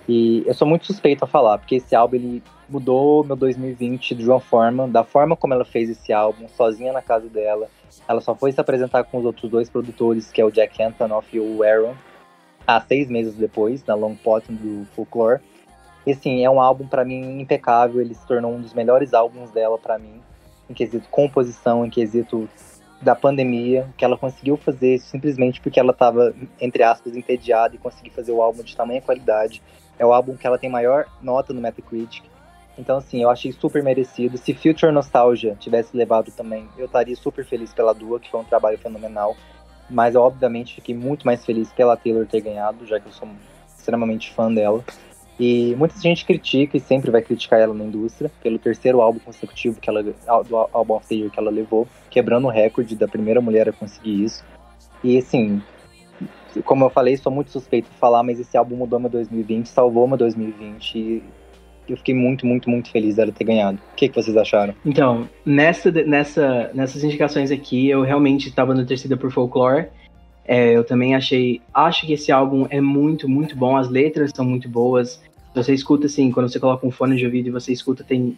E 0.08 0.44
eu 0.46 0.54
sou 0.54 0.68
muito 0.68 0.86
suspeito 0.86 1.24
a 1.24 1.28
falar, 1.28 1.60
porque 1.60 1.76
esse 1.76 1.96
álbum 1.96 2.16
ele 2.16 2.44
mudou 2.68 3.24
meu 3.24 3.36
2020 3.36 4.16
de 4.16 4.28
uma 4.28 4.40
forma, 4.40 4.88
da 4.88 5.04
forma 5.04 5.36
como 5.36 5.54
ela 5.54 5.66
fez 5.66 5.90
esse 5.90 6.12
álbum, 6.12 6.48
sozinha 6.50 6.94
na 6.94 7.02
casa 7.02 7.28
dela. 7.28 7.68
Ela 8.08 8.22
só 8.22 8.34
foi 8.34 8.52
se 8.52 8.60
apresentar 8.60 9.04
com 9.04 9.20
os 9.20 9.26
outros 9.26 9.50
dois 9.52 9.70
produtores, 9.70 10.32
que 10.32 10.42
é 10.42 10.46
o 10.46 10.52
Jack 10.52 10.82
Antonoff 10.82 11.28
e 11.36 11.40
o 11.40 11.64
Aaron, 11.64 11.94
há 12.66 12.80
seis 12.82 13.10
meses 13.10 13.36
depois, 13.36 13.84
na 13.86 13.96
Long 13.96 14.16
Pot 14.16 14.52
do 14.52 14.86
Folklore. 14.96 15.42
E 16.10 16.12
assim, 16.12 16.44
é 16.44 16.50
um 16.50 16.60
álbum 16.60 16.88
para 16.88 17.06
mim 17.06 17.40
impecável, 17.40 18.02
ele 18.02 18.16
se 18.16 18.26
tornou 18.26 18.52
um 18.52 18.60
dos 18.60 18.74
melhores 18.74 19.14
álbuns 19.14 19.52
dela 19.52 19.78
para 19.78 20.00
mim, 20.00 20.20
em 20.68 20.74
quesito 20.74 21.08
composição, 21.08 21.86
em 21.86 21.90
quesito 21.92 22.50
da 23.00 23.14
pandemia, 23.14 23.88
que 23.96 24.04
ela 24.04 24.18
conseguiu 24.18 24.58
fazer 24.58 24.98
simplesmente 24.98 25.62
porque 25.62 25.80
ela 25.80 25.92
estava, 25.92 26.34
entre 26.60 26.82
aspas, 26.82 27.16
entediada 27.16 27.76
e 27.76 27.78
conseguiu 27.78 28.12
fazer 28.12 28.32
o 28.32 28.42
álbum 28.42 28.64
de 28.64 28.76
tamanha 28.76 29.04
qualidade. 29.04 29.62
É 30.00 30.06
o 30.06 30.12
álbum 30.12 30.36
que 30.36 30.48
ela 30.48 30.58
tem 30.58 30.68
maior 30.68 31.06
nota 31.22 31.54
no 31.54 31.62
Metacritic. 31.62 32.24
Então, 32.76 32.98
assim, 32.98 33.22
eu 33.22 33.30
achei 33.30 33.52
super 33.52 33.84
merecido. 33.84 34.36
Se 34.36 34.52
Future 34.52 34.92
Nostalgia 34.92 35.56
tivesse 35.60 35.96
levado 35.96 36.32
também, 36.32 36.68
eu 36.76 36.88
estaria 36.88 37.16
super 37.16 37.46
feliz 37.46 37.72
pela 37.72 37.94
Dua, 37.94 38.20
que 38.20 38.32
foi 38.32 38.40
um 38.40 38.46
trabalho 38.46 38.80
fenomenal. 38.80 39.38
Mas, 39.88 40.16
obviamente, 40.16 40.74
fiquei 40.74 40.96
muito 40.96 41.24
mais 41.24 41.46
feliz 41.46 41.72
pela 41.72 41.96
Taylor 41.96 42.26
ter 42.26 42.42
ganhado, 42.42 42.84
já 42.88 43.00
que 43.00 43.06
eu 43.06 43.12
sou 43.12 43.28
extremamente 43.78 44.32
fã 44.32 44.52
dela. 44.52 44.84
E 45.40 45.74
muita 45.76 45.98
gente 45.98 46.26
critica 46.26 46.76
e 46.76 46.82
sempre 46.82 47.10
vai 47.10 47.22
criticar 47.22 47.60
ela 47.60 47.74
na 47.74 47.86
indústria 47.86 48.30
pelo 48.44 48.60
terceiro 48.60 49.00
álbum 49.00 49.20
consecutivo 49.20 49.80
que 49.80 49.90
ela, 49.90 50.04
do 50.04 50.56
álbum 50.74 50.96
of 50.96 51.08
the 51.08 51.16
year 51.16 51.32
que 51.32 51.40
ela 51.40 51.50
levou, 51.50 51.88
quebrando 52.10 52.48
o 52.48 52.50
recorde 52.50 52.96
da 52.96 53.08
primeira 53.08 53.40
mulher 53.40 53.70
a 53.70 53.72
conseguir 53.72 54.26
isso. 54.26 54.44
E 55.02 55.18
assim, 55.18 55.62
como 56.66 56.84
eu 56.84 56.90
falei, 56.90 57.16
sou 57.16 57.32
muito 57.32 57.52
suspeito 57.52 57.90
de 57.90 57.98
falar, 57.98 58.22
mas 58.22 58.38
esse 58.38 58.58
álbum 58.58 58.76
mudou 58.76 59.00
meu 59.00 59.10
2020, 59.10 59.68
salvou 59.68 60.08
meu 60.08 60.18
2020 60.18 60.96
e 60.98 61.24
eu 61.88 61.98
fiquei 61.98 62.14
muito, 62.14 62.46
muito, 62.46 62.70
muito 62.70 62.92
feliz 62.92 63.16
dela 63.16 63.32
ter 63.32 63.44
ganhado. 63.44 63.80
O 63.94 63.96
que, 63.96 64.10
que 64.10 64.16
vocês 64.16 64.36
acharam? 64.36 64.76
Então, 64.86 65.28
nessa, 65.46 65.92
nessa, 65.92 66.70
nessas 66.74 67.04
indicações 67.04 67.50
aqui, 67.50 67.90
eu 67.90 68.04
realmente 68.04 68.50
estava 68.50 68.76
torcida 68.86 69.18
por 69.18 69.32
Folklore. 69.32 69.88
É, 70.46 70.76
eu 70.76 70.84
também 70.84 71.16
achei. 71.16 71.62
Acho 71.74 72.06
que 72.06 72.14
esse 72.14 72.32
álbum 72.32 72.68
é 72.70 72.82
muito, 72.82 73.30
muito 73.30 73.56
bom. 73.56 73.78
As 73.78 73.90
letras 73.90 74.32
são 74.36 74.46
muito 74.46 74.68
boas. 74.68 75.22
Você 75.64 75.74
escuta 75.74 76.08
assim, 76.08 76.32
quando 76.32 76.50
você 76.50 76.60
coloca 76.60 76.86
um 76.86 76.92
fone 76.92 77.16
de 77.16 77.26
ouvido 77.26 77.48
e 77.48 77.52
você 77.52 77.72
escuta, 77.72 78.04
tem 78.04 78.38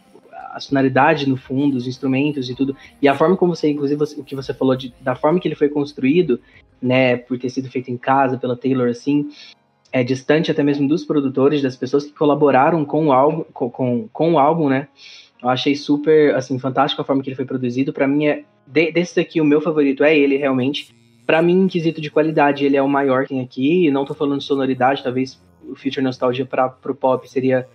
a 0.52 0.60
sonoridade 0.60 1.28
no 1.30 1.38
fundo, 1.38 1.78
os 1.78 1.88
instrumentos 1.88 2.50
e 2.50 2.56
tudo. 2.56 2.76
E 3.02 3.08
a 3.08 3.16
forma 3.16 3.38
como 3.38 3.56
você, 3.56 3.70
inclusive, 3.70 4.04
o 4.18 4.24
que 4.24 4.36
você 4.36 4.54
falou 4.54 4.76
de, 4.76 4.94
da 5.02 5.16
forma 5.16 5.40
que 5.40 5.48
ele 5.48 5.56
foi 5.56 5.70
construído, 5.70 6.40
né, 6.82 7.16
por 7.16 7.38
ter 7.40 7.50
sido 7.50 7.70
feito 7.70 7.90
em 7.90 7.98
casa 7.98 8.38
pela 8.38 8.58
Taylor, 8.58 8.90
assim, 8.90 9.30
é 9.92 10.04
distante 10.04 10.52
até 10.52 10.64
mesmo 10.64 10.88
dos 10.88 11.06
produtores, 11.06 11.62
das 11.62 11.76
pessoas 11.76 12.06
que 12.06 12.14
colaboraram 12.14 12.84
com 12.86 13.08
o 13.08 13.12
álbum, 13.12 13.44
com, 13.54 13.70
com, 13.70 14.10
com 14.12 14.34
o 14.34 14.40
álbum, 14.40 14.70
né? 14.70 14.88
Eu 15.42 15.50
achei 15.50 15.76
super, 15.76 16.36
assim, 16.36 16.60
fantástico 16.60 17.02
a 17.02 17.06
forma 17.06 17.22
que 17.22 17.30
ele 17.30 17.36
foi 17.36 17.46
produzido. 17.46 17.92
Para 17.92 18.08
mim, 18.08 18.26
é, 18.28 18.44
de, 18.66 18.92
desses 18.92 19.18
aqui, 19.18 19.42
o 19.42 19.46
meu 19.46 19.60
favorito 19.60 20.04
é 20.04 20.18
ele, 20.18 20.38
realmente. 20.38 20.94
Para 21.26 21.42
mim, 21.42 21.64
em 21.64 21.68
quesito 21.68 22.00
de 22.00 22.12
qualidade, 22.12 22.64
ele 22.64 22.78
é 22.78 22.82
o 22.82 22.88
maior 22.88 23.24
que 23.24 23.30
tem 23.30 23.42
aqui. 23.42 23.90
Não 23.90 24.06
tô 24.06 24.14
falando 24.14 24.40
de 24.40 24.46
sonoridade, 24.46 25.04
talvez 25.04 25.42
o 25.72 25.76
Future 25.76 26.02
Nostalgia 26.02 26.46
para 26.46 26.70
pro 26.70 26.94
pop 26.94 27.28
seria 27.30 27.68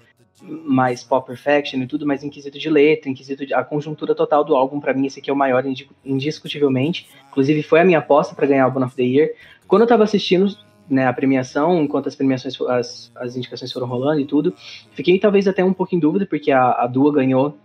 mais 0.42 1.02
pop 1.02 1.26
perfection 1.26 1.80
e 1.80 1.86
tudo, 1.86 2.06
mas 2.06 2.22
em 2.22 2.28
quesito 2.28 2.58
de 2.58 2.68
letra, 2.68 3.10
em 3.10 3.14
quesito 3.14 3.46
de 3.46 3.54
a 3.54 3.64
conjuntura 3.64 4.14
total 4.14 4.44
do 4.44 4.54
álbum, 4.54 4.78
para 4.78 4.92
mim 4.92 5.06
esse 5.06 5.18
aqui 5.18 5.30
é 5.30 5.32
o 5.32 5.36
maior 5.36 5.64
indiscutivelmente. 6.04 7.08
Inclusive 7.30 7.62
foi 7.62 7.80
a 7.80 7.84
minha 7.84 7.98
aposta 7.98 8.34
para 8.34 8.46
ganhar 8.46 8.64
o 8.64 8.66
Album 8.66 8.84
of 8.84 8.94
the 8.94 9.02
Year. 9.02 9.30
Quando 9.66 9.82
eu 9.82 9.88
tava 9.88 10.04
assistindo 10.04 10.54
né, 10.88 11.06
a 11.06 11.12
premiação, 11.12 11.82
enquanto 11.82 12.08
as 12.08 12.14
premiações, 12.14 12.60
as, 12.68 13.10
as 13.16 13.36
indicações 13.36 13.72
foram 13.72 13.86
rolando 13.86 14.20
e 14.20 14.26
tudo, 14.26 14.54
fiquei 14.92 15.18
talvez 15.18 15.48
até 15.48 15.64
um 15.64 15.72
pouco 15.72 15.94
em 15.94 15.98
dúvida, 15.98 16.26
porque 16.26 16.52
a, 16.52 16.72
a 16.72 16.86
Dua 16.86 17.12
ganhou 17.12 17.56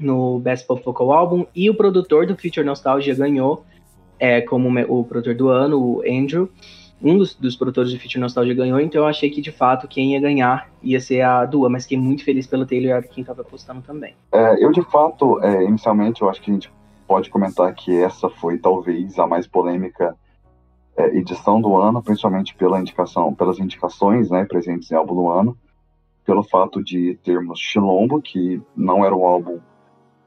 no 0.00 0.38
Best 0.38 0.66
Pop 0.66 0.82
Vocal 0.82 1.12
Album 1.12 1.46
e 1.54 1.68
o 1.68 1.74
produtor 1.74 2.26
do 2.26 2.36
Future 2.36 2.64
Nostalgia 2.64 3.14
ganhou 3.14 3.64
é, 4.18 4.40
como 4.40 4.68
o 4.88 5.04
produtor 5.04 5.34
do 5.34 5.48
ano, 5.48 5.78
o 5.78 6.02
Andrew 6.02 6.50
um 7.02 7.18
dos, 7.18 7.34
dos 7.34 7.56
produtores 7.56 7.90
de 7.90 7.98
Future 7.98 8.18
Nostalgia 8.18 8.54
ganhou, 8.54 8.80
então 8.80 9.02
eu 9.02 9.06
achei 9.06 9.28
que 9.28 9.40
de 9.40 9.52
fato 9.52 9.86
quem 9.86 10.12
ia 10.12 10.20
ganhar 10.20 10.70
ia 10.82 11.00
ser 11.00 11.20
a 11.20 11.44
Dua, 11.44 11.68
mas 11.68 11.82
fiquei 11.82 11.98
muito 11.98 12.24
feliz 12.24 12.46
pelo 12.46 12.66
Taylor 12.66 13.02
e 13.02 13.08
quem 13.08 13.20
estava 13.20 13.42
apostando 13.42 13.82
também. 13.82 14.14
É, 14.32 14.64
eu 14.64 14.72
de 14.72 14.82
fato, 14.82 15.42
é, 15.42 15.64
inicialmente, 15.64 16.22
eu 16.22 16.30
acho 16.30 16.40
que 16.40 16.50
a 16.50 16.54
gente 16.54 16.72
pode 17.06 17.30
comentar 17.30 17.72
que 17.74 17.94
essa 17.94 18.28
foi 18.28 18.58
talvez 18.58 19.18
a 19.18 19.26
mais 19.26 19.46
polêmica 19.46 20.16
é, 20.96 21.16
edição 21.16 21.60
do 21.60 21.76
ano, 21.76 22.02
principalmente 22.02 22.54
pela 22.54 22.80
indicação, 22.80 23.34
pelas 23.34 23.58
indicações 23.58 24.30
né, 24.30 24.44
presentes 24.44 24.90
em 24.90 24.94
álbum 24.94 25.14
do 25.14 25.28
ano, 25.28 25.56
pelo 26.24 26.42
fato 26.42 26.82
de 26.82 27.18
termos 27.22 27.60
Chilombo, 27.60 28.20
que 28.20 28.60
não 28.74 29.04
era 29.04 29.14
um 29.14 29.24
álbum, 29.24 29.60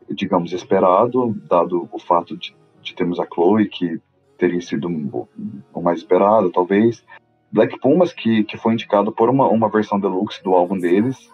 digamos, 0.10 0.54
esperado, 0.54 1.36
dado 1.50 1.90
o 1.92 2.00
fato 2.00 2.38
de, 2.38 2.56
de 2.82 2.94
termos 2.94 3.20
a 3.20 3.26
Chloe, 3.26 3.68
que 3.68 4.00
teria 4.40 4.62
sido 4.62 4.88
o 5.74 5.82
mais 5.82 6.00
esperado, 6.00 6.50
talvez. 6.50 7.04
Black 7.52 7.80
Pumas, 7.80 8.14
que, 8.14 8.44
que 8.44 8.58
foi 8.58 8.74
indicado 8.74 9.12
por 9.12 9.30
uma, 9.30 9.48
uma 9.48 9.70
versão 9.70 10.00
deluxe 10.00 10.42
do 10.44 10.54
álbum 10.54 10.78
deles, 10.78 11.30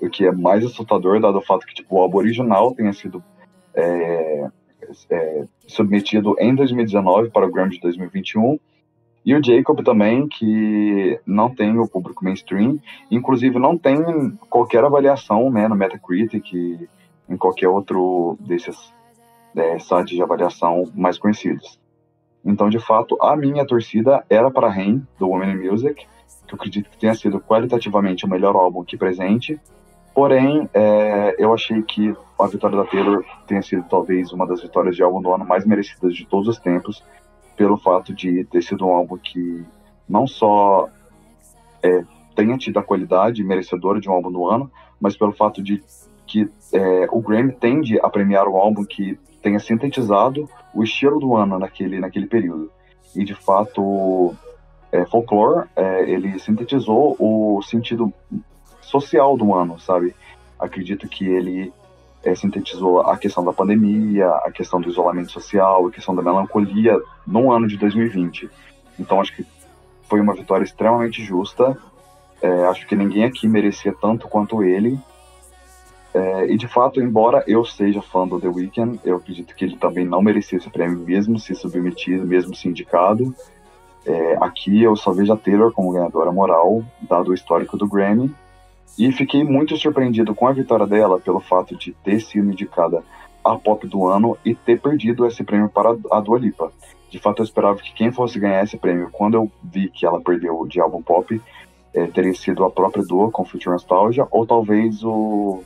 o 0.00 0.08
que 0.08 0.24
é 0.24 0.32
mais 0.32 0.64
assustador, 0.64 1.20
dado 1.20 1.38
o 1.38 1.44
fato 1.44 1.66
que 1.66 1.74
tipo, 1.74 1.96
o 1.96 2.00
álbum 2.00 2.18
original 2.18 2.74
tenha 2.74 2.92
sido 2.92 3.22
é, 3.74 4.48
é, 5.10 5.44
submetido 5.66 6.34
em 6.38 6.54
2019 6.54 7.30
para 7.30 7.46
o 7.46 7.52
Grammy 7.52 7.72
de 7.72 7.80
2021. 7.80 8.58
E 9.24 9.34
o 9.34 9.44
Jacob 9.44 9.84
também, 9.84 10.26
que 10.26 11.20
não 11.26 11.54
tem 11.54 11.78
o 11.78 11.88
público 11.88 12.24
mainstream, 12.24 12.78
inclusive 13.10 13.58
não 13.58 13.76
tem 13.76 13.98
qualquer 14.48 14.84
avaliação 14.84 15.50
né, 15.50 15.68
no 15.68 15.74
Metacritic 15.74 16.50
em 17.28 17.36
qualquer 17.36 17.68
outro 17.68 18.38
desses 18.40 18.94
é, 19.54 19.78
sites 19.78 20.16
de 20.16 20.22
avaliação 20.22 20.84
mais 20.94 21.18
conhecidos. 21.18 21.77
Então, 22.48 22.70
de 22.70 22.78
fato, 22.78 23.18
a 23.20 23.36
minha 23.36 23.66
torcida 23.66 24.24
era 24.30 24.50
para 24.50 24.70
Rain, 24.70 25.06
do 25.18 25.28
Women 25.28 25.50
in 25.50 25.70
Music, 25.70 26.06
que 26.46 26.54
eu 26.54 26.56
acredito 26.56 26.88
que 26.88 26.96
tenha 26.96 27.14
sido 27.14 27.38
qualitativamente 27.38 28.24
o 28.24 28.28
melhor 28.28 28.56
álbum 28.56 28.80
aqui 28.80 28.96
presente. 28.96 29.60
Porém, 30.14 30.66
é, 30.72 31.36
eu 31.38 31.52
achei 31.52 31.82
que 31.82 32.16
a 32.38 32.46
vitória 32.46 32.78
da 32.78 32.86
Taylor 32.86 33.22
tenha 33.46 33.60
sido 33.60 33.84
talvez 33.90 34.32
uma 34.32 34.46
das 34.46 34.62
vitórias 34.62 34.96
de 34.96 35.02
álbum 35.02 35.20
do 35.20 35.30
ano 35.30 35.44
mais 35.44 35.66
merecidas 35.66 36.14
de 36.14 36.24
todos 36.24 36.48
os 36.48 36.58
tempos, 36.58 37.04
pelo 37.54 37.76
fato 37.76 38.14
de 38.14 38.44
ter 38.44 38.62
sido 38.62 38.86
um 38.86 38.94
álbum 38.94 39.18
que 39.18 39.62
não 40.08 40.26
só 40.26 40.88
é, 41.82 42.02
tenha 42.34 42.56
tido 42.56 42.78
a 42.78 42.82
qualidade 42.82 43.44
merecedora 43.44 44.00
de 44.00 44.08
um 44.08 44.12
álbum 44.14 44.32
do 44.32 44.46
ano, 44.46 44.72
mas 44.98 45.14
pelo 45.18 45.32
fato 45.32 45.62
de 45.62 45.82
que 46.26 46.48
é, 46.72 47.06
o 47.10 47.20
Grammy 47.20 47.52
tende 47.52 48.00
a 48.00 48.08
premiar 48.08 48.48
um 48.48 48.56
álbum 48.56 48.84
que 48.84 49.18
tenha 49.42 49.58
sintetizado 49.58 50.48
o 50.78 50.84
estilo 50.84 51.18
do 51.18 51.34
ano 51.34 51.58
naquele, 51.58 51.98
naquele 51.98 52.26
período. 52.28 52.70
E 53.16 53.24
de 53.24 53.34
fato, 53.34 54.32
é, 54.92 55.04
Folklore, 55.06 55.66
é, 55.74 56.08
ele 56.08 56.38
sintetizou 56.38 57.16
o 57.18 57.60
sentido 57.62 58.12
social 58.80 59.36
do 59.36 59.52
ano, 59.52 59.80
sabe? 59.80 60.14
Acredito 60.56 61.08
que 61.08 61.26
ele 61.26 61.72
é, 62.22 62.32
sintetizou 62.32 63.00
a 63.00 63.16
questão 63.16 63.44
da 63.44 63.52
pandemia, 63.52 64.28
a 64.44 64.52
questão 64.52 64.80
do 64.80 64.88
isolamento 64.88 65.32
social, 65.32 65.86
a 65.86 65.90
questão 65.90 66.14
da 66.14 66.22
melancolia 66.22 66.96
no 67.26 67.50
ano 67.50 67.66
de 67.66 67.76
2020. 67.76 68.48
Então 69.00 69.20
acho 69.20 69.34
que 69.34 69.44
foi 70.08 70.20
uma 70.20 70.34
vitória 70.34 70.64
extremamente 70.64 71.22
justa 71.22 71.76
É, 72.40 72.66
acho 72.66 72.86
que 72.86 72.94
ninguém 72.94 73.24
aqui 73.24 73.48
merecia 73.48 73.92
tanto 73.92 74.28
quanto 74.28 74.62
ele. 74.62 74.96
É, 76.18 76.46
e 76.50 76.56
de 76.56 76.66
fato, 76.66 77.00
embora 77.00 77.44
eu 77.46 77.64
seja 77.64 78.02
fã 78.02 78.26
do 78.26 78.40
The 78.40 78.48
Weeknd, 78.48 78.98
eu 79.04 79.16
acredito 79.16 79.54
que 79.54 79.64
ele 79.64 79.76
também 79.76 80.04
não 80.04 80.20
merecia 80.20 80.58
esse 80.58 80.68
prêmio, 80.68 80.98
mesmo 80.98 81.38
se 81.38 81.54
submetido, 81.54 82.26
mesmo 82.26 82.56
se 82.56 82.68
indicado. 82.68 83.32
É, 84.04 84.36
aqui 84.40 84.82
eu 84.82 84.96
só 84.96 85.12
vejo 85.12 85.32
a 85.32 85.36
Taylor 85.36 85.72
como 85.72 85.92
ganhadora 85.92 86.32
moral, 86.32 86.82
dado 87.00 87.30
o 87.30 87.34
histórico 87.34 87.76
do 87.76 87.86
Grammy. 87.86 88.34
E 88.98 89.12
fiquei 89.12 89.44
muito 89.44 89.76
surpreendido 89.76 90.34
com 90.34 90.48
a 90.48 90.52
vitória 90.52 90.88
dela 90.88 91.20
pelo 91.20 91.38
fato 91.38 91.76
de 91.76 91.92
ter 92.02 92.18
sido 92.20 92.50
indicada 92.50 93.04
a 93.44 93.54
pop 93.54 93.86
do 93.86 94.08
ano 94.08 94.36
e 94.44 94.56
ter 94.56 94.80
perdido 94.80 95.24
esse 95.24 95.44
prêmio 95.44 95.68
para 95.68 95.96
a 96.10 96.20
Dua 96.20 96.40
Lipa. 96.40 96.72
De 97.08 97.20
fato, 97.20 97.42
eu 97.42 97.44
esperava 97.44 97.78
que 97.78 97.94
quem 97.94 98.10
fosse 98.10 98.40
ganhar 98.40 98.64
esse 98.64 98.76
prêmio, 98.76 99.08
quando 99.12 99.34
eu 99.34 99.52
vi 99.62 99.88
que 99.88 100.04
ela 100.04 100.20
perdeu 100.20 100.66
de 100.66 100.80
álbum 100.80 101.00
pop, 101.00 101.40
é, 101.94 102.06
teria 102.08 102.34
sido 102.34 102.64
a 102.64 102.70
própria 102.70 103.04
Dua 103.04 103.30
com 103.30 103.44
Future 103.44 103.70
Nostalgia, 103.70 104.26
ou 104.32 104.44
talvez 104.44 105.04
o 105.04 105.62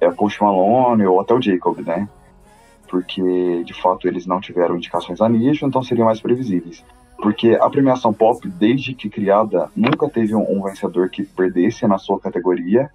é, 0.00 0.10
Post 0.10 0.42
Malone 0.42 1.06
ou 1.06 1.20
até 1.20 1.34
o 1.34 1.42
Jacob, 1.42 1.78
né? 1.80 2.08
Porque, 2.88 3.64
de 3.64 3.74
fato, 3.74 4.06
eles 4.06 4.26
não 4.26 4.40
tiveram 4.40 4.76
indicações 4.76 5.20
a 5.20 5.28
nicho, 5.28 5.66
então 5.66 5.82
seriam 5.82 6.06
mais 6.06 6.20
previsíveis. 6.20 6.84
Porque 7.18 7.56
a 7.60 7.68
premiação 7.68 8.12
pop, 8.12 8.46
desde 8.48 8.94
que 8.94 9.08
criada, 9.08 9.70
nunca 9.74 10.08
teve 10.08 10.34
um, 10.34 10.58
um 10.58 10.62
vencedor 10.62 11.08
que 11.08 11.24
perdesse 11.24 11.86
na 11.86 11.98
sua 11.98 12.20
categoria 12.20 12.90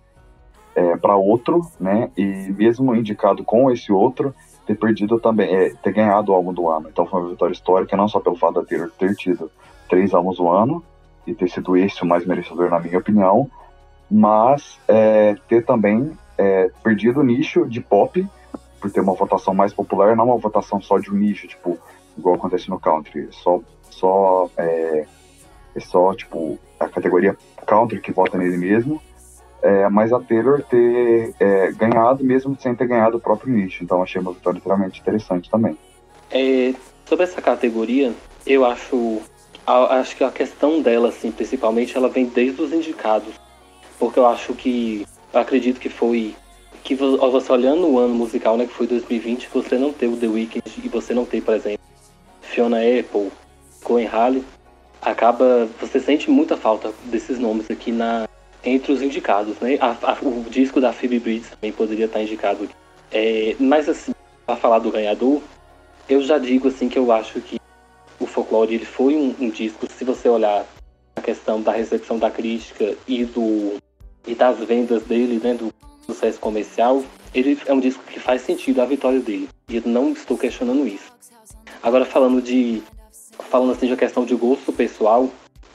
é, 0.75 0.95
para 0.97 1.15
outro, 1.15 1.61
né? 1.79 2.09
E 2.15 2.23
mesmo 2.23 2.95
indicado 2.95 3.43
com 3.43 3.69
esse 3.71 3.91
outro, 3.91 4.33
ter 4.65 4.75
perdido 4.75 5.19
também, 5.19 5.53
é, 5.53 5.73
ter 5.81 5.91
ganhado 5.91 6.31
o 6.31 6.35
álbum 6.35 6.53
do 6.53 6.69
ano. 6.69 6.87
Então 6.89 7.05
foi 7.05 7.21
uma 7.21 7.29
vitória 7.29 7.53
histórica, 7.53 7.97
não 7.97 8.07
só 8.07 8.19
pelo 8.19 8.35
fato 8.35 8.55
da 8.55 8.65
Taylor 8.65 8.89
ter 8.97 9.15
tido 9.15 9.51
três 9.89 10.13
álbuns 10.13 10.37
do 10.37 10.47
ano 10.47 10.83
e 11.25 11.33
ter 11.33 11.49
sido 11.49 11.75
esse 11.75 12.01
o 12.03 12.05
mais 12.05 12.25
merecedor, 12.25 12.69
na 12.69 12.79
minha 12.79 12.97
opinião, 12.97 13.49
mas 14.09 14.79
é, 14.87 15.35
ter 15.47 15.65
também 15.65 16.11
é, 16.41 16.71
perdido 16.83 17.19
o 17.19 17.23
nicho 17.23 17.65
de 17.67 17.79
pop 17.79 18.27
por 18.79 18.91
ter 18.91 19.01
uma 19.01 19.13
votação 19.13 19.53
mais 19.53 19.73
popular, 19.73 20.15
não 20.15 20.25
uma 20.25 20.37
votação 20.37 20.81
só 20.81 20.97
de 20.97 21.11
um 21.11 21.15
nicho, 21.15 21.47
tipo, 21.47 21.77
igual 22.17 22.35
acontece 22.35 22.69
no 22.69 22.79
country, 22.79 23.27
só, 23.31 23.61
só, 23.89 24.49
é, 24.57 25.05
é 25.75 25.79
só, 25.79 26.13
tipo, 26.15 26.57
a 26.79 26.87
categoria 26.87 27.37
country 27.65 28.01
que 28.01 28.11
vota 28.11 28.37
nele 28.37 28.57
mesmo, 28.57 28.99
é, 29.61 29.87
mas 29.89 30.11
a 30.11 30.19
Taylor 30.19 30.63
ter 30.63 31.35
é, 31.39 31.71
ganhado 31.73 32.23
mesmo 32.23 32.57
sem 32.59 32.73
ter 32.73 32.87
ganhado 32.87 33.17
o 33.17 33.21
próprio 33.21 33.53
nicho. 33.53 33.83
Então 33.83 34.01
achei 34.01 34.19
uma 34.19 34.33
vitória 34.33 34.57
extremamente 34.57 34.99
interessante 34.99 35.51
também. 35.51 35.77
É, 36.31 36.73
sobre 37.05 37.25
essa 37.25 37.39
categoria, 37.39 38.11
eu 38.47 38.65
acho 38.65 39.21
acho 39.67 40.15
que 40.15 40.23
a 40.23 40.31
questão 40.31 40.81
dela, 40.81 41.09
assim, 41.09 41.31
principalmente, 41.31 41.95
ela 41.95 42.09
vem 42.09 42.25
desde 42.25 42.61
os 42.61 42.73
indicados. 42.73 43.35
Porque 43.99 44.17
eu 44.17 44.25
acho 44.25 44.53
que. 44.53 45.05
Acredito 45.33 45.79
que 45.79 45.89
foi. 45.89 46.35
Que 46.83 46.95
você 46.95 47.51
olhando 47.51 47.87
o 47.87 47.99
ano 47.99 48.13
musical, 48.13 48.57
né, 48.57 48.65
que 48.65 48.73
foi 48.73 48.87
2020, 48.87 49.49
você 49.53 49.77
não 49.77 49.93
teve 49.93 50.15
o 50.15 50.17
The 50.17 50.27
Weeknd 50.27 50.63
e 50.83 50.89
você 50.89 51.13
não 51.13 51.25
tem, 51.25 51.39
por 51.39 51.53
exemplo, 51.53 51.79
Fiona 52.41 52.77
Apple, 52.77 53.31
Cohen 53.83 54.07
Halley, 54.07 54.43
acaba. 55.01 55.69
Você 55.79 55.99
sente 55.99 56.29
muita 56.29 56.57
falta 56.57 56.91
desses 57.05 57.37
nomes 57.37 57.69
aqui 57.69 57.91
na, 57.91 58.27
entre 58.63 58.91
os 58.91 59.01
indicados, 59.01 59.59
né? 59.59 59.77
A, 59.79 59.95
a, 60.11 60.17
o 60.21 60.45
disco 60.49 60.81
da 60.81 60.91
Phoebe 60.91 61.19
Bridges 61.19 61.49
também 61.49 61.71
poderia 61.71 62.05
estar 62.05 62.21
indicado 62.21 62.63
aqui. 62.63 62.73
É, 63.11 63.55
mas 63.59 63.89
assim, 63.89 64.11
para 64.45 64.55
falar 64.55 64.79
do 64.79 64.91
ganhador, 64.91 65.41
eu 66.07 66.21
já 66.21 66.37
digo 66.37 66.67
assim 66.67 66.89
que 66.89 66.97
eu 66.97 67.11
acho 67.11 67.39
que 67.41 67.59
o 68.19 68.25
Folklore 68.25 68.73
ele 68.73 68.85
foi 68.85 69.15
um, 69.15 69.35
um, 69.39 69.49
disco, 69.49 69.87
se 69.89 70.03
você 70.03 70.29
olhar 70.29 70.65
a 71.15 71.21
questão 71.21 71.61
da 71.61 71.71
recepção 71.71 72.19
da 72.19 72.29
crítica 72.29 72.95
e 73.07 73.25
do 73.25 73.77
e 74.25 74.35
das 74.35 74.59
vendas 74.59 75.03
dele, 75.03 75.39
né, 75.43 75.53
do 75.53 75.73
sucesso 76.05 76.39
comercial, 76.39 77.03
ele 77.33 77.57
é 77.65 77.73
um 77.73 77.79
disco 77.79 78.03
que 78.05 78.19
faz 78.19 78.41
sentido 78.41 78.81
a 78.81 78.85
vitória 78.85 79.19
dele. 79.19 79.49
E 79.69 79.77
eu 79.77 79.83
não 79.85 80.11
estou 80.11 80.37
questionando 80.37 80.87
isso. 80.87 81.11
Agora 81.81 82.05
falando 82.05 82.41
de 82.41 82.83
falando 83.49 83.71
assim 83.71 83.87
de 83.87 83.91
uma 83.91 83.97
questão 83.97 84.23
de 84.23 84.35
gosto 84.35 84.71
pessoal, 84.71 85.29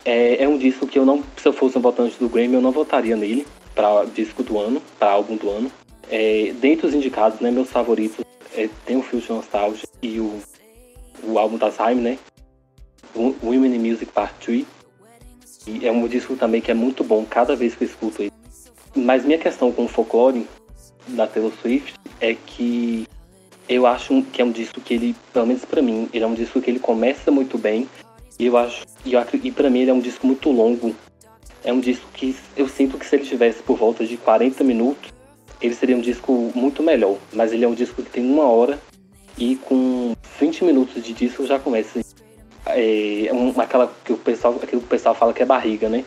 é, 0.04 0.42
é 0.42 0.48
um 0.48 0.56
disco 0.56 0.86
que 0.86 0.98
eu 0.98 1.04
não, 1.04 1.22
se 1.36 1.48
eu 1.48 1.52
fosse 1.52 1.76
um 1.76 1.80
votante 1.80 2.16
do 2.18 2.28
Grammy, 2.28 2.54
eu 2.54 2.60
não 2.60 2.70
votaria 2.70 3.16
nele 3.16 3.46
para 3.74 4.04
disco 4.04 4.42
do 4.42 4.58
ano, 4.58 4.80
para 4.98 5.10
álbum 5.10 5.36
do 5.36 5.50
ano. 5.50 5.70
É, 6.08 6.52
dentre 6.60 6.86
os 6.86 6.94
indicados, 6.94 7.40
né, 7.40 7.50
meus 7.50 7.68
favoritos 7.70 8.24
é, 8.54 8.68
tem 8.84 8.96
o 8.96 9.02
Future 9.02 9.34
Nostalgia 9.34 9.86
e 10.00 10.20
o, 10.20 10.40
o 11.24 11.38
álbum 11.38 11.58
da 11.58 11.70
Time, 11.70 12.00
né? 12.00 12.18
Women 13.14 13.74
in 13.74 13.90
Music 13.90 14.12
Part 14.12 14.34
3. 14.40 14.64
E 15.66 15.86
é 15.86 15.90
um 15.90 16.06
disco 16.06 16.36
também 16.36 16.60
que 16.60 16.70
é 16.70 16.74
muito 16.74 17.02
bom 17.02 17.24
cada 17.24 17.56
vez 17.56 17.74
que 17.74 17.84
eu 17.84 17.88
escuto 17.88 18.22
ele. 18.22 18.32
Mas 18.96 19.24
minha 19.24 19.38
questão 19.38 19.70
com 19.70 19.84
o 19.84 19.88
folklore 19.88 20.46
da 21.08 21.26
Taylor 21.26 21.52
Swift 21.60 21.94
é 22.20 22.34
que 22.34 23.06
eu 23.68 23.86
acho 23.86 24.22
que 24.32 24.40
é 24.40 24.44
um 24.44 24.50
disco 24.50 24.80
que 24.80 24.94
ele, 24.94 25.14
pelo 25.32 25.46
menos 25.46 25.64
para 25.64 25.82
mim, 25.82 26.08
ele 26.12 26.24
é 26.24 26.26
um 26.26 26.34
disco 26.34 26.60
que 26.60 26.70
ele 26.70 26.78
começa 26.78 27.30
muito 27.30 27.58
bem 27.58 27.86
e 28.38 28.46
eu 28.46 28.56
acho. 28.56 28.84
E, 29.04 29.12
e 29.42 29.52
pra 29.52 29.68
mim 29.68 29.80
ele 29.80 29.90
é 29.90 29.94
um 29.94 30.00
disco 30.00 30.26
muito 30.26 30.50
longo. 30.50 30.94
É 31.64 31.72
um 31.72 31.80
disco 31.80 32.06
que 32.14 32.34
eu 32.56 32.68
sinto 32.68 32.96
que 32.96 33.04
se 33.04 33.16
ele 33.16 33.24
tivesse 33.24 33.62
por 33.62 33.76
volta 33.76 34.04
de 34.04 34.16
40 34.16 34.62
minutos, 34.64 35.12
ele 35.60 35.74
seria 35.74 35.96
um 35.96 36.00
disco 36.00 36.50
muito 36.54 36.82
melhor. 36.82 37.18
Mas 37.32 37.52
ele 37.52 37.64
é 37.64 37.68
um 37.68 37.74
disco 37.74 38.02
que 38.02 38.10
tem 38.10 38.24
uma 38.24 38.44
hora 38.44 38.78
e 39.36 39.56
com 39.56 40.14
20 40.38 40.64
minutos 40.64 41.02
de 41.02 41.12
disco 41.12 41.46
já 41.46 41.58
começa. 41.58 42.00
É, 42.66 43.30
um, 43.32 43.52
aquela 43.60 43.92
que 44.04 44.12
o 44.12 44.16
pessoal, 44.16 44.54
aquilo 44.62 44.80
que 44.80 44.86
o 44.86 44.90
pessoal 44.90 45.14
fala 45.14 45.32
que 45.32 45.42
é 45.42 45.46
barriga, 45.46 45.88
né? 45.88 46.04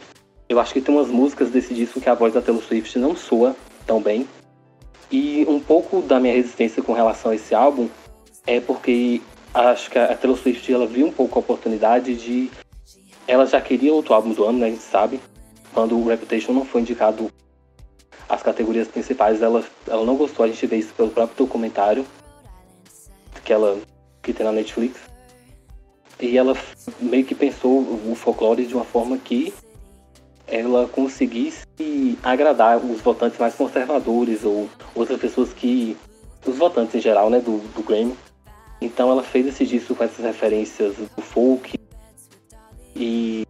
Eu 0.50 0.60
acho 0.60 0.74
que 0.74 0.82
tem 0.82 0.94
umas 0.94 1.10
músicas 1.10 1.52
desse 1.52 1.76
disco 1.76 2.02
que 2.02 2.10
a 2.10 2.16
voz 2.16 2.34
da 2.34 2.42
Taylor 2.42 2.64
Swift 2.64 2.98
não 2.98 3.16
soa 3.16 3.56
tão 3.86 4.02
bem. 4.02 4.28
E 5.12 5.46
um 5.48 5.60
pouco 5.60 6.02
da 6.02 6.20
minha 6.20 6.34
resistência 6.34 6.82
com 6.82 6.92
relação 6.92 7.30
a 7.30 7.36
esse 7.36 7.54
álbum 7.54 7.88
é 8.48 8.60
porque 8.60 9.22
acho 9.54 9.92
que 9.92 10.00
a 10.00 10.18
Taylor 10.18 10.38
Swift 10.38 10.74
ela 10.74 10.88
viu 10.88 11.06
um 11.06 11.12
pouco 11.12 11.38
a 11.38 11.42
oportunidade 11.42 12.16
de. 12.16 12.50
Ela 13.28 13.46
já 13.46 13.62
queria 13.62 13.94
outro 13.94 14.16
álbum 14.16 14.34
do 14.34 14.44
ano, 14.44 14.58
né? 14.58 14.68
A 14.68 14.70
gente 14.72 14.82
sabe. 14.82 15.20
Quando 15.72 15.96
o 15.96 16.08
Reputation 16.08 16.52
não 16.52 16.66
foi 16.66 16.82
indicado 16.82 17.32
as 18.28 18.42
categorias 18.42 18.88
principais, 18.88 19.44
ela, 19.44 19.64
ela 19.88 20.04
não 20.04 20.16
gostou. 20.16 20.44
A 20.44 20.48
gente 20.48 20.66
vê 20.66 20.78
isso 20.78 20.94
pelo 20.96 21.12
próprio 21.12 21.38
documentário 21.38 22.04
que 23.44 23.54
ela 23.54 23.80
que 24.24 24.34
tem 24.34 24.44
na 24.44 24.52
Netflix. 24.52 25.00
E 26.20 26.36
ela 26.36 26.58
meio 27.00 27.24
que 27.24 27.36
pensou 27.36 27.80
o 27.80 28.16
folclore 28.16 28.66
de 28.66 28.74
uma 28.74 28.84
forma 28.84 29.16
que 29.16 29.54
ela 30.50 30.88
conseguisse 30.88 31.66
agradar 32.24 32.78
os 32.78 33.02
votantes 33.02 33.40
mais 33.40 33.56
conservadores 33.56 34.44
ou 34.44 34.70
outras 34.96 35.20
pessoas 35.20 35.54
que. 35.54 35.96
os 36.46 36.58
votantes 36.58 36.96
em 36.96 37.02
geral, 37.02 37.30
né, 37.30 37.40
do, 37.40 37.60
do 37.74 37.84
Grammy, 37.84 38.16
então 38.82 39.12
ela 39.12 39.24
fez 39.24 39.48
esse 39.48 39.66
disco 39.66 39.96
com 39.96 40.04
essas 40.04 40.24
referências 40.24 40.96
do 40.96 41.22
folk 41.22 41.78
e, 42.96 43.46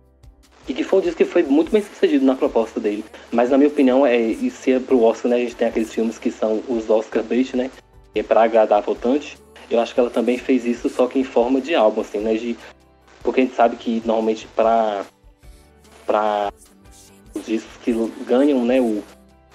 e 0.68 0.74
que 0.74 0.84
foi 0.84 1.00
um 1.00 1.02
disco 1.02 1.18
que 1.18 1.26
foi 1.26 1.44
muito 1.44 1.72
bem 1.72 1.82
sucedido 1.82 2.26
na 2.26 2.36
proposta 2.36 2.80
dele. 2.80 3.06
Mas 3.32 3.50
na 3.50 3.58
minha 3.58 3.70
opinião, 3.70 4.06
é, 4.06 4.20
e 4.20 4.50
se 4.50 4.72
é 4.72 4.80
pro 4.80 5.02
Oscar, 5.04 5.32
né, 5.32 5.38
a 5.38 5.40
gente 5.40 5.56
tem 5.56 5.68
aqueles 5.68 5.94
filmes 5.94 6.18
que 6.18 6.32
são 6.32 6.64
os 6.68 6.90
Oscar 6.90 7.24
bait, 7.24 7.56
né? 7.56 7.70
Que 8.14 8.22
é 8.22 8.24
pra 8.24 8.44
agradar 8.44 8.82
votante. 8.82 9.38
Eu 9.70 9.80
acho 9.80 9.94
que 9.94 10.00
ela 10.00 10.10
também 10.10 10.38
fez 10.38 10.66
isso, 10.66 10.90
só 10.90 11.08
que 11.08 11.20
em 11.20 11.24
forma 11.24 11.62
de 11.62 11.76
álbum, 11.76 12.02
assim, 12.02 12.20
né? 12.20 12.34
De, 12.34 12.58
porque 13.24 13.42
a 13.42 13.44
gente 13.44 13.56
sabe 13.56 13.76
que 13.76 14.02
normalmente 14.06 14.48
pra, 14.56 15.06
pra 16.06 16.52
os 17.40 17.46
discos 17.46 17.78
que 17.84 17.94
ganham, 18.26 18.64
né, 18.66 18.80
o, 18.80 19.04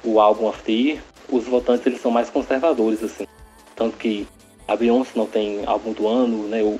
o 0.02 0.20
álbum 0.20 0.46
of 0.46 0.62
the 0.62 0.72
year, 0.72 1.02
os 1.30 1.44
votantes 1.44 1.86
eles 1.86 2.00
são 2.00 2.10
mais 2.10 2.30
conservadores, 2.30 3.02
assim. 3.02 3.26
Tanto 3.74 3.96
que 3.96 4.26
a 4.66 4.76
Beyoncé 4.76 5.12
não 5.14 5.26
tem 5.26 5.64
álbum 5.66 5.92
do 5.92 6.06
ano, 6.06 6.48
né? 6.48 6.62
O 6.62 6.78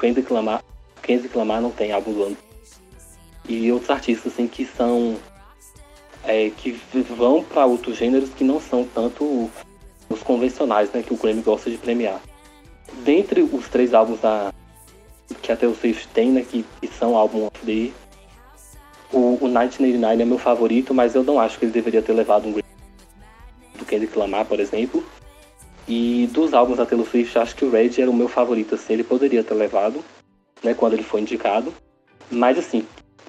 Kendrick 0.00 0.32
Lamar, 0.32 0.62
Kendrick 1.02 1.36
Lamar 1.36 1.60
não 1.60 1.70
tem 1.70 1.92
álbum 1.92 2.12
do 2.12 2.22
ano. 2.24 2.36
E 3.48 3.70
outros 3.72 3.90
artistas 3.90 4.32
assim 4.32 4.46
que 4.46 4.64
são 4.64 5.16
é, 6.24 6.50
que 6.50 6.72
vão 7.16 7.42
para 7.42 7.66
outros 7.66 7.96
gêneros 7.96 8.30
que 8.30 8.44
não 8.44 8.60
são 8.60 8.84
tanto 8.84 9.50
os 10.08 10.22
convencionais, 10.22 10.90
né? 10.92 11.02
Que 11.02 11.12
o 11.12 11.16
Grammy 11.16 11.42
gosta 11.42 11.70
de 11.70 11.78
premiar. 11.78 12.20
Dentre 13.04 13.42
os 13.42 13.68
três 13.68 13.94
álbuns 13.94 14.20
da 14.20 14.52
que 15.42 15.52
até 15.52 15.66
o 15.66 15.74
Swift 15.74 16.08
tem, 16.08 16.30
né? 16.30 16.44
Que, 16.48 16.64
que 16.80 16.88
são 16.88 17.16
álbum 17.16 17.46
of 17.46 17.58
the 17.64 17.72
year, 17.72 17.92
o, 19.12 19.38
o 19.40 19.46
1989 19.46 20.22
é 20.22 20.24
meu 20.24 20.38
favorito, 20.38 20.94
mas 20.94 21.14
eu 21.14 21.22
não 21.22 21.40
acho 21.40 21.58
que 21.58 21.64
ele 21.64 21.72
deveria 21.72 22.02
ter 22.02 22.12
levado 22.12 22.46
um 22.46 22.52
Grammy 22.52 22.68
do 23.78 23.84
Kendrick 23.84 24.18
Lamar, 24.18 24.44
por 24.44 24.60
exemplo. 24.60 25.04
E 25.86 26.28
dos 26.32 26.52
álbuns 26.52 26.76
da 26.76 26.84
Taylor 26.84 27.06
Swift, 27.06 27.38
acho 27.38 27.56
que 27.56 27.64
o 27.64 27.70
Red 27.70 27.92
era 27.98 28.10
o 28.10 28.14
meu 28.14 28.28
favorito, 28.28 28.74
assim, 28.74 28.92
ele 28.92 29.04
poderia 29.04 29.42
ter 29.42 29.54
levado, 29.54 30.04
né, 30.62 30.74
quando 30.74 30.92
ele 30.94 31.02
foi 31.02 31.22
indicado. 31.22 31.72
Mas 32.30 32.58
assim, 32.58 32.84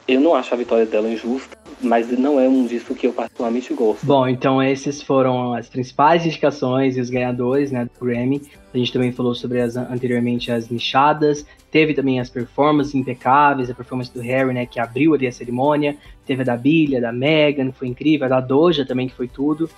eu 0.07 0.19
não 0.19 0.35
acho 0.35 0.53
a 0.53 0.57
vitória 0.57 0.85
dela 0.85 1.09
injusta, 1.09 1.57
mas 1.81 2.09
não 2.17 2.39
é 2.39 2.47
um 2.47 2.65
disco 2.65 2.93
que 2.93 3.07
eu 3.07 3.13
particularmente 3.13 3.73
gosto. 3.73 4.05
Bom, 4.05 4.27
então 4.27 4.61
esses 4.61 5.01
foram 5.01 5.53
as 5.53 5.69
principais 5.69 6.25
indicações 6.25 6.97
e 6.97 7.01
os 7.01 7.09
ganhadores 7.09 7.71
né, 7.71 7.85
do 7.85 8.05
Grammy. 8.05 8.41
A 8.73 8.77
gente 8.77 8.93
também 8.93 9.11
falou 9.11 9.33
sobre 9.33 9.61
as 9.61 9.75
anteriormente 9.75 10.51
as 10.51 10.69
nichadas, 10.69 11.45
teve 11.71 11.93
também 11.93 12.19
as 12.19 12.29
performances 12.29 12.93
impecáveis, 12.95 13.69
a 13.69 13.73
performance 13.73 14.13
do 14.13 14.21
Harry, 14.21 14.53
né, 14.53 14.65
que 14.65 14.79
abriu 14.79 15.13
ali 15.13 15.27
a 15.27 15.31
cerimônia, 15.31 15.97
teve 16.25 16.41
a 16.41 16.45
da 16.45 16.57
Billy, 16.57 16.97
a 16.97 17.01
da 17.01 17.11
Megan, 17.11 17.71
que 17.71 17.79
foi 17.79 17.87
incrível, 17.87 18.25
a 18.25 18.29
da 18.29 18.41
Doja 18.41 18.85
também, 18.85 19.07
que 19.07 19.15
foi 19.15 19.27
tudo. 19.27 19.69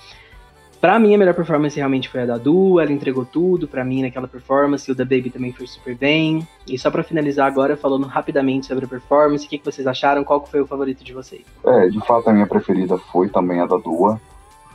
Pra 0.81 0.97
mim, 0.97 1.13
a 1.13 1.17
melhor 1.17 1.35
performance 1.35 1.77
realmente 1.77 2.09
foi 2.09 2.23
a 2.23 2.25
da 2.25 2.39
Du, 2.39 2.79
ela 2.79 2.91
entregou 2.91 3.23
tudo 3.23 3.67
pra 3.67 3.85
mim 3.85 4.01
naquela 4.01 4.27
performance, 4.27 4.91
o 4.91 4.95
da 4.95 5.05
Baby 5.05 5.29
também 5.29 5.53
foi 5.53 5.67
super 5.67 5.95
bem. 5.95 6.47
E 6.67 6.75
só 6.79 6.89
para 6.89 7.03
finalizar 7.03 7.45
agora, 7.45 7.77
falando 7.77 8.07
rapidamente 8.07 8.65
sobre 8.65 8.85
a 8.85 8.87
performance, 8.87 9.45
o 9.45 9.49
que, 9.49 9.59
que 9.59 9.65
vocês 9.65 9.85
acharam? 9.85 10.23
Qual 10.23 10.43
foi 10.43 10.59
o 10.59 10.65
favorito 10.65 11.03
de 11.03 11.13
vocês? 11.13 11.43
É, 11.63 11.87
de 11.87 11.99
fato 11.99 12.31
a 12.31 12.33
minha 12.33 12.47
preferida 12.47 12.97
foi 12.97 13.29
também 13.29 13.61
a 13.61 13.67
da 13.67 13.77
Dua, 13.77 14.19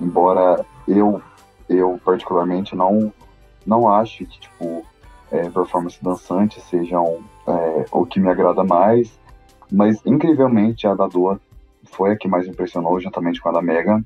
embora 0.01 0.65
eu, 0.87 1.21
eu 1.69 2.01
particularmente 2.05 2.77
não, 2.77 3.13
não 3.67 3.93
acho 3.93 4.19
que, 4.19 4.39
tipo, 4.39 4.87
é, 5.33 5.51
performance 5.51 5.99
dançante 6.01 6.61
sejam 6.61 7.19
é, 7.49 7.85
o 7.91 8.07
que 8.07 8.21
me 8.21 8.29
agrada 8.29 8.63
mais, 8.63 9.19
mas 9.73 10.01
incrivelmente 10.07 10.87
a 10.87 10.95
da 10.95 11.09
Dua 11.09 11.41
foi 11.83 12.13
a 12.13 12.17
que 12.17 12.29
mais 12.29 12.47
impressionou, 12.47 13.01
juntamente 13.01 13.41
com 13.41 13.49
a 13.49 13.53
da 13.53 13.61
Megan. 13.63 14.05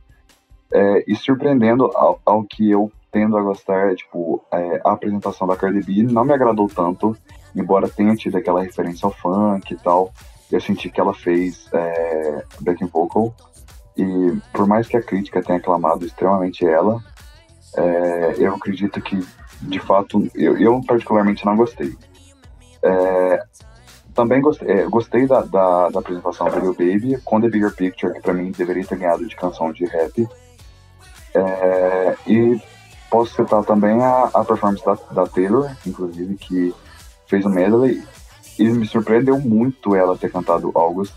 É, 0.72 1.04
e 1.06 1.16
surpreendendo 1.16 1.84
ao, 1.94 2.20
ao, 2.24 2.44
que 2.44 2.70
eu 2.70 2.90
tendo 3.10 3.36
a 3.36 3.42
gostar, 3.42 3.94
tipo, 3.96 4.44
é, 4.52 4.80
a 4.84 4.92
apresentação 4.92 5.46
da 5.46 5.56
Cardi 5.56 5.80
B 5.82 6.02
não 6.04 6.24
me 6.24 6.32
agradou 6.32 6.68
tanto, 6.68 7.16
embora 7.56 7.88
tenha 7.88 8.14
tido 8.14 8.36
aquela 8.36 8.62
referência 8.62 9.04
ao 9.06 9.12
funk 9.12 9.74
e 9.74 9.76
tal, 9.76 10.12
eu 10.50 10.60
senti 10.60 10.88
que 10.88 11.00
ela 11.00 11.12
fez 11.12 11.68
é, 11.72 12.44
backing 12.60 12.86
vocal, 12.86 13.34
e 13.96 14.38
por 14.52 14.66
mais 14.66 14.86
que 14.86 14.96
a 14.96 15.02
crítica 15.02 15.42
tenha 15.42 15.58
aclamado 15.58 16.06
extremamente 16.06 16.64
ela, 16.64 17.02
é, 17.76 18.34
eu 18.38 18.54
acredito 18.54 19.00
que, 19.00 19.18
de 19.62 19.80
fato, 19.80 20.28
eu, 20.34 20.56
eu 20.56 20.80
particularmente 20.86 21.44
não 21.44 21.56
gostei. 21.56 21.96
É, 22.82 23.42
também 24.14 24.40
gostei, 24.40 24.68
é, 24.68 24.84
gostei 24.86 25.26
da, 25.26 25.42
da, 25.42 25.88
da, 25.88 26.00
apresentação 26.00 26.48
do 26.48 26.58
Lil 26.58 26.74
Baby 26.74 27.20
com 27.24 27.40
The 27.40 27.48
Bigger 27.48 27.74
Picture, 27.74 28.12
que 28.12 28.20
pra 28.20 28.34
mim 28.34 28.50
deveria 28.50 28.84
ter 28.84 28.98
ganhado 28.98 29.26
de 29.26 29.36
canção 29.36 29.72
de 29.72 29.84
rap. 29.84 30.28
É, 31.34 32.16
e 32.26 32.60
posso 33.10 33.34
citar 33.34 33.64
também 33.64 34.02
a, 34.02 34.30
a 34.34 34.44
performance 34.44 34.84
da, 34.84 34.94
da, 35.12 35.26
Taylor, 35.26 35.70
inclusive, 35.86 36.36
que 36.36 36.74
fez 37.26 37.44
o 37.44 37.50
medley. 37.50 38.02
E 38.58 38.64
me 38.64 38.86
surpreendeu 38.86 39.38
muito 39.38 39.94
ela 39.94 40.16
ter 40.18 40.30
cantado 40.30 40.70
August, 40.74 41.14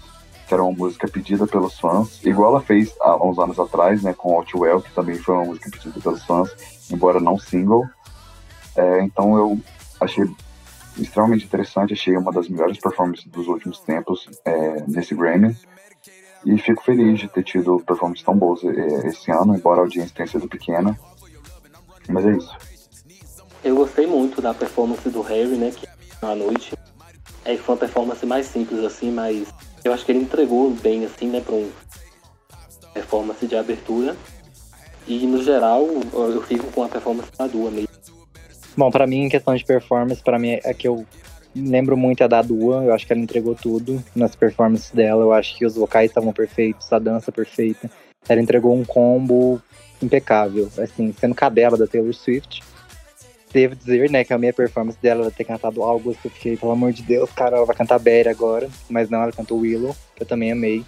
que 0.48 0.54
era 0.54 0.64
uma 0.64 0.72
música 0.72 1.08
pedida 1.08 1.46
pelos 1.46 1.80
fãs, 1.80 2.24
igual 2.24 2.52
ela 2.52 2.62
fez 2.62 2.94
há 3.02 3.16
uns 3.26 3.38
anos 3.38 3.60
atrás, 3.60 4.02
né, 4.02 4.14
com 4.14 4.36
Outwell, 4.36 4.82
que 4.82 4.94
também 4.94 5.16
foi 5.16 5.36
uma 5.36 5.46
música 5.46 5.70
pedida 5.70 6.00
pelos 6.00 6.24
fãs, 6.24 6.50
embora 6.90 7.20
não 7.20 7.38
single. 7.38 7.86
É, 8.76 9.02
então 9.02 9.38
eu 9.38 9.60
achei 10.00 10.26
extremamente 10.98 11.46
interessante, 11.46 11.94
achei 11.94 12.16
uma 12.16 12.32
das 12.32 12.48
melhores 12.48 12.78
performances 12.78 13.26
dos 13.26 13.48
últimos 13.48 13.80
tempos 13.80 14.30
é, 14.46 14.84
nesse 14.88 15.16
Grammy. 15.16 15.56
E 16.46 16.58
fico 16.58 16.84
feliz 16.84 17.20
de 17.20 17.28
ter 17.28 17.44
tido 17.44 17.80
performances 17.86 18.24
tão 18.24 18.36
boas 18.36 18.64
é, 18.64 19.08
esse 19.08 19.32
ano, 19.32 19.56
embora 19.56 19.82
a 19.82 19.84
audiência 19.84 20.14
tenha 20.16 20.28
sido 20.28 20.48
pequena. 20.48 20.98
Mas 22.10 22.26
é 22.26 22.32
isso. 22.32 22.58
Eu 23.64 23.76
gostei 23.76 24.06
muito 24.06 24.42
da 24.42 24.54
performance 24.54 25.10
do 25.10 25.22
Harry, 25.22 25.56
né? 25.56 25.72
Que 25.72 25.88
na 26.22 26.36
noite. 26.36 26.74
É 27.46 27.58
foi 27.58 27.76
uma 27.76 27.80
performance 27.80 28.26
mais 28.26 28.46
simples 28.46 28.84
assim, 28.84 29.12
mas 29.12 29.48
eu 29.84 29.94
acho 29.94 30.06
que 30.06 30.12
ele 30.12 30.20
entregou 30.20 30.72
bem 30.72 31.04
assim, 31.06 31.28
né, 31.28 31.42
para 31.42 31.56
um 31.56 31.70
performance 32.94 33.46
de 33.46 33.56
abertura. 33.56 34.16
E 35.06 35.26
no 35.28 35.44
geral, 35.44 35.86
eu 36.14 36.42
fico 36.44 36.72
com 36.72 36.84
a 36.84 36.88
performance 36.88 37.30
da 37.38 37.46
Dua 37.46 37.70
mesmo. 37.70 37.90
Bom, 38.78 38.90
para 38.90 39.06
mim, 39.06 39.26
em 39.26 39.30
questão 39.30 39.54
de 39.54 39.66
performance, 39.66 40.24
para 40.24 40.40
mim 40.40 40.58
é 40.64 40.74
que 40.74 40.88
eu 40.88 41.06
lembro 41.56 41.96
muito 41.96 42.24
a 42.24 42.28
da 42.28 42.42
Dua, 42.42 42.84
eu 42.84 42.94
acho 42.94 43.06
que 43.06 43.14
ela 43.14 43.22
entregou 43.22 43.56
tudo 43.56 44.04
nas 44.16 44.36
performances 44.36 44.92
dela, 44.92 45.24
eu 45.24 45.34
acho 45.34 45.58
que 45.58 45.66
os 45.66 45.76
vocais 45.76 46.10
estavam 46.10 46.34
perfeitos, 46.34 46.92
a 46.92 47.00
dança 47.00 47.32
perfeita. 47.32 47.90
Ela 48.28 48.42
entregou 48.42 48.76
um 48.76 48.86
combo 48.86 49.62
impecável, 50.02 50.70
assim, 50.78 51.14
sendo 51.20 51.36
cadela 51.36 51.78
da 51.78 51.88
Taylor 51.88 52.14
Swift. 52.14 52.64
Devo 53.52 53.76
dizer, 53.76 54.10
né, 54.10 54.24
que 54.24 54.34
a 54.34 54.38
minha 54.38 54.52
performance 54.52 54.98
dela 55.00 55.22
ela 55.22 55.32
ter 55.32 55.44
cantado 55.44 55.84
algo, 55.84 56.10
eu 56.12 56.16
fiquei, 56.32 56.58
pelo 56.58 56.72
amor 56.72 56.92
de 56.92 57.04
Deus, 57.04 57.30
cara, 57.32 57.58
ela 57.58 57.66
vai 57.66 57.76
cantar 57.76 58.00
Berry 58.00 58.30
agora, 58.30 58.68
mas 58.90 59.10
não, 59.10 59.22
ela 59.22 59.32
cantou 59.32 59.60
Willow, 59.60 59.96
que 60.16 60.24
eu 60.24 60.28
também 60.28 60.52
amei. 60.52 60.84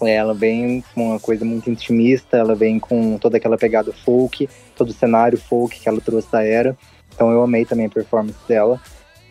Ela 0.00 0.32
vem 0.32 0.82
com 0.94 1.10
uma 1.10 1.20
coisa 1.20 1.44
muito 1.44 1.68
intimista, 1.68 2.38
ela 2.38 2.54
vem 2.54 2.78
com 2.78 3.18
toda 3.18 3.36
aquela 3.36 3.58
pegada 3.58 3.92
folk, 3.92 4.48
todo 4.74 4.88
o 4.88 4.94
cenário 4.94 5.38
folk 5.38 5.78
que 5.78 5.86
ela 5.86 6.00
trouxe 6.00 6.32
da 6.32 6.42
era. 6.42 6.74
Então 7.14 7.30
eu 7.30 7.42
amei 7.42 7.66
também 7.66 7.84
a 7.84 7.90
performance 7.90 8.38
dela. 8.48 8.80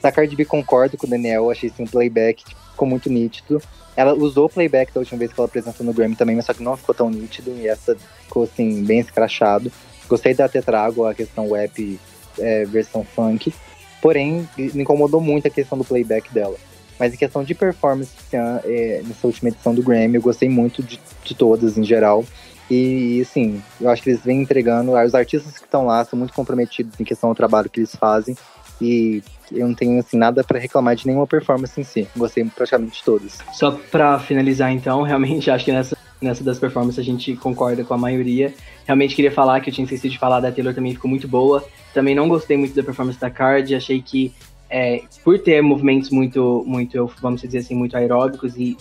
Da 0.01 0.11
Cardi 0.11 0.35
B 0.35 0.45
concordo 0.45 0.97
com 0.97 1.05
o 1.05 1.09
Daniel, 1.09 1.51
achei 1.51 1.69
assim, 1.69 1.83
um 1.83 1.87
playback 1.87 2.43
ficou 2.71 2.87
muito 2.87 3.09
nítido. 3.09 3.61
Ela 3.95 4.13
usou 4.13 4.45
o 4.45 4.49
playback 4.49 4.93
da 4.93 5.01
última 5.01 5.19
vez 5.19 5.33
que 5.33 5.39
ela 5.39 5.47
apresentou 5.47 5.85
no 5.85 5.93
Grammy 5.93 6.15
também, 6.15 6.35
mas 6.35 6.45
só 6.45 6.53
que 6.53 6.63
não 6.63 6.77
ficou 6.77 6.95
tão 6.95 7.09
nítido 7.09 7.51
e 7.51 7.67
essa 7.67 7.97
ficou 8.23 8.43
assim, 8.43 8.83
bem 8.85 8.99
escrachado. 8.99 9.71
Gostei 10.07 10.33
da 10.33 10.47
ter 10.47 10.63
trago 10.63 11.05
a 11.05 11.13
questão 11.13 11.49
web 11.49 11.99
é, 12.37 12.65
versão 12.65 13.03
funk, 13.03 13.53
porém 14.01 14.47
me 14.57 14.83
incomodou 14.83 15.19
muito 15.19 15.47
a 15.47 15.51
questão 15.51 15.77
do 15.77 15.83
playback 15.83 16.33
dela. 16.33 16.55
Mas 16.97 17.13
em 17.13 17.17
questão 17.17 17.43
de 17.43 17.53
performance 17.53 18.11
é, 18.31 19.01
nessa 19.05 19.27
última 19.27 19.49
edição 19.49 19.73
do 19.73 19.83
Grammy, 19.83 20.15
eu 20.15 20.21
gostei 20.21 20.49
muito 20.49 20.83
de, 20.83 20.99
de 21.23 21.35
todas 21.35 21.77
em 21.77 21.83
geral. 21.83 22.25
E, 22.69 23.21
assim, 23.21 23.63
eu 23.81 23.89
acho 23.89 24.03
que 24.03 24.11
eles 24.11 24.21
vêm 24.21 24.41
entregando. 24.41 24.91
Os 24.91 25.15
artistas 25.15 25.57
que 25.57 25.65
estão 25.65 25.85
lá 25.85 26.03
são 26.05 26.19
muito 26.19 26.33
comprometidos 26.33 26.99
em 26.99 27.03
questão 27.03 27.29
do 27.29 27.35
trabalho 27.35 27.69
que 27.69 27.79
eles 27.79 27.95
fazem. 27.95 28.37
E 28.81 29.23
eu 29.51 29.67
não 29.67 29.73
tenho 29.73 29.99
assim, 29.99 30.17
nada 30.17 30.43
para 30.43 30.59
reclamar 30.59 30.95
de 30.95 31.05
nenhuma 31.05 31.27
performance 31.27 31.79
em 31.79 31.83
si. 31.83 32.07
Gostei 32.15 32.43
praticamente 32.45 32.97
de 32.97 33.03
todas. 33.03 33.39
Só 33.53 33.71
para 33.71 34.19
finalizar, 34.19 34.71
então, 34.71 35.01
realmente 35.03 35.49
acho 35.49 35.65
que 35.65 35.71
nessa, 35.71 35.97
nessa 36.21 36.43
das 36.43 36.59
performances 36.59 36.99
a 36.99 37.03
gente 37.03 37.35
concorda 37.35 37.83
com 37.83 37.93
a 37.93 37.97
maioria. 37.97 38.53
Realmente 38.85 39.15
queria 39.15 39.31
falar 39.31 39.59
que 39.61 39.69
eu 39.69 39.73
tinha 39.73 39.85
esquecido 39.85 40.11
de 40.11 40.19
falar 40.19 40.39
da 40.39 40.51
Taylor 40.51 40.73
também 40.73 40.93
ficou 40.93 41.09
muito 41.09 41.27
boa. 41.27 41.63
Também 41.93 42.15
não 42.15 42.27
gostei 42.27 42.57
muito 42.57 42.75
da 42.75 42.83
performance 42.83 43.19
da 43.19 43.29
Card. 43.29 43.73
Achei 43.75 44.01
que, 44.01 44.33
é, 44.69 45.03
por 45.23 45.39
ter 45.39 45.61
movimentos 45.61 46.09
muito, 46.09 46.63
muito, 46.65 47.11
vamos 47.21 47.41
dizer 47.41 47.59
assim, 47.59 47.75
muito 47.75 47.95
aeróbicos 47.95 48.55
e 48.57 48.77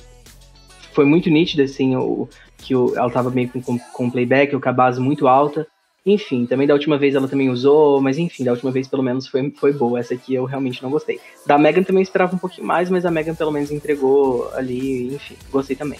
foi 0.92 1.04
muito 1.04 1.30
nítido, 1.30 1.62
assim, 1.62 1.94
o, 1.94 2.28
que 2.56 2.74
o, 2.74 2.96
ela 2.96 3.10
tava 3.10 3.30
meio 3.30 3.48
com, 3.48 3.78
com 3.78 4.10
playback, 4.10 4.54
a 4.54 4.72
base 4.72 5.00
muito 5.00 5.28
alta. 5.28 5.66
Enfim, 6.08 6.46
também 6.46 6.66
da 6.66 6.74
última 6.74 6.96
vez 6.96 7.14
ela 7.14 7.28
também 7.28 7.50
usou, 7.50 8.00
mas 8.00 8.18
enfim, 8.18 8.44
da 8.44 8.52
última 8.52 8.70
vez 8.70 8.88
pelo 8.88 9.02
menos 9.02 9.26
foi, 9.26 9.50
foi 9.50 9.72
boa. 9.72 9.98
Essa 9.98 10.14
aqui 10.14 10.34
eu 10.34 10.44
realmente 10.44 10.82
não 10.82 10.90
gostei. 10.90 11.20
Da 11.46 11.58
Megan 11.58 11.82
também 11.82 12.02
esperava 12.02 12.34
um 12.34 12.38
pouquinho 12.38 12.66
mais, 12.66 12.88
mas 12.88 13.04
a 13.04 13.10
Megan 13.10 13.34
pelo 13.34 13.52
menos 13.52 13.70
entregou 13.70 14.50
ali, 14.54 15.14
enfim, 15.14 15.36
gostei 15.50 15.76
também. 15.76 15.98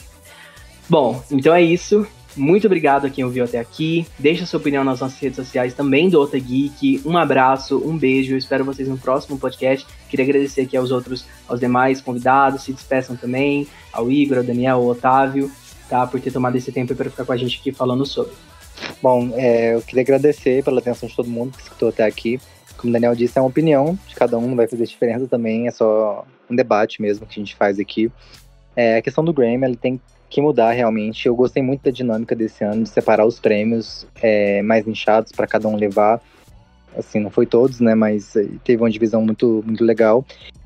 Bom, 0.89 1.23
então 1.31 1.55
é 1.55 1.63
isso. 1.63 2.07
Muito 2.37 2.67
obrigado 2.67 3.05
a 3.07 3.11
quem 3.11 3.25
ouviu 3.25 3.45
até 3.45 3.59
aqui. 3.59 4.07
Deixa 4.19 4.47
sua 4.47 4.61
opinião 4.61 4.85
nas 4.85 5.01
nossas 5.01 5.19
redes 5.19 5.37
sociais 5.37 5.75
também 5.75 6.09
do 6.09 6.21
Ota 6.21 6.39
Geek. 6.39 7.03
Um 7.05 7.19
abraço, 7.19 7.83
um 7.85 7.99
beijo. 7.99 8.37
Espero 8.37 8.65
vocês 8.65 8.89
no 8.89 8.97
próximo 8.97 9.39
podcast. 9.39 9.87
Queria 10.09 10.25
agradecer 10.25 10.63
aqui 10.63 10.77
aos 10.77 10.91
outros, 10.91 11.27
aos 11.49 11.59
demais 11.59 12.01
convidados. 12.01 12.63
Se 12.63 12.73
despeçam 12.73 13.17
também, 13.17 13.67
ao 13.93 14.11
Igor, 14.11 14.39
ao 14.39 14.45
Daniel, 14.45 14.77
ao 14.77 14.87
Otávio 14.87 15.51
tá? 15.89 16.07
Por 16.07 16.21
ter 16.21 16.31
tomado 16.31 16.57
esse 16.57 16.71
tempo 16.71 16.95
para 16.95 17.11
ficar 17.11 17.25
com 17.25 17.33
a 17.33 17.37
gente 17.37 17.59
aqui 17.59 17.73
falando 17.73 18.05
sobre. 18.05 18.33
Bom, 19.03 19.31
é, 19.35 19.75
eu 19.75 19.83
queria 19.83 20.03
agradecer 20.03 20.65
pela 20.65 20.81
atenção 20.81 21.09
de 21.09 21.15
todo 21.15 21.29
mundo 21.29 21.57
que 21.57 21.63
escutou 21.63 21.89
até 21.89 22.05
aqui. 22.05 22.41
Como 22.77 22.91
o 22.91 22.93
Daniel 22.93 23.15
disse, 23.15 23.39
é 23.39 23.41
uma 23.41 23.49
opinião 23.49 23.99
de 24.07 24.15
cada 24.15 24.39
um, 24.39 24.49
não 24.49 24.57
vai 24.57 24.67
fazer 24.67 24.87
diferença 24.87 25.27
também, 25.27 25.67
é 25.67 25.71
só 25.71 26.25
um 26.49 26.55
debate 26.55 27.03
mesmo 27.03 27.27
que 27.27 27.41
a 27.41 27.43
gente 27.43 27.57
faz 27.57 27.79
aqui. 27.79 28.11
É, 28.77 28.99
a 28.99 29.03
questão 29.03 29.25
do 29.25 29.33
Grammy, 29.33 29.65
ele 29.65 29.77
tem 29.77 30.01
que 30.31 30.41
mudar 30.41 30.73
realmente. 30.73 31.27
Eu 31.27 31.35
gostei 31.35 31.63
muito 31.63 31.83
da 31.83 31.91
dinâmica 31.91 32.37
desse 32.37 32.63
ano, 32.63 32.85
de 32.85 32.89
separar 32.89 33.27
os 33.27 33.41
prêmios 33.41 34.07
é, 34.23 34.63
mais 34.63 34.87
inchados 34.87 35.33
para 35.33 35.47
cada 35.47 35.67
um 35.69 35.77
levar. 35.77 36.21
Assim, 36.97 37.21
não 37.21 37.31
foi 37.31 37.47
todos, 37.47 37.81
né, 37.81 37.95
mas 37.95 38.35
é, 38.37 38.47
teve 38.65 38.83
uma 38.83 38.91
divisão 38.91 39.23
muito, 39.23 39.63
muito 39.67 39.85
legal. 39.85 40.25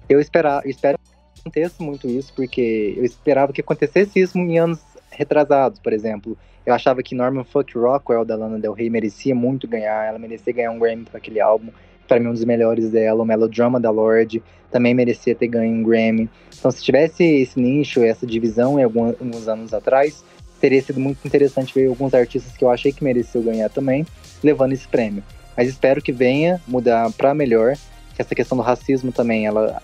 Eu, 0.09 0.20
esperar, 0.20 0.66
espero 0.66 0.98
que 0.98 1.40
aconteça 1.40 1.82
muito 1.82 2.09
isso, 2.09 2.32
porque 2.34 2.94
eu 2.97 3.05
esperava 3.05 3.52
que 3.52 3.60
acontecesse 3.60 4.20
isso 4.20 4.39
em 4.39 4.59
anos 4.59 4.80
retrasados, 5.16 5.78
por 5.78 5.93
exemplo. 5.93 6.36
Eu 6.64 6.74
achava 6.74 7.02
que 7.02 7.14
Norman 7.14 7.44
Fuck 7.44 7.76
Rockwell, 7.76 8.24
da 8.24 8.36
Lana 8.36 8.59
Del 8.59 8.72
Rey, 8.72 8.89
merecia 8.89 9.34
muito 9.34 9.66
ganhar. 9.66 10.06
Ela 10.06 10.18
merecia 10.18 10.52
ganhar 10.52 10.70
um 10.70 10.78
Grammy 10.78 11.05
para 11.05 11.18
aquele 11.18 11.40
álbum. 11.40 11.70
Para 12.06 12.20
mim, 12.20 12.28
um 12.28 12.32
dos 12.32 12.44
melhores 12.44 12.90
dela. 12.90 13.22
O 13.22 13.26
Melodrama 13.26 13.80
da 13.80 13.90
Lorde 13.90 14.43
também 14.70 14.94
merecia 14.94 15.34
ter 15.34 15.48
ganho 15.48 15.74
um 15.74 15.82
Grammy. 15.82 16.28
Então, 16.59 16.70
se 16.70 16.82
tivesse 16.82 17.24
esse 17.24 17.60
nicho, 17.60 18.02
essa 18.02 18.26
divisão 18.26 18.78
em 18.78 18.84
alguns, 18.84 19.20
alguns 19.20 19.48
anos 19.48 19.74
atrás, 19.74 20.24
teria 20.60 20.80
sido 20.80 21.01
muito 21.01 21.26
interessante 21.26 21.74
ver 21.74 21.89
alguns 21.89 22.14
artistas 22.14 22.56
que 22.56 22.64
eu 22.64 22.70
achei 22.70 22.93
que 22.93 23.02
mereciam 23.02 23.43
ganhar 23.43 23.68
também, 23.68 24.06
levando 24.43 24.72
esse 24.72 24.86
prêmio. 24.86 25.22
Mas 25.56 25.68
espero 25.68 26.01
que 26.01 26.12
venha 26.12 26.60
mudar 26.66 27.10
para 27.12 27.34
melhor. 27.34 27.74
Que 28.14 28.22
essa 28.22 28.34
questão 28.34 28.56
do 28.56 28.62
racismo 28.62 29.10
também, 29.10 29.47
ela 29.47 29.82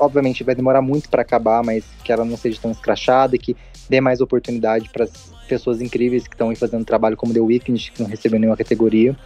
obviamente 0.00 0.42
vai 0.42 0.54
demorar 0.54 0.82
muito 0.82 1.08
para 1.08 1.22
acabar, 1.22 1.62
mas 1.62 1.84
que 2.02 2.12
ela 2.12 2.24
não 2.24 2.36
seja 2.36 2.58
tão 2.60 2.70
escrachada 2.70 3.36
e 3.36 3.38
que 3.38 3.56
dê 3.88 4.00
mais 4.00 4.20
oportunidade 4.20 4.88
para 4.88 5.06
pessoas 5.48 5.80
incríveis 5.80 6.26
que 6.26 6.34
estão 6.34 6.50
aí 6.50 6.56
fazendo 6.56 6.84
trabalho 6.84 7.16
como 7.16 7.34
The 7.34 7.40
Weeknd, 7.40 7.92
que 7.92 8.02
não 8.02 8.08
recebeu 8.08 8.38
nenhuma 8.38 8.56
categoria. 8.56 9.16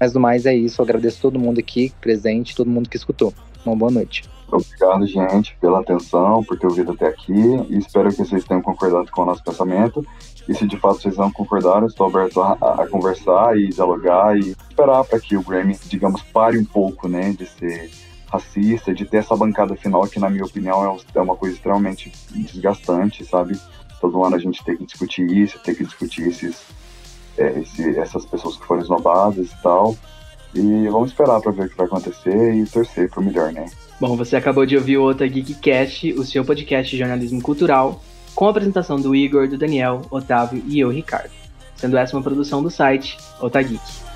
Mas 0.00 0.12
do 0.12 0.20
mais 0.20 0.46
é 0.46 0.54
isso, 0.54 0.80
eu 0.80 0.84
agradeço 0.84 1.20
todo 1.20 1.38
mundo 1.38 1.60
aqui 1.60 1.92
presente, 2.00 2.56
todo 2.56 2.70
mundo 2.70 2.88
que 2.88 2.96
escutou. 2.96 3.32
Uma 3.64 3.76
boa 3.76 3.90
noite. 3.90 4.24
Obrigado, 4.50 5.06
gente, 5.06 5.56
pela 5.60 5.80
atenção, 5.80 6.44
por 6.44 6.58
ter 6.58 6.66
ouvido 6.66 6.92
até 6.92 7.06
aqui 7.06 7.32
e 7.70 7.78
espero 7.78 8.10
que 8.10 8.16
vocês 8.16 8.44
tenham 8.44 8.60
concordado 8.60 9.10
com 9.10 9.22
o 9.22 9.24
nosso 9.24 9.42
pensamento. 9.42 10.04
E 10.46 10.54
se 10.54 10.66
de 10.66 10.76
fato 10.76 11.00
vocês 11.00 11.16
não 11.16 11.32
concordaram, 11.32 11.86
estou 11.86 12.06
aberto 12.06 12.40
a, 12.40 12.52
a 12.52 12.86
conversar 12.88 13.56
e 13.56 13.68
dialogar 13.68 14.36
e 14.36 14.50
esperar 14.50 15.04
para 15.04 15.20
que 15.20 15.36
o 15.36 15.42
Grammy, 15.42 15.78
digamos, 15.86 16.20
pare 16.22 16.58
um 16.58 16.64
pouco, 16.64 17.08
né, 17.08 17.32
de 17.32 17.46
ser 17.46 17.90
racista, 18.32 18.94
de 18.94 19.04
ter 19.04 19.18
essa 19.18 19.36
bancada 19.36 19.76
final 19.76 20.06
que, 20.08 20.18
na 20.18 20.30
minha 20.30 20.44
opinião, 20.44 20.84
é, 20.84 21.18
é 21.18 21.20
uma 21.20 21.36
coisa 21.36 21.54
extremamente 21.54 22.10
desgastante, 22.30 23.24
sabe? 23.24 23.60
Todo 24.00 24.24
ano 24.24 24.36
a 24.36 24.38
gente 24.38 24.64
tem 24.64 24.76
que 24.76 24.86
discutir 24.86 25.30
isso, 25.30 25.58
tem 25.58 25.74
que 25.74 25.84
discutir 25.84 26.28
esses, 26.28 26.62
é, 27.36 27.60
esse, 27.60 27.98
essas 27.98 28.24
pessoas 28.24 28.56
que 28.56 28.64
foram 28.64 28.80
esnobadas 28.80 29.52
e 29.52 29.62
tal. 29.62 29.94
E 30.54 30.88
vamos 30.88 31.10
esperar 31.10 31.40
para 31.40 31.52
ver 31.52 31.66
o 31.66 31.68
que 31.68 31.76
vai 31.76 31.86
acontecer 31.86 32.54
e 32.54 32.66
torcer 32.66 33.10
pro 33.10 33.22
melhor, 33.22 33.52
né? 33.52 33.66
Bom, 34.00 34.16
você 34.16 34.36
acabou 34.36 34.66
de 34.66 34.76
ouvir 34.76 34.98
o 34.98 35.04
Ota 35.04 35.26
Geekcast, 35.26 36.12
o 36.14 36.24
seu 36.24 36.44
podcast 36.44 36.90
de 36.90 36.98
jornalismo 36.98 37.40
cultural, 37.40 38.02
com 38.34 38.46
a 38.46 38.50
apresentação 38.50 39.00
do 39.00 39.14
Igor, 39.14 39.48
do 39.48 39.56
Daniel, 39.56 40.02
Otávio 40.10 40.62
e 40.66 40.80
eu, 40.80 40.90
Ricardo. 40.90 41.30
Sendo 41.76 41.96
essa 41.96 42.16
uma 42.16 42.22
produção 42.22 42.62
do 42.62 42.70
site 42.70 43.16
Otageek. 43.40 44.11